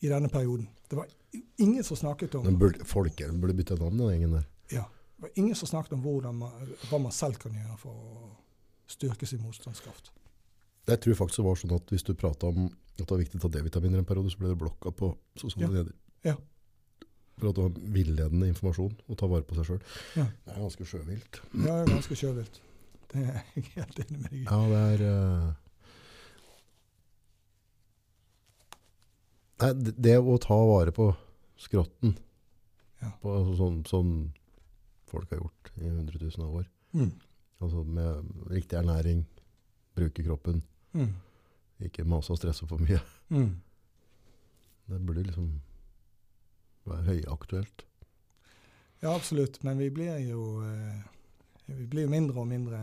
i 0.00 0.10
denne 0.10 0.30
perioden. 0.32 0.66
Det 0.90 0.98
var 0.98 1.06
ingen 1.62 1.84
som 1.84 2.00
snakket 2.00 2.34
om 2.34 2.48
Den 2.48 2.58
burde, 2.58 2.84
folket 2.84 3.36
burde 3.40 3.54
bytte 3.54 3.78
navn, 3.78 4.00
den 4.00 4.10
gjengen 4.16 4.38
der. 4.40 4.48
ja, 4.72 4.84
det 5.16 5.28
var 5.28 5.38
ingen 5.38 5.54
som 5.54 5.70
snakket 5.70 5.94
om 5.96 6.02
man, 6.40 6.74
hva 6.90 6.98
man 6.98 7.14
selv 7.14 7.38
kan 7.40 7.54
gjøre 7.54 7.78
for 7.80 7.94
å 7.94 8.32
styrke 8.86 9.26
sin 9.26 9.42
motstandskraft. 9.42 10.12
Jeg 10.86 11.00
tror 11.02 11.14
faktisk 11.18 11.40
det 11.42 11.46
var 11.48 11.56
sånn 11.58 11.74
at 11.76 11.90
hvis 11.90 12.04
du 12.06 12.12
prata 12.14 12.46
om 12.52 12.66
at 12.68 13.02
det 13.02 13.10
var 13.10 13.18
viktig 13.20 13.38
å 13.40 13.42
ta 13.42 13.48
D-vitaminer 13.56 13.98
en 13.98 14.06
periode, 14.08 14.30
så 14.30 14.38
ble 14.38 14.52
det 14.52 14.58
blokka 14.60 14.92
på 14.94 15.10
sosiale 15.36 15.66
Ja. 15.66 15.70
medier. 15.82 15.94
Ja. 16.24 16.36
For 17.36 17.48
at 17.50 17.54
det 17.58 17.64
var 17.66 17.92
villedende 17.92 18.48
informasjon 18.48 18.94
å 19.12 19.16
ta 19.18 19.26
vare 19.28 19.42
på 19.44 19.54
seg 19.58 19.66
sjøl. 19.68 19.82
Ja. 20.16 20.24
Det 20.46 20.54
er 20.54 20.62
ganske 20.62 20.86
sjøvilt. 20.88 21.40
Ja, 21.52 21.60
det 21.60 21.74
er 21.82 21.92
ganske 21.96 22.16
sjøvilt. 22.16 22.60
Det 23.12 23.20
er 23.22 23.42
jeg 23.54 23.64
helt 23.76 23.98
enig 24.04 24.20
med 24.20 24.30
deg 24.30 24.38
i. 24.40 24.44
Ja, 24.46 24.60
det 24.70 24.82
er 24.94 25.06
Uh... 25.06 25.52
Nei, 29.62 29.70
det, 29.96 30.16
å 30.20 30.34
ta 30.42 30.56
vare 30.68 30.92
på 30.92 31.10
skrotten, 31.60 32.16
Ja. 33.00 33.10
på, 33.22 33.30
altså, 33.32 33.54
sånn, 33.56 33.78
sånn 33.88 34.10
folk 35.08 35.30
har 35.32 35.38
gjort 35.40 35.70
i 35.80 35.86
100 35.88 36.18
000 36.20 36.44
av 36.46 36.54
år, 36.62 36.66
Mm. 36.96 37.10
Altså 37.60 37.82
med 37.84 38.24
riktig 38.50 38.76
ernæring, 38.76 39.26
bruke 39.96 40.22
kroppen, 40.24 40.62
Mm. 40.92 41.12
ikke 41.80 42.04
mase 42.04 42.32
og 42.32 42.38
stresse 42.38 42.66
for 42.66 42.78
mye, 42.78 43.00
Mm. 43.30 43.56
det 44.88 45.06
burde 45.06 45.22
liksom 45.22 45.60
være 46.86 47.02
høyaktuelt. 47.02 47.84
Ja, 49.02 49.14
absolutt. 49.14 49.64
Men 49.64 49.78
vi 49.78 49.90
blir 49.90 50.16
jo 50.30 50.62
eh, 50.64 51.02
vi 51.66 51.86
blir 51.86 52.06
mindre 52.08 52.40
og 52.40 52.46
mindre 52.48 52.78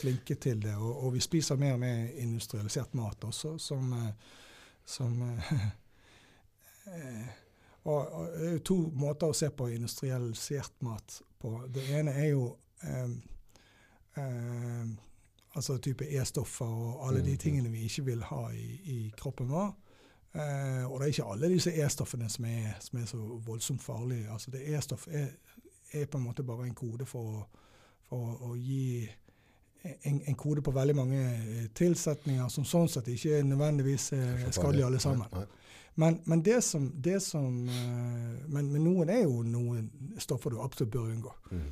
flinke 0.00 0.34
til 0.34 0.62
det. 0.62 0.74
Og, 0.76 1.04
og 1.06 1.12
vi 1.14 1.20
spiser 1.20 1.56
mer 1.56 1.72
og 1.72 1.80
mer 1.80 2.08
industrialisert 2.18 2.94
mat 2.94 3.24
også, 3.24 3.58
som, 3.58 3.92
eh, 3.92 4.12
som 4.84 5.22
eh, 5.22 5.52
og, 7.84 8.12
og 8.12 8.64
to 8.66 8.76
måter 8.94 9.30
å 9.30 9.36
se 9.36 9.50
på 9.50 9.68
industrialisert 9.72 10.74
mat 10.82 11.20
på. 11.42 11.54
Det 11.72 11.86
ene 12.00 12.10
er 12.18 12.28
jo 12.32 12.56
eh, 12.82 13.08
eh, 14.16 14.86
altså 15.56 15.76
type 15.78 16.04
E-stoffer 16.08 16.64
og 16.66 17.08
alle 17.08 17.22
de 17.24 17.30
Mhm. 17.30 17.38
tingene 17.38 17.70
vi 17.70 17.82
ikke 17.82 18.04
vil 18.04 18.22
ha 18.22 18.48
i, 18.50 18.80
i 18.84 19.12
kroppen 19.16 19.48
vår. 19.48 19.74
Eh, 20.34 20.84
og 20.92 21.00
det 21.00 21.06
er 21.06 21.12
ikke 21.12 21.30
alle 21.32 21.48
disse 21.48 21.70
E-stoffene 21.72 22.28
som 22.28 22.44
som 22.80 22.98
er 22.98 23.04
så 23.06 23.16
voldsomt 23.46 23.82
farlige. 23.82 24.30
Altså 24.32 24.50
det 24.50 24.60
E-stoff 24.74 25.08
er, 25.10 25.26
er 25.92 26.06
på 26.06 26.18
en 26.18 26.24
måte 26.24 26.42
bare 26.42 26.66
en 26.66 26.74
kode 26.74 27.06
for, 27.06 27.48
for 28.08 28.36
å- 28.40 28.56
gi 28.56 29.08
en, 30.04 30.22
en 30.26 30.34
kode 30.34 30.62
på 30.62 30.70
veldig 30.70 30.96
mange 30.96 31.18
eh, 31.34 31.66
tilsetninger 31.74 32.48
som 32.48 32.64
sånn 32.64 32.88
sett 32.88 33.08
ikke 33.08 33.38
er 33.38 33.42
nødvendigvis 33.44 34.12
er 34.12 34.50
skadelige 34.50 34.86
alle 34.86 35.00
sammen. 35.00 35.26
Nei, 35.32 35.38
nei. 35.40 35.46
Men, 35.96 36.20
men 36.24 36.42
det 36.42 36.62
som, 36.64 36.86
det 37.04 37.22
som 37.22 37.68
eh, 37.68 38.48
men, 38.48 38.72
men 38.72 38.84
noen 38.84 39.08
er 39.10 39.22
jo 39.24 39.42
noen 39.42 39.90
stoffer 40.18 40.50
du 40.50 40.60
absolutt 40.62 40.90
bør 40.92 41.10
unngå. 41.12 41.32
Mm. 41.50 41.66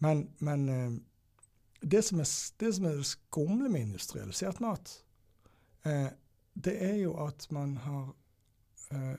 Men, 0.00 0.28
men 0.40 0.68
eh, 0.68 0.90
det, 1.80 2.02
som 2.04 2.20
er, 2.20 2.28
det 2.60 2.72
som 2.76 2.86
er 2.88 2.96
det 2.98 3.06
skumle 3.08 3.68
med 3.72 3.88
industrialisert 3.88 4.60
mat, 4.60 4.92
eh, 5.84 6.08
det 6.54 6.74
er 6.84 6.96
jo 7.00 7.14
at 7.24 7.46
man 7.54 7.76
har 7.84 8.10
eh, 8.92 9.16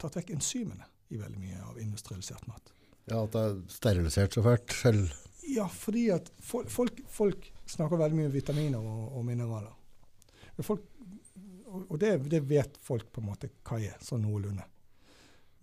tatt 0.00 0.16
vekk 0.18 0.34
enzymene 0.36 0.86
i 1.14 1.20
veldig 1.20 1.38
mye 1.38 1.60
av 1.68 1.78
industrialisert 1.82 2.46
mat. 2.50 2.72
Ja, 3.10 3.20
at 3.22 3.34
det 3.36 3.44
er 3.44 3.60
sterilisert 3.70 4.34
så 4.34 4.42
fælt 4.42 4.72
selv. 4.74 5.12
Ja, 5.44 5.68
fordi 5.68 6.08
at 6.14 6.30
folk, 6.40 6.70
folk, 6.72 7.00
folk 7.12 7.50
snakker 7.68 8.00
veldig 8.00 8.18
mye 8.18 8.30
om 8.30 8.34
vitaminer 8.34 8.80
og, 8.80 9.18
og 9.18 9.26
mineraler. 9.28 9.74
Folk, 10.64 10.86
og 11.66 11.90
og 11.90 11.98
det, 12.00 12.16
det 12.30 12.40
vet 12.48 12.76
folk 12.82 13.08
på 13.12 13.20
en 13.20 13.28
måte 13.28 13.50
hva 13.66 13.80
er, 13.82 13.96
sånn 14.02 14.22
noenlunde. 14.24 14.64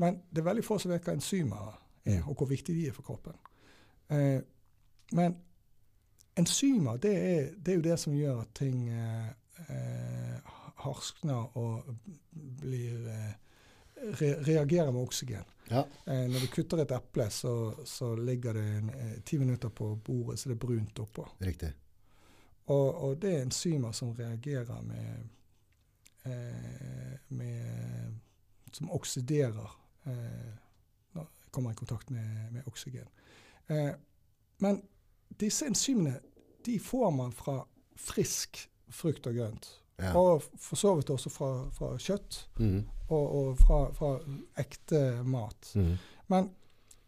Men 0.01 0.17
det 0.29 0.41
er 0.41 0.47
veldig 0.49 0.65
få 0.65 0.77
som 0.81 0.91
vet 0.91 1.05
hva 1.07 1.15
enzymer 1.17 1.69
er, 1.71 1.77
Mm. 2.01 2.23
og 2.25 2.33
hvor 2.33 2.47
viktig 2.49 2.73
de 2.73 2.87
er 2.89 2.93
for 2.95 3.05
kroppen. 3.05 3.35
Eh, 4.09 4.41
men 5.13 5.35
enzymer, 6.37 6.97
det 6.97 7.13
er, 7.17 7.51
det 7.57 7.73
er 7.73 7.79
jo 7.79 7.85
det 7.85 7.99
som 7.99 8.15
gjør 8.15 8.41
at 8.41 8.53
ting 8.55 8.89
eh, 8.89 9.29
eh, 9.67 10.51
harskner 10.81 11.57
og 11.57 11.95
blir 12.61 13.07
eh, 13.11 13.33
re 14.19 14.31
reagerer 14.47 14.91
med 14.91 15.01
oksygen. 15.01 15.43
Ja. 15.69 15.83
Eh, 16.07 16.25
når 16.31 16.39
du 16.39 16.47
kutter 16.51 16.81
et 16.83 16.91
eple, 16.95 17.29
så, 17.29 17.53
så 17.85 18.15
ligger 18.15 18.57
det 18.57 18.65
en, 18.77 18.89
eh, 18.89 19.19
ti 19.25 19.37
minutter 19.37 19.69
på 19.69 19.95
bordet, 19.95 20.39
så 20.39 20.49
det 20.49 20.55
er 20.55 20.65
brunt 20.65 20.99
oppå. 20.99 21.27
Riktig. 21.39 21.73
Og, 22.65 23.03
og 23.03 23.21
det 23.21 23.35
er 23.35 23.45
enzymer 23.45 23.91
som 23.91 24.13
reagerer 24.15 24.81
med, 24.81 25.29
eh, 26.25 27.15
med 27.29 28.19
Som 28.71 28.91
oksiderer 28.91 29.71
eh, 30.05 30.51
når 31.13 31.23
det 31.23 31.51
kommer 31.51 31.71
i 31.71 31.75
kontakt 31.75 32.09
med, 32.09 32.51
med 32.51 32.61
oksygen. 32.65 33.07
Eh, 33.67 33.91
men 34.57 34.81
disse 35.39 35.65
enzymene 35.65 36.19
de 36.65 36.79
får 36.79 37.11
man 37.15 37.31
fra 37.33 37.61
frisk 37.97 38.69
frukt 38.91 39.27
og 39.27 39.37
grønt. 39.37 39.69
Ja. 40.01 40.15
Og 40.17 40.43
for 40.57 40.75
så 40.75 40.95
vidt 40.97 41.09
også 41.13 41.29
fra, 41.29 41.51
fra 41.73 41.91
kjøtt 42.01 42.47
mm. 42.59 42.79
og, 43.09 43.35
og 43.37 43.59
fra, 43.59 43.83
fra 43.93 44.15
ekte 44.59 45.21
mat. 45.23 45.71
Mm. 45.75 45.93
Men 46.33 46.49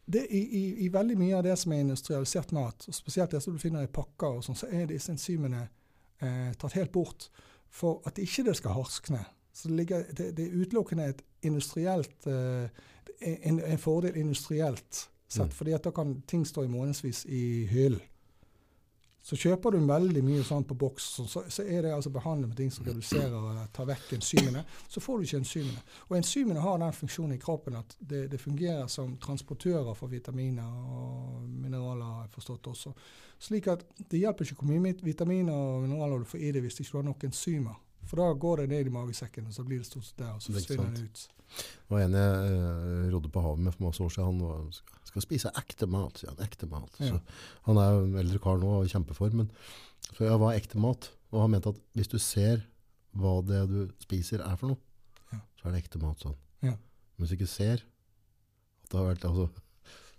det, 0.05 0.27
i, 0.29 0.41
i, 0.43 0.63
i 0.85 0.89
veldig 0.93 1.17
mye 1.17 1.37
av 1.37 1.45
det 1.47 1.55
som 1.59 1.73
er 1.73 1.85
industrialisert 1.85 2.51
mat, 2.53 2.85
og 2.87 2.95
spesielt 2.95 3.31
det 3.31 3.41
som 3.43 3.55
du 3.55 3.61
finner 3.61 3.85
i 3.87 3.91
pakker, 3.91 4.37
og 4.37 4.45
sånn, 4.45 4.59
så 4.59 4.69
er 4.69 4.89
disse 4.91 5.13
enzymene 5.13 5.63
eh, 6.21 6.51
tatt 6.59 6.77
helt 6.77 6.91
bort 6.93 7.29
for 7.73 8.03
at 8.05 8.19
ikke 8.21 8.45
det 8.49 8.57
skal 8.59 8.77
harskne. 8.77 9.23
Så 9.53 9.69
det, 9.71 9.77
ligger, 9.79 10.05
det, 10.13 10.33
det 10.37 10.45
er 10.45 10.59
utelukkende 10.61 11.07
et 11.13 11.23
industrielt 11.47 12.27
eh, 12.29 12.67
en, 13.23 13.59
en 13.59 13.81
fordel 13.81 14.17
industrielt 14.17 15.07
sett, 15.27 15.43
Mm. 15.43 15.49
fordi 15.49 15.71
at 15.73 15.83
da 15.83 15.91
kan 15.91 16.21
ting 16.27 16.43
stå 16.45 16.63
i 16.63 16.67
månedsvis 16.69 17.25
i 17.25 17.65
hyllen. 17.65 18.01
Så 19.23 19.37
kjøper 19.39 19.71
du 19.71 19.85
veldig 19.87 20.19
mye 20.25 20.43
sånt 20.43 20.67
på 20.67 20.75
boks, 20.75 21.03
så, 21.15 21.43
så, 21.47 21.63
er 21.63 21.85
det 21.85 21.93
altså 21.95 22.09
behandlet 22.11 22.49
med 22.49 22.57
ting 22.59 22.71
som 22.75 22.83
reduserer 22.83 23.31
eller 23.31 23.69
tar 23.71 23.87
vekk 23.87 24.17
enzymene. 24.17 24.65
Så 24.91 24.99
får 24.99 25.17
du 25.17 25.27
ikke 25.27 25.39
enzymene. 25.39 25.83
Og 26.09 26.17
enzymene 26.17 26.63
har 26.63 26.81
den 26.81 26.97
funksjonen 26.97 27.37
i 27.37 27.39
kroppen 27.39 27.77
at 27.79 27.95
det, 27.99 28.25
det 28.33 28.41
fungerer 28.41 28.89
som 28.91 29.15
transportører 29.23 29.95
for 29.95 30.11
vitaminer 30.11 30.67
og 30.67 31.45
mineraler, 31.47 32.03
har 32.03 32.25
jeg 32.25 32.33
forstått 32.35 32.67
også. 32.73 32.91
Slik 33.47 33.71
at 33.71 33.87
det 34.11 34.19
hjelper 34.19 34.43
ikke 34.43 34.59
hvor 34.59 34.73
mye 34.73 34.95
vitaminer 35.07 35.55
og 35.55 35.87
mineraler 35.87 36.19
du 36.19 36.27
får 36.27 36.43
i 36.43 36.51
det 36.57 36.65
hvis 36.65 36.83
ikke 36.83 36.91
du 36.91 36.99
har 36.99 37.07
nok 37.13 37.23
enzymer. 37.29 37.79
For 38.03 38.19
da 38.19 38.27
går 38.35 38.57
det 38.57 38.69
ned 38.73 38.87
i 38.87 38.93
magesekken, 38.93 39.47
og 39.47 39.55
så 39.55 39.63
blir 39.63 39.79
det 39.79 39.87
stort 39.87 40.05
sett 40.05 40.19
der, 40.19 40.35
og 40.35 40.43
så 40.43 40.51
er 40.51 40.59
forsvinner 40.59 40.91
det 40.97 41.07
ut. 41.07 41.23
Det 41.53 41.93
var 41.93 42.03
en 42.03 42.17
jeg 42.17 42.51
eh, 42.51 43.07
rodde 43.13 43.31
på 43.31 43.43
havet 43.45 43.63
med 43.63 43.75
for 43.75 43.85
masse 43.87 44.03
år 44.03 44.11
siden. 44.11 44.25
Han 44.25 44.41
var, 44.43 44.81
skal, 45.13 45.23
spise 45.27 45.51
ekte 45.61 45.87
mat, 45.89 46.17
sier 46.19 46.33
han. 46.33 46.41
Ekte 46.45 46.67
mat. 46.71 46.99
Ja. 46.99 47.13
Så, 47.13 47.21
han 47.69 47.79
er 47.81 47.91
jo 47.93 48.03
en 48.07 48.19
eldre 48.23 48.41
kar 48.43 48.57
nå 48.61 48.71
og 48.79 48.87
i 48.87 48.91
kjempeform. 48.91 49.43
Men, 49.43 49.49
så 50.11 50.25
ja, 50.27 50.35
hva 50.41 50.51
er 50.53 50.59
ekte 50.61 50.81
mat? 50.81 51.11
Og 51.33 51.41
han 51.45 51.53
mente 51.53 51.71
at 51.73 51.81
hvis 51.97 52.09
du 52.11 52.17
ser 52.21 52.65
hva 53.17 53.35
det 53.45 53.63
du 53.69 53.79
spiser 54.01 54.41
er 54.45 54.57
for 54.57 54.73
noe, 54.73 54.81
Ja. 55.33 55.39
så 55.61 55.67
er 55.69 55.75
det 55.75 55.83
ekte 55.85 56.01
mat 56.01 56.21
sånn. 56.21 56.35
Ja. 56.65 56.73
Men 56.73 57.23
hvis 57.27 57.29
du 57.33 57.37
ikke 57.39 57.49
ser 57.51 57.81
at 57.83 58.89
det 58.91 58.99
har 58.99 59.07
vært, 59.13 59.25
altså, 59.29 59.49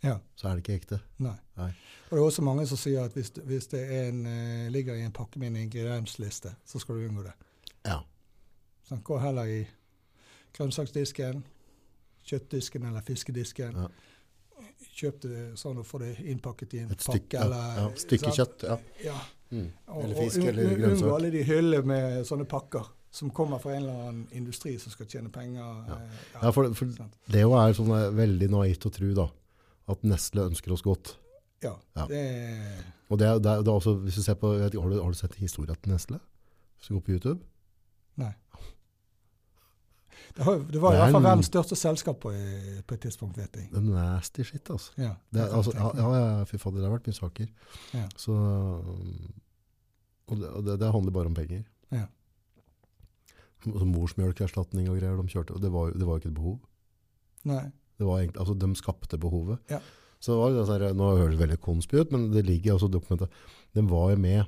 Ja. 0.05 0.16
så 0.37 0.49
er 0.49 0.55
det 0.57 0.62
ikke 0.65 0.77
ekte. 0.81 1.01
Nei. 1.19 1.37
Nei. 1.57 1.69
Og 2.11 2.11
det 2.15 2.19
er 2.21 2.27
også 2.29 2.43
mange 2.47 2.66
som 2.71 2.77
sier 2.79 3.05
at 3.05 3.15
hvis, 3.16 3.31
hvis 3.47 3.66
det 3.73 3.81
er 3.91 4.09
en, 4.11 4.27
eh, 4.27 4.69
ligger 4.71 4.95
i 4.95 5.03
en 5.07 5.12
pakke 5.15 5.39
med 5.39 5.49
en 5.55 5.57
ingrediensliste, 5.65 6.55
så 6.65 6.79
skal 6.83 6.95
du 7.01 7.09
unngå 7.09 7.23
det. 7.27 7.33
Ja. 7.87 8.01
Sånn, 8.89 9.03
gå 9.03 9.19
heller 9.21 9.45
i 9.49 9.66
grønnsaksdisken, 10.55 11.43
kjøttdisken 12.25 12.87
eller 12.89 13.01
fiskedisken. 13.05 13.75
Ja. 13.81 13.89
Kjøp 14.94 15.16
det 15.24 15.39
sånn 15.59 15.78
og 15.82 15.86
få 15.89 15.98
det 16.05 16.12
innpakket 16.22 16.74
i 16.76 16.82
en 16.85 16.90
Et 16.94 17.01
stykke, 17.02 17.35
pakke. 17.35 17.44
eller, 17.44 17.78
ja, 17.81 17.86
stykke 17.98 18.31
kjøtt. 18.36 18.62
Ja. 18.68 18.76
Ja. 19.05 19.16
Mm. 19.51 19.70
Og, 19.89 20.05
Eller 20.05 20.14
fisk 20.20 20.40
og, 20.40 20.47
eller 20.52 20.76
grønnsak. 20.78 21.02
Unngå 21.05 21.14
alle 21.16 21.31
de 21.35 21.43
hyllene 21.48 21.86
med 21.90 22.26
sånne 22.28 22.47
pakker 22.51 22.86
som 23.14 23.31
kommer 23.31 23.59
fra 23.62 23.74
en 23.76 23.82
eller 23.85 23.98
annen 24.09 24.22
industri 24.35 24.72
som 24.82 24.90
skal 24.94 25.06
tjene 25.10 25.31
penger. 25.35 25.85
Ja. 25.89 25.98
eh, 25.98 26.22
Ja, 26.43 26.51
for, 26.55 26.70
for 26.74 26.90
det 27.31 27.43
er 27.44 27.76
sånn 27.78 27.93
eh, 27.94 28.09
veldig 28.16 28.48
naivt 28.55 28.86
å 28.86 28.93
tro 28.94 29.10
da, 29.14 29.26
at 29.94 30.02
Nestle 30.06 30.47
ønsker 30.51 30.74
oss 30.74 30.82
godt. 30.86 31.16
ja, 31.62 31.74
det 32.09 32.22
Og 33.09 33.18
det, 33.18 33.28
det, 33.44 33.52
det 33.64 33.70
er 33.70 33.74
også, 33.74 33.94
hvis 34.02 34.18
du 34.18 34.22
ser 34.22 34.35
på, 34.40 34.51
vet 34.59 34.74
har, 34.74 34.90
du, 34.90 34.98
har 35.02 35.10
du 35.14 35.18
sett 35.18 35.35
historien 35.39 35.76
til 35.82 35.93
Nestle? 35.94 36.18
Hvis 36.78 36.89
du 36.90 36.94
går 36.98 37.05
på 37.06 37.14
YouTube? 37.18 37.40
Nei. 38.20 38.32
Det, 40.35 40.43
var, 40.47 40.59
det 40.66 40.81
var 40.82 40.93
i 40.93 40.97
er 40.97 41.01
hvert 41.05 41.12
fall 41.15 41.23
en- 41.23 41.28
verdens 41.31 41.47
største 41.47 41.77
selskap 41.78 42.16
på, 42.24 42.31
på 42.86 42.94
et 42.97 43.01
tidspunkt, 43.05 43.36
vet 43.39 43.55
jeg. 43.55 43.69
Det 43.70 43.78
er 43.78 43.85
nasty 43.86 44.43
shit, 44.43 44.70
altså. 44.70 44.90
Ja, 44.98 45.12
Det, 45.32 45.44
altså 45.55 45.73
ja, 45.77 45.90
ja, 45.94 46.44
fy 46.51 46.56
fader, 46.59 46.81
det 46.82 46.89
har 46.89 46.97
vært 46.98 47.06
mye 47.06 47.19
saker. 47.20 47.47
Ja. 47.94 48.09
Så, 48.19 48.35
og 50.27 50.36
det, 50.40 50.48
og 50.51 50.65
det, 50.66 50.78
det 50.81 50.90
handler 50.93 51.15
bare 51.15 51.31
om 51.31 51.36
penger. 51.36 51.62
Ja. 51.94 52.06
Altså, 53.65 53.86
morsmjølkerstatning 53.89 54.89
og 54.93 54.98
greier 54.98 55.16
de 55.20 55.28
kjørte, 55.32 55.55
og 55.56 55.62
det 55.62 55.70
var, 55.73 55.93
jo- 55.93 56.16
ikke 56.19 56.28
et 56.32 56.35
behov. 56.36 56.59
Nei. 57.48 57.65
Det 57.98 58.06
var 58.09 58.19
egentlig, 58.20 58.40
altså, 58.43 58.55
de 58.59 58.74
skapte 58.77 59.19
behovet. 59.20 59.59
Ja. 59.70 59.78
Så 60.24 60.32
det 60.35 60.56
var 60.56 60.66
sånn 60.66 60.97
nå 60.97 61.09
høres 61.19 61.36
det 61.36 61.43
veldig 61.44 61.61
konspi 61.61 62.01
ut, 62.01 62.12
men 62.12 62.31
det 62.32 62.44
ligger 62.48 62.74
altså 62.74 62.89
dokumentet. 62.90 63.31
De 63.77 63.82
var 63.86 64.11
jo 64.15 64.16
med 64.19 64.44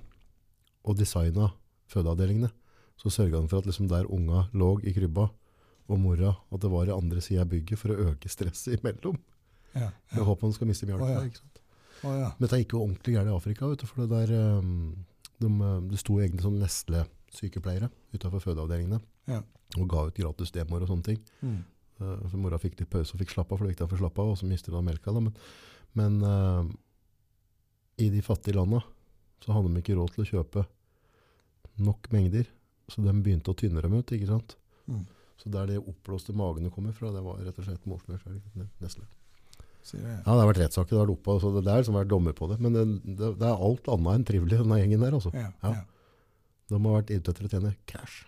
og 0.86 0.96
designa 0.96 1.50
fødeavdelingene. 1.92 2.50
Så 2.96 3.10
sørga 3.12 3.42
de 3.42 3.48
for 3.50 3.60
at 3.60 3.66
liksom 3.68 3.88
der 3.90 4.08
unga 4.10 4.46
lå 4.56 4.78
i 4.82 4.92
krybba, 4.96 5.28
og 5.86 6.00
mora, 6.02 6.32
at 6.50 6.62
det 6.62 6.70
var 6.72 6.88
i 6.88 6.94
andre 6.94 7.22
sida 7.22 7.44
av 7.44 7.50
bygget 7.52 7.80
for 7.80 7.92
å 7.94 8.08
øke 8.10 8.30
stresset 8.30 8.78
imellom. 8.80 9.18
Ja. 9.76 9.90
Med 10.14 10.24
håp 10.26 10.42
om 10.42 10.50
de 10.50 10.56
skal 10.56 10.70
miste 10.70 10.88
mjølka. 10.88 11.06
Oh, 11.06 11.12
ja. 11.12 11.26
ikke? 11.28 11.62
Å, 12.02 12.14
ja. 12.16 12.30
Men 12.36 12.44
dette 12.46 12.60
gikk 12.62 12.74
jo 12.74 12.82
ordentlig 12.84 13.14
gærent 13.16 13.32
i 13.32 13.36
Afrika, 13.36 13.68
vet 13.70 13.82
du, 13.82 13.86
for 13.90 14.02
det 14.02 14.08
der 14.16 14.58
um, 14.58 14.72
de, 15.40 15.50
uh, 15.50 15.78
Det 15.90 16.00
sto 16.00 16.18
egne 16.22 16.42
sånn 16.44 16.58
Nestle-sykepleiere 16.60 17.90
utafor 18.16 18.42
fødeavdelingene 18.44 19.00
Ja. 19.30 19.42
og 19.76 19.88
ga 19.90 20.06
ut 20.08 20.18
gratis 20.18 20.52
demoer 20.54 20.84
og 20.86 20.92
sånne 20.92 21.08
ting. 21.10 21.22
Mm. 21.42 21.62
Uh, 22.00 22.18
så 22.32 22.40
mora 22.40 22.60
fikk 22.60 22.80
litt 22.80 22.92
pause 22.92 23.14
og 23.14 23.22
fikk 23.22 23.36
slappe 23.36 23.54
av, 23.54 23.60
for 23.60 23.66
det 23.66 23.74
gikk 23.74 23.84
der 23.84 23.92
for 23.92 24.02
slappe 24.02 24.24
av, 24.24 24.34
og 24.34 24.40
så 24.40 24.48
mistet 24.48 24.74
hun 24.74 24.86
melka. 24.86 25.14
Da. 25.14 25.22
Men, 25.24 25.38
men 25.96 26.18
uh, 26.24 26.64
i 28.02 28.10
de 28.12 28.24
fattige 28.24 28.56
landa 28.58 28.82
så 29.44 29.54
hadde 29.54 29.70
de 29.70 29.80
ikke 29.80 29.96
råd 29.96 30.14
til 30.14 30.24
å 30.24 30.30
kjøpe 30.30 30.64
nok 31.86 32.08
mengder, 32.12 32.48
så 32.88 33.02
de 33.04 33.12
begynte 33.20 33.52
å 33.52 33.58
tynne 33.58 33.82
dem 33.84 33.96
ut. 33.98 34.12
ikke 34.12 34.28
sant? 34.30 34.56
Mm. 34.88 35.04
Så 35.36 35.52
der 35.52 35.68
de 35.68 35.76
oppblåste 35.82 36.32
magene 36.36 36.70
kommer 36.72 36.94
fra, 36.96 37.10
det 37.12 37.22
var 37.24 37.42
rett 37.44 37.58
og 37.60 37.66
slett 37.68 37.86
morsmjølk. 37.88 38.24
Nestle. 38.80 39.04
Sier 39.86 40.02
det. 40.02 40.14
Ja, 40.24 40.32
det 40.32 40.40
har 40.40 40.48
vært 40.50 40.62
rettssaker, 40.64 40.96
det 40.96 41.02
har 41.04 41.10
loppa, 41.10 41.36
så 41.42 41.52
det 41.60 41.70
er 41.70 41.84
som 41.86 41.94
har 41.94 42.02
vært 42.06 42.14
dommer 42.14 42.34
på 42.34 42.48
det. 42.50 42.56
Men 42.64 42.74
det, 42.74 42.86
det, 43.20 43.34
det 43.38 43.46
er 43.50 43.66
alt 43.68 43.90
annet 43.92 44.16
enn 44.16 44.24
trivelig, 44.32 44.58
denne 44.62 44.80
gjengen 44.80 45.04
der. 45.04 45.18
Altså. 45.20 45.30
Ja, 45.36 45.50
Ja. 45.62 45.74
ja. 45.76 45.84
De 46.66 46.74
har 46.82 46.96
vært 46.96 47.12
ute 47.14 47.30
etter 47.30 47.46
å 47.46 47.50
tjene 47.52 47.76
cash. 47.86 48.24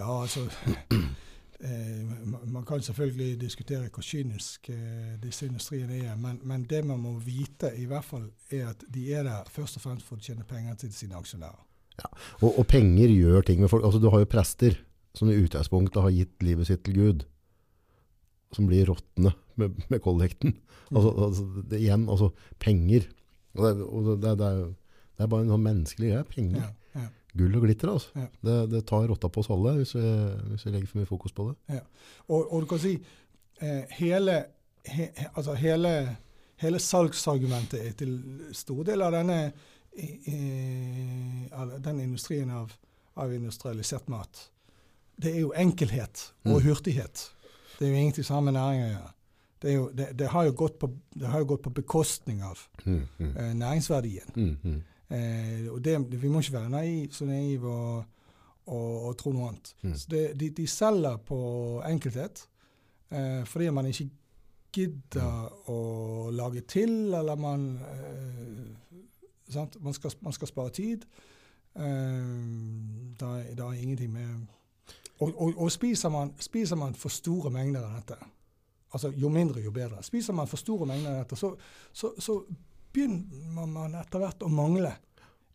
Ja, 0.00 0.08
altså 0.22 0.42
eh, 1.60 2.02
Man 2.48 2.64
kan 2.68 2.80
selvfølgelig 2.84 3.40
diskutere 3.40 3.88
hvor 3.92 4.04
kynisk 4.04 4.68
eh, 4.72 5.16
disse 5.22 5.48
industriene 5.48 5.98
er, 6.06 6.14
men, 6.20 6.38
men 6.44 6.64
det 6.68 6.82
man 6.88 7.00
må 7.00 7.14
vite, 7.24 7.72
i 7.76 7.84
hvert 7.88 8.04
fall, 8.06 8.28
er 8.52 8.70
at 8.74 8.84
de 8.88 9.06
er 9.16 9.24
der 9.28 9.48
først 9.52 9.76
og 9.80 9.84
fremst 9.86 10.08
for 10.08 10.20
å 10.20 10.24
tjene 10.24 10.44
penger 10.48 10.78
til 10.84 10.92
sine 10.96 11.16
aksjonærer. 11.20 11.66
Og, 12.40 12.54
og 12.54 12.64
penger 12.68 13.12
gjør 13.12 13.44
ting 13.44 13.60
med 13.60 13.68
folk. 13.68 13.84
Altså, 13.84 14.00
du 14.00 14.08
har 14.12 14.22
jo 14.22 14.28
prester 14.30 14.78
som 15.16 15.30
i 15.30 15.38
utgangspunktet 15.38 16.02
har 16.02 16.14
gitt 16.14 16.42
livet 16.44 16.68
sitt 16.68 16.82
til 16.86 16.98
Gud, 16.98 17.24
som 18.54 18.66
blir 18.66 18.88
råtne 18.90 19.32
med, 19.60 19.78
med 19.90 20.02
kollekten. 20.02 20.56
Altså, 20.90 21.10
altså, 21.26 21.46
det, 21.70 21.78
igjen, 21.78 22.08
altså 22.10 22.30
penger. 22.62 23.06
Og 23.54 23.64
det, 23.64 23.72
og 23.86 24.08
det, 24.08 24.34
det, 24.40 24.46
er, 24.46 24.62
det 25.18 25.24
er 25.24 25.30
bare 25.30 25.46
en 25.46 25.52
sånn 25.54 25.66
menneskelig 25.66 26.12
greie. 26.12 26.28
Penger. 26.30 26.62
Ja, 26.64 27.00
ja. 27.00 27.08
Gull 27.38 27.54
og 27.54 27.66
glitter, 27.66 27.92
altså. 27.92 28.10
Ja. 28.18 28.26
Det, 28.46 28.56
det 28.72 28.80
tar 28.90 29.06
rotta 29.06 29.30
på 29.30 29.42
oss 29.42 29.50
alle 29.54 29.76
hvis 29.78 29.94
vi, 29.94 30.06
hvis 30.50 30.66
vi 30.66 30.74
legger 30.74 30.90
for 30.90 31.02
mye 31.02 31.10
fokus 31.10 31.34
på 31.36 31.46
det. 31.50 31.82
Og, 32.26 32.40
og 32.42 32.64
du 32.64 32.70
kan 32.72 32.82
si 32.82 32.96
eh, 32.98 33.96
hele, 34.00 34.36
he, 34.90 35.10
altså 35.30 35.54
hele, 35.60 35.92
hele 36.62 36.82
salgsargumentet 36.82 37.84
er 37.86 37.94
til 37.98 38.16
stor 38.56 38.82
del 38.88 39.06
av 39.06 39.14
denne 39.14 39.38
eh, 39.94 41.46
den 41.86 42.02
industrien 42.02 42.50
av, 42.54 42.74
av 43.14 43.34
industrialisert 43.34 44.10
mat. 44.10 44.48
Det 45.20 45.34
er 45.36 45.40
jo 45.40 45.52
enkelhet 45.56 46.32
og 46.44 46.60
Mm. 46.60 46.66
hurtighet. 46.68 47.32
Det 47.78 47.86
er 47.86 47.90
jo 47.90 47.96
ingenting 47.96 48.24
sammen 48.24 48.54
med 48.54 48.60
næring 48.62 48.84
å 48.84 48.88
gjøre. 48.88 49.10
Det, 49.62 49.74
jo, 49.74 49.90
det, 49.92 50.06
det, 50.18 50.28
har 50.28 50.52
på, 50.80 50.88
det 51.20 51.26
har 51.28 51.38
jo 51.38 51.44
gått 51.44 51.62
på 51.62 51.70
bekostning 51.70 52.42
av 52.42 52.58
Mm, 52.86 53.02
mm, 53.18 53.36
eh, 53.36 53.54
næringsverdien. 53.54 54.32
mm, 54.36 54.56
mm, 54.64 54.82
Eh, 55.10 55.66
og 55.72 55.82
det, 55.84 56.22
vi 56.22 56.28
må 56.28 56.38
ikke 56.38 56.52
være 56.52 56.70
naiv, 56.70 57.10
så 57.10 57.24
naive 57.26 57.66
og, 57.66 58.04
og, 58.66 59.06
og 59.08 59.16
tro 59.18 59.32
noe 59.32 59.48
annet. 59.48 59.74
Mm. 59.82 59.94
Så 59.94 60.06
det, 60.10 60.40
de, 60.40 60.50
de 60.50 60.66
selger 60.66 61.16
på 61.16 61.38
enkelthet 61.88 62.44
eh, 63.10 63.44
fordi 63.44 63.70
man 63.70 63.86
ikke 63.86 64.06
gidder 64.72 65.48
å 65.70 66.30
lage 66.30 66.60
til, 66.60 66.92
eller 67.14 67.34
man 67.34 67.80
eh, 67.82 69.02
sant? 69.50 69.76
Man, 69.82 69.92
skal, 69.98 70.14
man 70.22 70.32
skal 70.32 70.48
spare 70.48 70.70
tid. 70.70 71.04
Eh, 71.74 71.82
det, 73.18 73.58
er 73.58 73.72
ingenting 73.82 74.12
med 74.12 74.46
Og, 75.20 75.32
og, 75.36 75.54
og 75.56 75.70
spiser, 75.72 76.08
man, 76.08 76.32
spiser 76.40 76.76
man 76.80 76.94
for 76.96 77.12
store 77.12 77.50
mengder 77.52 77.84
av 77.84 77.98
dette, 77.98 78.16
altså 78.94 79.10
jo 79.16 79.28
mindre, 79.28 79.60
jo 79.60 79.70
bedre. 79.70 80.02
Spiser 80.02 80.32
man 80.32 80.48
for 80.48 80.56
store 80.56 80.86
mengder 80.88 81.10
av 81.12 81.22
dette, 81.24 81.36
så, 81.36 81.52
så, 81.92 82.14
så 82.18 82.38
begynner 82.92 83.66
man 83.68 83.94
etter 84.00 84.18
hvert 84.22 84.42
å 84.42 84.48
mangle 84.48 84.94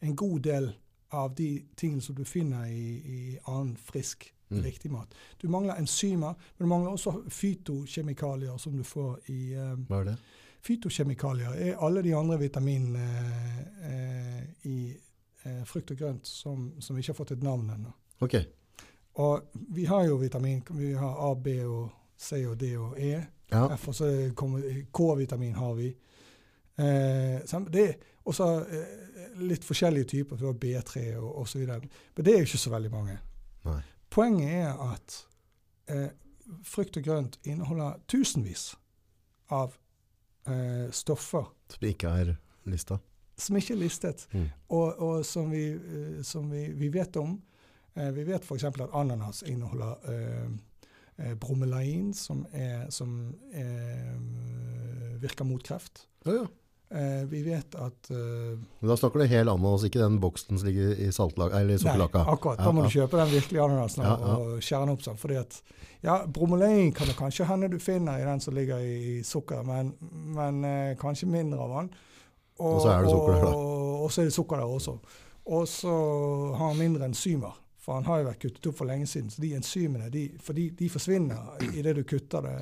en 0.05 0.15
god 0.15 0.39
del 0.45 0.69
av 1.15 1.33
de 1.35 1.49
tingene 1.77 2.01
som 2.01 2.15
du 2.15 2.23
finner 2.27 2.67
i, 2.69 2.85
i 3.01 3.19
annen 3.47 3.75
frisk, 3.77 4.31
Mm. 4.49 4.59
riktig 4.61 4.91
mat. 4.93 5.09
Du 5.41 5.47
mangler 5.49 5.73
enzymer, 5.81 6.35
men 6.37 6.67
du 6.67 6.69
mangler 6.69 6.91
også 6.91 7.23
fytokjemikalier 7.33 8.57
som 8.61 8.75
du 8.77 8.83
får 8.85 9.15
i 9.33 9.53
eh, 9.57 9.71
Hva 9.89 10.03
er 10.03 10.11
det? 10.11 10.13
Fytokjemikalier 10.65 11.55
er 11.65 11.79
alle 11.81 12.03
de 12.05 12.13
andre 12.13 12.37
vitaminene 12.37 13.07
eh, 13.89 14.43
i 14.69 14.75
eh, 15.45 15.63
frukt 15.65 15.95
og 15.95 15.97
grønt 15.97 16.29
som, 16.29 16.67
som 16.79 16.97
ikke 16.97 17.11
har 17.13 17.17
fått 17.17 17.33
et 17.39 17.43
navn 17.45 17.69
ennå. 17.73 17.93
Ok. 18.21 18.37
Og 19.15 19.41
vi 19.53 19.85
har 19.85 20.03
jo 20.09 20.15
vitamin. 20.19 20.63
Vi 20.75 20.91
har 20.93 21.31
A, 21.31 21.33
B, 21.35 21.47
og 21.65 21.89
C 22.17 22.41
og 22.49 22.57
D 22.59 22.75
og 22.77 22.97
E. 22.99 23.13
Ja. 23.51 23.67
og 23.87 23.95
så 23.95 24.07
K-vitamin 24.93 25.53
har 25.55 25.73
vi. 25.77 25.87
Eh, 26.77 27.41
og 27.55 27.67
det 27.71 27.95
også 28.25 28.47
eh, 28.65 29.37
litt 29.47 29.63
forskjellige 29.63 30.03
typer, 30.11 30.37
for 30.37 30.53
B3 30.53 31.15
og 31.21 31.37
osv. 31.43 31.61
Men 31.67 32.25
det 32.25 32.33
er 32.33 32.37
jo 32.41 32.47
ikke 32.49 32.57
så 32.65 32.73
veldig 32.73 32.91
mange. 32.91 33.17
Nei. 33.65 33.79
Poenget 34.09 34.51
er 34.65 34.81
at 34.91 35.17
eh, 35.87 36.09
frukt 36.63 36.97
og 36.97 37.03
grønt 37.03 37.39
inneholder 37.43 37.99
tusenvis 38.11 38.73
av 39.51 39.75
eh, 40.49 40.89
stoffer 40.91 41.45
Som 41.69 41.87
ikke 41.87 42.07
er 42.09 42.35
lista. 42.65 42.97
som 43.37 43.55
ikke 43.57 43.73
er 43.73 43.77
listet, 43.77 44.27
Mm. 44.33 44.49
og, 44.69 44.99
og 44.99 45.25
som, 45.25 45.51
vi, 45.51 45.65
eh, 45.71 46.21
som 46.23 46.49
vi, 46.51 46.67
vi 46.73 46.89
vet 46.93 47.15
om. 47.17 47.41
Eh, 47.95 48.11
vi 48.15 48.25
vet 48.27 48.43
f.eks. 48.43 48.67
at 48.67 48.93
ananas 48.93 49.43
inneholder 49.47 50.11
eh, 50.11 50.51
eh, 51.17 51.33
bromelain, 51.39 52.13
som, 52.13 52.45
er, 52.51 52.85
som 52.91 53.17
er, 53.53 54.13
virker 55.23 55.47
mot 55.47 55.63
kreft. 55.63 56.05
Ja, 56.25 56.41
ja. 56.41 56.45
Eh, 56.95 57.23
vi 57.25 57.41
vet 57.43 57.75
at 57.75 58.09
eh, 58.13 58.59
Men 58.79 58.91
da 58.91 58.97
snakker 58.97 59.19
du 59.19 59.25
helt 59.25 59.49
ananas, 59.49 59.87
ikke 59.87 60.03
den 60.03 60.19
boksen 60.21 60.59
som 60.59 60.67
ligger 60.69 60.93
i 61.01 61.09
saltlag, 61.11 61.55
eller 61.57 61.79
i 61.79 61.87
Nei, 61.87 61.95
akkurat. 62.05 62.61
Da 62.61 62.71
må 62.71 62.83
ja. 62.83 62.91
du 62.91 62.97
kjøpe 62.99 63.19
den 63.23 63.33
virkelige 63.33 63.63
ananasen 63.65 64.05
og, 64.05 64.27
og 64.29 64.63
skjære 64.63 64.85
den 64.85 64.93
opp 64.93 65.05
sånn. 65.07 65.17
fordi 65.19 65.39
at 65.41 65.57
ja, 66.05 66.19
Bromelain 66.29 66.93
kan 66.93 67.09
det 67.09 67.17
kanskje 67.17 67.47
hende 67.49 67.71
du 67.73 67.79
finner 67.81 68.21
i 68.21 68.27
den 68.27 68.43
som 68.43 68.53
ligger 68.53 68.83
i 68.85 69.23
sukker, 69.25 69.63
men, 69.65 69.95
men 70.37 70.61
eh, 70.67 70.93
kanskje 71.01 71.31
mindre 71.31 71.63
av 71.65 71.77
den. 71.79 71.93
Og 72.61 72.81
så 72.83 72.91
er 72.93 73.03
det 73.03 73.11
sukker 73.11 73.33
der, 73.33 73.45
da. 73.47 73.53
Og, 73.55 74.03
og 74.05 74.11
så 74.13 74.21
er 74.21 74.29
det 74.29 74.35
sukker 74.35 74.61
der 74.61 74.75
også. 74.77 74.97
Og 75.55 75.67
så 75.69 75.95
har 76.59 76.75
den 76.75 76.83
mindre 76.83 77.09
enzymer. 77.09 77.57
For 77.85 77.99
han 77.99 78.07
har 78.09 78.21
jo 78.23 78.27
vært 78.31 78.41
kuttet 78.41 78.67
opp 78.71 78.79
for 78.79 78.89
lenge 78.89 79.05
siden. 79.05 79.29
Så 79.29 79.43
de 79.43 79.51
enzymene 79.53 80.09
de, 80.09 80.25
for 80.41 80.57
de, 80.57 80.71
de 80.73 80.89
forsvinner 80.89 81.65
idet 81.69 81.93
du 81.99 82.03
kutter 82.09 82.47
det 82.47 82.55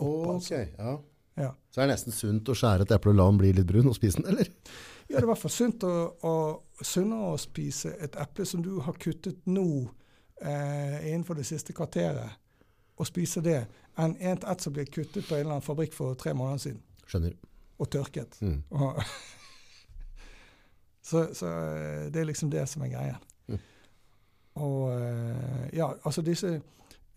opp. 0.00 0.28
altså. 0.36 0.64
ja. 0.64 0.98
Ja. 1.40 1.54
Så 1.70 1.80
er 1.80 1.86
det 1.86 1.94
nesten 1.94 2.14
sunt 2.14 2.48
å 2.50 2.56
skjære 2.58 2.84
et 2.84 2.94
eple 2.94 3.12
og 3.14 3.18
la 3.18 3.26
den 3.30 3.38
bli 3.40 3.52
litt 3.56 3.68
brun 3.68 3.88
og 3.88 3.96
spise 3.96 4.20
den, 4.20 4.28
eller? 4.32 4.50
Ja, 5.06 5.14
det 5.14 5.22
er 5.22 5.26
i 5.26 5.30
hvert 5.30 5.40
fall 5.40 5.54
sunt 5.54 5.86
å, 5.86 5.92
å, 6.26 6.34
sunnere 6.84 7.32
å 7.32 7.38
spise 7.40 7.94
et 8.02 8.18
eple 8.20 8.46
som 8.46 8.62
du 8.64 8.74
har 8.84 8.98
kuttet 9.00 9.46
nå 9.50 9.66
eh, 10.42 10.98
innenfor 11.10 11.38
det 11.38 11.46
siste 11.48 11.74
kvarteret, 11.76 12.36
og 13.00 13.08
spise 13.08 13.40
det, 13.44 13.62
enn 14.00 14.16
et, 14.20 14.44
et 14.44 14.62
som 14.62 14.74
ble 14.76 14.84
kuttet 14.84 15.24
på 15.24 15.36
en 15.36 15.44
eller 15.46 15.56
annen 15.56 15.64
fabrikk 15.64 15.96
for 15.96 16.18
tre 16.20 16.34
måneder 16.36 16.64
siden, 16.66 16.82
Skjønner. 17.08 17.38
og 17.80 17.90
tørket. 17.94 18.36
Mm. 18.44 18.60
Og 18.76 19.00
så, 21.08 21.24
så 21.36 21.48
eh, 21.48 22.06
det 22.12 22.20
er 22.20 22.28
liksom 22.28 22.52
det 22.52 22.66
som 22.68 22.84
er 22.84 22.92
greia. 22.92 23.18
Mm. 24.56 24.62
Og 24.62 24.92
eh, 25.00 25.68
ja, 25.78 25.90
altså 26.04 26.22
disse 26.22 26.60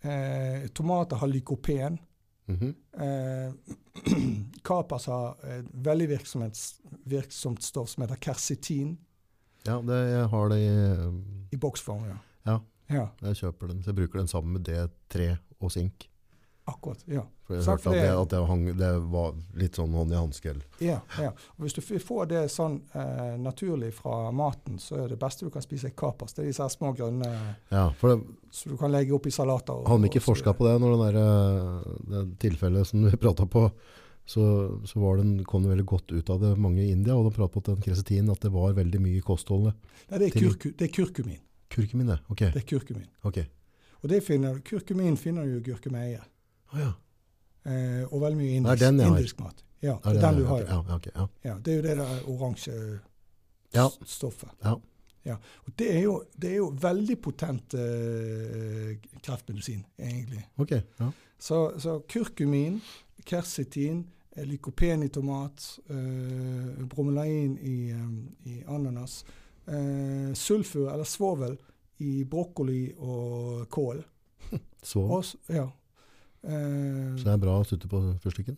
eh, 0.03 0.67
Tomater 0.75 1.15
har 1.17 1.27
lykopen. 1.27 1.99
Mhm. 2.47 2.75
Eh, 2.99 3.53
Kapers 4.67 5.05
har 5.05 5.37
et 5.47 5.65
veldig 5.85 6.09
virksomt, 6.09 6.59
virksomt 7.05 7.63
stoff 7.63 7.89
som 7.89 8.03
heter 8.03 8.15
kersitin, 8.21 8.97
Ja, 9.65 9.77
det, 9.81 9.95
jeg 10.11 10.27
har 10.27 10.49
det 10.51 10.57
i 10.59 11.55
i 11.55 11.57
boksform. 11.57 12.03
ja. 12.05 12.17
Ja. 12.45 12.57
Ja, 12.89 13.05
Jeg 13.21 13.35
kjøper 13.39 13.67
den, 13.67 13.81
så 13.83 13.89
jeg 13.91 13.95
bruker 13.95 14.19
den 14.19 14.27
sammen 14.27 14.53
med 14.53 14.67
D3 14.67 15.37
og 15.61 15.71
sink. 15.71 16.09
Akkurat. 16.65 17.01
Ja. 17.11 17.21
For 17.47 17.55
jeg 17.57 17.65
hørte 17.65 17.89
at, 17.89 17.95
det, 17.95 18.09
at 18.15 18.29
det, 18.31 18.39
hang, 18.47 18.61
det 18.79 18.89
var 19.11 19.33
litt 19.59 19.75
sånn 19.75 19.91
hånd 19.97 20.13
i 20.13 20.15
hanske. 20.15 20.53
Ja, 20.79 21.01
ja. 21.19 21.31
Og 21.57 21.65
hvis 21.65 21.73
du 21.75 21.81
får 21.83 22.29
det 22.31 22.43
sånn 22.53 22.77
eh, 22.95 23.33
naturlig 23.43 23.89
fra 23.97 24.31
maten, 24.31 24.77
så 24.79 25.01
er 25.03 25.09
det 25.11 25.19
beste 25.19 25.45
du 25.45 25.51
kan 25.51 25.61
spise, 25.65 25.89
er 25.91 25.95
kapers. 25.99 26.33
Det 26.37 26.45
er 26.45 26.51
disse 26.51 26.69
små 26.71 26.93
grønne 26.95 27.27
Ja, 27.69 27.89
det, 28.01 28.13
som 28.51 28.71
du 28.71 28.77
kan 28.79 28.91
legge 28.95 29.13
opp 29.17 29.27
i 29.27 29.31
salater. 29.35 29.73
og- 29.73 29.87
hadde 29.91 30.01
vi 30.07 30.09
ikke 30.13 30.23
forska 30.23 30.53
på 30.55 30.69
det 30.69 30.77
når 30.81 30.95
den 30.95 31.03
der, 31.07 31.19
eh, 31.23 31.99
det 32.13 32.39
tilfellet 32.39 32.87
som 32.87 33.03
vi 33.03 33.17
prata 33.25 33.45
på, 33.45 33.65
så, 34.25 34.79
så 34.87 34.99
var 35.03 35.17
den, 35.19 35.43
kom 35.43 35.63
det 35.63 35.69
veldig 35.73 35.85
godt 35.85 36.11
ut 36.15 36.29
av 36.29 36.39
det 36.39 36.53
mange 36.57 36.79
i 36.85 36.91
India, 36.91 37.13
og 37.15 37.25
de 37.27 37.35
pratet 37.35 37.57
på 37.59 37.65
den 37.73 37.81
kresetin, 37.83 38.29
at 38.31 38.39
det 38.39 38.53
var 38.53 38.71
veldig 38.73 39.01
mye 39.03 39.17
i 39.19 39.25
kostholdet. 39.25 39.75
Nei, 40.09 40.17
det 40.21 40.27
er, 40.29 40.39
til- 40.39 40.47
kurku, 40.53 40.71
det 40.79 40.87
er 40.87 40.93
kurkumin. 40.95 41.41
Kurkumin, 41.73 42.07
det. 42.07 42.19
Ok. 42.29 42.39
Det 42.53 42.55
er 42.63 42.67
kurkumin. 42.69 43.09
ok. 43.25 43.41
Og 44.03 44.09
det 44.11 44.17
finner, 44.23 44.57
kurkumin 44.67 45.15
finner 45.17 45.45
du 45.47 45.57
i 45.57 45.61
gurkemeie. 45.63 46.19
Ja. 46.75 46.91
Eh, 47.65 48.03
og 48.13 48.21
veldig 48.21 48.37
mye 48.37 48.55
indisk, 48.57 48.79
den 48.79 48.99
indisk 48.99 49.39
mat. 49.39 49.63
Ja, 49.83 49.97
Ja, 50.05 50.13
det 50.13 50.23
er 50.23 50.31
den 50.31 50.39
du 50.41 50.45
har. 50.45 50.61
ok, 50.61 50.67
Ja. 50.69 50.83
Ja, 50.87 50.99
ja. 51.15 51.27
Ja, 51.43 51.57
det 51.59 51.73
er 51.73 51.75
jo 51.75 51.81
det 51.81 51.97
der 51.97 52.29
oransje 52.29 52.99
Ja. 53.73 53.87
stoffet. 54.05 54.49
Ja. 54.63 54.75
Ja. 55.25 55.35
Og 55.67 55.73
det 55.79 55.95
er 55.95 56.01
jo, 56.01 56.23
det 56.41 56.51
er 56.51 56.55
jo 56.57 56.69
veldig 56.81 57.21
potent 57.21 57.73
eh, 57.73 58.97
kreftmedisin, 59.23 59.85
egentlig. 59.99 60.45
Okay, 60.57 60.81
ja. 60.99 61.11
Så, 61.39 61.73
så 61.79 61.99
kurkumin, 62.09 62.81
kersetin, 63.25 64.05
lykopen 64.37 65.03
i 65.03 65.07
tomat, 65.07 65.79
eh, 65.89 66.85
bromelain 66.89 67.57
i, 67.61 67.89
eh, 67.91 68.51
i 68.51 68.63
ananas, 68.67 69.25
eh, 69.67 70.33
sulfur 70.33 70.89
eller 70.91 71.03
svovel 71.07 71.57
i 71.99 72.23
brokkoli 72.23 72.93
og 72.97 73.69
kål. 73.69 74.03
Svovel? 74.83 75.23
Ja. 75.49 75.69
Eh, 76.43 77.15
så 77.17 77.23
det 77.27 77.33
er 77.33 77.41
bra 77.43 77.57
å 77.61 77.65
slutte 77.67 77.87
på 77.91 78.01
fyrstikken? 78.23 78.57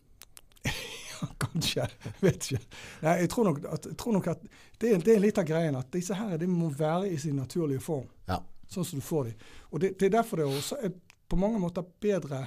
Kanskje. 1.45 1.85
Jeg 2.05 2.15
vet 2.21 2.47
ikke. 2.49 2.61
Nei, 3.05 3.13
jeg 3.23 3.29
tror 3.31 3.47
nok 3.49 3.61
at, 3.71 3.87
tror 3.97 4.17
nok 4.17 4.27
at 4.33 4.41
det, 4.81 4.95
det 5.05 5.13
er 5.15 5.21
litt 5.23 5.37
av 5.41 5.47
greien 5.47 5.77
at 5.79 5.91
disse 5.93 6.17
her 6.17 6.35
de 6.41 6.47
må 6.49 6.69
være 6.75 7.09
i 7.13 7.17
sin 7.21 7.37
naturlige 7.39 7.83
form. 7.85 8.07
Ja. 8.29 8.41
Sånn 8.71 8.85
som 8.87 8.99
du 8.99 9.05
får 9.05 9.29
dem. 9.29 9.45
Og 9.71 9.79
det, 9.83 9.93
det 9.99 10.09
er 10.09 10.17
derfor 10.17 10.41
det 10.41 10.49
også 10.49 10.79
er 10.83 10.91
på 11.29 11.37
mange 11.41 11.59
måter 11.61 11.85
bedre 12.01 12.43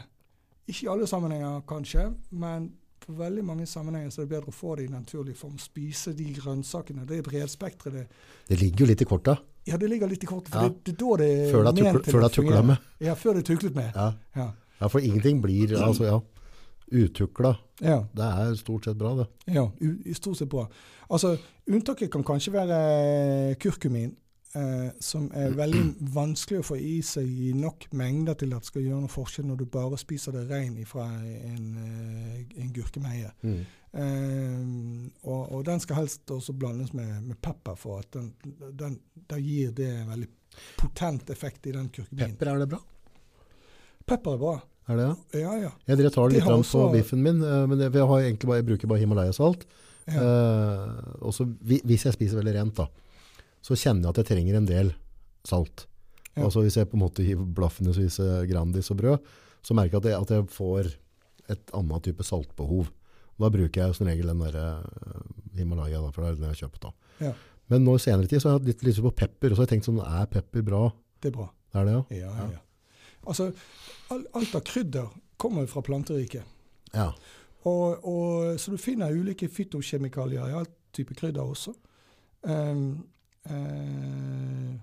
Ikke 0.69 0.85
i 0.85 0.90
alle 0.93 1.06
sammenhenger, 1.09 1.62
kanskje, 1.66 2.02
men 2.36 2.66
på 3.01 3.15
veldig 3.16 3.43
mange 3.47 3.65
sammenhenger 3.66 4.10
så 4.12 4.20
er 4.20 4.27
det 4.27 4.35
bedre 4.35 4.52
å 4.52 4.55
få 4.55 4.74
det 4.77 4.85
i 4.85 4.90
naturlig 4.93 5.32
form. 5.39 5.55
Spise 5.62 6.12
de 6.12 6.27
grønnsakene. 6.36 7.06
Det 7.09 7.23
er 7.23 7.24
bredspektret. 7.24 7.94
Det, 7.94 8.02
Det 8.51 8.59
ligger 8.60 8.85
jo 8.85 8.89
litt 8.90 9.01
i 9.01 9.06
korta, 9.09 9.39
ja, 9.69 9.77
det 9.81 9.89
ligger 9.89 10.09
litt 10.09 10.23
i 10.24 10.28
kortet. 10.28 10.52
For 10.52 10.65
Ja. 10.65 10.69
det, 10.69 10.85
det 10.85 10.93
er 10.93 10.98
da 11.01 11.16
det 11.16 11.28
er 11.31 11.52
før 11.52 11.65
det 11.65 11.73
er 11.73 11.86
ment 11.89 12.06
før 12.09 12.20
det 12.20 12.28
er 12.28 12.35
tukla 12.36 12.62
med. 12.69 12.85
Ja, 13.05 13.15
før 13.16 13.35
det 13.39 13.43
er 13.43 13.48
tuklet 13.55 13.74
med. 13.78 13.97
Ja. 13.97 14.12
Ja. 14.36 14.47
Ja, 14.78 14.88
for 14.88 15.00
ingenting 15.00 15.42
blir, 15.42 15.74
altså 15.82 16.05
ja, 16.05 16.20
utukla. 16.92 17.56
ja. 17.80 17.98
Det 18.12 18.24
er 18.24 18.55
stort 18.59 18.84
sett 18.84 18.96
bra, 18.96 19.14
det. 19.18 19.26
Ja, 19.55 19.70
i 19.80 20.14
stort 20.14 20.38
sett 20.38 20.48
bra. 20.48 20.68
Altså, 21.09 21.36
Unntaket 21.68 22.10
kan 22.12 22.24
kanskje 22.24 22.52
være 22.55 23.55
kurkumin, 23.60 24.14
eh, 24.56 24.90
som 25.00 25.26
er 25.36 25.52
veldig 25.56 25.82
vanskelig 26.14 26.62
å 26.62 26.66
få 26.70 26.78
i 26.80 26.94
seg 27.05 27.28
i 27.28 27.50
nok 27.56 27.90
mengder 27.92 28.38
til 28.40 28.55
at 28.56 28.64
det 28.64 28.70
skal 28.70 28.86
gjøre 28.86 29.02
noe 29.02 29.12
forskjell 29.12 29.48
når 29.50 29.60
du 29.60 29.66
bare 29.74 29.98
spiser 30.00 30.32
det 30.32 30.46
rein 30.48 30.78
fra 30.88 31.05
en, 31.12 31.66
eh, 31.82 32.62
en 32.62 32.72
gurkemeie. 32.72 33.34
Mm. 33.42 33.60
Eh, 33.92 35.28
og, 35.28 35.52
og 35.52 35.64
den 35.68 35.84
skal 35.84 36.02
helst 36.02 36.30
også 36.32 36.56
blandes 36.56 36.94
med, 36.96 37.12
med 37.26 37.36
pepper, 37.44 37.76
for 37.76 38.00
at 38.00 38.12
den, 38.16 38.32
den, 38.80 38.98
da 39.28 39.40
gir 39.40 39.76
det 39.76 39.90
en 39.92 40.12
veldig 40.14 40.30
potent 40.78 41.30
effekt 41.30 41.68
i 41.68 41.76
den 41.76 41.92
kurkuminen. 41.92 42.36
Pepper, 42.36 42.55
er 42.55 42.64
det 42.64 42.72
bra? 42.72 42.80
Pepper 44.09 44.36
er 44.36 44.40
bra. 44.43 44.55
Er 44.89 44.97
det, 44.97 45.05
ja? 45.05 45.43
Ja, 45.43 45.56
ja. 45.66 45.72
Jeg 45.90 46.01
drev 46.01 46.14
tar 46.14 46.30
litt 46.32 46.40
de 46.40 46.47
grann 46.47 46.64
på 46.64 46.86
biffen 46.94 47.20
min, 47.24 47.43
eh, 47.44 47.66
men 47.68 47.82
jeg, 47.82 47.93
jeg, 47.93 48.06
bare, 48.09 48.60
jeg 48.60 48.68
bruker 48.70 48.90
bare 48.90 49.02
Himalaya-salt. 49.02 49.66
ja. 50.09 50.22
Eh, 50.24 51.76
hvis 51.85 52.06
jeg 52.06 52.16
spiser 52.16 52.40
veldig 52.40 52.55
rent, 52.56 52.80
da, 52.80 52.89
så 53.64 53.76
kjenner 53.76 54.09
jeg 54.09 54.14
at 54.14 54.20
jeg 54.22 54.30
trenger 54.30 54.56
en 54.56 54.68
del 54.70 54.94
salt. 55.47 55.85
Ja. 56.32 56.47
Altså 56.47 56.62
Hvis 56.62 56.78
jeg 56.78 56.89
på 56.89 56.97
en 56.97 57.02
måte 57.02 57.24
hiver 57.26 57.44
blaffen 57.44 57.89
i 57.90 58.48
Grandis 58.48 58.90
og 58.94 59.01
brød, 59.01 59.28
så 59.66 59.74
merker 59.74 59.98
jeg 59.98 60.05
at 60.05 60.09
jeg, 60.09 60.22
at 60.22 60.30
jeg 60.36 60.48
får 60.55 60.93
et 61.52 61.74
annet 61.74 62.05
type 62.05 62.24
saltbehov. 62.24 62.89
Da 63.39 63.51
bruker 63.55 63.82
jeg 63.82 63.97
som 63.97 64.09
regel 64.09 64.30
den 64.30 64.40
der 64.40 64.56
eh, 64.56 65.20
Himalaya, 65.59 66.01
da, 66.01 66.12
for 66.14 66.22
det 66.24 66.30
er 66.30 66.39
den 66.39 66.48
jeg 66.48 66.56
har 66.56 66.62
kjøpt. 66.64 66.86
da. 66.86 66.94
Ja. 67.28 67.35
Men 67.68 67.85
nå 67.85 67.98
i 67.98 68.02
senere 68.02 68.30
tid 68.30 68.40
så 68.40 68.48
har 68.48 68.56
jeg 68.56 68.62
hatt 68.62 68.70
litt 68.70 68.86
lyst 68.89 69.05
på 69.05 69.12
pepper, 69.12 69.52
og 69.52 69.59
så 69.59 69.62
har 69.62 69.68
jeg 69.68 69.74
tenkt 69.76 69.90
sånn, 69.90 70.01
er 70.01 70.30
pepper 70.32 70.64
bra? 70.64 70.82
Det 71.20 71.28
er 71.32 71.36
bra. 71.36 71.51
Er 71.76 71.85
det, 71.85 71.98
ja? 71.98 72.02
Ja, 72.22 72.32
ja. 72.39 72.48
ja. 72.56 72.62
Altså, 73.28 73.50
alt 74.10 74.55
av 74.56 74.64
krydder 74.66 75.12
kommer 75.36 75.68
fra 75.70 75.82
planteriket. 75.84 76.44
Ja. 76.94 77.12
Og, 77.68 78.05
og, 78.05 78.60
så 78.60 78.72
du 78.72 78.80
finner 78.80 79.12
ulike 79.14 79.48
fytokjemikalier 79.52 80.48
i 80.48 80.56
all 80.56 80.68
type 80.96 81.14
krydder 81.14 81.42
også. 81.44 81.74
Um, 82.42 83.06
uh, 83.50 84.74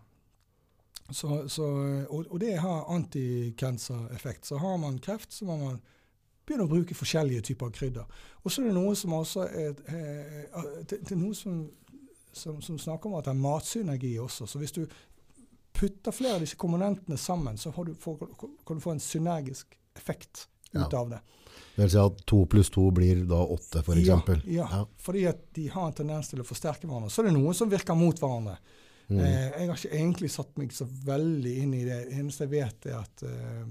så, 1.12 1.48
så, 1.50 1.66
og, 2.10 2.26
og 2.30 2.40
det 2.42 2.58
har 2.58 2.86
anticancer-effekt. 2.96 4.48
Så 4.48 4.58
har 4.58 4.78
man 4.78 5.00
kreft, 5.00 5.34
så 5.34 5.46
må 5.46 5.58
man 5.58 5.82
begynne 6.46 6.66
å 6.66 6.70
bruke 6.70 6.98
forskjellige 6.98 7.42
typer 7.52 7.74
krydder. 7.74 8.06
Og 8.44 8.52
så 8.52 8.62
er 8.62 8.70
det 8.70 8.78
noe 8.78 8.96
som 8.98 9.14
også 9.18 9.48
er, 9.48 9.74
er, 9.90 10.48
det, 10.86 11.02
det 11.02 11.14
er 11.14 11.20
noe 11.22 11.36
som, 11.38 11.64
som, 12.34 12.62
som 12.62 12.80
snakker 12.82 13.10
om 13.10 13.18
at 13.20 13.28
det 13.28 13.34
er 13.34 13.42
matsynergi 13.42 14.16
også. 14.22 14.50
Så 14.50 14.62
hvis 14.62 14.76
du 14.76 14.84
putter 15.76 16.12
flere 16.16 16.38
av 16.40 16.44
disse 16.46 16.58
komponentene 16.60 17.18
sammen, 17.20 17.58
så 17.62 17.72
har 17.76 17.86
du, 17.90 17.94
får, 18.00 18.18
kan 18.66 18.78
du 18.80 18.84
få 18.84 18.96
en 18.96 19.04
synergisk 19.04 19.78
effekt 19.96 20.48
ut 20.72 20.82
Ja. 20.92 21.00
av 21.00 21.10
det. 21.10 21.20
Det 21.76 21.82
vil 21.84 21.92
si 21.92 21.98
at 22.00 22.22
to 22.28 22.46
pluss 22.52 22.70
to 22.72 22.90
blir 22.96 23.22
da 23.28 23.42
åtte, 23.52 23.82
eksempel. 23.96 24.42
Ja, 24.46 24.64
ja, 24.64 24.68
Ja. 24.80 24.86
fordi 24.98 25.26
at 25.28 25.42
de 25.56 25.68
har 25.72 25.88
en 25.88 25.94
tendens 25.94 26.30
til 26.32 26.40
å 26.40 26.48
forsterke 26.48 26.88
hverandre. 26.88 27.10
Så 27.12 27.22
er 27.24 27.30
det 27.30 27.34
noen 27.38 27.54
som 27.56 27.70
virker 27.72 27.96
mot 27.96 28.16
hverandre. 28.20 28.58
Mm. 29.10 29.20
Eh, 29.20 29.52
jeg 29.60 29.68
har 29.70 29.76
ikke 29.78 29.96
egentlig 30.00 30.30
satt 30.32 30.58
meg 30.58 30.72
så 30.74 30.86
veldig 31.06 31.58
inn 31.64 31.74
i 31.78 31.84
det. 31.86 32.00
Det 32.10 32.18
eneste 32.20 32.48
jeg 32.48 32.54
vet, 32.56 32.86
er 32.90 32.96
at 33.04 33.24
eh, 33.24 33.66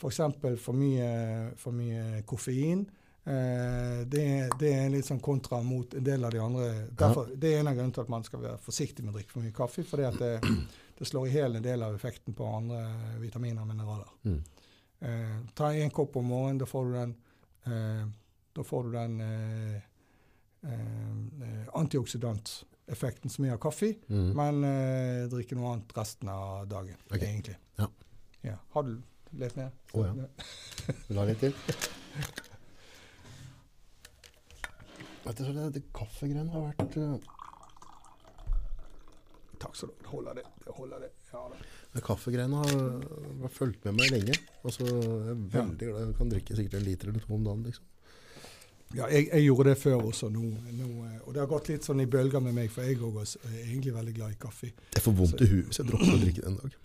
f.eks. 0.00 0.20
For, 0.62 0.72
mye, 0.72 1.10
for 1.56 1.72
mye 1.76 2.22
koffein 2.26 2.86
eh, 3.26 4.04
det, 4.08 4.24
det 4.58 4.70
er 4.72 4.88
litt 4.94 5.04
sånn 5.10 5.20
kontra 5.20 5.58
mot 5.62 5.92
en 5.98 6.04
del 6.06 6.24
av 6.24 6.32
de 6.32 6.38
andre. 6.40 6.68
Derfor, 6.96 7.28
Det 7.36 7.52
er 7.54 7.60
en 7.60 7.68
av 7.68 7.74
grunnene 7.76 7.94
til 7.98 8.06
at 8.06 8.08
man 8.14 8.24
skal 8.24 8.40
være 8.46 8.58
forsiktig 8.64 9.04
med 9.04 9.12
å 9.12 9.18
drikke 9.18 9.34
for 9.34 9.42
mye 9.44 9.52
kaffe. 9.56 9.84
fordi 9.84 10.06
at 10.08 10.18
det, 10.18 10.32
det 10.98 11.06
slår 11.06 11.28
i 11.28 11.34
hjel 11.34 11.56
en 11.56 11.62
del 11.62 11.82
av 11.86 11.94
effekten 11.94 12.34
på 12.34 12.46
andre 12.56 12.80
vitaminer 13.22 13.62
og 13.62 13.68
mineraler. 13.70 14.08
Mm. 14.26 14.40
Eh, 15.00 15.36
ta 15.54 15.68
en 15.74 15.90
kopp 15.94 16.16
om 16.18 16.26
morgenen, 16.26 16.58
da 16.58 16.66
får 16.66 16.88
du 16.88 16.92
den, 16.96 17.12
eh, 17.70 18.06
da 18.58 18.64
får 18.66 18.88
du 18.88 18.96
den 18.96 19.20
eh, 19.20 19.76
eh, 20.66 21.68
antioksidanteffekten 21.78 23.30
som 23.30 23.44
er 23.46 23.54
av 23.54 23.62
kaffe, 23.62 23.94
Mm. 24.08 24.32
men 24.34 24.64
eh, 24.64 25.28
drikke 25.30 25.54
noe 25.54 25.72
annet 25.76 25.94
resten 25.96 26.28
av 26.34 26.66
dagen, 26.66 26.96
okay. 27.10 27.28
egentlig. 27.28 27.56
Ja. 27.78 27.88
Ja. 28.42 28.56
Har 28.74 28.82
du 28.82 28.96
lest 29.38 29.56
ned? 29.56 29.70
Å, 29.94 30.04
ja. 30.06 30.12
Vil 31.06 31.14
du 31.14 31.18
ha 31.22 31.24
litt 31.30 31.40
til? 31.46 31.54
Du, 35.28 35.44
så 35.44 35.52
det, 35.52 35.64
det 35.76 35.82
kaffegreiene 35.92 36.50
har 36.54 36.70
vært 36.72 36.96
eh, 36.96 37.18
Takk 39.58 39.76
skal 39.76 39.90
du 39.90 39.94
ha. 39.98 40.10
Holder 40.12 40.40
det. 40.40 40.44
holder 40.76 41.04
det. 41.04 41.12
Ja, 41.32 41.44
det 41.92 42.02
Kaffegreiene 42.04 42.62
har, 42.62 42.74
har 43.42 43.52
fulgt 43.52 43.84
med 43.88 43.98
meg 43.98 44.12
lenge. 44.14 44.36
Altså, 44.62 44.86
jeg 44.86 45.32
er 45.34 45.38
veldig 45.54 45.86
glad. 45.86 46.02
Jeg 46.06 46.18
kan 46.18 46.32
drikke 46.32 46.58
sikkert 46.58 46.78
en 46.78 46.84
liter 46.86 47.10
eller 47.10 47.24
to 47.24 47.34
om 47.34 47.46
dagen. 47.46 47.64
liksom. 47.66 47.86
Ja, 48.96 49.04
jeg, 49.12 49.26
jeg 49.28 49.44
gjorde 49.44 49.68
det 49.68 49.78
før 49.82 50.06
også, 50.08 50.30
nå, 50.32 50.42
nå, 50.72 50.86
eh, 51.04 51.16
og 51.26 51.34
det 51.34 51.42
har 51.42 51.48
gått 51.50 51.66
litt 51.68 51.84
sånn 51.84 52.00
i 52.00 52.06
bølger 52.08 52.40
med 52.40 52.54
meg, 52.56 52.70
for 52.72 52.88
jeg 52.88 52.96
òg 53.04 53.18
er 53.20 53.58
egentlig 53.58 53.92
veldig 53.92 54.14
glad 54.16 54.32
i 54.32 54.38
kaffe. 54.40 54.70
Jeg 54.94 55.04
får 55.04 55.16
vondt 55.18 55.42
i 55.44 55.48
huet 55.50 55.68
hvis 55.68 55.80
jeg 55.82 55.90
dropper 55.90 56.14
å 56.14 56.20
drikke 56.22 56.40
det 56.40 56.48
en 56.48 56.56
dag. 56.62 56.78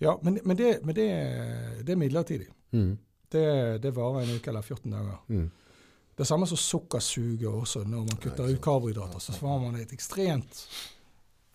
Ja, 0.00 0.14
men, 0.22 0.38
men, 0.44 0.56
det, 0.56 0.70
men 0.84 0.96
det, 0.96 1.10
det 1.84 1.92
er 1.92 2.00
midlertidig. 2.00 2.48
Mm. 2.72 2.96
Det, 3.32 3.44
det 3.84 3.92
varer 3.96 4.24
en 4.24 4.38
uke 4.38 4.52
eller 4.52 4.64
14 4.64 4.96
dager. 4.96 5.20
Mm. 5.28 5.46
Det 6.16 6.24
samme 6.24 6.48
som 6.48 6.60
sukkersuget 6.60 7.48
også. 7.50 7.84
Når 7.84 8.08
man 8.08 8.20
kutter 8.20 8.48
ut 8.48 8.60
karbohydrater, 8.64 9.20
så 9.20 9.36
får 9.36 9.58
man 9.66 9.76
et 9.80 9.92
ekstremt 9.92 10.62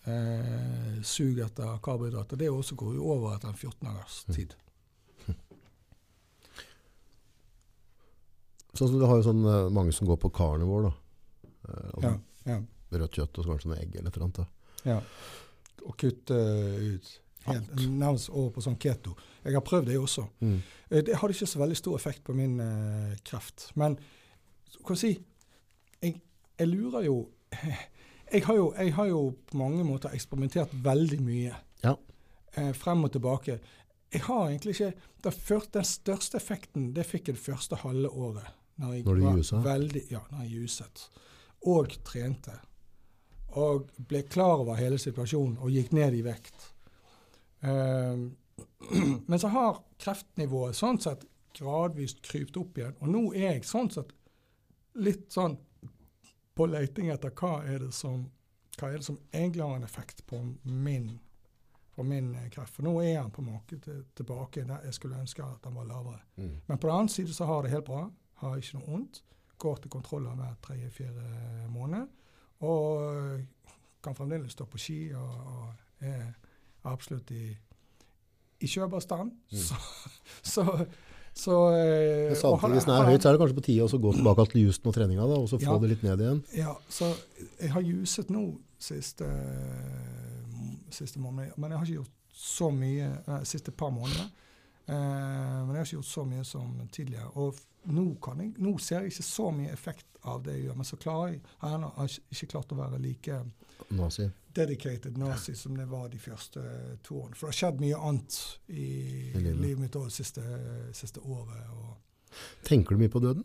eh, 0.06 1.02
sug 1.06 1.38
etter 1.44 1.78
karbohydrater. 1.84 2.36
Det 2.40 2.50
også 2.50 2.74
går 2.80 2.94
jo 2.98 3.06
over 3.14 3.34
etter 3.36 3.48
en 3.52 3.54
14 3.58 3.88
dagers 3.88 4.16
tid. 4.34 4.54
Sånn 8.72 8.88
som 8.88 8.98
du 8.98 9.04
har 9.06 9.18
jo 9.20 9.26
sånn, 9.26 9.42
eh, 9.44 9.66
mange 9.74 9.92
som 9.92 10.08
går 10.08 10.16
på 10.22 10.30
carnivore, 10.32 10.90
da. 10.90 10.94
Eh, 11.68 11.90
altså, 11.94 12.12
Ja, 12.46 12.54
ja, 12.54 12.60
Rødt 12.92 13.14
kjøtt 13.16 13.38
og 13.38 13.44
så 13.44 13.50
kanskje 13.54 13.68
noe 13.70 13.80
egg 13.80 13.94
eller 13.96 14.08
et 14.10 14.16
eller 14.16 14.26
annet. 14.26 14.38
Da. 14.42 14.46
ja. 14.90 14.98
Og 15.82 15.96
kutte 15.98 16.36
ut 16.36 17.06
helt, 17.48 17.70
nærmest 17.90 18.28
over 18.30 18.50
på 18.54 18.62
sånn 18.62 18.76
keto. 18.78 19.16
Jeg 19.42 19.56
har 19.56 19.64
prøvd 19.66 19.88
det 19.90 19.96
også. 19.98 20.26
Mm. 20.44 20.58
Eh, 20.90 21.02
Det 21.02 21.16
hadde 21.18 21.34
ikke 21.34 21.48
så 21.50 21.58
veldig 21.62 21.76
stor 21.80 21.96
effekt 21.96 22.22
på 22.24 22.34
min 22.36 22.60
eh, 22.60 23.14
kreft. 23.26 23.70
Men 23.74 23.96
kan 24.86 24.94
jeg 24.96 25.00
si 25.02 25.12
jeg, 26.02 26.20
jeg 26.58 26.68
lurer 26.68 27.02
jo 27.08 27.16
jeg 28.32 28.44
har 28.46 28.56
jo, 28.56 28.72
jeg 28.78 28.94
har 28.96 29.06
jo 29.10 29.20
på 29.50 29.56
mange 29.60 29.84
måter 29.84 30.14
eksperimentert 30.14 30.72
veldig 30.84 31.20
mye. 31.22 31.54
Ja. 31.84 31.96
eh, 32.56 32.72
frem 32.72 33.04
og 33.04 33.12
tilbake. 33.12 33.58
Jeg 34.12 34.22
har 34.22 34.48
egentlig 34.48 34.74
ikke 34.76 35.30
første, 35.30 35.78
den 35.78 35.84
største 35.84 36.36
effekten 36.36 36.90
det 36.96 37.06
fikk 37.08 37.28
jeg 37.28 37.38
det 37.38 37.44
første 37.44 37.76
halve 37.76 38.10
året. 38.10 38.50
Når, 38.76 38.92
jeg 38.92 39.04
Når 39.04 39.20
var? 39.20 39.64
Veldig, 39.64 40.02
ja, 40.10 40.20
når 40.30 40.42
jeg 40.42 40.50
juset. 40.50 41.10
Og 41.62 41.96
trente. 42.04 42.52
Og 43.60 43.90
ble 44.08 44.22
klar 44.22 44.62
over 44.64 44.76
hele 44.80 44.98
situasjonen 44.98 45.58
og 45.60 45.70
gikk 45.70 45.92
ned 45.92 46.16
i 46.16 46.22
vekt. 46.24 46.68
Eh, 47.62 48.24
men 49.28 49.38
så 49.38 49.52
har 49.52 49.82
kreftnivået 50.02 50.76
sånn 50.76 51.00
sett 51.00 51.26
gradvis 51.56 52.16
krypt 52.24 52.56
opp 52.56 52.78
igjen. 52.78 52.96
Og 53.00 53.12
nå 53.12 53.26
er 53.36 53.56
jeg 53.56 53.68
sånn 53.68 53.90
sett 53.92 54.12
litt 55.00 55.28
sånn 55.32 55.56
på 56.54 56.68
leiting 56.68 57.10
etter 57.12 57.32
hva 57.36 57.62
er 57.64 57.86
det 57.86 57.92
som, 57.96 58.24
er 58.82 58.96
det 58.96 59.06
som 59.06 59.18
egentlig 59.32 59.64
har 59.64 59.76
en 59.76 59.84
effekt 59.86 60.24
på 60.26 60.40
min, 60.62 61.10
på 61.94 62.04
min 62.06 62.34
eh, 62.34 62.48
kreft. 62.52 62.74
For 62.76 62.86
nå 62.86 62.96
er 63.02 63.20
han 63.20 63.32
på 63.32 63.42
en 63.42 63.52
måte 63.52 63.78
tilbake 64.16 64.66
der 64.68 64.88
jeg 64.88 64.98
skulle 64.98 65.20
ønske 65.20 65.44
at 65.44 65.64
han 65.68 65.76
var 65.78 65.88
lavere. 65.88 66.20
Mm. 66.36 66.56
Men 66.66 66.78
på 66.78 66.88
den 66.88 66.96
annen 66.96 67.12
side 67.12 67.34
så 67.34 67.48
har 67.48 67.62
det 67.62 67.72
helt 67.72 67.88
bra. 67.88 68.06
Har 68.42 68.58
ikke 68.58 68.80
noe 68.80 68.90
vondt. 68.90 69.22
Går 69.58 69.82
til 69.82 69.90
kontroller 69.90 70.36
hver 70.36 70.54
tredje-fjerde 70.62 71.68
måned. 71.70 72.06
Og 72.62 73.42
kan 74.02 74.14
fremdeles 74.14 74.52
stå 74.52 74.66
på 74.66 74.78
ski 74.78 74.98
og, 75.14 75.30
og 75.30 76.06
er 76.06 76.32
absolutt 76.90 77.30
i, 77.30 77.44
i 78.60 78.66
kjørbar 78.66 79.02
stand. 79.02 79.32
Mm. 79.52 79.58
Så, 79.58 79.74
så, 80.54 80.86
så 81.34 81.56
eh, 81.72 82.28
Men 82.28 82.36
samtidig, 82.36 82.72
hvis 82.76 82.84
den 82.84 82.94
er 82.94 83.08
høyt, 83.08 83.22
så 83.22 83.28
er 83.28 83.32
det 83.36 83.40
kanskje 83.40 83.56
på 83.56 83.64
tide 83.64 83.86
å 83.88 84.00
gå 84.02 84.12
tilbake 84.18 84.44
til 84.52 84.66
justen 84.66 84.88
og 84.90 84.94
treninga, 84.94 85.26
da, 85.30 85.38
og 85.40 85.48
så 85.48 85.58
få 85.58 85.72
Ja. 85.74 85.78
det 85.78 85.88
litt 85.94 86.02
ned 86.04 86.20
igjen. 86.20 86.42
Ja, 86.58 86.74
så 86.92 87.08
jeg 87.60 87.70
har 87.72 87.80
juset 87.82 88.28
nå 88.30 88.42
siste, 88.78 89.28
siste 90.92 91.18
måned, 91.22 91.52
men 91.56 91.70
jeg 91.72 91.78
har 91.78 91.86
ikke 91.86 92.00
gjort 92.02 92.18
så 92.42 92.70
mye 92.74 93.10
nei, 93.26 93.40
siste 93.48 93.72
par 93.72 93.92
måneder. 93.94 94.28
Eh, 94.88 94.94
men 94.94 95.72
jeg 95.74 95.78
har 95.80 95.86
ikke 95.86 95.98
gjort 96.00 96.10
så 96.12 96.24
mye 96.28 96.44
som 96.48 96.72
tidligere. 96.92 97.30
Og 97.38 97.54
nå, 97.92 98.06
kan 98.22 98.40
jeg, 98.42 98.54
nå 98.62 98.74
ser 98.82 99.00
jeg 99.06 99.12
ikke 99.14 99.26
så 99.28 99.50
mye 99.54 99.72
effekt 99.72 100.06
av 100.28 100.42
det 100.44 100.56
jeg 100.58 100.66
gjør, 100.68 100.76
men 100.78 100.88
så 100.88 100.98
klarer 101.02 101.32
jeg, 101.34 101.40
har 101.62 101.70
jeg 101.72 101.78
ennå 101.80 101.90
ikke- 102.30 102.50
klart 102.52 102.72
å 102.72 102.78
være 102.78 103.00
like 103.02 103.40
Nazi. 103.90 104.28
Dedicated 104.54 105.16
nazi 105.18 105.54
som 105.56 105.76
det 105.76 105.86
var 105.90 106.08
de 106.12 106.18
første 106.20 106.62
to 107.04 107.18
årene. 107.22 107.36
For 107.38 107.46
det 107.48 107.54
har 107.54 107.58
skjedd 107.60 107.80
mye 107.82 108.00
annet 108.08 108.38
i, 108.68 108.88
livet. 109.38 109.78
mitt 109.80 109.96
også 109.96 110.10
det 110.10 110.18
siste, 110.18 110.44
siste 110.96 111.20
året. 111.20 111.70
Og 111.72 112.36
Tenker 112.66 112.94
du 112.96 113.02
mye 113.02 113.12
på 113.12 113.22
døden? 113.22 113.44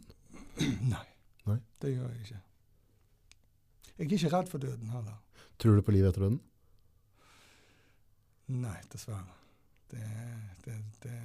nei, 0.93 1.05
Nei. 1.47 1.57
det 1.81 1.93
gjør 1.95 2.11
jeg 2.11 2.25
ikke. 2.27 2.41
Jeg 3.97 4.05
er 4.05 4.13
ikke 4.19 4.34
redd 4.35 4.49
for 4.51 4.61
døden 4.61 4.89
heller. 4.93 5.17
Tror 5.57 5.75
du 5.79 5.81
på 5.81 5.93
livet 5.95 6.11
etter 6.11 6.27
døden? 6.27 6.41
Nei, 8.47 8.77
dessverre. 8.91 9.34
Det, 9.91 10.03
det, 10.65 10.75
det 11.03 11.15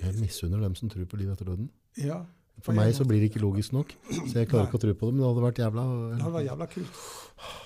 Jeg 0.00 0.14
misunner 0.20 0.62
dem 0.62 0.74
som 0.78 0.90
tror 0.90 1.04
på 1.10 1.18
livet 1.20 1.36
etter 1.36 1.50
døden. 1.52 1.68
Ja. 2.00 2.22
For 2.62 2.76
meg 2.76 2.92
så 2.94 3.02
blir 3.08 3.18
det 3.18 3.30
ikke 3.32 3.40
logisk 3.42 3.72
nok, 3.74 3.90
så 4.28 4.36
jeg 4.38 4.46
klarer 4.50 4.68
ikke 4.68 4.78
å 4.78 4.82
tro 4.84 4.92
på 4.94 5.08
det, 5.08 5.14
men 5.16 5.22
det 5.22 5.28
hadde 5.32 5.42
vært 5.42 5.60
jævla 5.64 5.84
Det 6.12 6.20
hadde 6.22 6.34
vært 6.36 6.46
jævla 6.50 6.66
kult. 6.70 7.00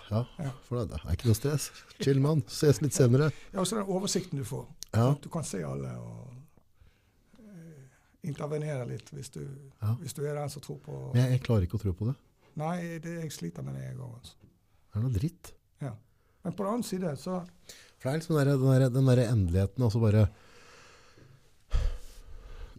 Ja, 0.08 0.20
for 0.64 0.78
det 0.86 1.00
er 1.02 1.12
ikke 1.18 1.28
noe 1.28 1.36
stress. 1.36 1.66
Chill, 2.00 2.20
mann. 2.24 2.40
Ses 2.48 2.78
litt 2.80 2.94
senere. 2.96 3.26
Ja, 3.52 3.58
og 3.60 3.66
så 3.68 3.76
den 3.80 3.90
oversikten 3.92 4.40
du 4.40 4.44
får. 4.48 4.62
Ja, 4.94 5.10
Du 5.20 5.28
kan 5.28 5.44
se 5.44 5.60
alle 5.66 5.90
og 6.00 6.30
eh, 7.42 7.82
intervenere 8.30 8.86
litt 8.88 9.10
hvis 9.12 9.28
du, 9.34 9.42
Ja. 9.82 9.92
hvis 10.00 10.14
du 10.16 10.22
er 10.24 10.34
den 10.38 10.48
som 10.48 10.62
tror 10.64 10.78
på 10.86 10.94
men 11.12 11.20
jeg, 11.22 11.30
jeg 11.36 11.42
klarer 11.44 11.66
ikke 11.66 11.76
å 11.80 11.82
tro 11.82 11.92
på 11.92 12.08
det. 12.08 12.16
Nei, 12.56 12.98
det, 13.04 13.18
jeg 13.26 13.32
sliter 13.36 13.62
med 13.66 13.74
det, 13.76 13.82
jeg 13.90 13.98
òg. 14.00 14.14
Altså. 14.16 14.34
Det 14.40 14.96
er 14.96 15.04
noe 15.04 15.12
dritt. 15.18 15.52
Ja. 15.84 15.92
Men 16.46 16.54
på 16.56 16.64
den 16.64 16.72
annen 16.72 16.86
side 16.88 17.12
så 17.20 17.42
For 17.98 18.08
det 18.08 18.12
er 18.14 18.18
liksom 18.22 18.38
den 18.38 18.46
der, 18.46 18.56
den 18.56 18.72
der, 18.80 18.88
den 18.96 19.10
der 19.12 19.24
endeligheten, 19.26 19.82
altså 19.84 20.00
bare 20.00 20.28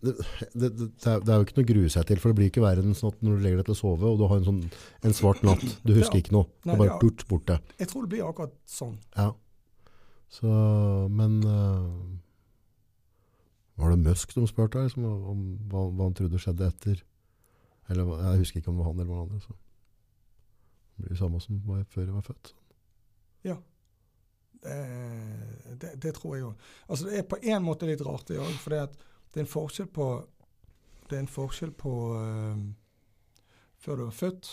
det, 0.08 0.14
det, 0.54 0.70
det, 0.78 1.14
det 1.26 1.32
er 1.34 1.40
jo 1.42 1.46
ikke 1.46 1.58
noe 1.58 1.66
å 1.66 1.70
grue 1.72 1.90
seg 1.94 2.06
til, 2.10 2.20
for 2.24 2.32
det 2.32 2.38
blir 2.40 2.50
ikke 2.52 2.64
verre 2.64 2.84
enn 2.86 2.96
sånn 2.98 3.14
at 3.14 3.24
når 3.26 3.36
du 3.38 3.44
legger 3.46 3.62
deg 3.62 3.68
til 3.70 3.76
å 3.76 3.80
sove, 3.82 4.12
og 4.12 4.22
du 4.22 4.26
har 4.30 4.40
en, 4.42 4.48
sånn, 4.48 4.62
en 5.10 5.16
svart 5.18 5.44
natt, 5.48 5.66
du 5.84 5.92
husker 5.96 6.18
Ja. 6.20 6.22
ikke 6.24 6.36
noe. 6.36 6.48
Det 6.64 6.70
Nei, 6.72 6.76
er 6.78 6.82
bare 6.84 7.00
bort, 7.04 7.26
borte. 7.30 7.60
Jeg 7.82 7.92
tror 7.92 8.06
det 8.08 8.12
blir 8.16 8.26
akkurat 8.28 8.56
sånn. 8.70 8.96
Ja. 9.18 9.30
Så, 10.34 10.48
men 11.14 11.38
uh, 11.48 11.86
Var 13.80 13.94
det 13.94 14.00
Musk 14.04 14.34
som 14.36 14.48
spurte 14.50 14.80
deg 14.82 14.90
liksom, 14.90 15.06
om 15.08 15.44
hva, 15.72 15.86
hva 15.94 16.08
han 16.10 16.18
trodde 16.18 16.42
skjedde 16.42 16.68
etter? 16.68 17.04
Eller, 17.88 18.10
jeg 18.26 18.42
husker 18.42 18.60
ikke 18.60 18.72
om 18.74 18.80
det 18.80 18.84
var 18.84 18.92
han 18.92 19.00
eller 19.00 19.14
noen 19.14 19.28
andre. 19.28 19.40
Så. 19.46 19.54
Det 20.98 21.06
blir 21.06 21.14
det 21.14 21.20
samme 21.22 21.40
som 21.44 21.60
var 21.70 21.84
før 21.94 22.08
jeg 22.10 22.16
var 22.18 22.26
født. 22.26 22.54
Ja. 23.48 23.56
det, 25.80 25.92
det 26.02 26.12
tror 26.18 26.34
jeg 26.36 26.48
òg. 26.50 26.66
Altså, 26.90 27.08
det 27.08 27.22
er 27.22 27.28
på 27.30 27.38
en 27.40 27.64
måte 27.64 27.88
litt 27.88 28.02
rart, 28.04 28.28
det 28.28 28.42
òg. 28.42 28.58
Det, 29.32 29.40
er 29.40 29.46
en 29.46 29.52
forskjell 29.52 29.88
på 29.94 30.08
Det 31.10 31.16
er 31.16 31.24
en 31.24 31.32
forskjell 31.32 31.72
på 31.78 31.94
uh, 32.18 32.60
før 33.78 34.02
du 34.02 34.06
er 34.08 34.16
født, 34.16 34.50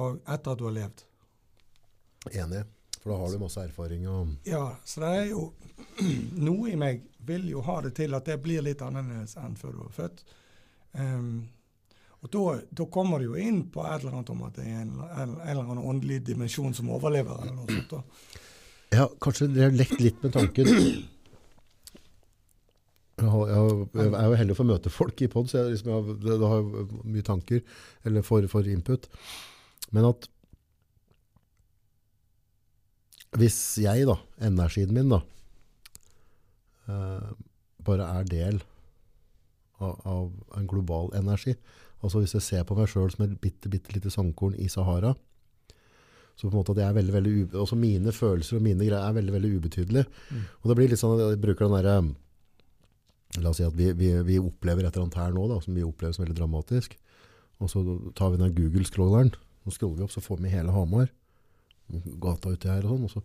og 0.00 0.20
etter 0.24 0.52
at 0.52 0.58
du 0.58 0.64
har 0.66 0.74
levd. 0.74 1.02
Enig. 2.32 2.64
For 3.00 3.12
da 3.12 3.18
har 3.20 3.32
du 3.32 3.38
masse 3.40 3.62
erfaring. 3.64 4.08
Og, 4.08 4.34
Ja, 4.44 4.76
så 4.84 5.04
det 5.04 5.12
er 5.20 5.30
jo 5.30 5.46
Noe 6.46 6.72
i 6.72 6.76
meg 6.80 7.06
vil 7.28 7.48
jo 7.52 7.62
ha 7.64 7.78
det 7.84 7.94
til 7.96 8.16
at 8.16 8.28
det 8.28 8.40
blir 8.42 8.64
litt 8.64 8.82
annerledes 8.84 9.36
enn 9.40 9.56
før 9.60 9.76
du 9.76 9.80
er 9.86 9.96
født. 9.96 10.22
Um, 10.92 11.48
og 12.20 12.32
da, 12.34 12.42
da 12.76 12.86
kommer 12.92 13.20
det 13.20 13.30
jo 13.30 13.38
inn 13.40 13.62
på 13.72 13.84
et 13.86 14.02
eller 14.02 14.18
annet 14.18 14.32
om 14.34 14.42
at 14.44 14.58
det 14.58 14.66
er 14.68 14.82
en, 14.82 14.92
en, 15.06 15.34
en 15.38 15.46
eller 15.48 15.62
annen 15.62 15.86
åndelig 15.92 16.20
dimensjon 16.26 16.74
som 16.76 16.90
overlever. 16.92 17.40
eller 17.40 17.56
noe 17.56 17.78
sånt 17.78 17.94
da. 17.94 18.02
ja, 18.98 19.06
kanskje 19.22 19.48
dere 19.54 19.70
har 19.70 19.78
lekt 19.78 20.02
litt 20.02 20.20
med 20.24 20.34
tanken. 20.36 20.68
Jeg, 23.20 24.10
er 24.16 24.26
jo 24.30 24.36
heldig 24.40 24.56
for 24.56 24.64
å 24.64 24.70
møte 24.72 24.92
folk 24.92 25.20
i 25.22 25.28
pod, 25.32 25.50
så 25.50 25.60
jeg, 25.60 25.74
liksom, 25.74 25.90
jeg, 25.90 25.96
har- 26.00 26.20
det, 26.24 26.36
det 26.40 26.50
har 26.52 26.62
mye 27.16 27.26
tanker, 27.26 27.62
eller 28.08 28.24
for, 28.26 28.46
for 28.52 28.68
input. 28.70 29.08
Men 29.92 30.08
at 30.08 30.28
hvis 33.38 33.56
jeg, 33.84 34.06
da, 34.08 34.16
energien 34.42 34.90
min, 34.94 35.12
da, 35.12 35.20
eh, 36.90 37.28
bare 37.86 38.08
er 38.18 38.26
del 38.30 38.58
av, 39.80 40.00
av 40.04 40.58
en 40.58 40.66
global 40.70 41.12
energi, 41.18 41.54
altså 42.02 42.22
hvis 42.24 42.34
jeg 42.38 42.46
ser 42.46 42.64
på 42.68 42.76
meg 42.78 42.90
selv 42.90 43.12
som 43.14 43.26
et 43.26 43.36
bitte, 43.42 43.70
bitte 43.72 43.94
lite 43.94 44.10
sandkorn 44.12 44.56
i 44.58 44.66
Sahara, 44.72 45.14
så 46.34 46.48
på 46.48 46.54
en 46.54 46.58
måte 46.62 46.72
at 46.72 46.80
jeg 46.80 46.88
er 46.88 46.96
veldig, 46.96 47.14
veldig, 47.18 47.32
også 47.60 47.76
mine 47.76 48.12
følelser 48.16 48.56
og 48.56 48.64
mine 48.64 48.80
greier 48.86 49.02
er 49.04 49.12
veldig, 49.18 49.32
veldig 49.34 49.50
ubetydelige. 49.60 50.06
Mm. 50.32 50.44
Og 50.62 50.70
det 50.70 50.76
blir 50.78 50.88
litt 50.88 51.00
sånn 51.02 51.12
at 51.18 51.34
jeg 51.34 51.40
bruker 51.42 51.68
den 51.68 51.74
der, 51.76 52.06
la 53.38 53.52
oss 53.52 53.60
si 53.60 53.66
at 53.66 53.76
vi, 53.78 53.92
vi, 53.94 54.10
vi 54.26 54.38
opplever 54.42 54.82
et 54.86 54.94
eller 54.96 55.06
annet 55.06 55.20
her 55.20 55.32
nå, 55.36 55.46
da, 55.52 55.60
som 55.62 55.76
vi 55.76 55.84
opplever 55.86 56.16
som 56.16 56.24
veldig 56.24 56.38
dramatisk. 56.40 56.96
Og 57.60 57.70
så 57.70 57.82
tar 58.18 58.32
vi 58.32 58.40
den 58.40 58.54
Google-scrolleren, 58.56 59.30
og 59.68 59.74
scroller 59.76 60.00
vi 60.00 60.06
opp, 60.06 60.14
så 60.14 60.22
får 60.24 60.40
vi 60.42 60.50
hele 60.54 60.72
Hamar, 60.74 61.10
gata 62.22 62.54
uti 62.54 62.70
her 62.70 62.86
og 62.86 62.94
sånn, 62.96 63.04
og 63.06 63.12
så, 63.12 63.22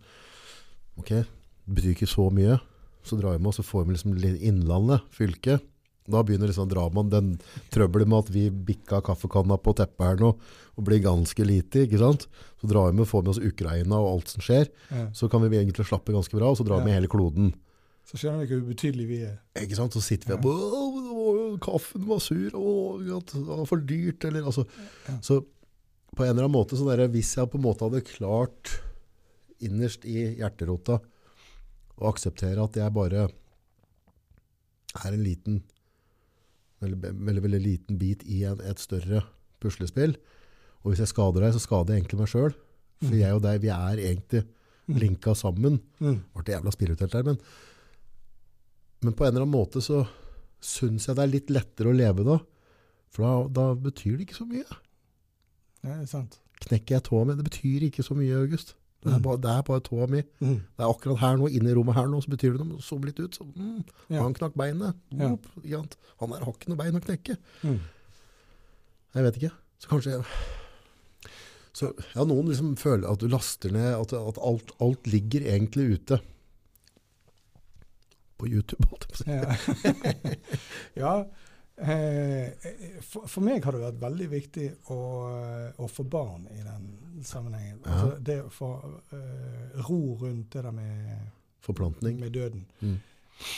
ok, 1.00 1.10
det 1.16 1.74
betyr 1.78 1.94
ikke 1.96 2.10
så 2.10 2.28
mye. 2.34 2.58
Så 3.06 3.18
drar 3.18 3.36
vi 3.36 3.42
med, 3.42 3.52
og 3.52 3.56
så 3.58 3.64
får 3.66 3.86
vi 3.86 3.94
liksom 3.96 4.14
innlandet, 4.42 5.04
fylket. 5.14 5.64
Da 6.10 6.20
begynner 6.22 6.50
liksom 6.50 6.68
dramaen, 6.70 7.08
den 7.10 7.32
trøbbelet 7.74 8.06
med 8.10 8.24
at 8.24 8.28
vi 8.34 8.44
bikka 8.50 9.00
kaffekanna 9.06 9.56
på 9.58 9.72
teppet 9.78 10.04
her 10.06 10.20
nå, 10.22 10.32
og 10.76 10.84
blir 10.86 11.00
ganske 11.02 11.46
lite, 11.46 11.86
ikke 11.86 11.98
sant? 12.02 12.26
Så 12.60 12.70
drar 12.70 12.90
vi 12.92 13.00
med, 13.00 13.08
får 13.10 13.24
med 13.24 13.32
oss 13.34 13.42
Ukraina 13.42 13.98
og 13.98 14.12
alt 14.12 14.30
som 14.34 14.44
skjer, 14.44 14.68
Ja. 14.92 15.08
så 15.14 15.30
kan 15.30 15.42
vi 15.42 15.56
egentlig 15.58 15.86
slappe 15.88 16.14
ganske 16.14 16.36
bra, 16.38 16.50
og 16.52 16.58
så 16.60 16.66
drar 16.66 16.78
vi 16.82 16.90
med 16.90 16.98
hele 17.00 17.10
kloden. 17.10 17.54
Så 18.06 18.18
skjønner 18.20 18.44
vi 18.46 18.54
hvor 18.54 18.62
ubetydelige 18.68 19.08
vi 19.10 19.16
er. 19.26 19.38
Ikke 19.58 19.74
sant? 19.78 19.92
Så 19.96 20.00
sitter 20.04 20.28
vi 20.30 20.34
og 20.36 20.42
bare, 20.42 20.66
«Åh, 20.78 20.98
det 21.02 21.16
var- 21.16 21.58
kaffen 21.66 22.04
var 22.06 22.18
sur, 22.22 22.54
og 22.54 23.00
at 23.16 23.32
det 23.34 23.46
var 23.46 23.64
for 23.66 23.76
dyrt, 23.82 24.24
eller, 24.24 24.44
altså. 24.46 24.64
Ja. 25.08 25.16
Så 25.20 25.40
på 26.14 26.22
en 26.24 26.30
eller 26.30 26.44
annen 26.46 26.54
måte, 26.54 26.76
så 26.78 26.86
der, 26.86 27.08
hvis 27.08 27.34
jeg 27.36 27.50
på 27.50 27.58
en 27.58 27.64
måte 27.66 27.82
hadde 27.88 28.04
klart 28.06 28.76
innerst 29.60 30.04
i 30.04 30.36
hjerterota 30.38 31.00
å 31.98 32.08
akseptere 32.12 32.62
at 32.62 32.76
jeg 32.78 32.92
bare 32.94 33.26
er 35.04 35.12
en 35.12 35.24
liten, 35.24 35.62
veldig, 36.82 37.00
veldig, 37.26 37.42
veldig 37.42 37.62
liten 37.64 37.98
bit 38.00 38.22
i 38.28 38.44
en, 38.48 38.60
et 38.60 38.78
større 38.80 39.24
puslespill, 39.60 40.16
og 40.84 40.92
hvis 40.92 41.02
jeg 41.02 41.08
skader 41.12 41.40
deg, 41.42 41.54
så 41.56 41.62
skader 41.64 41.94
jeg 41.96 42.04
egentlig 42.04 42.20
meg 42.22 42.28
selv, 42.32 42.54
for 43.02 43.12
Mm. 43.12 43.18
jeg 43.20 43.32
og 43.34 43.42
deg, 43.42 43.60
vi 43.60 43.68
er 43.68 43.96
egentlig 43.96 44.44
Mm. 44.88 44.98
linka 45.00 45.34
sammen, 45.34 45.80
Mm. 46.00 46.22
ble 46.34 46.44
jævla 46.54 46.70
spirituelt 46.72 47.10
der, 47.12 47.22
men, 47.24 47.38
men 49.06 49.14
på 49.16 49.24
en 49.26 49.32
eller 49.34 49.44
annen 49.46 49.54
måte 49.54 49.82
så 49.84 50.02
syns 50.66 51.06
jeg 51.06 51.16
det 51.18 51.22
er 51.26 51.32
litt 51.32 51.52
lettere 51.54 51.92
å 51.92 51.96
leve 51.96 52.24
da. 52.26 52.40
For 53.14 53.22
da, 53.24 53.34
da 53.60 53.66
betyr 53.86 54.16
det 54.18 54.26
ikke 54.26 54.40
så 54.40 54.46
mye. 54.48 54.64
Ja, 55.86 55.92
det 55.94 56.02
er 56.02 56.10
sant. 56.10 56.40
Knekker 56.66 56.96
jeg 56.98 57.04
tåa 57.06 57.24
mi, 57.28 57.36
det 57.38 57.44
betyr 57.46 57.86
ikke 57.86 58.04
så 58.04 58.16
mye, 58.18 58.34
August. 58.42 58.74
Det 59.04 59.12
er 59.12 59.18
Mm. 59.20 59.22
bare, 59.22 59.38
det 59.44 59.50
er 59.52 59.62
bare 59.68 59.82
tåa 59.86 60.06
mi. 60.10 60.22
Mm. 60.40 60.56
Det 60.74 60.82
er 60.82 60.88
akkurat 60.90 61.20
her 61.20 61.36
nå, 61.38 61.46
inne 61.54 61.70
i 61.70 61.74
rommet 61.76 61.94
her 61.94 62.08
nå, 62.10 62.18
så 62.24 62.32
betyr 62.32 62.56
det 62.56 62.64
noe. 62.66 62.80
Så 62.82 62.96
litt 63.04 63.20
ut, 63.22 63.36
så 63.38 63.44
mm, 63.46 63.84
Ja. 64.10 64.22
han 64.24 64.34
knakk 64.34 64.56
beinet. 64.58 64.96
Ja. 65.14 65.28
Ikke 65.62 65.76
sant? 65.82 65.96
Han 66.18 66.32
der 66.34 66.42
har 66.48 66.52
ikke 66.56 66.72
noe 66.72 66.80
bein 66.80 66.96
å 66.98 67.02
knekke. 67.04 67.36
Mm. 67.62 67.76
Jeg 69.14 69.26
vet 69.28 69.38
ikke. 69.42 69.52
Så 69.84 69.92
kanskje 69.92 70.16
jeg... 70.16 70.24
Så 71.76 71.90
ja, 72.16 72.24
noen 72.24 72.48
liksom 72.48 72.72
føler 72.80 73.06
at 73.12 73.20
du 73.20 73.28
laster 73.28 73.70
ned, 73.70 73.92
at, 74.00 74.12
at 74.16 74.38
alt, 74.40 74.72
alt 74.80 75.06
ligger 75.12 75.44
egentlig 75.44 75.90
ute. 76.00 76.18
På 78.38 78.48
YouTube. 78.48 78.86
Ja. 80.94 81.26
eh, 81.76 82.52
for, 83.04 83.26
for 83.28 83.44
meg 83.44 83.64
har 83.64 83.72
det 83.76 83.82
vært 83.82 84.00
veldig 84.02 84.28
viktig 84.32 84.66
å, 84.92 84.98
å 85.76 85.88
få 85.92 86.04
barn 86.08 86.46
i 86.52 86.60
den 86.64 86.86
sammenhengen. 87.26 87.80
Ja. 87.84 87.90
Altså 87.92 88.20
det 88.24 88.38
å 88.44 88.52
få 88.52 88.70
uh, 89.12 89.82
ro 89.88 90.00
rundt 90.22 90.52
det 90.56 90.62
der 90.68 90.72
med, 90.76 91.26
Forplantning. 91.66 92.20
med 92.20 92.32
døden. 92.36 92.64
Mm. 92.80 92.96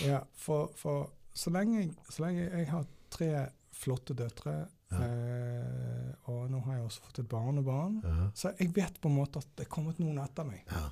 Ja, 0.07 0.23
for, 0.35 0.73
for 0.79 1.11
så, 1.35 1.53
lenge, 1.55 1.89
så 2.11 2.25
lenge 2.27 2.49
jeg 2.49 2.67
har 2.73 2.87
tre 3.15 3.33
flotte 3.79 4.15
døtre, 4.19 4.57
Ja. 4.89 5.03
eh, 5.05 6.13
og 6.33 6.47
nå 6.51 6.63
har 6.65 6.79
jeg 6.79 6.85
også 6.87 7.03
fått 7.05 7.19
et 7.21 7.27
barnebarn, 7.29 7.99
Ja. 8.03 8.31
så 8.35 8.55
jeg 8.59 8.71
vet 8.75 8.97
på 9.03 9.11
en 9.11 9.19
måte 9.19 9.39
at 9.43 9.51
det 9.59 9.67
er 9.67 9.71
kommet 9.75 9.99
noen 10.01 10.17
etter 10.23 10.47
meg. 10.49 10.63
Ja. 10.73 10.87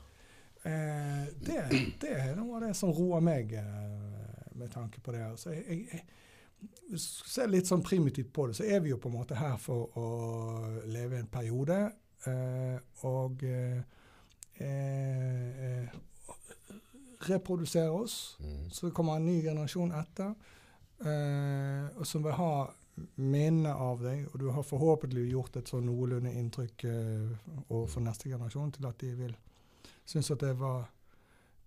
Eh, 0.66 1.26
det, 1.47 1.59
det 2.02 2.12
er 2.12 2.34
noe 2.38 2.59
av 2.59 2.66
det 2.66 2.74
som 2.78 2.90
roer 2.94 3.22
meg 3.24 3.52
eh, 3.60 4.47
med 4.59 4.72
tanke 4.72 5.01
på 5.01 5.14
det. 5.14 5.22
Altså, 5.28 5.52
jeg, 5.55 5.84
jeg, 5.93 6.02
ser 6.98 7.51
litt 7.51 7.68
sånn 7.68 7.84
primitivt 7.84 8.32
på 8.34 8.48
det, 8.48 8.56
så 8.59 8.64
er 8.66 8.80
vi 8.82 8.90
jo 8.90 8.98
på 9.02 9.10
en 9.10 9.18
måte 9.18 9.38
her 9.38 9.56
for 9.60 9.98
å 10.01 10.09
leve 10.90 11.20
en 11.20 11.30
periode. 11.30 11.78
Eh, 12.26 12.78
og 13.06 13.44
eh, 13.47 13.82
reprodusere 17.28 17.90
oss. 17.90 18.38
Mm. 18.40 18.70
Så 18.70 18.86
det 18.86 18.94
kommer 18.94 19.16
en 19.16 19.26
ny 19.26 19.43
generasjon 19.43 19.93
etter 19.94 20.34
eh, 21.05 21.86
og 21.97 22.06
som 22.09 22.24
vil 22.24 22.38
ha 22.38 22.52
minne 23.20 23.72
av 23.72 24.02
deg. 24.02 24.26
Og 24.32 24.40
du 24.40 24.48
har 24.51 24.66
forhåpentlig 24.66 25.28
gjort 25.30 25.60
et 25.60 25.68
sånn 25.68 25.86
noenlunde 25.86 26.32
inntrykk 26.32 26.86
overfor 27.68 28.01
neste 28.06 28.30
generasjon 28.32 28.72
til 28.78 28.88
at 28.88 28.98
de 29.02 29.10
vil 29.18 29.34
synes 30.07 30.31
at 30.31 30.43
det 30.43 30.55
var, 30.61 30.87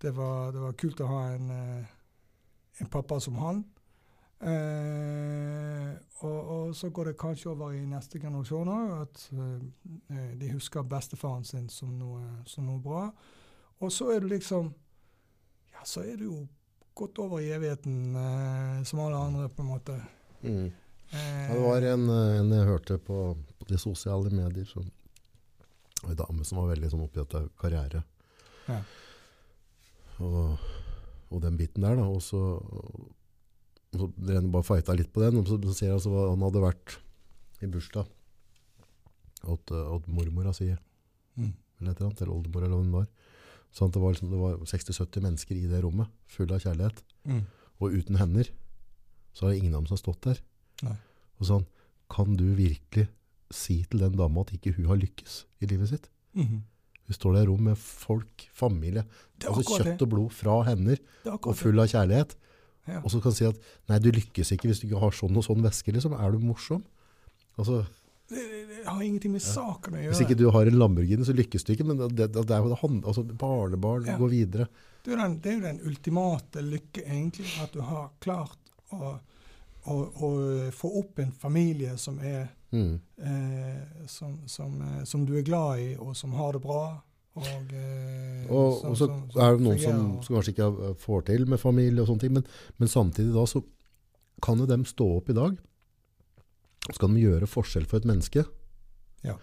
det 0.02 0.14
var, 0.16 0.52
det 0.54 0.64
var 0.64 0.78
kult 0.80 1.02
å 1.04 1.10
ha 1.10 1.20
en, 1.34 1.50
eh, 1.54 1.92
en 2.80 2.90
pappa 2.92 3.20
som 3.20 3.38
han. 3.40 3.64
Eh, 4.40 5.90
og, 6.24 6.38
og 6.54 6.76
så 6.76 6.88
går 6.88 7.10
det 7.10 7.18
kanskje 7.20 7.50
over 7.52 7.74
i 7.76 7.82
neste 7.84 8.20
generasjon 8.22 8.70
òg, 8.72 8.94
at 9.02 9.26
eh, 9.36 10.30
de 10.40 10.52
husker 10.54 10.86
bestefaren 10.88 11.44
sin 11.44 11.68
som 11.72 11.92
noe, 11.98 12.22
som 12.48 12.64
noe 12.68 12.80
bra. 12.80 13.10
Og 13.80 13.92
så 13.92 14.10
er 14.14 14.24
du 14.24 14.30
liksom 14.32 14.72
Ja, 15.72 15.84
så 15.88 16.02
er 16.04 16.16
du 16.20 16.24
jo 16.26 16.38
gått 16.96 17.18
over 17.22 17.40
i 17.40 17.52
evigheten 17.52 18.16
eh, 18.16 18.80
som 18.84 19.00
alle 19.00 19.20
andre, 19.28 19.48
på 19.48 19.62
en 19.62 19.68
måte. 19.70 19.96
Mm. 20.42 20.66
Eh, 21.10 21.44
Ja, 21.48 21.54
det 21.54 21.60
var 21.64 21.86
en, 21.92 22.08
eh, 22.08 22.40
en 22.40 22.52
jeg 22.52 22.68
hørte 22.68 22.98
på, 22.98 23.20
på 23.58 23.68
de 23.68 23.78
sosiale 23.80 24.32
medier, 24.32 24.64
som, 24.68 24.88
en 26.04 26.16
dame 26.16 26.44
som 26.44 26.60
var 26.60 26.72
veldig 26.74 26.90
sånn 26.92 27.04
opptatt 27.06 27.36
av 27.38 27.48
karriere. 27.60 28.02
Ja. 28.70 28.80
Og, 30.20 30.58
og 31.32 31.42
den 31.44 31.56
biten 31.58 31.82
der 31.86 31.96
da, 31.98 32.04
og 32.10 32.20
så, 32.24 32.40
og 32.60 33.96
så 33.96 34.08
drev 34.20 34.40
han 34.42 34.50
bare 34.54 34.66
fighta 34.66 34.94
litt 34.98 35.12
på 35.14 35.22
den, 35.24 35.38
og 35.40 35.48
så, 35.48 35.56
så 35.64 35.74
ser 35.76 35.88
jeg 35.90 35.96
altså 35.98 36.12
hva 36.12 36.26
han 36.30 36.44
hadde 36.44 36.62
vært 36.64 36.98
i 37.64 37.68
bursdag 37.72 38.06
åt, 39.50 39.72
eh, 39.72 39.88
åt 39.96 40.08
mormora 40.12 40.52
si, 40.56 40.70
Mm. 41.38 41.52
eller 41.80 41.92
et 41.92 42.00
eller 42.00 42.08
annet, 42.10 42.20
eller 42.20 42.34
oldemor 42.34 42.64
eller 42.66 42.76
hva 42.76 42.84
det 42.84 42.92
var. 42.92 43.06
Sånn 43.72 43.92
det 43.94 44.00
var, 44.02 44.12
liksom, 44.12 44.32
var 44.34 44.56
60-70 44.66 45.22
mennesker 45.24 45.56
i 45.56 45.68
det 45.70 45.78
rommet, 45.84 46.10
fulle 46.28 46.56
av 46.56 46.60
kjærlighet. 46.64 46.98
Mm. 47.24 47.44
Og 47.80 47.94
uten 47.94 48.18
hender, 48.18 48.50
så 49.32 49.46
har 49.46 49.54
ingen 49.56 49.72
av 49.76 49.80
dem 49.80 49.86
som 49.88 49.94
har 49.96 50.02
stått 50.02 50.26
der. 50.26 50.40
Nei. 50.84 50.96
Og 51.38 51.46
sånn, 51.48 51.64
kan 52.10 52.34
du 52.36 52.44
virkelig 52.58 53.06
si 53.54 53.78
til 53.88 54.02
den 54.02 54.18
dama 54.18 54.42
at 54.42 54.50
ikke 54.58 54.74
hun 54.76 54.90
har 54.90 54.98
lykkes 55.00 55.44
i 55.62 55.70
livet 55.70 55.88
sitt? 55.94 56.10
Mhm. 56.34 56.60
Hun 57.10 57.16
står 57.18 57.34
der 57.34 57.42
i 57.42 57.50
rom 57.50 57.64
med 57.66 57.78
folk, 57.80 58.44
familie, 58.54 59.02
Det 59.40 59.48
altså 59.50 59.64
kjøtt 59.80 60.02
og 60.06 60.10
blod 60.12 60.30
fra 60.36 60.60
hender, 60.68 61.00
er 61.26 61.36
og 61.40 61.56
full 61.58 61.80
av 61.82 61.88
kjærlighet. 61.90 62.36
Ja. 62.86 63.00
Og 63.04 63.10
så 63.12 63.18
kan 63.22 63.34
du 63.34 63.36
si 63.40 63.44
at, 63.48 63.58
nei, 63.90 63.98
du 64.02 64.08
lykkes 64.14 64.52
ikke 64.54 64.70
hvis 64.70 64.80
du 64.82 64.86
ikke 64.88 65.00
har 65.02 65.10
sånn 65.14 65.36
og 65.36 65.44
sånn 65.46 65.62
væske, 65.64 65.92
liksom. 65.94 66.14
Er 66.16 66.30
du 66.32 66.38
morsom? 66.42 66.84
Altså, 67.58 67.82
Det, 68.30 68.38
det, 68.38 68.60
det 68.70 68.84
har 68.86 69.02
ingenting 69.02 69.32
med 69.34 69.42
saken 69.42 69.96
å 69.98 70.00
gjøre. 70.04 70.12
hvis 70.14 70.22
ikke 70.22 70.38
du 70.38 70.46
har 70.54 70.66
en 70.70 70.78
Lamborghini, 70.78 71.26
så 71.26 71.34
lykkes 71.34 71.66
du 71.66 71.72
ikke, 71.74 71.84
men 71.90 71.98
det, 71.98 72.08
det, 72.16 72.28
det 72.46 72.54
er 72.54 72.62
jo 72.62 72.70
det 72.70 72.78
handler 72.84 73.08
altså, 73.10 73.24
barnebarn, 73.42 74.06
Ja. 74.06 74.16
gå 74.22 74.28
videre. 74.30 74.68
Det 75.02 75.12
er, 75.16 75.16
den, 75.24 75.34
det 75.42 75.50
er 75.50 75.56
jo 75.58 75.64
den 75.66 75.80
ultimate 75.90 76.62
lykke, 76.62 77.02
egentlig, 77.10 77.50
at 77.62 77.72
du 77.74 77.80
har 77.82 78.10
klart 78.22 78.70
å, 78.94 79.16
å, 79.90 79.94
å 79.98 80.30
få 80.78 80.92
opp 81.02 81.18
en 81.24 81.32
familie 81.32 81.96
som 81.98 82.18
er 82.22 82.48
Mm. 82.72 83.00
eh, 83.18 84.06
som, 84.06 84.36
som, 84.46 84.80
eh, 84.82 85.04
som 85.04 85.24
du 85.26 85.32
er 85.36 85.42
glad 85.42 85.78
i, 85.82 85.88
og 85.98 86.14
som 86.16 86.32
har 86.38 86.52
det 86.52 86.62
bra. 86.62 87.02
Og, 87.36 87.72
eh, 87.72 88.46
Og, 88.50 88.80
som- 88.80 88.90
og 88.90 88.96
så 88.96 89.40
er 89.42 89.56
det 89.56 89.64
noen 89.64 89.78
som, 89.78 90.20
kanskje 90.22 90.52
ikke 90.54 90.96
får 90.98 91.24
til 91.26 91.46
med 91.46 91.58
familie 91.60 92.00
og 92.02 92.08
sånne 92.08 92.20
ting, 92.20 92.32
men, 92.34 92.44
men 92.78 92.88
samtidig 92.88 93.32
da 93.34 93.44
så 93.46 93.62
kan 94.42 94.58
jo 94.58 94.66
dem 94.66 94.84
stå 94.84 95.06
opp 95.18 95.30
i 95.30 95.36
dag, 95.36 95.58
og 96.88 96.94
så 96.94 96.98
kan 97.00 97.14
de 97.14 97.20
gjøre 97.26 97.46
forskjell 97.50 97.86
for 97.86 97.98
et 98.00 98.04
menneske, 98.08 98.44
Ja. 99.22 99.34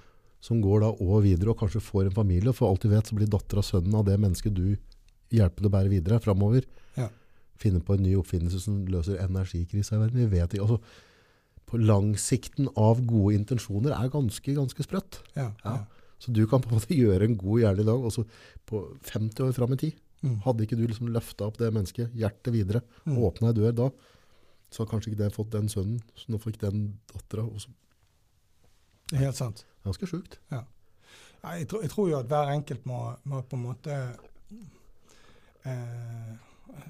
som 0.41 0.61
går 0.61 0.81
da 0.81 0.87
og 0.91 1.23
videre 1.23 1.49
og 1.51 1.59
kanskje 1.59 1.81
får 1.83 2.05
en 2.07 2.15
familie, 2.17 2.49
og 2.49 2.55
for 2.55 2.69
alt 2.71 2.81
du 2.81 2.89
vet 2.89 3.05
så 3.05 3.15
blir 3.15 3.27
dattera 3.29 3.61
sønnen 3.61 3.93
av 3.95 4.05
det 4.05 4.17
mennesket 4.19 4.53
du 4.53 4.77
hjelper 5.31 5.57
til 5.61 5.69
å 5.69 5.75
bære 5.75 5.89
videre 5.91 6.19
fremover. 6.23 6.63
Ja. 6.97 7.09
Finne 7.57 7.81
på 7.83 7.93
en 7.97 8.03
ny 8.03 8.15
oppfinnelse 8.15 8.59
som 8.61 8.85
løser 8.85 9.17
energikrisa 9.19 9.95
i 9.95 9.99
verden. 9.99 10.17
Vi 10.29 10.37
vet 10.39 10.53
ikke, 10.53 10.61
altså 10.67 10.79
på 11.68 11.77
langsikten 11.81 12.69
av 12.80 13.02
gode 13.06 13.35
intensjoner 13.35 13.91
er 13.98 14.10
ganske, 14.14 14.53
ganske 14.56 14.84
sprøtt. 14.88 15.22
ja, 15.35 15.52
Ja. 15.65 15.85
Så 16.19 16.31
du 16.34 16.48
kan 16.49 16.61
på 16.64 16.69
en 16.72 16.80
måte 16.80 16.95
gjøre 16.98 17.27
en 17.27 17.35
god 17.38 17.60
gjerning 17.61 17.84
i 17.85 17.89
dag, 17.91 18.03
og 18.07 18.11
så 18.11 18.23
på 18.65 18.80
50 19.06 19.44
år 19.45 19.52
fram 19.53 19.73
i 19.76 19.77
tid. 19.77 19.98
Mm. 20.23 20.39
Hadde 20.48 20.64
ikke 20.65 20.77
du 20.80 20.88
liksom 20.88 21.11
løfta 21.14 21.45
opp 21.45 21.60
det 21.60 21.69
mennesket, 21.76 22.10
hjertet 22.18 22.53
videre, 22.56 22.81
Mm. 23.06 23.19
åpna 23.22 23.52
ei 23.52 23.53
dør 23.53 23.76
da, 23.77 23.89
så 24.72 24.81
hadde 24.81 24.89
kanskje 24.95 25.11
ikke 25.11 25.19
det 25.22 25.34
fått 25.35 25.52
den 25.53 25.69
sønnen, 25.69 25.99
så 26.18 26.26
nå 26.34 26.39
fikk 26.41 26.57
den 26.64 26.98
dattera. 27.14 27.45
Det 29.11 29.19
er 29.19 29.26
helt 29.27 29.35
sant. 29.38 29.61
Ganske 29.85 30.07
sjukt. 30.10 30.39
Ja, 30.52 30.64
jeg, 31.53 31.68
tror, 31.69 31.81
jeg 31.85 31.91
tror 31.94 32.10
jo 32.10 32.18
at 32.18 32.26
hver 32.27 32.49
enkelt 32.56 32.85
må, 32.89 32.98
må 33.23 33.44
på 33.45 33.56
en 33.56 33.64
måte 33.68 33.99
eh, 35.65 36.34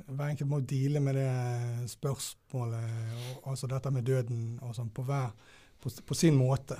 Hver 0.07 0.25
enkelt 0.27 0.49
må 0.49 0.59
deale 0.59 0.99
med 1.03 1.17
det 1.19 1.89
spørsmålet, 1.91 2.85
og, 3.17 3.49
altså 3.51 3.67
dette 3.71 3.91
med 3.91 4.07
døden, 4.07 4.43
og 4.61 4.75
sånn, 4.75 4.89
på, 4.95 5.03
hver, 5.07 5.33
på, 5.81 5.91
på 6.05 6.17
sin 6.17 6.37
måte. 6.39 6.79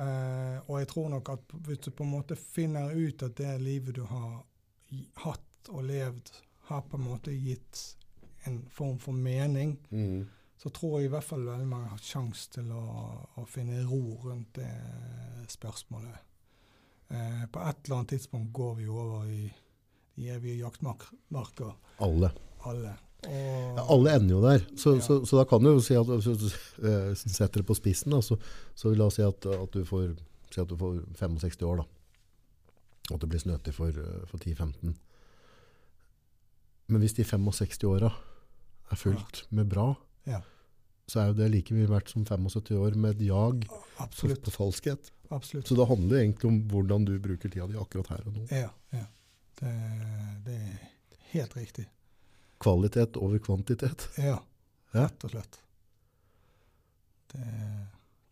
Eh, 0.00 0.58
og 0.66 0.78
jeg 0.80 0.88
tror 0.88 1.08
nok 1.12 1.28
at 1.34 1.54
hvis 1.66 1.82
du 1.84 1.90
på 1.90 2.06
en 2.06 2.14
måte 2.14 2.36
finner 2.38 2.94
ut 2.96 3.22
at 3.26 3.36
det 3.36 3.54
livet 3.60 3.98
du 3.98 4.04
har 4.08 4.42
hatt 5.26 5.70
og 5.70 5.84
levd, 5.84 6.30
har 6.70 6.84
på 6.88 6.96
en 6.96 7.04
måte 7.04 7.34
gitt 7.34 7.82
en 8.48 8.62
form 8.72 8.98
for 8.98 9.12
mening, 9.12 9.76
så 10.56 10.68
tror 10.68 10.98
jeg 10.98 11.08
i 11.08 11.12
hvert 11.12 11.24
fall 11.24 11.44
veldig 11.46 11.66
mange 11.68 11.88
har 11.88 12.02
sjanse 12.04 12.50
til 12.52 12.70
å, 12.72 12.84
å 13.40 13.44
finne 13.48 13.82
ro 13.88 14.20
rundt 14.24 14.54
det 14.60 14.70
spørsmålet. 15.48 16.26
Uh, 17.10 17.44
på 17.50 17.62
et 17.64 17.80
eller 17.84 17.96
annet 17.96 18.12
tidspunkt 18.14 18.52
går 18.54 18.74
vi 18.78 18.88
over 18.88 19.26
i 19.26 19.48
de 20.16 20.28
evige 20.34 20.58
jaktmarker, 20.60 21.74
Alle. 22.00 22.32
alle. 22.64 22.96
Og, 23.26 23.76
Ja, 23.76 23.84
alle 23.92 24.14
ender 24.16 24.30
jo 24.34 24.40
der. 24.40 24.62
Så, 24.80 24.94
Ja. 24.96 25.00
så, 25.04 25.18
så 25.28 25.36
da 25.36 25.44
kan 25.44 25.60
du 25.62 25.74
jo 25.74 25.80
si 25.84 25.94
at 25.94 26.06
hvis 26.08 26.24
du 26.24 26.46
eh, 26.88 27.14
setter 27.14 27.60
det 27.60 27.66
på 27.68 27.74
spissen, 27.76 28.10
da, 28.12 28.20
så, 28.24 28.38
så 28.74 28.88
vil 28.90 29.02
oss 29.04 29.14
si 29.18 29.22
at, 29.22 29.44
at, 29.46 29.70
du 29.76 29.84
får, 29.84 30.14
si 30.50 30.60
at 30.62 30.68
du 30.68 30.76
får 30.80 31.02
65 31.18 31.62
år. 31.68 31.76
da. 31.82 31.84
Og 33.10 33.14
at 33.18 33.20
du 33.20 33.26
blir 33.26 33.42
snøtig 33.42 33.74
for, 33.76 33.88
eh, 33.92 34.24
for 34.26 34.38
10-15. 34.38 34.94
Men 36.90 37.00
hvis 37.04 37.14
de 37.18 37.24
65 37.24 37.84
åra 37.86 38.10
er 38.90 38.96
fylt 38.98 39.44
med 39.50 39.68
bra, 39.70 39.92
Ja. 40.26 40.40
så 41.06 41.20
er 41.20 41.26
jo 41.30 41.34
det 41.42 41.50
like 41.52 41.74
mye 41.74 41.86
verdt 41.90 42.08
som 42.10 42.24
75 42.24 42.72
år 42.78 42.96
med 42.96 43.16
et 43.20 43.26
jag 43.28 43.66
Absolutt. 43.98 44.42
på 44.42 44.50
falskhet. 44.50 45.10
absolutt. 45.30 45.68
Så 45.68 45.76
det 45.76 45.86
handler 45.86 46.18
egentlig 46.24 46.44
om 46.48 46.60
hvordan 46.68 47.04
du 47.04 47.18
bruker 47.18 47.48
tida 47.50 47.66
di 47.66 47.76
akkurat 47.78 48.08
her 48.08 48.24
og 48.26 48.32
nå. 48.34 48.46
Ja, 48.50 48.70
ja. 48.92 49.04
Det, 49.60 49.72
det 50.46 50.54
er 50.56 50.92
helt 51.34 51.56
riktig. 51.56 51.86
Kvalitet 52.60 53.16
over 53.20 53.38
kvantitet. 53.44 54.06
Ja, 54.20 54.38
rett 54.96 55.24
og 55.24 55.32
slett. 55.34 55.58
Det, 57.32 57.46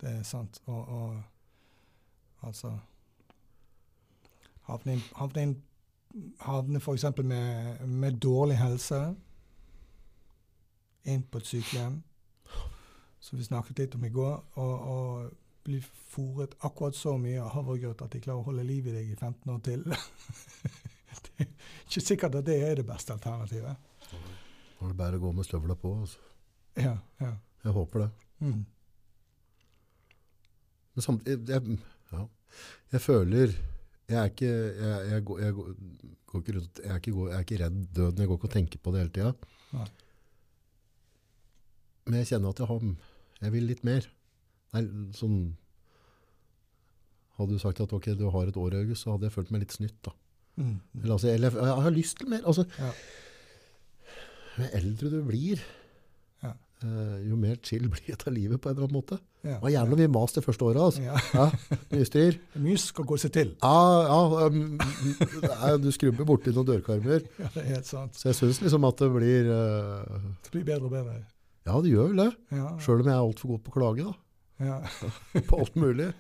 det 0.01 0.13
er 0.19 0.23
sant. 0.27 0.61
Og, 0.67 0.89
og 0.89 2.47
altså 2.49 2.75
Havne, 4.69 4.99
inn- 4.99 5.15
havne, 5.17 5.45
havne 6.45 6.81
f.eks. 6.83 7.05
Med, 7.25 7.87
med 7.89 8.19
dårlig 8.21 8.59
helse 8.61 8.99
inn 11.09 11.23
på 11.25 11.41
et 11.41 11.49
sykehjem, 11.49 11.95
som 13.25 13.39
vi 13.41 13.47
snakket 13.47 13.79
litt 13.81 13.95
om 13.97 14.05
i 14.05 14.11
går, 14.13 14.35
og, 14.61 14.75
og 14.93 15.31
bli 15.65 15.81
fòret 16.13 16.59
akkurat 16.69 16.97
så 16.97 17.15
mye 17.21 17.41
av 17.41 17.55
havregrøt 17.55 18.05
at 18.05 18.13
de 18.13 18.21
klarer 18.27 18.43
å 18.43 18.49
holde 18.51 18.67
liv 18.69 18.91
i 18.91 18.93
deg 18.99 19.15
i 19.15 19.17
15 19.17 19.55
år 19.55 19.63
til. 19.65 19.89
det 21.27 21.45
er 21.45 21.53
ikke 21.87 22.05
sikkert 22.05 22.39
at 22.41 22.47
det 22.47 22.57
er 22.65 22.81
det 22.81 22.87
beste 22.89 23.15
alternativet. 23.15 23.77
Da 24.09 24.87
er 24.87 24.93
det 24.93 24.99
bare 24.99 25.19
å 25.19 25.23
gå 25.23 25.31
med 25.35 25.47
støvla 25.47 25.77
på. 25.79 25.93
Altså. 26.03 26.19
Ja, 26.79 26.97
ja. 27.23 27.33
Jeg 27.65 27.75
håper 27.75 28.05
det. 28.05 28.11
Mm. 28.39 28.61
Men 30.95 31.05
samtidig 31.07 31.55
jeg, 31.55 31.79
ja, 32.13 32.25
jeg 32.93 33.01
føler 33.03 33.53
Jeg 34.09 34.17
er 34.19 34.31
ikke, 34.31 34.47
jeg, 34.49 35.09
jeg, 35.11 35.25
går, 35.25 35.41
jeg, 35.41 35.55
går, 35.55 35.73
går 36.27 36.43
ikke 36.43 36.53
rundt, 36.57 36.79
jeg, 36.85 36.91
er 36.91 36.97
ikke, 36.97 37.11
jeg 37.13 37.35
er 37.37 37.43
ikke 37.45 37.59
redd 37.61 37.81
døden, 37.97 38.19
jeg 38.23 38.29
går 38.29 38.39
ikke 38.39 38.49
og 38.49 38.55
tenker 38.55 38.81
på 38.81 38.93
det 38.95 39.01
hele 39.03 39.13
tida. 39.13 39.33
Men 42.07 42.17
jeg 42.23 42.31
kjenner 42.31 42.55
at 42.55 42.63
jeg, 42.63 42.69
har, 42.71 42.87
jeg 43.43 43.53
vil 43.53 43.69
litt 43.69 43.83
mer. 43.85 44.09
Er 44.73 44.89
sånn, 45.19 45.37
hadde 47.37 47.59
du 47.59 47.61
sagt 47.61 47.83
at 47.85 47.93
ok, 47.93 48.09
du 48.17 48.25
har 48.33 48.49
et 48.49 48.57
år, 48.57 48.79
August, 48.81 49.05
så 49.05 49.13
hadde 49.13 49.29
jeg 49.29 49.37
følt 49.37 49.53
meg 49.53 49.67
litt 49.67 49.77
snytt. 49.77 49.99
da. 50.09 50.15
Mm. 50.59 50.77
Eller, 50.99 51.13
altså, 51.15 51.29
eller 51.33 51.55
jeg, 51.55 51.83
har 51.87 51.95
lyst 51.95 52.19
til 52.19 52.29
mer. 52.35 52.45
Altså, 52.45 52.67
Ja. 52.79 52.93
Jo 54.59 54.67
eldre 54.75 55.11
du 55.13 55.19
blir, 55.23 55.61
Ja. 56.43 56.51
eh, 56.83 57.29
jo 57.29 57.37
mer 57.39 57.57
chill 57.63 57.87
blir 57.95 58.11
det 58.17 58.27
av 58.27 58.35
livet 58.35 58.61
på 58.61 58.69
en 58.71 58.75
eller 58.77 58.89
annen 58.89 58.99
måte. 58.99 59.19
Ja. 59.45 59.55
Det 59.55 59.63
var 59.63 59.71
jævla 59.71 59.97
mye 60.01 60.11
mas 60.11 60.33
det 60.35 60.43
første 60.43 60.65
året. 60.67 60.81
Altså. 60.83 61.03
Ja. 61.03 61.15
Ja, 61.35 61.51
mye 61.93 62.07
styr. 62.09 62.39
Mye 62.59 62.79
skal 62.83 63.07
gå 63.07 63.19
seg 63.23 63.33
til. 63.37 63.53
Ja, 63.63 63.79
ja 64.11 64.49
um, 64.51 65.79
du 65.85 65.91
skrubber 65.95 66.27
borti 66.27 66.51
noen 66.51 66.67
dørkarmer. 66.67 67.23
Ja, 67.39 67.51
det 67.55 67.63
er 67.63 67.69
helt 67.77 67.87
sant. 67.87 68.19
Så 68.19 68.33
jeg 68.33 68.41
syns 68.41 68.59
liksom 68.65 68.87
at 68.91 68.99
det 68.99 69.11
blir 69.15 69.47
uh, 69.53 70.19
Det 70.43 70.55
blir 70.57 70.67
bedre 70.67 70.91
og 70.91 70.97
bedre. 70.97 71.21
Ja, 71.69 71.79
det 71.85 71.93
gjør 71.93 72.11
vel 72.11 72.25
det. 72.25 72.33
Ja. 72.57 72.73
Sjøl 72.83 73.05
om 73.05 73.13
jeg 73.13 73.15
er 73.15 73.23
altfor 73.23 73.55
god 73.55 73.63
på 73.63 73.71
å 73.71 73.77
klage, 73.79 74.09
da. 74.09 74.15
Ja. 74.59 74.79
På 75.47 75.63
alt 75.63 75.77
mulig. 75.79 76.11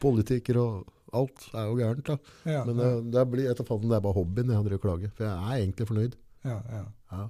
Politikere 0.00 0.62
og 0.64 0.88
alt 1.12 1.46
er 1.52 1.68
jo 1.68 1.76
gærent, 1.78 2.06
da. 2.08 2.16
Ja. 2.48 2.64
Men 2.68 2.80
det, 2.80 2.88
det, 3.12 3.24
blir, 3.32 3.50
etter 3.50 3.66
faen, 3.68 3.88
det 3.88 3.98
er 3.98 4.04
bare 4.04 4.16
hobbyen 4.16 4.52
jeg 4.54 4.66
driver 4.68 4.80
og 4.80 4.86
klager. 4.86 5.14
For 5.16 5.28
jeg 5.28 5.34
er 5.36 5.62
egentlig 5.64 5.88
fornøyd. 5.90 6.18
ja, 6.48 6.58
ja. 6.72 6.84
Ja. 7.12 7.28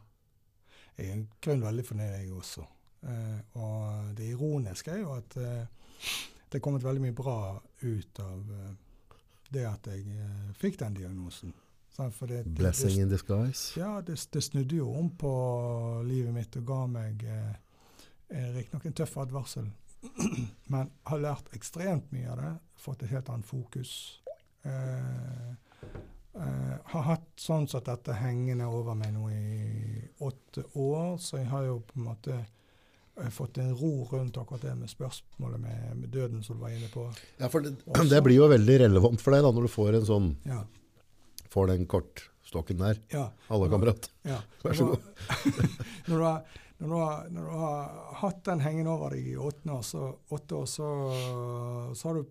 Jeg 0.98 1.08
er 1.08 1.16
i 1.16 1.26
grunnen 1.42 1.64
veldig 1.64 1.84
fornøyd, 1.88 2.12
jeg 2.12 2.32
også. 2.36 2.66
Eh, 3.08 3.38
og 3.58 4.12
det 4.16 4.28
ironiske 4.30 4.92
er 4.92 5.00
jo 5.00 5.14
at 5.16 5.36
eh, 5.40 5.64
det 6.52 6.58
er 6.58 6.62
kommet 6.62 6.84
veldig 6.84 7.02
mye 7.02 7.16
bra 7.16 7.36
ut 7.82 8.20
av 8.22 8.52
eh, 8.58 8.74
det 9.52 9.64
at 9.68 9.88
jeg 9.90 10.04
eh, 10.14 10.52
fikk 10.60 10.78
den 10.82 10.96
diagnosen. 11.00 11.54
For 11.92 12.26
det, 12.26 12.44
det, 12.46 12.54
Blessing 12.56 13.02
in 13.02 13.10
disguise. 13.10 13.80
Ja, 13.80 14.00
det, 14.00 14.16
det 14.32 14.42
snudde 14.42 14.78
jo 14.78 14.88
om 14.96 15.10
på 15.16 15.32
livet 16.08 16.32
mitt 16.32 16.56
og 16.56 16.64
ga 16.68 16.78
meg 16.88 17.24
eh, 17.28 17.50
eh, 18.32 18.48
riktignok 18.54 18.86
en 18.88 18.96
tøff 19.02 19.18
advarsel, 19.20 19.68
men 20.72 20.90
har 21.08 21.22
lært 21.22 21.52
ekstremt 21.56 22.10
mye 22.14 22.30
av 22.32 22.40
det. 22.40 22.52
Fått 22.82 23.04
et 23.04 23.12
helt 23.14 23.28
annet 23.30 23.46
fokus. 23.46 23.92
Eh, 24.62 25.50
eh, 26.38 26.74
har 26.94 27.06
hatt 27.06 27.28
sånn 27.40 27.68
som 27.70 27.82
dette 27.86 28.16
hengende 28.18 28.68
over 28.70 28.96
meg 28.98 29.14
nå 29.14 29.28
i 29.30 30.02
åtte 30.22 30.66
år, 30.78 31.16
så 31.22 31.40
jeg 31.40 31.50
har 31.52 31.68
jo 31.68 31.78
på 31.86 31.98
en 32.00 32.08
måte 32.08 32.36
eh, 32.38 33.30
fått 33.34 33.58
en 33.62 33.74
ro 33.78 33.94
rundt 34.10 34.38
akkurat 34.38 34.66
det 34.68 34.74
med 34.78 34.90
spørsmålet 34.90 35.62
med, 35.62 35.88
med 36.02 36.12
døden 36.14 36.44
som 36.46 36.58
du 36.58 36.64
var 36.66 36.74
inne 36.74 36.90
på. 36.92 37.08
Ja, 37.38 37.50
for 37.52 37.64
det, 37.64 37.76
det 38.10 38.22
blir 38.26 38.38
jo 38.38 38.50
veldig 38.52 38.78
relevant 38.86 39.22
for 39.22 39.34
deg 39.34 39.44
da, 39.46 39.54
når 39.54 39.68
du 39.68 39.74
får 39.78 39.98
en 40.00 40.08
sånn 40.12 40.30
Ja. 40.48 40.62
Får 41.52 41.66
den 41.68 41.82
kortstokken 41.84 42.78
der. 42.80 42.96
ja. 43.12 43.26
Halla, 43.50 43.66
kamerat. 43.68 44.06
Ja. 44.24 44.38
Vær 44.62 44.72
så 44.78 44.86
god. 44.88 45.02
når, 46.08 46.14
du 46.14 46.22
har, 46.24 46.61
når, 46.82 46.88
du 46.88 46.94
har, 46.98 47.26
når 47.30 47.44
du 47.46 47.50
har 47.60 48.14
hatt 48.18 48.44
den 48.48 48.62
hengende 48.64 48.90
over 48.90 49.14
deg 49.14 49.26
i 49.30 49.36
åtte 49.38 49.70
år, 49.70 49.82
så, 49.86 50.06
åtte 50.34 50.56
år, 50.58 50.64
så, 50.66 50.88
så, 51.94 52.08
har 52.08 52.18
du, 52.18 52.24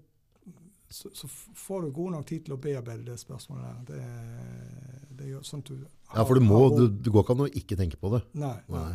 så, 0.92 1.30
får 1.56 1.86
du 1.86 1.94
god 1.96 2.18
nok 2.18 2.26
tid 2.28 2.44
til 2.48 2.58
å 2.58 2.60
bearbeide 2.60 3.14
det 3.14 3.16
spørsmålet 3.22 3.88
der. 3.88 4.02
Det, 4.02 5.06
det 5.22 5.30
gjør 5.30 5.48
sånn 5.48 5.64
at 5.64 5.72
du 5.72 5.78
Ja, 5.80 6.26
for 6.26 6.36
du 6.36 6.44
må, 6.44 6.60
har 6.66 6.76
du, 6.82 7.00
du 7.00 7.08
går 7.16 7.24
ikke 7.24 7.38
an 7.38 7.46
å 7.46 7.50
ikke 7.62 7.80
tenke 7.80 8.02
på 8.02 8.12
det. 8.18 8.22
Nei. 8.44 8.58
nei. 8.76 8.92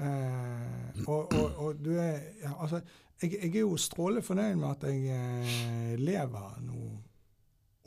Eh, 0.00 1.02
og, 1.04 1.34
og, 1.36 1.58
og 1.60 1.80
du 1.84 1.90
er 2.00 2.14
ja, 2.40 2.54
Altså, 2.54 2.80
jeg, 3.20 3.34
jeg 3.36 3.50
er 3.50 3.66
jo 3.66 3.76
strålende 3.76 4.24
fornøyd 4.24 4.56
med 4.56 4.70
at 4.70 4.86
jeg 4.88 5.18
eh, 5.18 5.98
lever 6.00 6.62
nå 6.64 6.86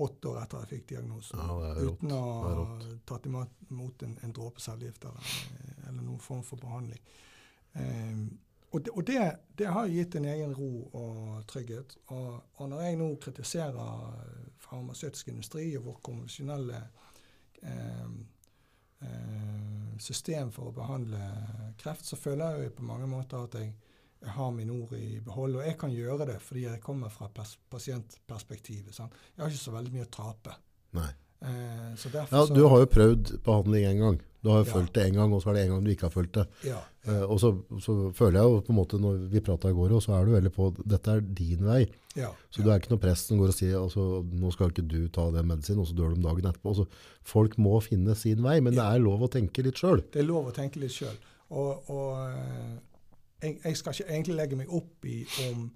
åtte 0.05 0.29
år 0.29 0.43
etter 0.43 0.61
jeg 0.61 0.69
fikk 0.75 0.87
diagnosen. 0.91 1.39
Ja, 1.41 1.73
uten 1.81 2.13
å 2.13 2.21
ha 2.43 2.67
tatt 3.09 3.25
imot 3.25 4.05
en, 4.05 4.17
en 4.21 4.35
dråpe 4.35 4.61
cellegift 4.61 5.07
eller, 5.07 5.33
eller 5.87 6.01
noen 6.01 6.23
form 6.23 6.43
for 6.43 6.61
behandling. 6.61 7.01
Um, 7.75 8.27
og 8.75 8.83
det, 8.83 8.91
og 8.91 9.07
det, 9.07 9.19
det 9.55 9.67
har 9.71 9.87
gitt 9.87 10.15
en 10.19 10.25
egen 10.27 10.53
ro 10.55 10.69
og 10.99 11.45
trygghet. 11.47 11.95
Og, 12.11 12.41
og 12.59 12.69
når 12.69 12.81
jeg 12.83 12.97
nå 12.99 13.07
kritiserer 13.23 14.17
farmasøytisk 14.65 15.31
industri 15.31 15.69
og 15.77 15.85
vår 15.85 15.99
konvensjonelle 16.03 16.81
eh, 17.63 18.09
eh, 19.07 19.95
system 20.03 20.51
for 20.51 20.71
å 20.71 20.75
behandle 20.75 21.21
kreft, 21.79 22.03
så 22.09 22.19
føler 22.19 22.57
jeg 22.57 22.67
jo 22.67 22.77
på 22.81 22.89
mange 22.89 23.07
måter 23.07 23.47
at 23.47 23.55
jeg, 23.61 23.71
jeg 24.25 24.35
har 24.35 24.51
min 24.57 24.73
ord 24.75 24.91
i 24.99 25.21
behold. 25.23 25.55
Og 25.61 25.69
jeg 25.69 25.79
kan 25.79 25.95
gjøre 25.95 26.27
det 26.33 26.39
fordi 26.43 26.67
jeg 26.67 26.83
kommer 26.83 27.13
fra 27.13 27.31
pers 27.31 27.55
pasientperspektivet. 27.71 28.91
Sant? 28.97 29.15
Jeg 29.35 29.45
har 29.45 29.53
ikke 29.53 29.67
så 29.69 29.77
veldig 29.77 29.95
mye 29.95 30.09
å 30.09 30.15
tape. 30.19 30.57
Nei. 30.99 31.13
Eh, 31.45 32.31
Ja, 32.31 32.45
du 32.45 32.63
har 32.67 32.79
jo 32.81 32.85
prøvd 32.91 33.37
behandling 33.45 33.85
en 33.85 33.99
gang. 33.99 34.17
Du 34.43 34.49
har 34.51 34.63
jo 34.63 34.65
Ja. 34.69 34.73
følt 34.73 34.93
det 34.93 35.05
en 35.07 35.13
gang, 35.15 35.33
og 35.33 35.41
så 35.41 35.49
er 35.49 35.53
det 35.53 35.63
en 35.65 35.69
gang 35.73 35.83
du 35.85 35.89
ikke 35.91 36.05
har 36.09 36.13
følt 36.13 36.31
det. 36.33 36.47
ja, 36.63 36.79
Eh, 37.07 37.21
og 37.21 37.37
så, 37.39 37.51
så 37.79 38.11
føler 38.17 38.39
jeg 38.41 38.49
jo 38.49 38.61
på 38.65 38.69
en 38.73 38.77
måte, 38.79 38.97
når 38.99 39.29
vi 39.29 39.39
pratet 39.39 39.69
i 39.69 39.73
går, 39.77 39.91
og 39.93 40.01
så 40.01 40.13
er 40.19 40.25
du 40.25 40.31
veldig 40.31 40.51
på, 40.55 40.71
dette 40.89 41.07
er 41.07 41.19
din 41.21 41.59
vei. 41.63 41.85
ja, 42.15 42.31
Så 42.49 42.63
du 42.63 42.69
er 42.71 42.79
ikke 42.79 42.89
noe 42.89 42.97
prest 43.03 43.27
som 43.27 43.37
går 43.37 43.47
og 43.51 43.53
sier, 43.53 43.75
altså, 43.77 44.23
nå 44.25 44.51
skal 44.51 44.71
ikke 44.71 44.87
du 44.87 45.07
ta 45.09 45.29
den 45.31 45.45
medisinen, 45.45 45.81
og 45.81 45.87
så 45.87 45.93
dør 45.93 46.09
du 46.09 46.15
om 46.15 46.23
dagen 46.23 46.49
etterpå. 46.49 46.69
Altså, 46.73 46.87
folk 47.23 47.57
må 47.59 47.79
finne 47.83 48.15
sin 48.15 48.41
vei, 48.41 48.59
men 48.59 48.73
det 48.73 48.81
er 48.81 48.97
lov 48.99 49.21
å 49.21 49.29
tenke 49.29 49.61
litt 49.63 49.77
selv. 49.77 50.01
Det 50.11 50.23
er 50.23 50.25
lov 50.25 50.47
å 50.49 50.53
tenke 50.55 50.79
litt 50.81 50.91
sjøl. 50.97 51.13
Og, 51.51 51.89
og 51.93 52.27
eh, 52.27 52.79
jeg, 53.43 53.59
jeg 53.63 53.77
skal 53.77 53.93
ikke 53.93 54.09
egentlig 54.09 54.35
legge 54.41 54.55
meg 54.57 54.73
opp 54.73 55.05
i 55.05 55.25
om, 55.51 55.71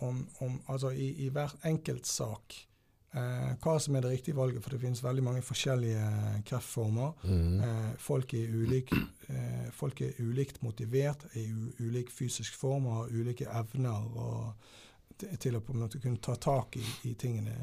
om, 0.00 0.26
om 0.40 0.60
Altså 0.68 0.90
i, 0.96 1.10
i 1.26 1.28
hver 1.28 1.52
enkelt 1.64 2.06
sak 2.06 2.54
hva 3.62 3.76
som 3.78 3.94
er 3.94 4.02
det 4.02 4.10
riktige 4.10 4.36
valget, 4.36 4.62
for 4.62 4.74
det 4.74 4.80
finnes 4.82 5.02
veldig 5.04 5.22
mange 5.22 5.42
forskjellige 5.46 6.06
kreftformer. 6.48 7.12
Mhm. 7.22 7.60
Eh, 7.60 7.92
folk, 7.98 8.34
er 8.34 8.48
ulik, 8.54 8.92
eh, 9.28 9.68
folk 9.72 10.00
er 10.00 10.18
ulikt 10.18 10.62
motivert, 10.62 11.24
er 11.34 11.40
i 11.40 11.52
ulik 11.78 12.10
fysisk 12.10 12.56
form 12.58 12.86
og 12.86 12.96
har 12.96 13.14
ulike 13.14 13.46
evner 13.46 14.18
og, 14.18 14.54
til, 15.38 15.56
å 15.56 15.60
på 15.62 15.72
en 15.72 15.84
måte 15.84 16.00
kunne 16.02 16.18
ta 16.18 16.34
tak 16.34 16.76
i, 16.76 16.84
i 17.04 17.14
tingene 17.14 17.54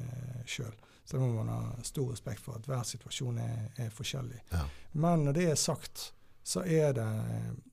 sjøl. 0.46 0.74
Så 1.04 1.18
det 1.18 1.26
må 1.26 1.34
man 1.44 1.50
ha 1.52 1.84
stor 1.84 2.12
respekt 2.14 2.40
for 2.40 2.56
at 2.56 2.68
hver 2.70 2.84
situasjon 2.88 3.38
er, 3.44 3.72
er 3.78 3.90
forskjellig. 3.92 4.40
Ja. 4.52 4.64
Men 4.94 5.26
når 5.26 5.34
det 5.34 5.50
er 5.52 5.56
sagt, 5.60 6.14
så 6.44 6.64
er 6.64 6.94
det, 6.96 7.10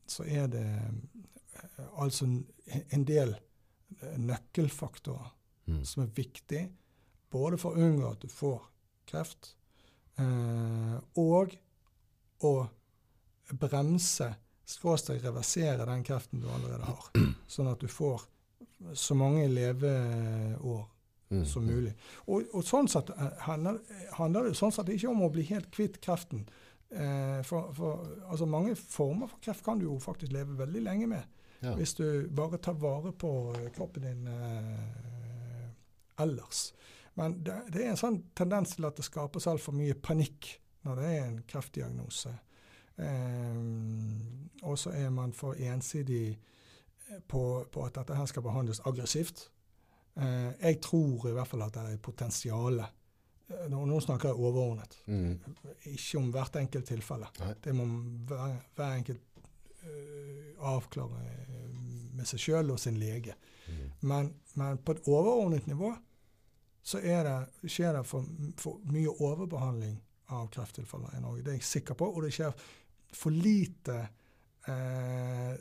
så 0.06 0.26
er 0.26 0.50
det 0.50 0.66
eh, 0.66 1.84
altså 1.94 2.26
en, 2.26 3.04
del 3.04 3.36
eh, 4.02 4.16
nøkkelfaktorer 4.18 5.34
Mm. 5.68 5.84
som 5.84 6.02
er 6.02 6.12
viktig 6.16 6.60
både 7.30 7.58
for 7.60 7.76
å 7.76 7.86
unngå 7.86 8.10
at 8.10 8.20
du 8.24 8.28
får 8.32 8.60
kreft, 9.08 9.54
eh, 10.18 10.98
og 11.20 11.56
å 12.44 12.52
bremse, 13.58 14.28
skråstrek 14.68 15.22
reversere 15.24 15.86
den 15.88 16.04
kreften 16.04 16.42
du 16.42 16.48
allerede 16.52 16.84
har. 16.90 17.08
Sånn 17.48 17.70
at 17.72 17.80
du 17.80 17.88
får 17.88 18.26
så 18.94 19.16
mange 19.18 19.48
leveår 19.48 20.86
Mm. 21.30 21.44
som 21.44 21.64
mulig. 21.66 21.90
Og, 22.24 22.46
og 22.56 22.62
sånn 22.64 22.86
sett 22.88 23.10
eh, 23.12 23.34
handler, 23.44 23.76
handler 24.16 24.46
det 24.48 24.54
sånn 24.56 24.72
sett 24.72 24.88
ikke 24.88 25.10
om 25.10 25.26
å 25.26 25.28
bli 25.28 25.42
helt 25.50 25.66
kvitt 25.74 25.98
kreften. 26.00 26.46
Eh, 26.88 27.42
for, 27.44 27.68
for 27.76 28.06
altså 28.30 28.46
mange 28.48 28.72
former 28.80 29.28
for 29.28 29.42
kreft 29.44 29.60
kan 29.66 29.76
du 29.76 29.84
jo 29.84 29.98
faktisk 30.00 30.32
leve 30.32 30.56
veldig 30.56 30.80
lenge 30.86 31.08
med. 31.10 31.26
Ja. 31.60 31.74
Hvis 31.76 31.92
du 31.98 32.30
bare 32.32 32.56
tar 32.64 32.78
vare 32.80 33.12
på 33.12 33.32
kroppen 33.76 34.06
din 34.08 34.24
eh, 34.32 35.68
ellers. 36.24 36.70
Men 37.18 37.38
det, 37.44 37.56
det 37.74 37.82
er 37.84 37.92
en 37.92 37.98
sånn 38.00 38.18
tendens 38.38 38.76
til 38.76 38.86
at 38.88 38.96
det 39.00 39.04
skapes 39.08 39.48
altfor 39.50 39.74
mye 39.74 39.96
panikk 39.98 40.52
når 40.86 41.00
det 41.00 41.08
er 41.16 41.24
en 41.26 41.38
kreftdiagnose. 41.50 42.30
Eh, 42.98 44.66
og 44.68 44.78
så 44.78 44.92
er 44.94 45.10
man 45.14 45.32
for 45.36 45.58
ensidig 45.58 46.36
på, 47.30 47.42
på 47.72 47.84
at 47.86 47.96
dette 47.98 48.16
her 48.18 48.28
skal 48.30 48.44
behandles 48.46 48.80
aggressivt. 48.86 49.48
Eh, 50.18 50.50
jeg 50.62 50.80
tror 50.84 51.28
i 51.30 51.34
hvert 51.36 51.48
fall 51.50 51.62
at 51.66 51.74
det 51.76 51.84
er 51.94 52.00
potensial. 52.02 52.80
Eh, 52.84 53.66
Nå, 53.72 54.00
snakker 54.04 54.28
jeg 54.32 54.38
overordnet, 54.44 54.98
Mm. 55.06 55.38
ikke 55.94 56.18
om 56.18 56.30
hvert 56.34 56.56
enkelt 56.60 56.86
tilfelle. 56.90 57.30
Nei. 57.40 57.54
Det 57.64 57.74
må 57.74 57.86
hver, 58.28 58.58
hver 58.76 58.96
enkelt 58.98 59.22
eh, 59.82 60.50
avklare 60.58 61.22
eh, 61.48 61.70
med 62.18 62.26
seg 62.28 62.42
sjøl 62.42 62.74
og 62.74 62.78
sin 62.82 62.98
lege. 63.00 63.34
Mm. 63.68 63.86
Men, 64.10 64.34
men 64.54 64.78
på 64.84 64.92
et 64.96 65.02
overordnet 65.08 65.66
nivå 65.70 65.94
så 66.88 67.00
er 67.04 67.26
det, 67.26 67.68
skjer 67.68 67.98
det 67.98 68.04
for, 68.08 68.24
for 68.60 68.78
mye 68.88 69.12
overbehandling 69.12 69.96
av 70.32 70.48
krefttilfeller 70.52 71.16
i 71.18 71.22
Norge. 71.22 71.42
Det 71.44 71.52
er 71.52 71.58
jeg 71.58 71.68
sikker 71.68 71.96
på. 71.98 72.08
Og 72.14 72.24
det 72.24 72.32
skjer 72.36 72.54
for 73.16 73.34
lite 73.34 73.96
eh, 74.68 75.52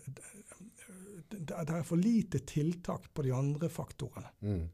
det, 1.28 1.52
det 1.52 1.76
er 1.76 1.86
for 1.88 2.00
lite 2.00 2.40
tiltak 2.48 3.10
på 3.16 3.26
de 3.26 3.34
andre 3.36 3.70
faktorene. 3.72 4.32
Mm. 4.44 4.66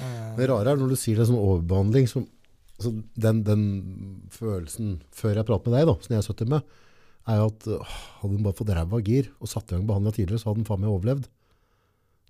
Eh, 0.00 0.30
Det 0.38 0.48
rare 0.50 0.74
er 0.74 0.80
når 0.80 0.94
du 0.94 0.98
sier 0.98 1.20
det 1.20 1.28
som 1.30 1.38
overbehandling, 1.38 2.08
som, 2.10 2.26
så 2.82 2.90
den, 3.14 3.42
den 3.46 3.64
følelsen 4.34 4.96
før 5.14 5.38
jeg 5.38 5.48
prater 5.50 5.70
med 5.70 5.78
deg, 5.78 5.90
da, 5.90 5.96
som 6.06 6.16
jeg 6.16 6.26
sitter 6.26 6.50
med, 6.56 6.74
er 7.30 7.40
jo 7.40 7.48
at 7.52 7.66
åh, 7.78 7.98
hadde 8.20 8.34
hun 8.34 8.44
bare 8.44 8.58
fått 8.58 8.72
ræva 8.76 9.00
gir 9.06 9.30
og 9.38 9.48
satt 9.50 9.70
i 9.70 9.76
gang 9.76 9.86
behandla 9.88 10.12
tidligere, 10.12 10.42
så 10.42 10.50
hadde 10.50 10.64
hun 10.64 10.68
faen 10.68 10.82
meg 10.82 10.92
overlevd. 10.92 11.28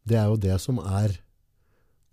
Det 0.04 0.20
er 0.20 0.28
jo 0.28 0.36
det 0.44 0.58
som 0.62 0.78
er 0.84 1.16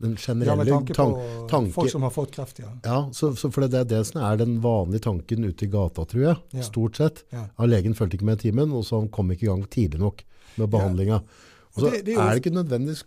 den 0.01 0.15
Ja, 0.17 0.23
generelle 0.25 0.63
med 0.63 0.67
tanke 0.73 0.93
tank- 0.97 1.15
på 1.15 1.47
tanke- 1.49 1.73
folk 1.73 1.91
som 1.91 2.01
har 2.03 2.09
fått 2.15 2.31
kreft, 2.35 2.59
ja. 2.59 2.71
Ja, 2.83 2.97
så, 3.13 3.31
så 3.35 3.51
for 3.51 3.67
det 3.67 3.73
er 3.79 3.83
det 3.85 4.01
som 4.07 4.21
er 4.21 4.37
den 4.41 4.59
vanlige 4.63 5.03
tanken 5.07 5.45
ute 5.45 5.65
i 5.65 5.71
gata, 5.71 6.05
tror 6.05 6.21
jeg. 6.25 6.37
Ja. 6.53 6.61
Stort 6.67 6.97
sett. 6.97 7.23
ja. 7.31 7.47
Ja, 7.57 7.65
legen 7.65 7.93
fulgte 7.95 8.17
ikke 8.19 8.25
med 8.25 8.39
i 8.41 8.49
timen, 8.49 8.71
og 8.73 8.83
så 8.85 8.99
han 8.99 9.09
kom 9.09 9.31
ikke 9.31 9.43
i 9.47 9.51
gang 9.53 9.63
tidlig 9.69 9.99
nok 9.99 10.23
med 10.57 10.69
behandlinga. 10.69 11.21
Og 11.75 11.79
så 11.83 11.91
det- 11.91 12.05
det 12.05 12.13
er 12.13 12.19
jo- 12.19 12.27
er 12.27 12.33
det 12.35 12.45
ikke 12.45 12.55
nødvendigvis 12.57 13.03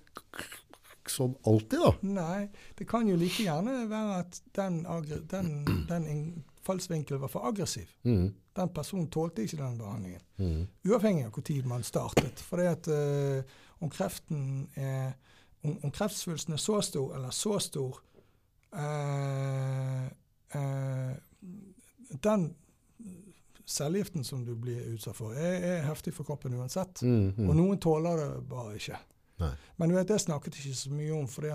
sånn 1.06 1.34
alltid, 1.44 1.78
da. 1.84 1.90
Nei, 2.02 2.48
det 2.78 2.86
kan 2.88 3.06
jo 3.08 3.16
like 3.20 3.42
gjerne 3.44 3.88
være 3.90 4.18
at 4.22 4.40
den, 4.56 4.78
den, 5.28 5.50
den 5.88 6.06
innfallsvinkelen 6.08 7.20
var 7.20 7.28
for 7.28 7.44
aggressiv. 7.50 7.86
Mm. 8.04 8.32
Den 8.56 8.68
personen 8.72 9.08
tålte 9.12 9.42
ikke 9.44 9.58
den 9.60 9.76
behandlingen. 9.78 10.22
Mm. 10.38 10.66
Uavhengig 10.88 11.26
av 11.26 11.32
når 11.36 11.66
man 11.68 11.82
startet. 11.82 12.40
For 12.40 12.56
det 12.56 12.66
at 12.70 12.88
eh, 12.88 13.42
om 13.82 13.90
kreften 13.90 14.68
er 14.76 15.12
om, 15.64 15.78
om 15.82 15.90
kreftsvulsten 15.90 16.54
er 16.54 16.60
så 16.60 16.80
stor 16.84 17.14
eller 17.16 17.32
så 17.32 17.58
stor 17.62 17.98
eh, 18.76 20.04
eh, 20.60 21.14
Den 22.24 22.54
cellegiften 23.64 24.24
som 24.24 24.44
du 24.44 24.54
blir 24.54 24.92
utsatt 24.92 25.16
for, 25.16 25.32
er, 25.32 25.62
er 25.64 25.86
heftig 25.88 26.12
for 26.14 26.28
kroppen 26.28 26.54
uansett. 26.54 27.00
Mm. 27.02 27.32
Mm. 27.36 27.48
Og 27.48 27.56
noen 27.56 27.80
tåler 27.80 28.20
det 28.20 28.28
bare 28.48 28.76
ikke. 28.76 28.98
Nei. 29.40 29.54
Men 29.80 29.88
du 29.90 29.96
vet, 29.96 30.08
det 30.08 30.20
snakket 30.20 30.58
ikke 30.60 30.76
så 30.76 30.92
mye 30.92 31.14
om, 31.16 31.24
for 31.32 31.48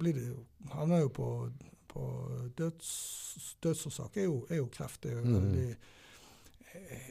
blir 0.00 0.18
det 0.18 0.26
jo 0.26 0.40
Havner 0.72 1.04
jo 1.04 1.12
på, 1.14 1.28
på 1.90 2.02
døds, 2.58 2.90
Dødsårsak 3.62 4.18
er 4.18 4.26
er 4.50 4.58
jo 4.58 4.66
kreft. 4.74 5.02
Det 5.02 5.12
er 5.12 5.20
jo 5.20 5.24
mm. 5.24 5.34
veldig 5.38 5.68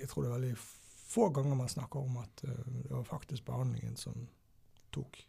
Jeg 0.01 0.09
tror 0.09 0.23
det 0.23 0.29
er 0.29 0.35
veldig 0.35 0.53
få 1.11 1.29
ganger 1.29 1.55
man 1.55 1.69
snakker 1.69 1.99
om 1.99 2.17
at 2.17 2.43
uh, 2.43 2.51
det 2.83 2.91
var 2.91 3.03
faktisk 3.03 3.45
behandlingen 3.45 3.95
som 3.95 4.27
tok 4.91 5.19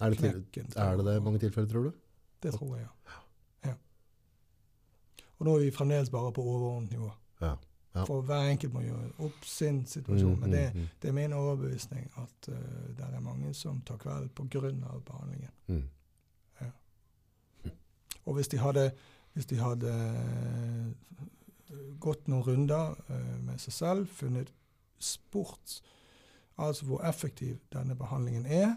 Er, 0.00 0.10
det 0.10 0.18
til, 0.18 0.66
er 0.76 0.96
det 0.96 1.04
det 1.06 1.16
i 1.16 1.20
mange 1.22 1.38
tilfeller, 1.38 1.68
tror 1.68 1.82
du? 1.82 1.92
Det 2.42 2.54
tror 2.54 2.76
jeg, 2.76 2.86
ja. 3.06 3.18
ja. 3.68 3.74
Og 5.38 5.46
nå 5.46 5.56
er 5.56 5.66
vi 5.66 5.74
fremdeles 5.74 6.10
bare 6.10 6.32
på 6.32 6.42
overordnet 6.42 6.90
nivå. 6.90 7.10
Ja. 7.40 7.54
Ja. 7.94 8.04
For 8.08 8.24
hver 8.24 8.48
enkelt 8.48 8.72
må 8.72 8.80
gjøre 8.80 9.10
opp 9.26 9.44
sin 9.44 9.82
situasjon. 9.86 10.34
Mm, 10.34 10.40
Men 10.40 10.52
det, 10.52 10.62
mm, 10.74 10.80
mm. 10.80 10.88
det 11.02 11.08
er 11.08 11.12
min 11.12 11.32
overbevisning 11.36 12.06
at 12.16 12.48
uh, 12.48 12.54
det 12.96 13.04
er 13.04 13.20
mange 13.20 13.54
som 13.54 13.82
tar 13.84 13.98
kveld 14.00 14.30
pga. 14.34 14.70
behandlingen. 15.06 15.50
Mm. 15.66 15.82
Og 18.24 18.34
hvis 18.34 18.48
de 18.48 18.58
hadde, 18.58 18.90
hvis 19.32 19.46
de 19.46 19.56
hadde 19.58 19.92
eh, 19.92 21.24
gått 22.00 22.28
noen 22.28 22.42
runder 22.46 22.94
uh, 23.08 23.38
med 23.42 23.58
seg 23.58 23.74
selv, 23.74 24.06
funnet 24.06 24.52
sport, 24.98 25.82
altså 26.58 26.86
hvor 26.86 27.02
effektiv 27.08 27.58
denne 27.72 27.96
behandlingen 27.98 28.46
er 28.46 28.76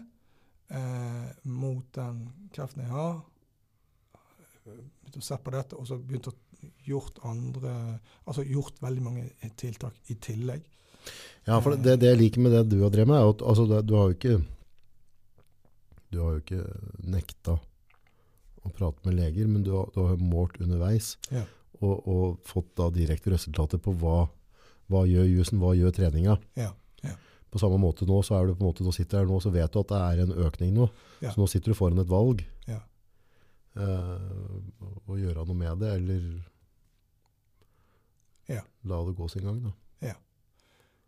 eh, 0.70 1.30
mot 1.44 1.84
den 1.94 2.22
kreften 2.52 2.82
jeg 2.82 2.90
har, 2.90 3.20
begynte 4.64 4.90
begynt 5.04 5.16
å 5.20 5.22
se 5.22 5.36
på 5.38 5.52
dette, 5.54 5.76
og 5.78 5.86
så 5.86 5.98
begynt 5.98 6.26
å 6.30 6.34
gjort 6.86 7.18
andre 7.28 7.72
Altså 8.26 8.42
gjort 8.48 8.80
veldig 8.82 9.02
mange 9.04 9.26
tiltak 9.60 9.94
i 10.10 10.14
tillegg. 10.14 10.62
Ja, 11.46 11.60
for 11.62 11.76
det, 11.76 11.98
det 12.00 12.08
jeg 12.10 12.18
liker 12.18 12.42
med 12.42 12.52
det 12.56 12.64
du 12.72 12.80
har 12.82 12.90
drevet 12.90 13.12
med, 13.12 13.20
er 13.20 13.28
at 13.30 13.42
altså, 13.46 13.66
det- 13.70 13.84
du 13.86 13.94
har 13.94 14.08
jo 14.08 14.14
ikke 14.16 14.44
Du 16.10 16.20
har 16.22 16.32
jo 16.32 16.40
ikke 16.40 16.64
nekta 17.06 17.58
å 18.64 18.70
prate 18.74 19.04
med 19.06 19.14
leger, 19.14 19.46
men 19.46 19.62
du 19.62 19.70
har, 19.76 19.86
du 19.94 20.00
har 20.06 20.16
målt 20.16 20.58
underveis 20.60 21.16
Ja. 21.30 21.44
og, 21.80 22.06
og 22.08 22.38
fått 22.46 22.74
da 22.78 22.88
direkte 22.90 23.30
resultater 23.30 23.78
på 23.78 23.92
hva, 24.00 24.28
hva 24.90 25.04
gjør 25.06 25.26
jusen, 25.28 25.58
hva 25.60 25.74
gjør 25.76 25.92
treninga. 25.94 26.38
Ja. 26.56 26.72
På 27.50 27.58
samme 27.62 27.78
måte 27.78 28.06
nå, 28.08 28.18
så 28.26 28.34
er 28.40 28.46
du 28.50 28.54
på 28.54 28.64
en 28.64 28.68
måte, 28.72 28.84
nå 28.84 28.92
sitter 28.92 29.18
her 29.22 29.26
nå, 29.30 29.38
så 29.40 29.50
vet 29.54 29.72
du 29.72 29.78
at 29.80 29.88
det 29.92 30.00
er 30.02 30.22
en 30.24 30.32
økning 30.46 30.74
nå. 30.74 30.88
Ja. 31.22 31.30
Så 31.32 31.40
nå 31.40 31.46
sitter 31.48 31.72
du 31.72 31.78
foran 31.78 31.98
et 32.02 32.10
valg. 32.10 32.42
Ja. 32.66 32.80
Eh, 33.76 35.06
å 35.06 35.16
gjøre 35.20 35.44
noe 35.46 35.54
med 35.56 35.78
det, 35.84 35.92
eller 36.00 36.22
Ja. 38.48 38.62
la 38.84 39.04
det 39.04 39.16
gå 39.16 39.28
sin 39.30 39.42
gang. 39.44 39.62
Da. 39.62 39.72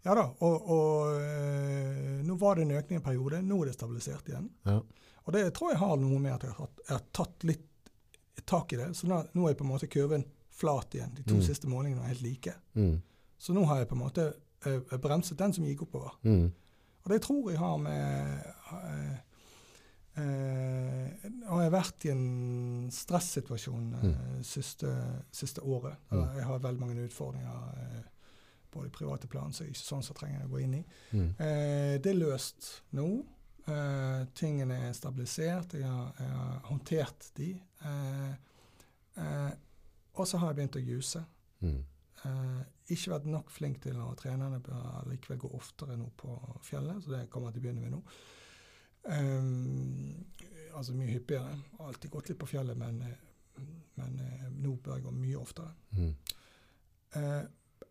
Ja 0.06 0.14
da, 0.14 0.22
og, 0.46 0.68
og 0.70 1.16
øh, 1.20 2.20
nå 2.24 2.36
var 2.38 2.54
det 2.56 2.62
en 2.64 2.70
økning 2.78 3.00
en 3.00 3.04
periode. 3.04 3.40
Nå 3.44 3.56
er 3.60 3.66
det 3.68 3.74
stabilisert 3.74 4.28
igjen. 4.30 4.46
Ja. 4.64 4.76
Og 5.26 5.34
det 5.34 5.42
tror 5.56 5.72
jeg 5.72 5.80
har 5.82 5.96
noe 6.00 6.20
med 6.22 6.32
at 6.36 6.44
jeg 6.46 6.54
har, 6.54 6.68
jeg 6.86 6.94
har 6.94 7.02
tatt 7.18 7.44
litt 7.44 7.90
tak 8.48 8.72
i 8.72 8.78
det. 8.78 8.86
Så 8.96 9.08
nå, 9.10 9.18
nå 9.36 9.48
er 9.50 9.56
på 9.58 9.66
en 9.66 9.72
måte 9.72 9.88
kurven 9.90 10.22
flat 10.54 10.94
igjen. 10.96 11.12
De 11.18 11.24
to 11.26 11.34
Mm. 11.36 11.42
siste 11.44 11.68
målingene 11.68 12.06
er 12.06 12.12
helt 12.14 12.22
like. 12.24 12.54
Mm. 12.78 13.02
Så 13.42 13.52
nå 13.58 13.66
har 13.68 13.82
jeg 13.82 13.88
på 13.90 13.98
en 13.98 14.04
måte 14.04 14.28
bremset 15.02 15.38
den 15.38 15.54
som 15.54 15.64
gikk 15.64 15.86
oppover. 15.86 16.18
Mm. 16.22 16.50
Og 17.04 17.10
det 17.12 17.22
tror 17.24 17.50
jeg 17.50 17.58
har 17.58 17.76
med 17.80 18.38
øh, 18.82 19.16
Har 21.48 21.62
jeg 21.62 21.72
vært 21.72 22.04
i 22.04 22.10
en 22.10 22.88
stressituasjon 22.92 23.94
mm. 24.02 24.14
siste, 24.42 24.90
siste 25.32 25.62
året. 25.62 25.94
Eller 26.10 26.40
jeg 26.40 26.44
har 26.44 26.58
veldig 26.58 26.80
mange 26.80 27.04
utfordringer 27.04 28.02
på 28.70 28.84
det 28.84 28.92
private 28.92 29.26
plan, 29.26 29.52
så 29.52 29.64
ikke 29.64 29.80
sånn 29.80 30.04
så 30.04 30.14
trenger 30.16 30.42
jeg 30.42 30.48
å 30.48 30.52
gå 30.52 30.62
inn 30.64 30.76
i. 30.78 30.82
Mm. 31.16 31.28
Eh, 31.40 31.94
det 32.02 32.12
er 32.12 32.20
løst 32.20 32.70
nå. 32.98 33.08
Uh, 33.68 34.24
tingene 34.32 34.78
er 34.86 34.94
stabilisert. 34.96 35.74
Jeg 35.76 35.84
har, 35.84 36.12
jeg 36.16 36.28
har 36.32 36.60
håndtert 36.70 37.26
de. 37.36 37.50
Uh, 37.82 38.30
uh, 39.18 39.50
og 40.16 40.24
så 40.28 40.40
har 40.40 40.52
jeg 40.52 40.56
begynt 40.56 40.78
å 40.80 40.84
juse. 40.86 41.20
Mm. 41.60 41.82
Eh, 42.26 42.62
ikke 42.94 43.12
vært 43.12 43.28
nok 43.28 43.52
flink 43.52 43.82
til 43.84 43.98
å 44.00 44.14
trene. 44.18 44.50
Jeg 44.56 44.64
bør 44.66 45.10
likevel 45.10 45.42
gå 45.44 45.52
oftere 45.58 45.98
nå 45.98 46.08
på 46.18 46.34
fjellet, 46.66 47.02
så 47.04 47.14
det 47.14 47.26
kommer 47.32 47.50
jeg 47.50 47.58
til 47.58 47.62
å 47.62 47.66
begynne 47.66 47.84
med 47.84 47.94
nå. 47.94 48.00
Eh, 49.14 50.72
altså 50.78 50.96
mye 50.96 51.12
hyppigere. 51.12 51.58
Alltid 51.84 52.14
gått 52.14 52.32
litt 52.32 52.40
på 52.40 52.50
fjellet, 52.50 52.78
men, 52.80 53.02
eh, 53.02 53.62
men 54.00 54.18
eh, 54.24 54.48
nå 54.56 54.74
bør 54.82 54.98
jeg 54.98 55.06
gå 55.06 55.14
mye 55.20 55.38
oftere. 55.38 55.70
Mm. 55.98 56.10
Eh, 57.20 57.44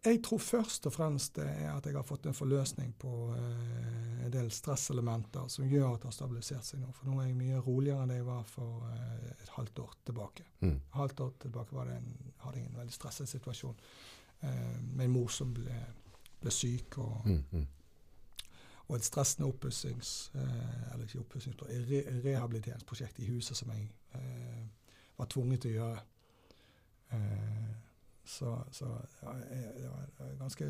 jeg 0.08 0.20
tror 0.24 0.40
først 0.44 0.86
og 0.88 0.94
fremst 0.94 1.40
det 1.40 1.48
er 1.48 1.72
at 1.72 1.88
jeg 1.88 1.96
har 1.96 2.06
fått 2.06 2.28
en 2.30 2.36
forløsning 2.36 2.92
på 3.00 3.14
eh, 3.34 4.26
en 4.26 4.34
del 4.34 4.52
stresselementer 4.54 5.48
som 5.52 5.68
gjør 5.68 5.94
at 5.94 6.04
det 6.04 6.10
har 6.10 6.18
stabilisert 6.18 6.68
seg 6.68 6.82
nå. 6.84 6.92
For 6.96 7.10
nå 7.10 7.22
er 7.22 7.30
jeg 7.30 7.40
mye 7.40 7.64
roligere 7.64 8.04
enn 8.04 8.12
det 8.12 8.20
jeg 8.20 8.28
var 8.28 8.44
for 8.50 8.86
et 8.92 9.56
halvt 9.56 9.82
år 9.86 9.96
tilbake. 10.10 10.46
Mm. 10.62 10.78
Halvt 10.98 11.24
år 11.26 11.34
tilbake 11.48 11.76
var 11.76 11.90
det 11.90 11.98
en, 12.02 12.14
hadde 12.44 12.62
jeg 12.62 12.70
en 12.70 12.80
veldig 12.82 12.96
stresset 12.98 13.32
situasjon 13.32 13.80
med 14.42 15.06
en 15.06 15.12
mor 15.12 15.28
som 15.28 15.54
ble, 15.54 15.76
ble 16.42 16.52
syk, 16.52 16.98
og, 16.98 17.22
Mm. 17.26 17.44
Mm. 17.52 17.68
og 18.88 18.96
et 18.96 19.04
stressende 19.06 19.48
oppussings... 19.50 20.32
Eh, 20.36 20.94
eller 20.94 21.04
ikke 21.06 21.20
oppussings, 21.20 21.58
re 21.62 22.04
rehabiliteringsprosjekt 22.24 23.20
i 23.20 23.26
huset 23.32 23.58
som 23.58 23.72
jeg 23.72 23.90
eh, 24.16 24.68
var 25.18 25.26
tvunget 25.26 25.62
til 25.62 25.72
å 25.72 25.74
gjøre. 25.74 26.00
Eh, 27.12 27.76
så 28.26 28.64
så 28.72 28.86
ja, 29.24 29.34
det 29.78 29.90
var 29.90 30.26
en 30.32 30.38
ganske 30.40 30.66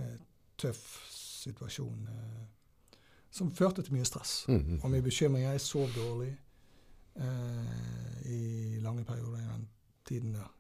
tøff 0.58 1.10
situasjon 1.12 2.08
eh, 2.08 2.98
som 3.32 3.52
førte 3.52 3.82
til 3.82 3.94
mye 3.94 4.06
stress 4.06 4.46
Mm. 4.48 4.56
Mm. 4.68 4.80
og 4.84 4.92
mye 4.92 5.02
bekymringer. 5.02 5.52
Jeg 5.52 5.62
sov 5.62 5.90
dårlig 5.96 6.38
eh, 7.16 8.32
i 8.32 8.80
lange 8.82 9.04
perioder 9.06 9.38
i 9.40 9.48
den 9.54 9.68
tiden 10.06 10.34
der. 10.34 10.54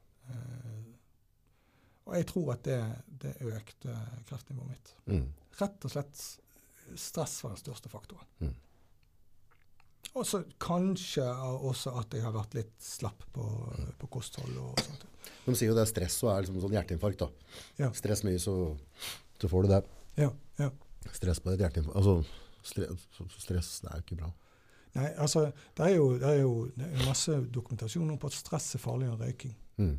Eh, 2.07 2.11
og 2.11 2.15
jeg 2.15 2.27
tror 2.31 2.53
at 2.55 2.63
det, 2.67 2.79
det 3.23 3.33
økte 3.43 3.95
kreftnivået 4.29 4.71
mitt. 4.71 4.93
Mm. 5.11 5.27
Rett 5.59 5.87
og 5.87 5.93
slett 5.93 6.23
stress 6.95 7.43
var 7.43 7.53
den 7.53 7.61
største 7.61 7.91
faktoren. 7.91 8.25
Mm. 8.39 8.55
Og 10.17 10.25
så 10.25 10.41
kanskje 10.61 11.25
også 11.67 11.93
at 11.99 12.15
jeg 12.15 12.23
har 12.23 12.33
vært 12.33 12.55
litt 12.57 12.73
slapp 12.81 13.25
på, 13.35 13.45
på 13.99 14.09
kosthold 14.09 14.55
og 14.61 14.79
sånt. 14.81 15.05
De 15.45 15.55
sier 15.55 15.69
jo 15.69 15.75
det 15.77 15.83
er 15.83 15.91
stress 15.91 16.15
og 16.23 16.31
er 16.31 16.43
liksom 16.43 16.59
sånn 16.63 16.75
hjerteinfarkt. 16.77 17.21
da. 17.21 17.61
Ja. 17.83 17.91
Stress 17.95 18.23
mye, 18.25 18.39
så, 18.41 18.55
så 19.39 19.51
får 19.51 19.67
du 19.67 19.73
det. 19.75 19.81
Ja, 20.17 20.31
ja. 20.59 20.71
Stress 21.13 21.43
på 21.43 21.53
et 21.53 21.61
hjerteinfarkt. 21.61 21.99
Altså, 21.99 22.17
stress, 22.65 23.05
stress 23.43 23.71
det 23.83 23.91
er 23.91 24.01
jo 24.01 24.05
ikke 24.07 24.19
bra. 24.23 24.31
Nei, 24.97 25.11
altså, 25.21 25.43
det 25.77 25.85
er 25.85 25.93
jo, 25.99 26.07
det 26.17 26.29
er 26.31 26.39
jo 26.41 26.53
det 26.73 26.87
er 26.87 27.05
masse 27.05 27.37
dokumentasjon 27.53 28.09
om 28.09 28.17
på 28.17 28.31
at 28.31 28.37
stress 28.39 28.71
er 28.73 28.81
farligere 28.81 29.13
enn 29.13 29.23
røyking. 29.27 29.55
Mm. 29.77 29.95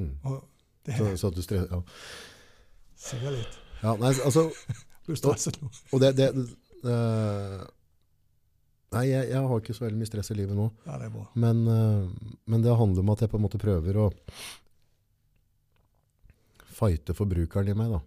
Mm. 0.00 0.12
Og 0.26 0.40
Så, 0.84 1.06
så 1.16 1.30
at 1.30 1.38
du 1.38 1.42
stresser 1.44 1.70
ja. 1.72 1.78
sier 3.00 3.30
litt. 3.32 3.54
ja, 3.80 3.94
nei, 4.00 4.12
altså, 4.12 4.50
Blir 5.06 5.20
stresset 5.20 5.56
nå? 5.60 5.70
og 5.92 6.02
det, 6.02 6.14
det 6.16 6.28
uh, 6.84 7.64
Nei, 8.94 9.08
jeg, 9.10 9.30
jeg 9.32 9.40
har 9.50 9.62
ikke 9.62 9.74
så 9.74 9.86
veldig 9.86 9.98
mye 9.98 10.08
stress 10.08 10.30
i 10.30 10.36
livet 10.38 10.54
nå. 10.54 10.68
Ja, 10.86 11.00
det 11.00 11.08
er 11.08 11.14
bra. 11.16 11.24
Men, 11.42 11.64
eh, 11.66 12.28
men 12.46 12.62
det 12.62 12.76
handler 12.78 13.02
om 13.02 13.08
at 13.10 13.24
jeg 13.24 13.32
på 13.32 13.40
en 13.40 13.42
måte 13.42 13.58
prøver 13.58 13.96
å 13.98 14.04
fighte 16.78 17.16
forbrukeren 17.18 17.72
i 17.72 17.74
meg. 17.74 17.90
da. 17.90 17.98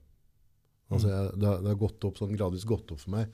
Altså, 0.88 1.10
jeg, 1.12 1.34
det, 1.34 1.49
har, 1.49 1.60
det 1.66 1.74
har 1.74 1.82
gått 1.82 2.08
opp, 2.08 2.22
sånn 2.22 2.32
gradvis 2.40 2.64
gått 2.70 2.94
opp 2.95 3.02
for 3.04 3.18
meg 3.18 3.28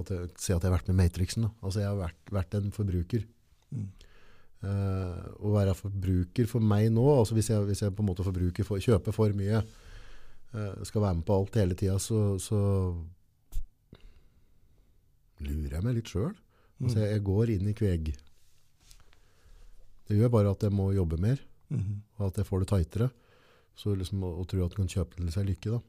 at 0.00 0.10
jeg 0.10 0.28
Se 0.40 0.54
at 0.54 0.62
jeg 0.62 0.70
har 0.70 0.76
vært 0.78 0.90
med 0.90 0.98
Matrixen. 1.02 1.46
Da. 1.46 1.52
Altså, 1.60 1.82
jeg 1.82 1.90
har 1.90 1.98
vært, 1.98 2.32
vært 2.32 2.56
en 2.58 2.72
forbruker. 2.74 3.26
Mm. 3.72 3.88
Eh, 4.62 5.22
å 5.42 5.50
være 5.56 5.74
forbruker 5.74 6.46
for 6.46 6.62
meg 6.62 6.90
nå, 6.94 7.02
altså 7.18 7.34
hvis 7.34 7.48
jeg, 7.50 7.64
hvis 7.66 7.80
jeg 7.82 7.94
på 7.96 8.04
en 8.04 8.08
måte 8.12 8.22
forbruker 8.22 8.62
for, 8.64 8.78
kjøper 8.78 9.12
for 9.16 9.32
mye, 9.34 9.58
eh, 10.54 10.84
skal 10.86 11.02
være 11.02 11.16
med 11.18 11.26
på 11.26 11.34
alt 11.34 11.58
hele 11.58 11.74
tida, 11.74 11.96
så, 11.98 12.38
så 12.38 12.60
lurer 15.42 15.74
jeg 15.78 15.84
meg 15.86 15.96
litt 15.98 16.10
sjøl. 16.12 16.32
Altså, 16.82 16.96
Mm. 16.98 17.02
jeg, 17.02 17.10
jeg 17.12 17.22
går 17.26 17.50
inn 17.54 17.68
i 17.70 17.74
kveg 17.78 18.08
Det 20.08 20.16
gjør 20.18 20.30
bare 20.34 20.50
at 20.50 20.62
jeg 20.66 20.72
må 20.74 20.88
jobbe 20.94 21.16
mer, 21.20 21.38
Mhm. 21.70 22.02
og 22.18 22.26
at 22.26 22.36
jeg 22.36 22.46
får 22.46 22.58
det 22.60 22.68
tightere. 22.68 23.10
Så 23.76 23.94
liksom 23.96 24.20
å, 24.22 24.32
å 24.42 24.46
tro 24.46 24.64
at 24.64 24.70
du 24.70 24.76
kan 24.76 24.88
kjøpe 24.90 25.16
til 25.16 25.30
seg 25.32 25.46
lykke, 25.46 25.70
da. 25.70 25.80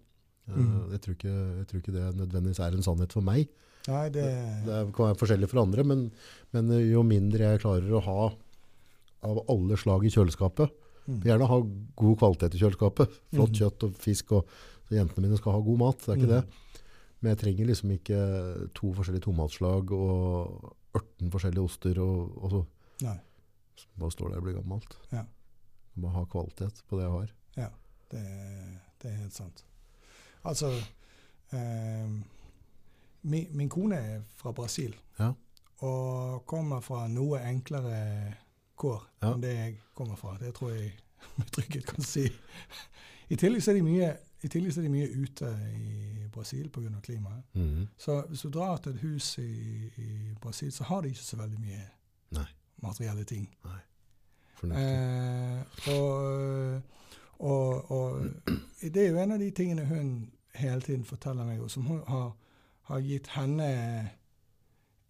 Mhm. 0.53 0.91
Jeg, 0.91 1.01
tror 1.01 1.15
ikke, 1.17 1.33
jeg 1.57 1.67
tror 1.67 1.79
ikke 1.81 1.93
det 1.93 2.15
nødvendigvis 2.15 2.59
er 2.59 2.73
en 2.77 2.83
sannhet 2.85 3.11
for 3.11 3.21
meg. 3.21 3.49
Nei, 3.87 4.07
det, 4.09 4.23
Det 4.23 4.65
det 4.65 4.93
kan 4.95 5.09
være 5.11 5.19
forskjellig 5.19 5.49
for 5.49 5.61
andre, 5.61 5.83
men, 5.83 6.11
men 6.53 6.69
jo 6.89 7.03
mindre 7.03 7.39
jeg 7.51 7.59
klarer 7.65 7.89
å 7.91 8.01
ha 8.05 8.33
av 9.23 9.43
alle 9.49 9.77
slag 9.77 10.05
i 10.05 10.09
kjøleskapet, 10.13 10.71
Mm. 11.05 11.19
gjerne 11.21 11.47
ha 11.49 11.57
god 11.99 12.17
kvalitet 12.17 12.53
i 12.55 12.59
kjøleskapet. 12.61 13.09
Flott 13.33 13.49
Mhm. 13.51 13.57
kjøtt 13.59 13.83
og 13.83 13.95
fisk, 13.99 14.31
og, 14.31 14.45
så 14.87 14.95
jentene 14.95 15.25
mine 15.25 15.35
skal 15.37 15.51
ha 15.51 15.59
god 15.59 15.77
mat. 15.77 15.97
Det 15.99 16.07
er 16.09 16.15
ikke 16.15 16.29
Mhm. 16.29 16.41
det. 16.41 16.45
Men 17.21 17.35
jeg 17.35 17.37
trenger 17.39 17.65
liksom 17.67 17.91
ikke 17.91 18.73
to 18.73 18.93
forskjellige 18.93 19.23
tomatslag 19.25 19.91
og 19.91 20.75
18 20.95 21.29
forskjellige 21.31 21.63
oster, 21.63 21.99
og, 21.99 22.37
og 22.43 22.51
så 22.51 22.65
Nei, 23.01 23.17
så 23.75 23.85
bare 23.99 24.11
står 24.11 24.29
der 24.29 24.37
og 24.37 24.43
blir 24.43 24.53
gammelt. 24.61 24.95
Ja. 25.11 25.17
Jeg 25.95 26.01
må 26.03 26.07
ha 26.09 26.23
kvalitet 26.25 26.81
på 26.89 26.97
det 26.97 27.03
jeg 27.03 27.11
har. 27.11 27.29
det, 28.11 28.21
det 29.01 29.11
er 29.11 29.15
helt 29.15 29.33
sant. 29.33 29.63
Altså 30.45 30.69
eh, 31.51 32.07
min, 33.23 33.47
min 33.51 33.69
kone 33.69 33.95
er 33.95 34.21
fra 34.37 34.51
Brasil. 34.51 34.95
Ja. 35.19 35.31
Og 35.81 36.45
kommer 36.45 36.79
fra 36.81 37.07
noe 37.07 37.39
enklere 37.39 38.35
kår 38.77 39.03
enn 39.23 39.41
det 39.43 39.53
jeg 39.55 39.79
kommer 39.95 40.15
fra. 40.19 40.37
Det 40.39 40.53
tror 40.55 40.71
jeg 40.71 40.91
med 41.37 41.51
trygghet 41.55 41.85
kan 41.85 42.03
si. 42.03 42.27
I 43.29 43.35
tillegg 43.39 43.63
så 43.63 43.71
er 43.71 43.79
de 43.79 43.85
mye, 43.85 44.09
er 44.43 44.81
de 44.81 44.89
mye 44.91 45.09
ute 45.23 45.49
i 45.79 46.27
Brasil 46.33 46.69
pga. 46.69 46.99
klimaet. 47.03 47.43
Mhm. 47.53 47.87
Så 47.97 48.21
hvis 48.29 48.41
du 48.41 48.49
drar 48.49 48.77
til 48.77 48.91
et 48.91 49.01
hus 49.01 49.37
i, 49.37 49.89
i 49.97 50.33
Brasil, 50.41 50.71
så 50.71 50.83
har 50.83 51.01
de 51.01 51.07
ikke 51.07 51.19
så 51.19 51.37
veldig 51.37 51.59
mye 51.59 51.81
Nei. 52.31 52.45
materielle 52.81 53.23
ting. 53.23 53.49
Nei. 53.63 53.79
Eh, 54.63 55.61
og, 55.91 56.81
og, 57.39 57.91
og 57.91 58.25
det 58.81 58.97
er 58.97 59.09
jo 59.09 59.17
en 59.19 59.31
av 59.31 59.39
de 59.39 59.49
tingene 59.51 59.85
hun 59.85 60.31
hele 60.55 60.81
tiden 60.81 61.05
forteller 61.05 61.45
meg, 61.45 61.61
og 61.61 61.71
som 61.71 61.83
hun 61.83 62.01
har, 62.07 62.31
har 62.81 62.99
gitt 62.99 63.27
henne 63.27 64.09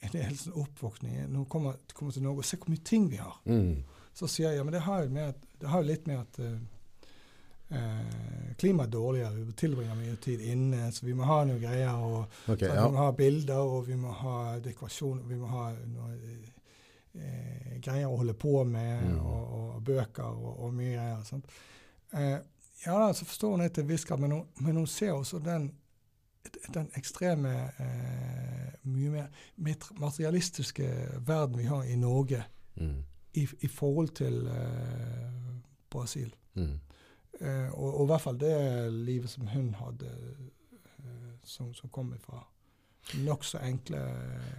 en 0.04 0.22
helt 0.28 0.40
sånn 0.40 0.54
oppvåkning. 0.64 1.16
Når 1.30 1.38
hun 1.38 1.46
kommer, 1.46 1.74
kommer 1.94 2.12
til 2.14 2.24
Norge 2.24 2.38
og 2.44 2.46
ser 2.46 2.58
hvor 2.58 2.70
mye 2.74 2.84
ting 2.84 3.10
vi 3.12 3.18
har, 3.18 3.38
Mm. 3.46 3.84
så 4.14 4.28
sier 4.28 4.50
jeg 4.50 4.58
ja, 4.58 4.64
men 4.64 4.74
det 4.74 4.82
har 4.82 5.04
jo, 5.04 5.10
med 5.10 5.34
det 5.62 5.70
har 5.70 5.82
jo 5.84 5.88
litt 5.88 6.08
med 6.08 6.20
at 6.20 6.40
eh, 6.40 6.58
eh, 7.70 8.56
klimaet 8.58 8.88
er 8.88 8.92
dårligere. 8.92 9.46
Vi 9.46 9.52
tilbringer 9.58 9.96
mye 9.96 10.16
tid 10.22 10.42
inne, 10.42 10.92
så 10.92 11.06
vi 11.06 11.14
må 11.14 11.24
ha 11.24 11.44
noen 11.46 11.62
greier. 11.62 11.94
og 11.96 12.26
okay, 12.50 12.68
ja. 12.68 12.88
Vi 12.88 12.92
må 12.94 12.98
ha 12.98 13.12
bilder, 13.12 13.58
og 13.60 13.88
vi 13.88 13.96
må 13.96 14.12
ha 14.12 14.60
dekorasjon, 14.60 15.20
og 15.24 15.30
vi 15.30 15.36
må 15.36 15.48
ha 15.48 15.72
noe, 15.88 16.18
eh, 17.16 17.78
greier 17.82 18.08
å 18.10 18.18
holde 18.18 18.34
på 18.34 18.64
med, 18.66 19.04
Mm. 19.04 19.20
og, 19.26 19.76
og 19.76 19.84
bøker 19.84 20.24
og, 20.24 20.60
og 20.66 20.74
mye 20.74 20.96
greier. 20.96 21.42
Eh, 22.14 22.40
ja, 22.86 22.98
da, 23.00 23.14
så 23.14 23.26
forstår 23.26 23.52
hun 23.52 23.60
det 23.60 23.74
til 23.74 23.84
en 23.84 23.90
viss 23.90 24.06
grad, 24.06 24.20
men 24.20 24.76
hun 24.76 24.88
ser 24.88 25.12
også 25.14 25.40
den, 25.44 25.72
den 26.74 26.90
ekstreme, 26.98 27.54
eh, 27.80 28.74
mye 28.84 29.10
mer 29.10 29.28
materialistiske 30.00 30.88
verden 31.26 31.58
vi 31.58 31.68
har 31.70 31.84
i 31.84 31.96
Norge 31.96 32.44
mm. 32.76 33.04
i, 33.34 33.48
i 33.60 33.68
forhold 33.68 34.16
til 34.20 34.48
eh, 34.48 35.30
Brasil. 35.90 36.34
Mm. 36.54 36.80
Eh, 37.40 37.70
og, 37.74 38.00
og 38.00 38.04
i 38.04 38.10
hvert 38.12 38.22
fall 38.22 38.40
det 38.40 38.58
livet 38.94 39.30
som 39.30 39.48
hun 39.48 39.74
hadde, 39.80 40.10
eh, 41.00 41.30
som, 41.44 41.74
som 41.74 41.90
kom 41.90 42.14
fra 42.22 42.44
nokså 43.20 43.60
enkle 43.60 44.00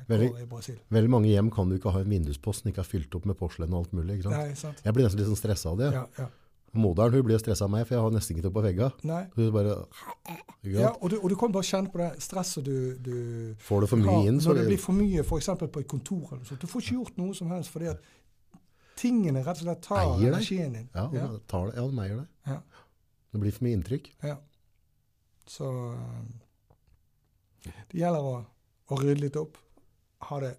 Veldig- 0.09 0.43
i 0.43 0.47
Brasil. 0.47 0.81
Veldig 0.89 1.11
mange 1.11 1.29
hjem 1.29 1.51
kan 1.51 1.69
du 1.69 1.79
ikke 1.79 1.93
ha 1.95 2.03
en 2.05 2.11
vinduspost 2.11 2.63
som 2.63 2.71
ikke 2.71 2.83
er 2.83 2.89
fylt 2.89 3.15
opp 3.17 3.29
med 3.29 3.39
porselen 3.41 3.73
og 3.73 3.85
alt 3.85 3.95
mulig. 3.97 4.19
ikke 4.19 4.29
sant? 4.29 4.37
Nei, 4.37 4.57
sant? 4.59 4.83
Jeg 4.85 4.97
blir 4.97 5.07
nesten 5.07 5.23
litt 5.23 5.31
sånn 5.31 5.41
stressa 5.41 5.73
av 5.73 5.81
det. 5.81 5.93
Ja, 5.95 6.05
ja. 6.19 6.29
Moderen 6.75 7.13
hun 7.15 7.23
blir 7.29 7.39
stressa 7.39 7.65
av 7.69 7.71
meg, 7.71 7.85
for 7.87 7.95
jeg 7.95 8.03
har 8.03 8.11
nesten 8.15 8.35
ikke 8.35 8.45
noe 8.49 8.55
på 8.57 8.63
vegga. 8.65 8.89
Nei. 9.07 9.21
Hun 9.37 9.53
bare 9.55 9.75
Ja, 10.67 10.91
og, 11.01 11.11
du, 11.13 11.17
og 11.21 11.29
du 11.31 11.37
kan 11.39 11.53
bare 11.55 11.67
kjenne 11.69 11.93
på 11.93 12.01
det 12.01 12.09
stresset 12.25 12.65
du, 12.67 12.97
du 13.05 13.55
Får 13.63 13.85
det 13.85 13.89
for 13.93 14.01
mye 14.03 14.11
har 14.17 14.29
inn, 14.31 14.41
så 14.43 14.51
når 14.51 14.61
det 14.63 14.67
blir 14.73 14.81
for 14.83 14.97
mye 14.99 15.23
f.eks. 15.23 15.51
på 15.61 15.83
et 15.85 15.89
kontor. 15.89 16.33
Eller 16.35 16.45
sånt. 16.49 16.61
Du 16.61 16.67
får 16.71 16.83
ikke 16.83 16.97
gjort 16.99 17.21
noe 17.23 17.35
som 17.39 17.53
helst 17.55 17.71
fordi 17.75 17.91
at 17.93 18.03
tingene 18.99 19.43
rett 19.47 19.61
og 19.61 19.67
slett 19.69 19.83
tar 19.87 20.17
energien 20.19 20.73
din. 20.79 20.89
Ja, 20.95 21.07
Ja. 21.15 21.29
tar 21.51 21.71
det. 21.71 21.77
ja, 21.79 21.87
de 21.91 21.99
eier 22.07 22.17
det. 22.23 22.27
Ja. 22.47 22.59
Det 23.35 23.41
blir 23.43 23.53
for 23.53 23.65
mye 23.67 23.79
inntrykk. 23.79 24.11
Ja. 24.23 24.37
Så 25.47 25.71
eh, 25.95 27.71
det 27.93 27.99
gjelder 28.01 28.21
å, 28.25 28.35
å 28.91 28.99
rydde 29.01 29.21
litt 29.27 29.37
opp. 29.41 29.59
Ha 30.31 30.39
det 30.41 30.55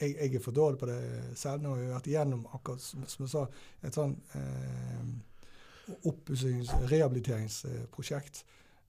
jeg, 0.00 0.16
jeg 0.16 0.34
er 0.34 0.42
for 0.42 0.52
dårlig 0.56 0.78
på 0.80 0.86
det 0.90 0.98
selv. 1.38 1.62
Nå 1.62 1.74
har 1.74 1.82
jeg 1.84 1.92
vært 1.94 2.10
igjennom 2.10 2.46
akkurat 2.56 2.82
som, 2.82 3.04
som 3.08 3.24
jeg 3.26 3.32
sa, 3.34 3.44
et 3.86 3.94
sånn 3.98 4.16
eh, 4.34 5.94
oppussings- 6.10 6.72
rehabiliteringsprosjekt. 6.90 8.44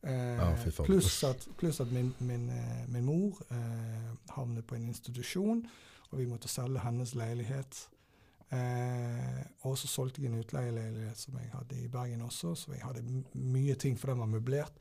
Eh, 0.05 0.37
Ja, 0.37 0.51
pluss 0.85 1.23
at, 1.23 1.47
plus 1.57 1.79
at 1.81 1.91
min, 1.91 2.13
min, 2.19 2.49
eh, 2.49 2.85
min 2.87 3.05
mor 3.05 3.41
eh, 3.51 4.11
havnet 4.35 4.65
på 4.67 4.75
en 4.75 4.87
institusjon, 4.91 5.63
og 6.11 6.19
vi 6.19 6.25
måtte 6.29 6.47
selge 6.51 6.79
hennes 6.83 7.15
leilighet. 7.17 7.87
Eh, 8.53 9.41
og 9.65 9.77
så 9.77 9.87
solgte 9.89 10.21
jeg 10.21 10.29
en 10.31 10.39
utleieleilighet 10.39 11.17
som 11.17 11.37
jeg 11.41 11.49
hadde 11.53 11.79
i 11.81 11.87
Bergen 11.91 12.21
også, 12.21 12.53
så 12.55 12.73
jeg 12.75 12.83
hadde 12.85 13.01
mye 13.33 13.75
ting, 13.81 13.97
for 13.99 14.11
den 14.13 14.21
var 14.21 14.29
møblert. 14.29 14.77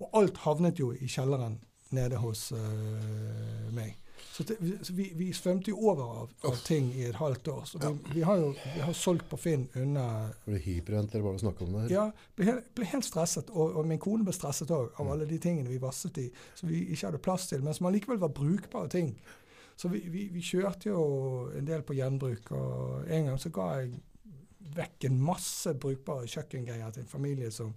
Og 0.00 0.08
alt 0.16 0.40
havnet 0.46 0.80
jo 0.80 0.92
i 0.96 1.06
kjelleren 1.06 1.60
nede 1.94 2.16
hos 2.18 2.48
eh, 2.56 3.68
meg. 3.76 3.94
Så, 4.34 4.42
det, 4.48 4.56
vi- 4.60 4.78
så 4.82 4.92
vi, 4.96 5.04
vi 5.14 5.28
svømte 5.32 5.70
jo 5.70 5.76
over 5.90 6.02
av, 6.22 6.30
av 6.48 6.56
ting 6.66 6.88
i 6.94 7.04
et 7.06 7.14
halvt 7.18 7.48
år. 7.52 7.64
Så 7.70 7.78
vi, 7.82 7.90
vi 8.16 8.22
har 8.26 8.36
jo 8.40 8.48
vi 8.74 8.80
har 8.82 8.92
solgt 8.98 9.28
på 9.30 9.38
Finn 9.38 9.68
unna 9.78 10.06
Ble 10.46 10.58
hyperent, 10.64 11.14
eller 11.14 11.24
bare 11.28 11.38
å 11.38 11.42
snakke 11.44 11.64
om 11.66 11.76
det? 11.76 11.84
Ja, 11.94 12.08
ble 12.38 12.56
ble 12.74 12.88
helt 12.90 13.06
stresset. 13.06 13.50
Og, 13.54 13.76
og 13.78 13.86
min 13.86 13.98
kone 14.02 14.26
ble 14.26 14.34
stresset 14.34 14.70
òg, 14.74 14.90
av 14.98 15.04
Mm. 15.06 15.12
alle 15.12 15.26
de 15.30 15.38
tingene 15.38 15.68
vi 15.70 15.78
vasset 15.82 16.18
i 16.18 16.28
som 16.54 16.68
vi 16.68 16.82
ikke 16.94 17.06
hadde 17.10 17.22
plass 17.22 17.46
til, 17.50 17.62
men 17.62 17.74
som 17.74 17.86
allikevel 17.90 18.18
var 18.22 18.34
brukbare 18.34 18.88
ting. 18.90 19.14
Så 19.76 19.88
vi, 19.90 20.00
vi, 20.10 20.28
vi 20.34 20.40
kjørte 20.42 20.88
jo 20.90 21.04
en 21.58 21.66
del 21.66 21.82
på 21.82 21.94
gjenbruk, 21.98 22.50
og 22.54 23.06
en 23.10 23.26
gang 23.30 23.38
så 23.42 23.50
ga 23.54 23.68
jeg 23.80 23.92
vekk 24.74 25.04
en 25.10 25.20
masse 25.22 25.74
brukbare 25.78 26.26
kjøkkengreier 26.30 26.90
til 26.94 27.02
en 27.04 27.10
familie 27.10 27.50
som 27.54 27.74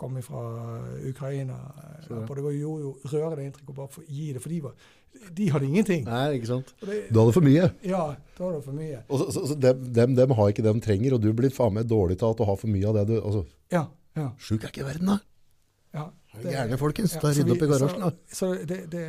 kom 0.00 0.14
fra 0.24 0.40
Ukraina. 1.10 1.58
Og 2.08 2.30
det 2.36 2.44
var 2.46 2.54
jo, 2.56 2.70
jo 2.80 2.92
rørende 3.12 3.44
inntrykk 3.44 3.68
å 3.74 3.76
bare 3.82 3.92
få 3.92 4.04
gi 4.08 4.30
det, 4.32 4.40
for 4.42 4.48
de, 4.54 4.60
var, 4.64 4.86
de 5.36 5.46
hadde 5.52 5.66
ingenting. 5.66 6.04
Nei, 6.06 6.24
ikke 6.38 6.48
sant? 6.48 6.70
Det, 6.80 7.00
Du 7.12 7.20
hadde 7.20 7.34
for 7.36 7.44
mye. 7.44 7.70
ja, 7.86 8.02
da 8.36 8.44
hadde 8.44 8.56
det 8.58 8.64
for 8.64 8.76
mye. 8.76 9.00
Og 9.08 9.20
så, 9.22 9.26
så, 9.34 9.42
så 9.50 9.56
dem, 9.58 9.82
dem, 9.94 10.14
dem 10.18 10.30
har 10.38 10.52
ikke 10.52 10.64
det 10.66 10.74
de 10.74 10.84
trenger, 10.84 11.16
og 11.16 11.22
du 11.24 11.32
blir 11.36 11.52
faen 11.54 11.74
meg 11.76 11.88
dårlig 11.90 12.18
til 12.20 12.30
at 12.30 12.40
du 12.40 12.46
har 12.48 12.56
for 12.60 12.72
mye 12.72 12.88
av 12.88 13.00
det 13.00 13.06
du 13.10 13.16
altså, 13.20 13.44
Ja, 13.74 13.84
ja, 14.18 14.30
Sjuk 14.42 14.64
er 14.64 14.72
ikke 14.72 14.86
verden, 14.86 15.12
da. 15.12 15.18
ja. 15.98 16.06
det, 16.40 16.54
Gjerne, 16.54 16.78
folkens. 16.80 17.14
Ja, 17.14 17.22
Da 17.22 17.34
Rydd 17.36 17.52
opp 17.54 17.62
i 17.66 17.70
garasjen, 17.70 18.06
da. 18.06 18.10
Så, 18.30 18.50
så 18.54 18.66
det, 18.70 18.80
det 18.92 19.04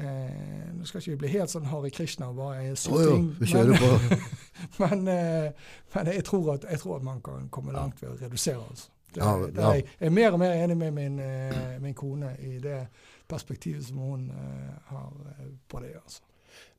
eh, 0.00 0.70
Nå 0.74 0.86
skal 0.88 1.02
ikke 1.02 1.12
vi 1.12 1.18
bli 1.24 1.32
helt 1.34 1.52
sånn 1.52 1.68
Hare 1.70 1.90
Krishna 1.94 2.30
og 2.30 2.40
bare 2.40 2.72
syting. 2.78 3.28
Jo, 3.30 3.36
vi 3.40 3.50
kjører 3.50 3.74
men, 3.74 3.82
på. 3.82 4.20
men, 4.82 5.04
eh, 5.12 5.68
men 5.94 6.10
jeg, 6.14 6.24
tror 6.30 6.54
at, 6.56 6.66
jeg 6.70 6.82
tror 6.82 6.98
at 6.98 7.06
man 7.06 7.20
kan 7.24 7.48
komme 7.52 7.74
langt 7.76 8.00
ved 8.02 8.14
å 8.14 8.18
redusere. 8.22 8.64
Altså. 8.64 8.90
Det, 9.10 9.20
Ja, 9.20 9.36
det 9.42 9.58
ja. 9.58 9.70
jeg 9.74 10.06
er 10.06 10.12
mer 10.14 10.36
og 10.36 10.38
mer 10.38 10.52
enig 10.54 10.76
med 10.78 10.94
min, 10.94 11.16
eh, 11.18 11.78
min 11.82 11.94
kone 11.98 12.36
i 12.46 12.58
det 12.62 12.84
perspektivet 13.30 13.86
som 13.86 13.98
hun 14.02 14.26
eh, 14.34 14.74
har 14.90 15.12
eh, 15.36 15.46
på 15.70 15.80
det. 15.84 15.94
altså. 16.02 16.22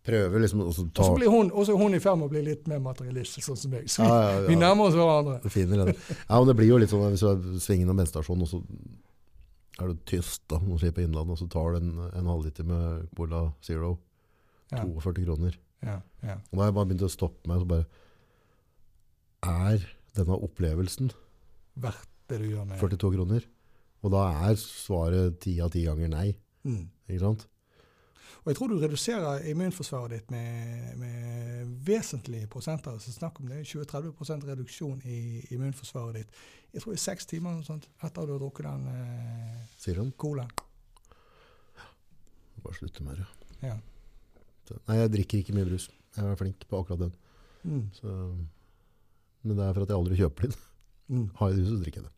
Prøver 0.03 0.41
liksom 0.41 0.63
å 0.65 0.71
ta 0.73 1.03
Og 1.03 1.05
så 1.05 1.13
blir 1.13 1.29
hun, 1.29 1.51
hun 1.53 1.93
i 1.95 1.99
ferd 2.01 2.17
med 2.17 2.25
å 2.25 2.31
bli 2.33 2.41
litt 2.47 2.65
mer 2.69 2.79
materialistisk, 2.81 3.45
sånn 3.45 3.59
som 3.63 3.71
meg. 3.75 3.85
Så 3.91 4.01
vi, 4.01 4.07
Ja, 4.09 4.15
ja, 4.25 4.31
ja. 4.39 4.47
vi 4.49 4.55
nærmer 4.57 4.89
oss 4.89 4.97
hverandre. 4.97 5.51
Finner 5.53 5.83
det. 5.85 5.93
Ja, 6.25 6.39
men 6.39 6.49
det 6.49 6.55
blir 6.57 6.71
jo 6.71 6.79
litt 6.81 6.89
sånn 6.91 7.05
hvis 7.13 7.21
du 7.21 7.29
er 7.29 7.61
svingen 7.61 7.85
innom 7.85 8.01
bensinstasjonen, 8.01 8.47
og 8.47 8.49
så 8.49 8.61
er 9.81 9.91
du 9.93 10.01
tyst 10.09 10.41
da, 10.51 10.57
når 10.61 10.77
du 10.79 10.81
sier 10.83 10.95
på 10.97 11.03
Innlandet, 11.05 11.35
og 11.37 11.39
så 11.41 11.47
tar 11.53 11.75
du 11.75 11.79
en, 11.83 11.91
en 12.17 12.27
halvliter 12.33 12.65
med 12.67 13.05
Cola 13.17 13.43
Zero, 13.65 13.93
Ja, 14.73 14.81
42 14.87 15.23
kroner. 15.25 15.55
ja, 15.85 15.99
ja. 16.25 16.35
Og 16.49 16.57
da 16.57 16.61
har 16.63 16.69
jeg 16.71 16.77
bare 16.79 16.89
begynt 16.91 17.05
å 17.07 17.11
stoppe 17.13 17.49
meg, 17.49 17.61
og 17.61 17.63
så 17.65 17.69
bare, 17.71 17.87
er 19.41 19.85
denne 20.17 20.37
opplevelsen 20.45 21.09
Verdt 21.81 22.09
det 22.29 22.41
du 22.43 22.49
gjør 22.51 22.67
med 22.67 22.79
42 22.81 23.13
kroner? 23.15 23.45
Og 24.01 24.13
da 24.13 24.25
er 24.49 24.57
svaret 24.59 25.39
10 25.43 25.57
av 25.65 25.73
10 25.73 25.87
ganger 25.89 26.11
nei, 26.11 26.27
mm. 26.65 26.83
ikke 27.07 27.23
sant? 27.23 27.47
Og 28.41 28.49
jeg 28.49 28.57
tror 28.57 28.71
du 28.71 28.79
reduserer 28.81 29.43
immunforsvaret 29.51 30.15
ditt 30.15 30.31
med, 30.33 30.95
med 30.97 31.73
vesentlige 31.85 32.47
prosenter. 32.49 32.95
Så 32.97 33.13
snakk 33.13 33.37
om 33.37 33.51
det 33.51 33.59
er 33.59 33.67
20-30% 33.69 34.47
reduksjon 34.47 35.03
i 35.05 35.19
immunforsvaret 35.53 36.23
ditt. 36.23 36.39
Jeg 36.73 36.81
tror 36.81 36.95
i 36.95 37.01
seks 37.03 37.29
timer 37.29 37.53
eller 37.53 37.67
sånt, 37.67 37.85
etter 38.01 38.23
at 38.23 38.29
du 38.29 38.33
har 38.33 38.41
drukket 38.41 38.65
den 38.65 38.87
eh, 38.89 39.59
Sier 39.83 40.01
han. 40.01 40.09
colaen. 40.17 40.49
Bare 42.61 42.77
slutte 42.77 43.05
med 43.05 43.21
det. 43.21 43.27
Ja. 43.61 43.75
Nei, 44.87 44.97
jeg 44.97 45.11
drikker 45.17 45.41
ikke 45.41 45.55
mye 45.57 45.67
brus. 45.67 45.87
Jeg 46.15 46.25
er 46.31 46.39
flink 46.39 46.65
på 46.69 46.81
akkurat 46.81 47.03
den. 47.05 47.13
Mm. 47.61 47.85
Så, 47.93 48.15
men 49.43 49.57
det 49.57 49.67
er 49.67 49.75
for 49.75 49.85
at 49.85 49.93
jeg 49.93 49.99
aldri 50.01 50.17
kjøper 50.17 50.47
den. 50.47 50.57
Mm. 51.11 51.27
Har 51.37 51.51
jeg 51.51 51.59
det 51.59 51.67
så 51.67 51.77
drikker 51.83 52.01
jeg 52.01 52.07
det. 52.07 52.13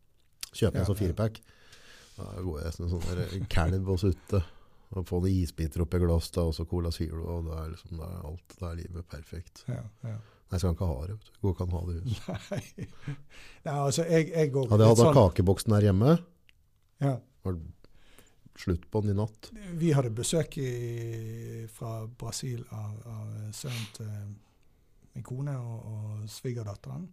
Kjøper 0.53 0.77
Ja, 0.77 0.83
en 0.83 0.89
sånn 0.91 1.01
ja. 1.01 1.29
Da 2.17 2.27
går 2.45 2.59
jeg 2.61 2.75
som 2.75 2.85
en 2.85 2.93
sånn 2.93 3.47
kalv 3.51 3.89
og 3.95 4.01
sutter. 4.01 4.45
Og 4.93 5.07
få 5.09 5.19
noen 5.23 5.33
isbiter 5.41 5.81
oppi 5.81 5.97
glass, 6.03 6.29
da, 6.35 6.45
og 6.45 6.53
så 6.53 6.67
Cola 6.69 6.91
Zero. 6.93 7.23
Og 7.37 7.47
da 7.47 7.63
er, 7.63 7.71
liksom, 7.73 7.97
da 7.97 8.09
er 8.11 8.27
alt, 8.29 8.55
da 8.59 8.69
er 8.69 8.79
livet 8.83 9.09
perfekt. 9.09 9.63
Ja, 9.69 9.81
ja. 10.05 10.19
Nei, 10.53 10.59
skal 10.59 10.69
han 10.69 10.75
ikke 10.77 10.89
ha 10.91 11.05
det. 11.09 11.31
Går 11.41 11.55
ikke 11.55 11.65
an 11.65 11.71
å 11.73 11.79
ha 11.79 11.87
det 11.87 11.95
i 11.95 12.01
huset. 12.03 12.51
Nei. 12.51 13.15
Nei, 13.65 13.73
altså, 13.73 14.05
jeg, 14.05 14.27
jeg 14.29 14.51
går 14.53 14.67
Hadde 14.69 14.85
jeg 14.85 14.93
hatt 14.93 15.07
hatt 15.07 15.17
kakeboksen 15.17 15.73
her 15.73 15.87
hjemme, 15.87 16.17
ja. 17.01 17.15
var 17.47 17.57
det 17.57 17.71
slutt 18.61 18.85
på 18.93 19.01
den 19.01 19.15
i 19.15 19.17
natt. 19.17 19.49
Vi 19.81 19.89
hadde 19.97 20.13
besøk 20.13 20.59
i, 20.61 20.69
fra 21.73 22.03
Brasil 22.05 22.61
av, 22.69 22.93
av 23.09 23.31
sønnen 23.55 23.87
til 23.97 24.11
min 25.13 25.25
kone 25.25 25.55
og, 25.57 25.79
og 25.89 26.29
svigerdatteren. 26.29 27.07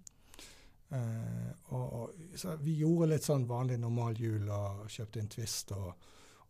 Eh, 0.90 1.50
og, 1.74 1.92
og, 1.92 2.22
så 2.34 2.56
vi 2.58 2.74
gjorde 2.80 3.12
litt 3.12 3.26
sånn 3.26 3.46
vanlig 3.46 3.78
normal 3.78 4.16
jul 4.18 4.48
og 4.50 4.88
kjøpte 4.90 5.20
en 5.22 5.28
Twist 5.30 5.70
og, 5.76 5.90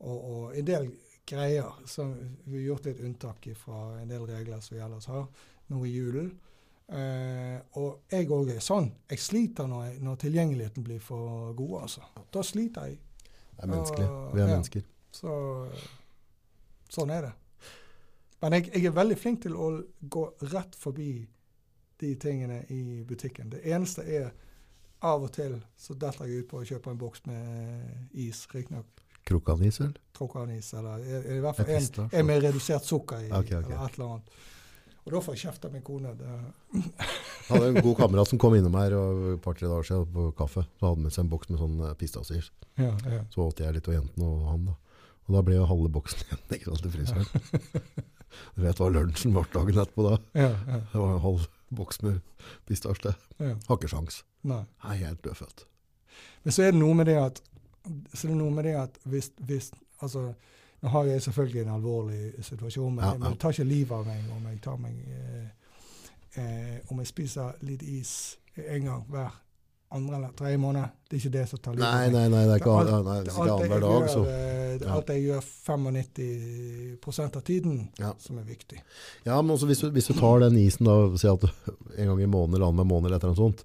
og, 0.00 0.54
en 0.56 0.68
del 0.68 0.88
greier. 1.28 1.82
Så 1.86 2.06
vi 2.44 2.56
har 2.60 2.70
gjort 2.70 2.88
litt 2.88 3.02
unntak 3.04 3.50
fra 3.60 3.82
en 4.00 4.08
del 4.08 4.24
regler 4.28 4.62
som 4.64 4.76
vi 4.76 4.84
ellers 4.84 5.10
har 5.12 5.26
nå 5.70 5.82
i 5.86 5.92
julen. 5.92 6.30
Eh, 6.90 7.58
og 7.78 8.10
jeg 8.10 8.30
òg 8.34 8.54
er 8.56 8.64
sånn. 8.64 8.88
Jeg 9.12 9.22
sliter 9.22 9.68
når, 9.70 9.84
jeg, 9.90 10.00
når 10.08 10.22
tilgjengeligheten 10.24 10.86
blir 10.86 11.02
for 11.04 11.52
god, 11.58 11.76
altså. 11.84 12.08
Da 12.32 12.42
sliter 12.46 12.88
jeg. 12.88 12.98
Det 13.54 13.66
er 13.66 13.70
menneskelig. 13.70 14.08
Vi 14.08 14.40
er 14.40 14.48
Ja. 14.48 14.54
mennesker. 14.56 14.88
Så 15.12 15.36
sånn 16.90 17.12
er 17.14 17.28
det. 17.28 17.32
Men 18.40 18.56
jeg, 18.56 18.70
jeg 18.72 18.88
er 18.88 18.96
veldig 18.96 19.18
flink 19.20 19.42
til 19.42 19.54
å 19.58 19.68
gå 20.00 20.24
rett 20.48 20.74
forbi 20.78 21.12
de 22.00 22.14
tingene 22.20 22.62
i 22.72 23.02
butikken. 23.06 23.50
Det 23.52 23.62
eneste 23.64 24.04
er 24.06 24.30
av 25.06 25.22
og 25.24 25.32
til 25.32 25.56
så 25.80 25.96
detter 25.96 26.28
jeg 26.28 26.44
ut 26.44 26.50
på 26.50 26.60
å 26.60 26.66
kjøpe 26.68 26.92
en 26.92 27.00
boks 27.00 27.24
med 27.28 28.10
is, 28.12 28.44
riktignok 28.52 29.00
Krokanis, 29.30 29.80
vel? 29.80 29.92
Krokanis, 30.16 30.72
eller 30.74 31.02
er, 31.04 31.20
er 31.20 31.36
i 31.36 31.42
hvert 31.44 31.58
fall 31.58 31.68
en, 31.76 32.08
en 32.08 32.26
med 32.26 32.40
redusert 32.42 32.86
sukker 32.88 33.26
i, 33.26 33.28
okay, 33.28 33.60
okay. 33.60 33.74
eller 33.76 33.84
et 33.84 33.98
eller 33.98 34.14
annet. 34.14 34.40
Og 35.00 35.14
da 35.14 35.20
får 35.24 35.36
jeg 35.36 35.42
kjeft 35.46 35.64
av 35.64 35.72
min 35.74 35.84
kone. 35.84 36.10
Jeg 36.74 37.46
hadde 37.48 37.68
en 37.70 37.78
god 37.80 37.94
kamerat 37.98 38.30
som 38.30 38.40
kom 38.40 38.54
innom 38.56 38.76
her 38.76 38.94
og 38.98 39.22
et 39.34 39.42
par-tre 39.44 39.68
dager 39.70 39.86
siden 39.88 40.10
på 40.12 40.26
kaffe. 40.38 40.64
Så 40.78 40.90
hadde 40.90 41.04
med 41.06 41.14
seg 41.14 41.24
en 41.24 41.30
boks 41.32 41.50
med 41.50 41.62
sånn 41.62 41.78
eh, 41.86 41.94
pistasier. 42.00 42.50
ja, 42.80 42.92
ja. 43.08 43.22
Så 43.32 43.46
åt 43.46 43.62
jeg 43.64 43.76
litt, 43.76 43.88
av 43.88 43.96
jentene 43.96 44.28
og 44.28 44.44
han 44.50 44.68
da. 44.68 44.76
Og 45.26 45.36
da 45.36 45.42
ble 45.46 45.56
jo 45.56 45.68
halve 45.70 45.92
boksen 45.94 46.20
igjen 46.26 46.56
ikke 46.58 46.68
sant, 46.68 46.84
til 46.86 46.96
fryseren. 46.96 48.06
Du 48.54 48.62
vet 48.62 48.78
hva 48.78 48.86
lunsjen 48.94 49.32
ble 49.34 49.42
dagen 49.50 49.80
etterpå 49.82 50.04
da? 50.06 50.18
Ja, 50.38 50.50
ja, 50.54 50.76
Det 50.92 51.00
var 51.00 51.16
en 51.16 51.24
halv 51.24 51.46
boks 51.76 52.02
med 52.02 52.20
pistasje. 52.66 53.14
ja. 53.38 53.54
Har 53.68 53.76
ikke 53.76 53.88
sjans. 53.88 54.24
Nei. 54.42 54.64
Jeg 54.84 54.90
er 55.02 55.06
helt 55.06 55.24
dødfødt. 55.24 55.66
Men 56.44 56.52
så 56.52 56.62
er 56.62 56.70
det 56.74 56.80
noe 56.80 56.94
med 56.94 57.06
det 57.06 57.16
at 57.20 57.42
så 58.14 58.28
det 58.28 58.36
med 58.36 58.64
det 58.64 58.74
at 58.76 58.98
hvis, 59.04 59.32
hvis 59.38 59.72
altså, 60.00 60.32
Nå 60.80 60.88
har 60.88 61.04
jeg 61.04 61.22
selvfølgelig 61.22 61.62
en 61.62 61.68
alvorlig 61.68 62.32
situasjon, 62.40 62.94
men, 62.94 63.04
Ja, 63.04 63.10
ja. 63.12 63.18
men 63.18 63.32
det 63.32 63.38
tar 63.40 63.50
ikke 63.50 63.64
livet 63.64 63.90
av 63.92 64.06
meg 64.06 64.30
om 64.32 64.46
jeg 64.48 64.60
tar 64.62 64.76
meg 64.76 64.94
eh, 65.08 65.48
eh, 66.40 66.78
Om 66.88 66.98
jeg 66.98 67.06
spiser 67.06 67.52
litt 67.60 67.82
is 67.82 68.38
en 68.56 68.84
gang 68.84 69.04
hver 69.08 69.34
andre 69.92 70.16
eller 70.16 70.32
tredje 70.38 70.58
måned. 70.62 70.90
Det 71.08 71.16
er 71.16 71.20
ikke 71.20 71.32
det 71.34 71.48
som 71.50 71.58
tar 71.58 71.72
livet 71.74 71.86
av 71.86 71.94
meg. 72.00 72.12
nei, 72.12 72.28
nei, 72.28 72.42
det 72.46 72.52
er 72.54 72.60
ikke, 72.60 72.74
alt- 72.78 72.90
nei, 73.04 73.14
Det 73.24 73.30
er 73.30 73.32
ikke 73.32 73.54
annenhver 73.54 73.80
dag, 73.80 74.08
så 74.12 74.20
eh, 74.24 74.78
det 74.78 74.82
er 74.82 74.86
Ja. 74.86 74.94
alt 74.96 75.06
jeg 75.08 75.24
gjør 75.26 75.42
95 75.42 77.36
av 77.36 77.42
tiden, 77.44 77.88
Ja. 77.98 78.12
som 78.18 78.38
er 78.38 78.44
viktig. 78.44 78.78
Ja, 79.26 79.40
men 79.42 79.56
hvis 79.56 79.80
du, 79.80 79.90
hvis 79.90 80.06
du 80.06 80.14
tar 80.14 80.38
den 80.40 80.56
isen 80.56 80.86
da, 80.86 81.16
si 81.16 81.26
at 81.28 81.42
en 81.98 82.06
gang 82.06 82.20
i 82.22 82.26
måneden 82.26 82.54
eller 82.54 82.66
annenhver 82.70 82.86
måned 82.86 83.06
eller 83.06 83.16
et 83.16 83.24
eller 83.24 83.34
annet 83.34 83.44
sånt, 83.58 83.64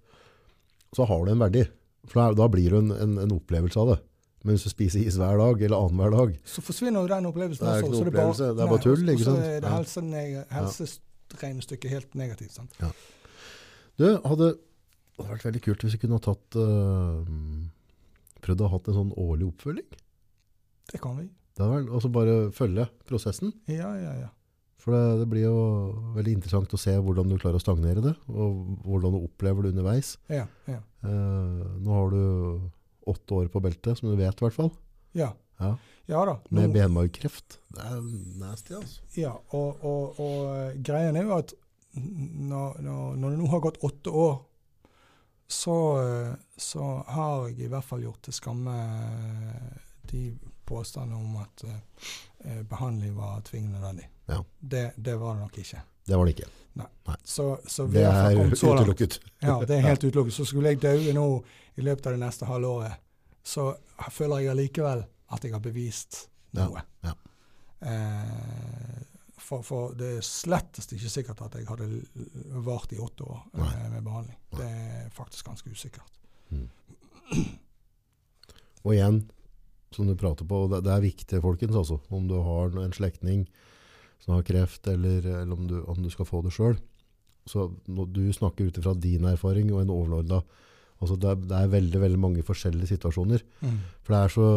så 0.96 1.06
har 1.08 1.26
du 1.26 1.32
en 1.32 1.40
verdi. 1.40 1.68
For 2.08 2.34
da, 2.34 2.48
blir 2.48 2.70
det 2.70 2.78
en, 2.84 2.92
en, 2.92 3.18
en 3.20 3.32
opplevelse 3.40 3.78
av 3.78 3.88
det. 3.96 4.00
Men 4.44 4.56
hvis 4.56 4.64
du 4.64 4.70
spiser 4.70 5.00
is 5.06 5.16
hver 5.18 5.38
dag, 5.38 5.62
eller 5.62 5.78
annenhver 5.78 6.12
dag, 6.12 6.40
Så 6.46 6.62
forsvinner 6.62 7.02
jo 7.02 7.08
den 7.08 7.26
opplevelsen. 7.26 7.66
Det 7.66 7.70
er 7.70 7.82
ikke 7.82 7.92
noe 7.92 8.10
opplevelse, 8.12 8.50
det 8.56 8.62
er 8.62 8.68
bare 8.70 8.84
tull, 8.84 9.10
ikke 9.10 9.14
og 9.14 9.26
sant? 9.26 9.38
Så 9.38 9.46
er 9.46 9.62
det 9.62 9.70
Ja. 9.70 10.60
helseregnestykket 10.60 11.90
helt 11.90 12.14
negativt. 12.16 12.52
sant? 12.52 12.72
Du, 13.98 14.06
hadde 14.26 14.58
det 15.16 15.24
hadde 15.24 15.36
vært 15.38 15.48
veldig 15.48 15.64
kult 15.64 15.84
hvis 15.86 15.96
vi 15.96 16.02
kunne 16.04 16.22
tatt 16.24 16.58
uh, 16.60 17.24
prøvd 18.44 18.64
å 18.64 18.70
ha 18.70 18.76
hatt 18.76 18.90
en 18.92 18.98
sånn 19.00 19.14
årlig 19.22 19.50
oppfølging. 19.50 20.00
Det 20.92 21.02
kan 21.02 21.16
vi. 21.20 21.30
Og 21.56 21.62
så 21.64 21.94
altså 21.96 22.10
bare 22.12 22.34
følge 22.56 22.86
prosessen. 23.08 23.54
Ja, 23.72 23.94
ja, 23.96 24.16
ja. 24.26 24.32
For 24.86 24.94
det, 24.94 25.22
det 25.24 25.28
blir 25.32 25.48
jo 25.48 25.60
veldig 26.18 26.36
interessant 26.36 26.76
å 26.76 26.80
se 26.80 26.94
hvordan 27.00 27.32
du 27.32 27.40
klarer 27.42 27.58
å 27.58 27.64
stagnere 27.64 28.04
det, 28.04 28.12
og 28.30 28.76
hvordan 28.86 29.16
du 29.16 29.24
opplever 29.24 29.66
det 29.66 29.72
underveis. 29.74 30.12
Ja, 30.30 30.46
ja. 30.70 30.82
Eh, 31.08 31.64
nå 31.82 31.96
har 31.96 32.12
du 32.14 32.22
åtte 33.10 33.40
år 33.40 33.50
på 33.54 33.64
beltet, 33.66 33.98
som 33.98 34.12
du 34.12 34.20
vet 34.20 34.36
i 34.36 34.46
hvert 34.46 34.58
fall. 34.58 34.72
ja. 35.18 35.32
Ja. 35.56 35.70
ja 36.12 36.22
da. 36.28 36.34
Med 36.52 36.68
Nå- 36.68 36.74
benmargkreft. 36.76 37.62
Det 37.72 37.84
er 37.88 38.02
nasty, 38.42 38.74
altså. 38.76 39.06
Ja, 39.16 39.32
og, 39.56 39.84
og, 39.88 40.20
og 40.20 40.42
eh, 40.52 40.74
greien 40.84 41.16
er 41.16 41.24
jo 41.30 41.38
at 41.38 41.54
når, 41.96 42.82
når, 42.84 43.16
når 43.22 43.32
det 43.32 43.40
nå 43.40 43.48
har 43.54 43.64
gått 43.64 43.80
åtte 43.88 44.12
år, 44.12 44.36
så, 45.48 45.76
eh, 46.02 46.34
så 46.58 47.04
har 47.08 47.48
jeg 47.50 47.60
i 47.60 47.72
hvert 47.72 47.86
fall 47.86 48.02
gjort 48.06 48.22
til 48.26 48.34
skamme 48.34 48.74
eh, 48.76 49.80
de 50.12 50.24
påstandene 50.66 51.16
om 51.20 51.36
at 51.44 51.64
eh, 51.68 51.80
eh, 52.46 52.62
behandling 52.66 53.16
var 53.18 53.42
tvingende 53.46 53.78
nødvendig. 53.80 54.08
Ja. 54.28 54.40
Det, 54.60 54.92
det 54.98 55.16
var 55.22 55.36
det 55.36 55.42
nok 55.46 55.58
ikke. 55.62 55.82
Det 56.06 56.18
var 56.18 56.26
det 56.26 56.36
ikke. 56.38 56.52
Så, 57.24 57.58
så 57.68 57.86
vi 57.86 57.98
Det 58.00 58.06
er 58.06 58.56
så 58.56 58.74
utelukket. 58.76 59.20
Ja, 59.42 59.60
det 59.68 59.78
er 59.78 59.86
helt 59.90 60.04
utelukket. 60.04 60.34
Så 60.34 60.46
skulle 60.46 60.70
jeg 60.74 60.82
daue 60.82 61.14
nå 61.14 61.28
i 61.78 61.82
løpet 61.86 62.08
av 62.10 62.16
det 62.18 62.20
neste 62.26 62.46
halvåret, 62.50 62.98
så 63.44 63.74
føler 64.12 64.42
jeg 64.44 64.50
allikevel 64.56 65.04
at 65.32 65.44
jeg 65.46 65.54
har 65.54 65.62
bevist 65.64 66.28
Ja, 66.56 66.66
noe. 66.66 66.82
ja. 67.04 67.14
Eh, 67.86 69.02
for, 69.46 69.62
for 69.66 69.94
det 69.98 70.16
er 70.18 70.26
slettest 70.26 70.96
ikke 70.96 71.12
sikkert 71.12 71.44
at 71.46 71.56
jeg 71.60 71.68
hadde 71.70 71.88
vart 72.66 72.94
i 72.96 73.00
åtte 73.02 73.28
år 73.28 73.44
eh, 73.54 73.62
Nei. 73.62 73.90
med 73.94 74.08
behandling. 74.08 74.40
Det 74.56 74.66
er 74.66 75.14
faktisk 75.14 75.52
ganske 75.52 75.72
usikkert. 75.72 76.12
Og 78.86 78.92
igjen, 78.94 79.24
som 79.96 80.10
du 80.10 80.16
prater 80.20 80.48
på, 80.50 80.66
det, 80.74 80.84
er 80.92 81.06
viktig, 81.06 81.42
folkens, 81.42 81.78
altså. 81.78 82.00
Om 82.14 82.28
du 82.30 82.36
har 82.46 82.76
en 82.82 82.94
slektning 82.94 83.46
som 84.24 84.36
har 84.36 84.46
kreft, 84.46 84.88
eller, 84.90 85.26
eller 85.42 85.56
om, 85.56 85.66
du, 85.70 85.80
om 85.86 86.02
du 86.02 86.12
skal 86.14 86.28
få 86.30 86.42
det 86.46 86.54
sjøl. 86.56 86.78
Så 87.50 87.70
du 87.86 88.24
snakker 88.34 88.70
ut 88.70 88.78
ifra 88.82 88.96
din 88.98 89.26
erfaring 89.30 89.70
og 89.74 89.84
en 89.84 89.94
overlorda. 89.94 90.42
altså 91.00 91.18
det, 91.22 91.30
er, 91.30 91.42
det 91.50 91.58
er 91.60 91.74
veldig 91.74 92.02
veldig 92.02 92.22
mange 92.22 92.46
forskjellige 92.46 92.96
situasjoner. 92.96 93.44
For 94.02 94.16
det 94.16 94.22
er 94.22 94.34
så 94.34 94.48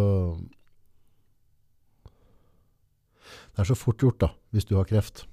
Det 3.59 3.64
er 3.64 3.72
så 3.72 3.74
fort 3.74 3.98
gjort, 3.98 4.20
da, 4.22 4.28
hvis 4.55 4.68
du 4.68 4.76
har 4.78 4.86
kreft, 4.86 5.24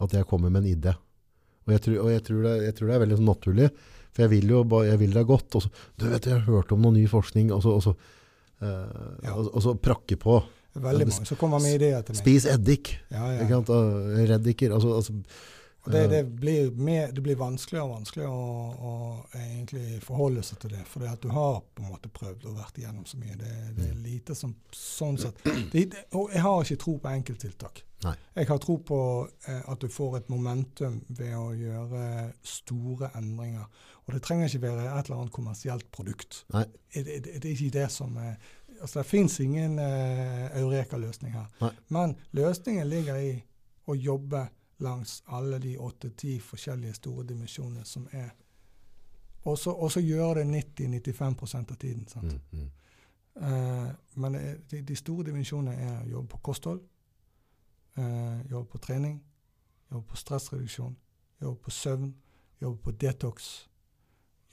at 0.00 0.14
jeg 0.16 0.24
kommer 0.24 0.48
med 0.48 0.64
en 0.64 0.70
idé. 0.70 0.94
Og 1.66 1.74
jeg 1.74 1.82
tror, 1.84 1.96
og 2.06 2.12
jeg 2.14 2.22
tror, 2.24 2.38
det, 2.46 2.52
jeg 2.64 2.74
tror 2.78 2.88
det 2.88 2.94
er 2.96 3.02
veldig 3.02 3.18
sånn 3.18 3.28
naturlig, 3.28 3.66
for 4.08 4.24
jeg 4.24 4.32
vil 4.32 4.54
jo 4.54 4.62
jeg 4.86 5.00
vil 5.02 5.12
deg 5.18 5.26
godt. 5.28 5.58
Og 5.58 5.66
så, 5.66 5.72
du 6.00 6.06
vet, 6.08 6.28
jeg 6.30 6.38
har 6.38 6.46
hørt 6.46 6.72
om 6.72 6.80
noe 6.80 6.94
ny 6.96 7.02
forskning, 7.12 7.52
og 7.52 7.60
så, 7.66 7.74
og 7.76 7.84
så, 7.84 7.92
eh, 8.64 9.26
Ja. 9.28 9.34
og, 9.34 9.60
så 9.60 9.74
prakke 9.76 10.16
på. 10.16 10.38
Veldig 10.78 11.10
mange 11.10 11.28
som 11.28 11.36
kommer 11.36 11.60
med 11.60 11.76
ideer 11.76 12.00
til 12.06 12.16
meg. 12.16 12.22
Spis 12.22 12.48
eddik, 12.48 12.94
Ja, 13.12 13.28
ja. 13.36 13.60
Reddiker, 14.32 14.72
altså, 14.72 14.96
altså 14.96 15.12
Og 15.88 15.94
det, 15.94 16.08
det, 16.08 16.24
blir 16.24 16.70
mer, 16.70 17.12
det 17.12 17.22
blir 17.24 17.36
vanskeligere 17.40 17.86
og 17.86 17.94
vanskeligere 17.94 18.32
å, 18.36 18.88
å 18.90 18.94
egentlig 19.38 20.00
forholde 20.04 20.42
seg 20.44 20.58
til 20.60 20.74
det. 20.74 20.82
For 20.84 21.00
det 21.00 21.14
at 21.14 21.22
du 21.24 21.30
har 21.32 21.62
på 21.64 21.84
en 21.84 21.94
måte 21.94 22.10
prøvd 22.12 22.44
og 22.50 22.58
vært 22.58 22.80
igjennom 22.82 23.06
så 23.08 23.16
mye. 23.16 23.36
Det, 23.40 23.52
det 23.78 23.86
er 23.86 24.02
lite 24.02 24.36
som 24.36 24.52
sånn 24.76 25.16
sett 25.22 25.40
det, 25.72 25.86
Og 26.12 26.34
jeg 26.34 26.44
har 26.44 26.60
ikke 26.66 26.82
tro 26.82 26.98
på 27.00 27.12
enkelttiltak. 27.14 27.80
Nei. 28.04 28.12
Jeg 28.36 28.50
har 28.50 28.60
tro 28.62 28.76
på 28.84 29.00
eh, 29.48 29.62
at 29.64 29.80
du 29.80 29.88
får 29.90 30.18
et 30.20 30.28
momentum 30.28 31.00
ved 31.08 31.32
å 31.40 31.48
gjøre 31.56 32.04
store 32.46 33.08
endringer. 33.18 33.64
Og 34.04 34.12
det 34.12 34.22
trenger 34.28 34.52
ikke 34.52 34.66
være 34.66 34.84
et 34.92 35.08
eller 35.08 35.22
annet 35.22 35.36
kommersielt 35.40 35.88
produkt. 35.94 36.42
Nei. 36.52 36.66
Det, 36.92 37.16
er 37.32 37.50
ikke 37.54 37.74
det 37.80 37.88
som 37.94 38.16
er 38.20 38.36
Altså, 38.78 39.00
det 39.00 39.08
fins 39.10 39.40
ingen 39.42 39.72
eh, 39.82 40.44
eureka-løsning 40.60 41.32
her. 41.34 41.48
Nei. 41.64 41.72
Men 41.90 42.12
løsningen 42.38 42.86
ligger 42.86 43.16
i 43.18 43.32
å 43.90 43.96
jobbe 43.98 44.44
langs 44.78 45.22
alle 45.26 45.58
de 45.58 45.78
åtte-ti 45.78 46.38
forskjellige 46.40 46.94
store 46.94 47.26
dimensjonene 47.26 47.84
som 47.84 48.08
er. 48.12 48.30
Og 49.44 49.58
så 49.92 50.00
gjøre 50.00 50.44
det 50.44 50.64
90-95% 50.80 51.72
av 51.72 51.76
tiden. 51.76 52.08
sant? 52.08 52.32
mm, 52.52 52.58
mm. 52.58 52.70
Uh, 53.38 53.88
men 54.14 54.34
er, 54.34 54.54
de, 54.70 54.82
de 54.82 54.96
store 54.96 55.28
dimensjonene 55.28 55.74
er 55.78 55.98
å 56.02 56.08
jobbe 56.10 56.28
på 56.32 56.40
kosthold, 56.48 56.80
uh, 57.98 58.40
jobbe 58.50 58.66
på 58.72 58.80
trening, 58.82 59.20
jobbe 59.92 60.10
på 60.10 60.18
stressreduksjon, 60.18 60.96
jobbe 61.42 61.62
på 61.62 61.70
søvn, 61.70 62.08
jobbe 62.60 62.82
på 62.82 62.94
detox, 62.98 63.68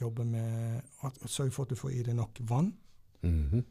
jobbe 0.01 0.25
med 0.25 0.81
at, 1.01 1.17
Sørge 1.25 1.51
for 1.51 1.65
at 1.65 1.73
du 1.73 1.75
får 1.75 1.95
i 1.95 2.03
deg 2.03 2.15
nok 2.15 2.39
vann. 2.41 2.75
Mm 3.21 3.49
-hmm. 3.49 3.63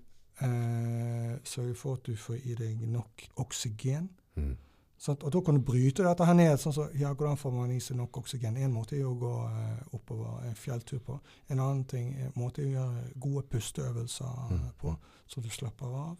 uh, 0.46 1.38
sørge 1.44 1.74
for 1.74 1.92
at 1.94 2.06
du 2.06 2.16
får 2.16 2.34
i 2.34 2.54
deg 2.54 2.88
nok 2.88 3.28
oksygen. 3.36 4.10
Mm. 4.34 4.56
Sant? 5.04 5.24
Og 5.26 5.32
da 5.34 5.40
kan 5.44 5.58
du 5.58 5.60
bryte 5.60 6.04
dette 6.06 6.24
her 6.24 6.36
ned. 6.38 6.54
sånn 6.60 6.72
så, 6.72 6.86
ja, 6.96 7.10
Hvordan 7.12 7.36
får 7.36 7.52
man 7.52 7.70
i 7.74 7.80
seg 7.84 7.96
nok 7.98 8.16
oksygen? 8.22 8.56
En 8.56 8.72
måte 8.72 8.96
er 8.96 9.04
å 9.04 9.14
gå 9.20 9.32
eh, 9.50 9.82
oppover 9.98 10.46
en 10.48 10.54
fjelltur 10.56 11.02
på. 11.04 11.18
En 11.52 11.60
annen 11.60 11.82
ting 11.90 12.14
er, 12.16 12.30
måte 12.40 12.62
er 12.62 12.70
å 12.70 12.72
gjøre 12.78 13.02
gode 13.20 13.42
pusteøvelser 13.52 14.30
eh, 14.50 14.54
Mm. 14.54 14.70
på, 14.80 14.94
så 15.28 15.42
du 15.44 15.50
slapper 15.52 15.86
av. 16.00 16.16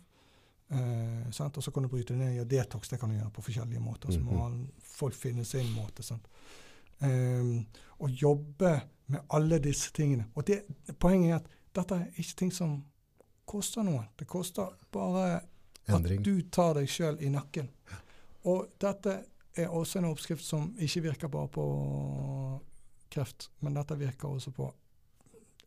Eh, 0.71 1.31
sant? 1.33 1.57
Og 1.57 1.63
så 1.65 1.73
kan 1.73 1.83
du 1.83 1.89
bryte 1.89 2.13
det 2.13 2.19
ned. 2.19 2.35
Ja, 2.37 2.45
detox 2.45 2.89
det 2.93 3.01
kan 3.01 3.09
du 3.09 3.17
gjøre 3.17 3.33
på 3.33 3.43
forskjellige 3.49 3.81
måter. 3.81 4.13
Så 4.13 4.21
må 4.21 4.49
Mhm. 4.51 4.69
folk 4.83 5.15
finne 5.15 5.45
sin 5.45 5.73
måte. 5.75 6.03
Sant? 6.03 6.29
Um, 7.01 7.67
og 8.01 8.11
jobbe 8.11 8.81
med 9.09 9.21
alle 9.31 9.59
disse 9.59 9.91
tingene. 9.93 10.27
Og 10.37 10.47
det, 10.47 10.63
Poenget 10.99 11.31
er 11.31 11.35
at 11.37 11.47
dette 11.75 11.95
er 11.95 12.07
ikke 12.21 12.37
ting 12.37 12.53
som 12.53 12.85
koster 13.47 13.83
noe. 13.83 14.07
Det 14.19 14.27
koster 14.27 14.69
bare 14.93 15.41
Endring. 15.89 16.19
at 16.21 16.25
du 16.25 16.43
tar 16.51 16.75
deg 16.75 16.87
sjøl 16.89 17.19
i 17.21 17.29
nakken. 17.29 17.69
Og 18.45 18.67
dette 18.83 19.19
er 19.57 19.71
også 19.71 20.01
en 20.01 20.09
oppskrift 20.11 20.45
som 20.45 20.73
ikke 20.83 21.05
virker 21.09 21.31
bare 21.33 21.49
på 21.55 21.65
kreft, 23.15 23.49
men 23.63 23.77
dette 23.79 23.97
virker 24.01 24.29
også 24.35 24.53
på 24.57 24.71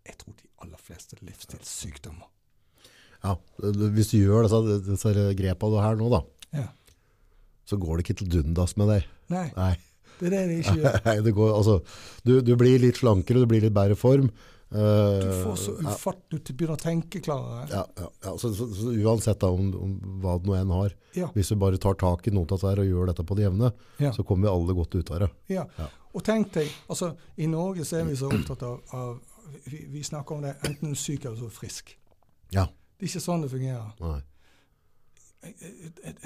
jeg 0.08 0.16
tror 0.22 0.36
de 0.40 0.45
aller 0.64 0.80
fleste 0.80 1.18
livsstilssykdommer. 1.20 2.28
Ja, 3.26 3.34
Hvis 3.91 4.14
du 4.14 4.22
gjør 4.22 4.45
disse, 4.45 4.78
disse 4.86 5.12
grepa 5.36 5.68
du 5.68 5.76
har 5.84 5.98
nå, 5.99 6.08
da, 6.14 6.22
Ja. 6.56 6.68
så 7.68 7.76
går 7.82 7.98
det 7.98 8.06
ikke 8.06 8.16
til 8.22 8.30
dundas 8.38 8.78
med 8.80 8.88
deg. 8.94 9.08
Nei, 9.34 9.49
Nei. 9.58 9.74
det 10.22 10.30
er 10.30 10.32
det 10.32 10.44
de 10.48 10.60
ikke 10.62 10.76
gjør. 10.80 10.99
Nei, 11.10 11.16
det 11.26 11.34
går, 11.36 11.52
altså, 11.58 11.76
du, 12.24 12.38
du 12.40 12.54
blir 12.56 12.80
litt 12.80 13.02
slankere, 13.02 13.44
du 13.44 13.49
blir 13.52 13.66
litt 13.68 13.76
bedre 13.76 13.98
form. 13.99 14.30
Eh, 14.72 15.19
Du 15.23 15.30
får 15.44 15.56
så 15.61 15.76
ja, 15.84 16.14
Du 16.30 16.53
begynner 16.53 16.76
å 16.76 16.81
tenke 16.81 17.22
klarere. 17.23 17.68
ja, 17.72 17.85
ja, 17.98 18.10
ja. 18.23 18.34
Så, 18.38 18.53
så, 18.56 18.68
så 18.73 18.91
uansett 18.91 19.39
da, 19.39 19.49
om, 19.52 19.69
om 19.76 19.94
hva 20.23 20.38
det 20.39 20.49
nå 20.49 20.57
enn 20.60 20.73
har, 20.76 20.95
Ja. 21.15 21.30
hvis 21.34 21.49
du 21.49 21.56
bare 21.56 21.77
tar 21.77 21.95
tak 21.95 22.27
i 22.27 22.31
noe 22.31 22.45
av 22.49 22.57
dette 22.60 22.84
og 22.84 22.89
gjør 22.91 23.07
dette 23.11 23.23
på 23.23 23.35
det 23.38 23.48
jevne, 23.48 23.72
så 24.14 24.23
kommer 24.23 24.48
vi 24.48 24.53
alle 24.56 24.73
godt 24.77 24.95
ut 24.95 25.11
av 25.11 25.19
det. 25.26 25.30
Ja. 25.56 25.65
Ja. 25.77 25.88
Og 26.14 26.23
tenk 26.26 26.53
deg, 26.53 26.69
altså 26.89 27.11
I 27.38 27.48
Norge 27.48 27.85
så 27.85 27.99
er 27.99 28.07
vi 28.10 28.15
så 28.18 28.30
opptatt 28.31 28.64
av, 28.64 28.80
av 28.94 29.19
vi, 29.65 29.85
vi 29.91 30.03
snakker 30.03 30.35
om 30.35 30.41
det 30.48 30.56
enten 30.68 30.95
syk 30.95 31.26
eller 31.26 31.38
så 31.38 31.49
frisk. 31.53 31.94
Ja. 32.52 32.65
Det 32.98 33.06
er 33.06 33.11
ikke 33.11 33.22
sånn 33.23 33.44
det 33.45 33.52
fungerer. 33.53 33.94
Nei. 34.02 34.22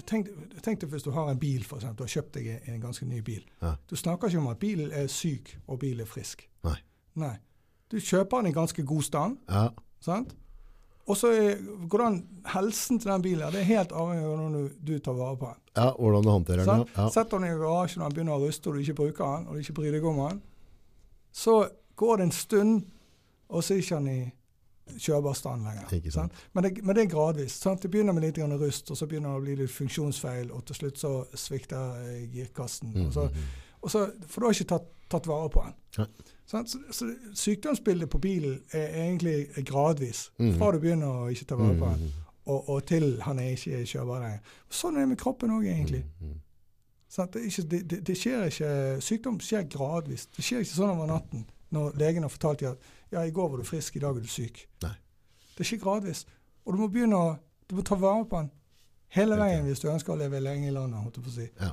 Tenk, 0.07 0.29
deg 0.63 0.85
hvis 0.89 1.03
du 1.03 1.11
har 1.11 1.29
en 1.29 1.39
bil, 1.39 1.61
eksempel, 1.61 1.95
du 1.99 2.03
har 2.05 2.13
kjøpt 2.13 2.37
deg 2.37 2.47
en, 2.55 2.79
ganske 2.81 3.05
ny 3.05 3.19
bil. 3.25 3.43
Du 3.89 3.95
snakker 3.99 4.31
ikke 4.31 4.39
om 4.41 4.47
at 4.53 4.59
bilen 4.61 4.93
er 4.95 5.09
syk 5.11 5.57
og 5.67 5.81
bilen 5.83 6.05
er 6.05 6.09
frisk. 6.09 6.47
Nei. 6.65 6.77
Nei. 7.19 7.35
Du 7.91 7.97
kjøper 7.99 8.41
den 8.41 8.51
i 8.51 8.55
ganske 8.55 8.83
god 8.87 9.03
stand. 9.03 9.37
Ja, 9.51 9.67
sant? 10.01 10.35
Og 11.09 11.17
så 11.17 11.31
hvordan 11.91 12.21
helsen 12.53 12.99
til 13.01 13.09
den 13.11 13.23
bilen 13.25 13.51
det 13.51 13.63
er 13.63 13.67
helt 13.67 13.91
avhengig 13.91 14.23
av 14.23 14.35
hvordan 14.35 14.53
du, 14.53 14.75
du 14.85 14.99
tar 15.03 15.15
vare 15.17 15.37
på 15.41 15.49
den. 15.49 15.61
ja, 15.75 15.87
hvordan 15.97 16.23
du 16.23 16.29
håndterer 16.29 16.65
den. 16.69 16.83
Ja. 16.95 17.07
Setter 17.11 17.39
den 17.41 17.47
i 17.49 17.57
garasjen 17.59 18.03
og 18.03 18.11
den 18.11 18.15
begynner 18.19 18.37
å 18.37 18.45
ruste, 18.45 18.69
og 18.69 18.77
du 18.77 18.83
ikke 18.85 18.99
bruker 19.01 19.25
den, 19.37 19.47
og 19.47 19.55
du 19.57 19.63
ikke 19.63 19.75
bryr 19.81 19.91
deg 19.97 20.05
om 20.07 20.21
den, 20.21 20.41
så 21.33 21.55
går 21.99 22.17
det 22.21 22.27
en 22.29 22.31
stund, 22.37 22.85
og 23.49 23.63
så 23.63 23.73
er 23.73 23.81
ikke 23.83 23.99
den 23.99 24.07
i 24.13 24.21
kjørbar 25.01 25.35
stand 25.37 25.63
lenger. 25.67 26.11
Sant. 26.11 26.33
Men, 26.53 26.63
det, 26.65 26.83
men 26.83 26.95
det 26.95 27.03
er 27.05 27.11
gradvis. 27.11 27.57
Sant? 27.63 27.81
Det 27.83 27.91
begynner 27.91 28.15
med 28.15 28.23
litt 28.25 28.37
rust, 28.61 28.91
og 28.91 28.97
så 28.97 29.07
begynner 29.07 29.33
det 29.33 29.41
å 29.41 29.43
bli 29.45 29.55
litt 29.63 29.71
funksjonsfeil, 29.71 30.51
og 30.51 30.65
til 30.69 30.75
slutt 30.75 30.99
så 31.01 31.11
svikter 31.33 31.97
girkassen. 32.33 32.93
Mm, 32.93 33.05
Og 33.07 33.13
så, 33.13 33.27
mm, 33.27 33.35
mm. 33.35 33.77
og 33.81 33.91
så, 33.91 34.05
for 34.27 34.41
du 34.41 34.47
har 34.47 34.55
ikke 34.57 34.71
tatt, 34.75 34.89
tatt 35.11 35.27
vare 35.27 35.49
på 35.49 35.63
den. 35.65 35.75
Nei. 35.97 36.07
Så, 36.51 36.59
så 36.91 37.05
sykdomsbildet 37.39 38.09
på 38.11 38.19
bilen 38.19 38.57
er 38.75 38.87
egentlig 39.05 39.47
gradvis, 39.65 40.25
Mhm. 40.39 40.57
fra 40.57 40.71
du 40.75 40.79
begynner 40.83 41.07
å 41.07 41.29
ikke 41.31 41.45
ta 41.47 41.55
vare 41.55 41.77
på 41.79 41.85
Mm, 41.85 41.93
den, 41.99 42.07
mm, 42.09 42.11
og, 42.51 42.69
og 42.69 42.85
til 42.85 43.21
han 43.21 43.39
er 43.39 43.51
ikke 43.55 43.85
kjørbar 43.87 44.19
lenger. 44.25 44.39
Sånn 44.69 44.95
er 44.97 45.05
det 45.05 45.09
med 45.09 45.17
kroppen 45.21 45.49
òg, 45.55 45.63
egentlig. 45.69 46.03
mm, 46.21 46.27
mm. 46.27 46.39
Det, 47.31 47.41
ikke, 47.45 47.61
det, 47.71 48.07
det, 48.07 48.17
skjer 48.17 48.43
ikke, 48.47 49.01
Sykdom 49.01 49.39
skjer 49.39 49.63
gradvis. 49.69 50.25
Det 50.35 50.43
skjer 50.43 50.59
ikke 50.65 50.75
sånn 50.75 50.89
over 50.97 51.07
natten 51.07 51.45
når 51.71 51.95
legen 51.99 52.23
har 52.23 52.29
fortalt 52.29 52.59
deg 52.59 52.69
at 52.69 52.77
ja, 53.11 53.21
i 53.27 53.31
går 53.31 53.49
var 53.49 53.57
du 53.57 53.63
frisk, 53.63 53.95
i 53.95 53.99
dag 53.99 54.15
er 54.17 54.21
du 54.21 54.27
syk. 54.27 54.65
Nei. 54.83 54.93
Det 55.57 55.65
skjer 55.67 55.79
gradvis. 55.79 56.25
Og 56.65 56.73
du 56.73 56.79
må 56.79 56.87
begynne 56.91 57.15
å 57.15 57.37
du 57.69 57.75
må 57.75 57.81
ta 57.87 57.95
vare 57.95 58.25
på 58.25 58.39
den 58.41 58.51
hele 59.15 59.35
veien 59.39 59.63
hvis 59.65 59.79
du 59.79 59.87
ønsker 59.91 60.13
å 60.13 60.17
leve 60.19 60.39
lenge 60.39 60.67
i 60.67 60.71
landet. 60.71 60.99
holdt 60.99 61.15
jeg 61.17 61.23
på 61.23 61.29
å 61.29 61.33
si. 61.35 61.47
Ja. 61.61 61.71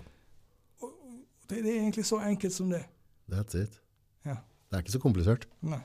Det, 1.49 1.63
det 1.65 1.71
er 1.73 1.81
egentlig 1.83 2.05
så 2.07 2.19
enkelt 2.23 2.53
som 2.55 2.71
det. 2.71 2.85
That's 3.31 3.55
it. 3.63 3.81
Det 4.69 4.77
er 4.77 4.85
ikke 4.85 4.97
så 4.97 5.01
komplisert. 5.03 5.49
Nei. 5.65 5.81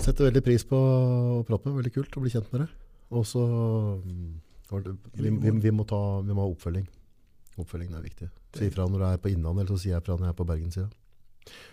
Setter 0.00 0.28
veldig 0.28 0.42
pris 0.44 0.64
på 0.68 0.78
med. 1.48 1.70
Veldig 1.80 1.92
kult 1.94 2.16
å 2.16 2.24
bli 2.24 2.32
kjent 2.32 2.50
med 2.52 2.64
det. 2.64 2.68
Og 3.16 3.24
så 3.28 3.42
mm, 4.02 4.30
vi, 4.72 5.30
vi, 5.30 5.52
vi, 5.62 5.72
må 5.72 5.86
ta, 5.88 6.00
vi 6.24 6.34
må 6.34 6.42
ha 6.42 6.52
oppfølging. 6.52 6.86
Oppfølging 7.56 7.94
er 7.96 8.04
viktig. 8.04 8.28
Si 8.56 8.68
ifra 8.68 8.88
når 8.88 9.02
du 9.02 9.06
er 9.08 9.20
på 9.22 9.32
Innlandet, 9.32 9.64
eller 9.64 9.76
så 9.76 9.82
sier 9.82 9.94
jeg 9.94 10.04
ifra 10.04 10.16
når 10.18 10.28
jeg 10.28 10.34
er 10.34 10.40
på 10.40 10.48
Bergenssida. 10.48 10.88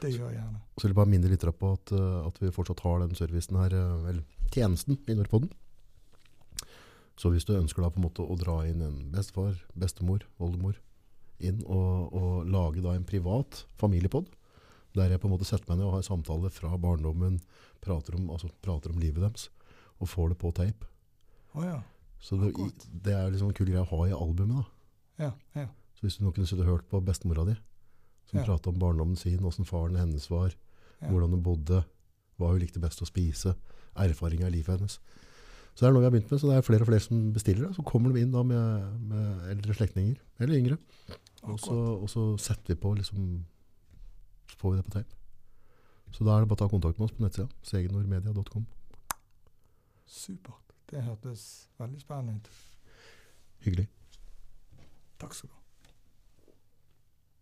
Det 0.04 0.12
gjør 0.14 0.30
jeg 0.30 0.38
gjerne. 0.38 0.62
Så 0.78 0.86
vil 0.86 0.94
jeg 0.94 1.00
bare 1.00 1.12
minne 1.12 1.32
litt 1.32 1.46
på 1.60 1.74
at, 1.74 1.94
eh, 1.98 2.20
at 2.28 2.40
vi 2.40 2.54
fortsatt 2.54 2.84
har 2.86 3.02
den 3.02 3.18
servicen 3.18 3.58
her, 3.58 3.74
eh, 3.74 4.10
eller 4.12 4.52
tjenesten 4.54 5.00
i 5.10 5.18
Nordpoden. 5.18 5.52
Så 7.18 7.30
hvis 7.34 7.46
du 7.46 7.56
ønsker 7.58 7.84
da 7.84 7.90
på 7.94 8.02
en 8.02 8.08
måte 8.08 8.26
å 8.26 8.38
dra 8.38 8.62
inn 8.68 8.82
en 8.82 8.98
bestefar, 9.14 9.58
bestemor, 9.78 10.26
oldemor, 10.42 10.78
inn 11.50 11.62
og, 11.66 12.14
og 12.14 12.48
lage 12.50 12.82
da 12.84 12.94
en 12.98 13.06
privat 13.08 13.64
familiepod, 13.82 14.28
der 14.94 15.10
jeg 15.10 15.22
på 15.24 15.28
en 15.30 15.34
måte 15.34 15.48
setter 15.50 15.70
meg 15.72 15.80
ned 15.82 15.88
og 15.90 15.96
har 15.98 16.06
samtaler 16.06 16.54
fra 16.54 16.76
barndommen, 16.78 17.40
prater 17.82 18.16
om, 18.18 18.30
altså, 18.34 18.50
prater 18.62 18.94
om 18.94 19.00
livet 19.02 19.24
deres, 19.26 19.48
og 20.00 20.10
får 20.12 20.34
det 20.34 20.38
på 20.42 20.52
tape. 20.56 20.90
Oh, 21.56 21.64
ja. 21.66 21.80
Så 22.24 22.38
det, 22.40 22.54
det 23.04 23.14
er 23.18 23.32
liksom 23.34 23.50
en 23.52 23.58
kul 23.58 23.68
greie 23.68 23.82
å 23.84 23.90
ha 23.90 24.06
i 24.08 24.14
albumet 24.16 24.62
da. 24.62 24.66
Ja, 25.26 25.32
ja. 25.58 25.68
Så 25.98 26.06
hvis 26.08 26.18
du 26.20 26.24
nå 26.26 26.32
kunne 26.34 26.48
sittet 26.50 26.64
og 26.66 26.72
hørt 26.78 26.88
på 26.92 27.02
bestemora 27.06 27.44
di, 27.50 27.56
som 28.30 28.40
Ja. 28.40 28.46
prata 28.48 28.72
om 28.72 28.80
barndommen 28.80 29.18
sin, 29.20 29.40
hvordan 29.44 29.68
faren 29.68 29.98
hennes 30.00 30.30
var, 30.32 30.54
Ja. 31.02 31.10
hvordan 31.10 31.34
hun 31.36 31.44
bodde, 31.44 31.84
hva 32.40 32.50
hun 32.54 32.60
likte 32.64 32.80
best 32.82 33.02
å 33.04 33.06
spise, 33.10 33.56
erfaringa 34.00 34.48
i 34.48 34.56
livet 34.56 34.78
hennes. 34.78 35.00
Så 35.76 35.82
det 35.84 35.90
er 35.90 35.94
noe 35.94 36.02
vi 36.04 36.06
har 36.08 36.14
begynt 36.14 36.32
med, 36.32 36.40
så 36.40 36.50
det 36.50 36.58
er 36.58 36.66
flere 36.66 36.82
og 36.86 36.88
flere 36.88 37.02
som 37.02 37.22
bestiller 37.34 37.68
det. 37.68 37.76
Så 37.76 37.84
kommer 37.86 38.14
de 38.14 38.22
inn 38.22 38.32
da 38.34 38.44
med, 38.46 39.00
med 39.10 39.46
eldre 39.56 39.74
slektninger, 39.74 40.18
eller 40.40 40.56
yngre. 40.62 40.78
Og 41.44 41.60
så, 41.60 41.74
og 41.74 42.10
så 42.10 42.24
setter 42.40 42.74
vi 42.74 42.80
på 42.80 42.94
liksom, 42.96 43.46
så 44.50 44.58
får 44.58 44.72
vi 44.72 44.78
det 44.80 44.86
på 44.86 44.96
tape. 44.98 45.16
Så 46.14 46.24
da 46.24 46.36
er 46.36 46.44
det 46.44 46.50
bare 46.52 46.60
å 46.60 46.62
ta 46.62 46.70
kontakt 46.72 47.00
med 47.00 47.08
oss 47.08 47.16
på 47.18 47.24
nettsida, 47.26 47.48
segenordmedia.com. 47.68 48.68
Supert. 50.06 50.76
Det 50.92 51.02
hørtes 51.04 51.48
veldig 51.82 52.02
spennende 52.04 52.38
ut. 52.38 52.50
Hyggelig. 53.66 53.88
Takk 55.20 55.36
skal 55.36 55.50
du 55.50 55.56
ha. 55.56 55.63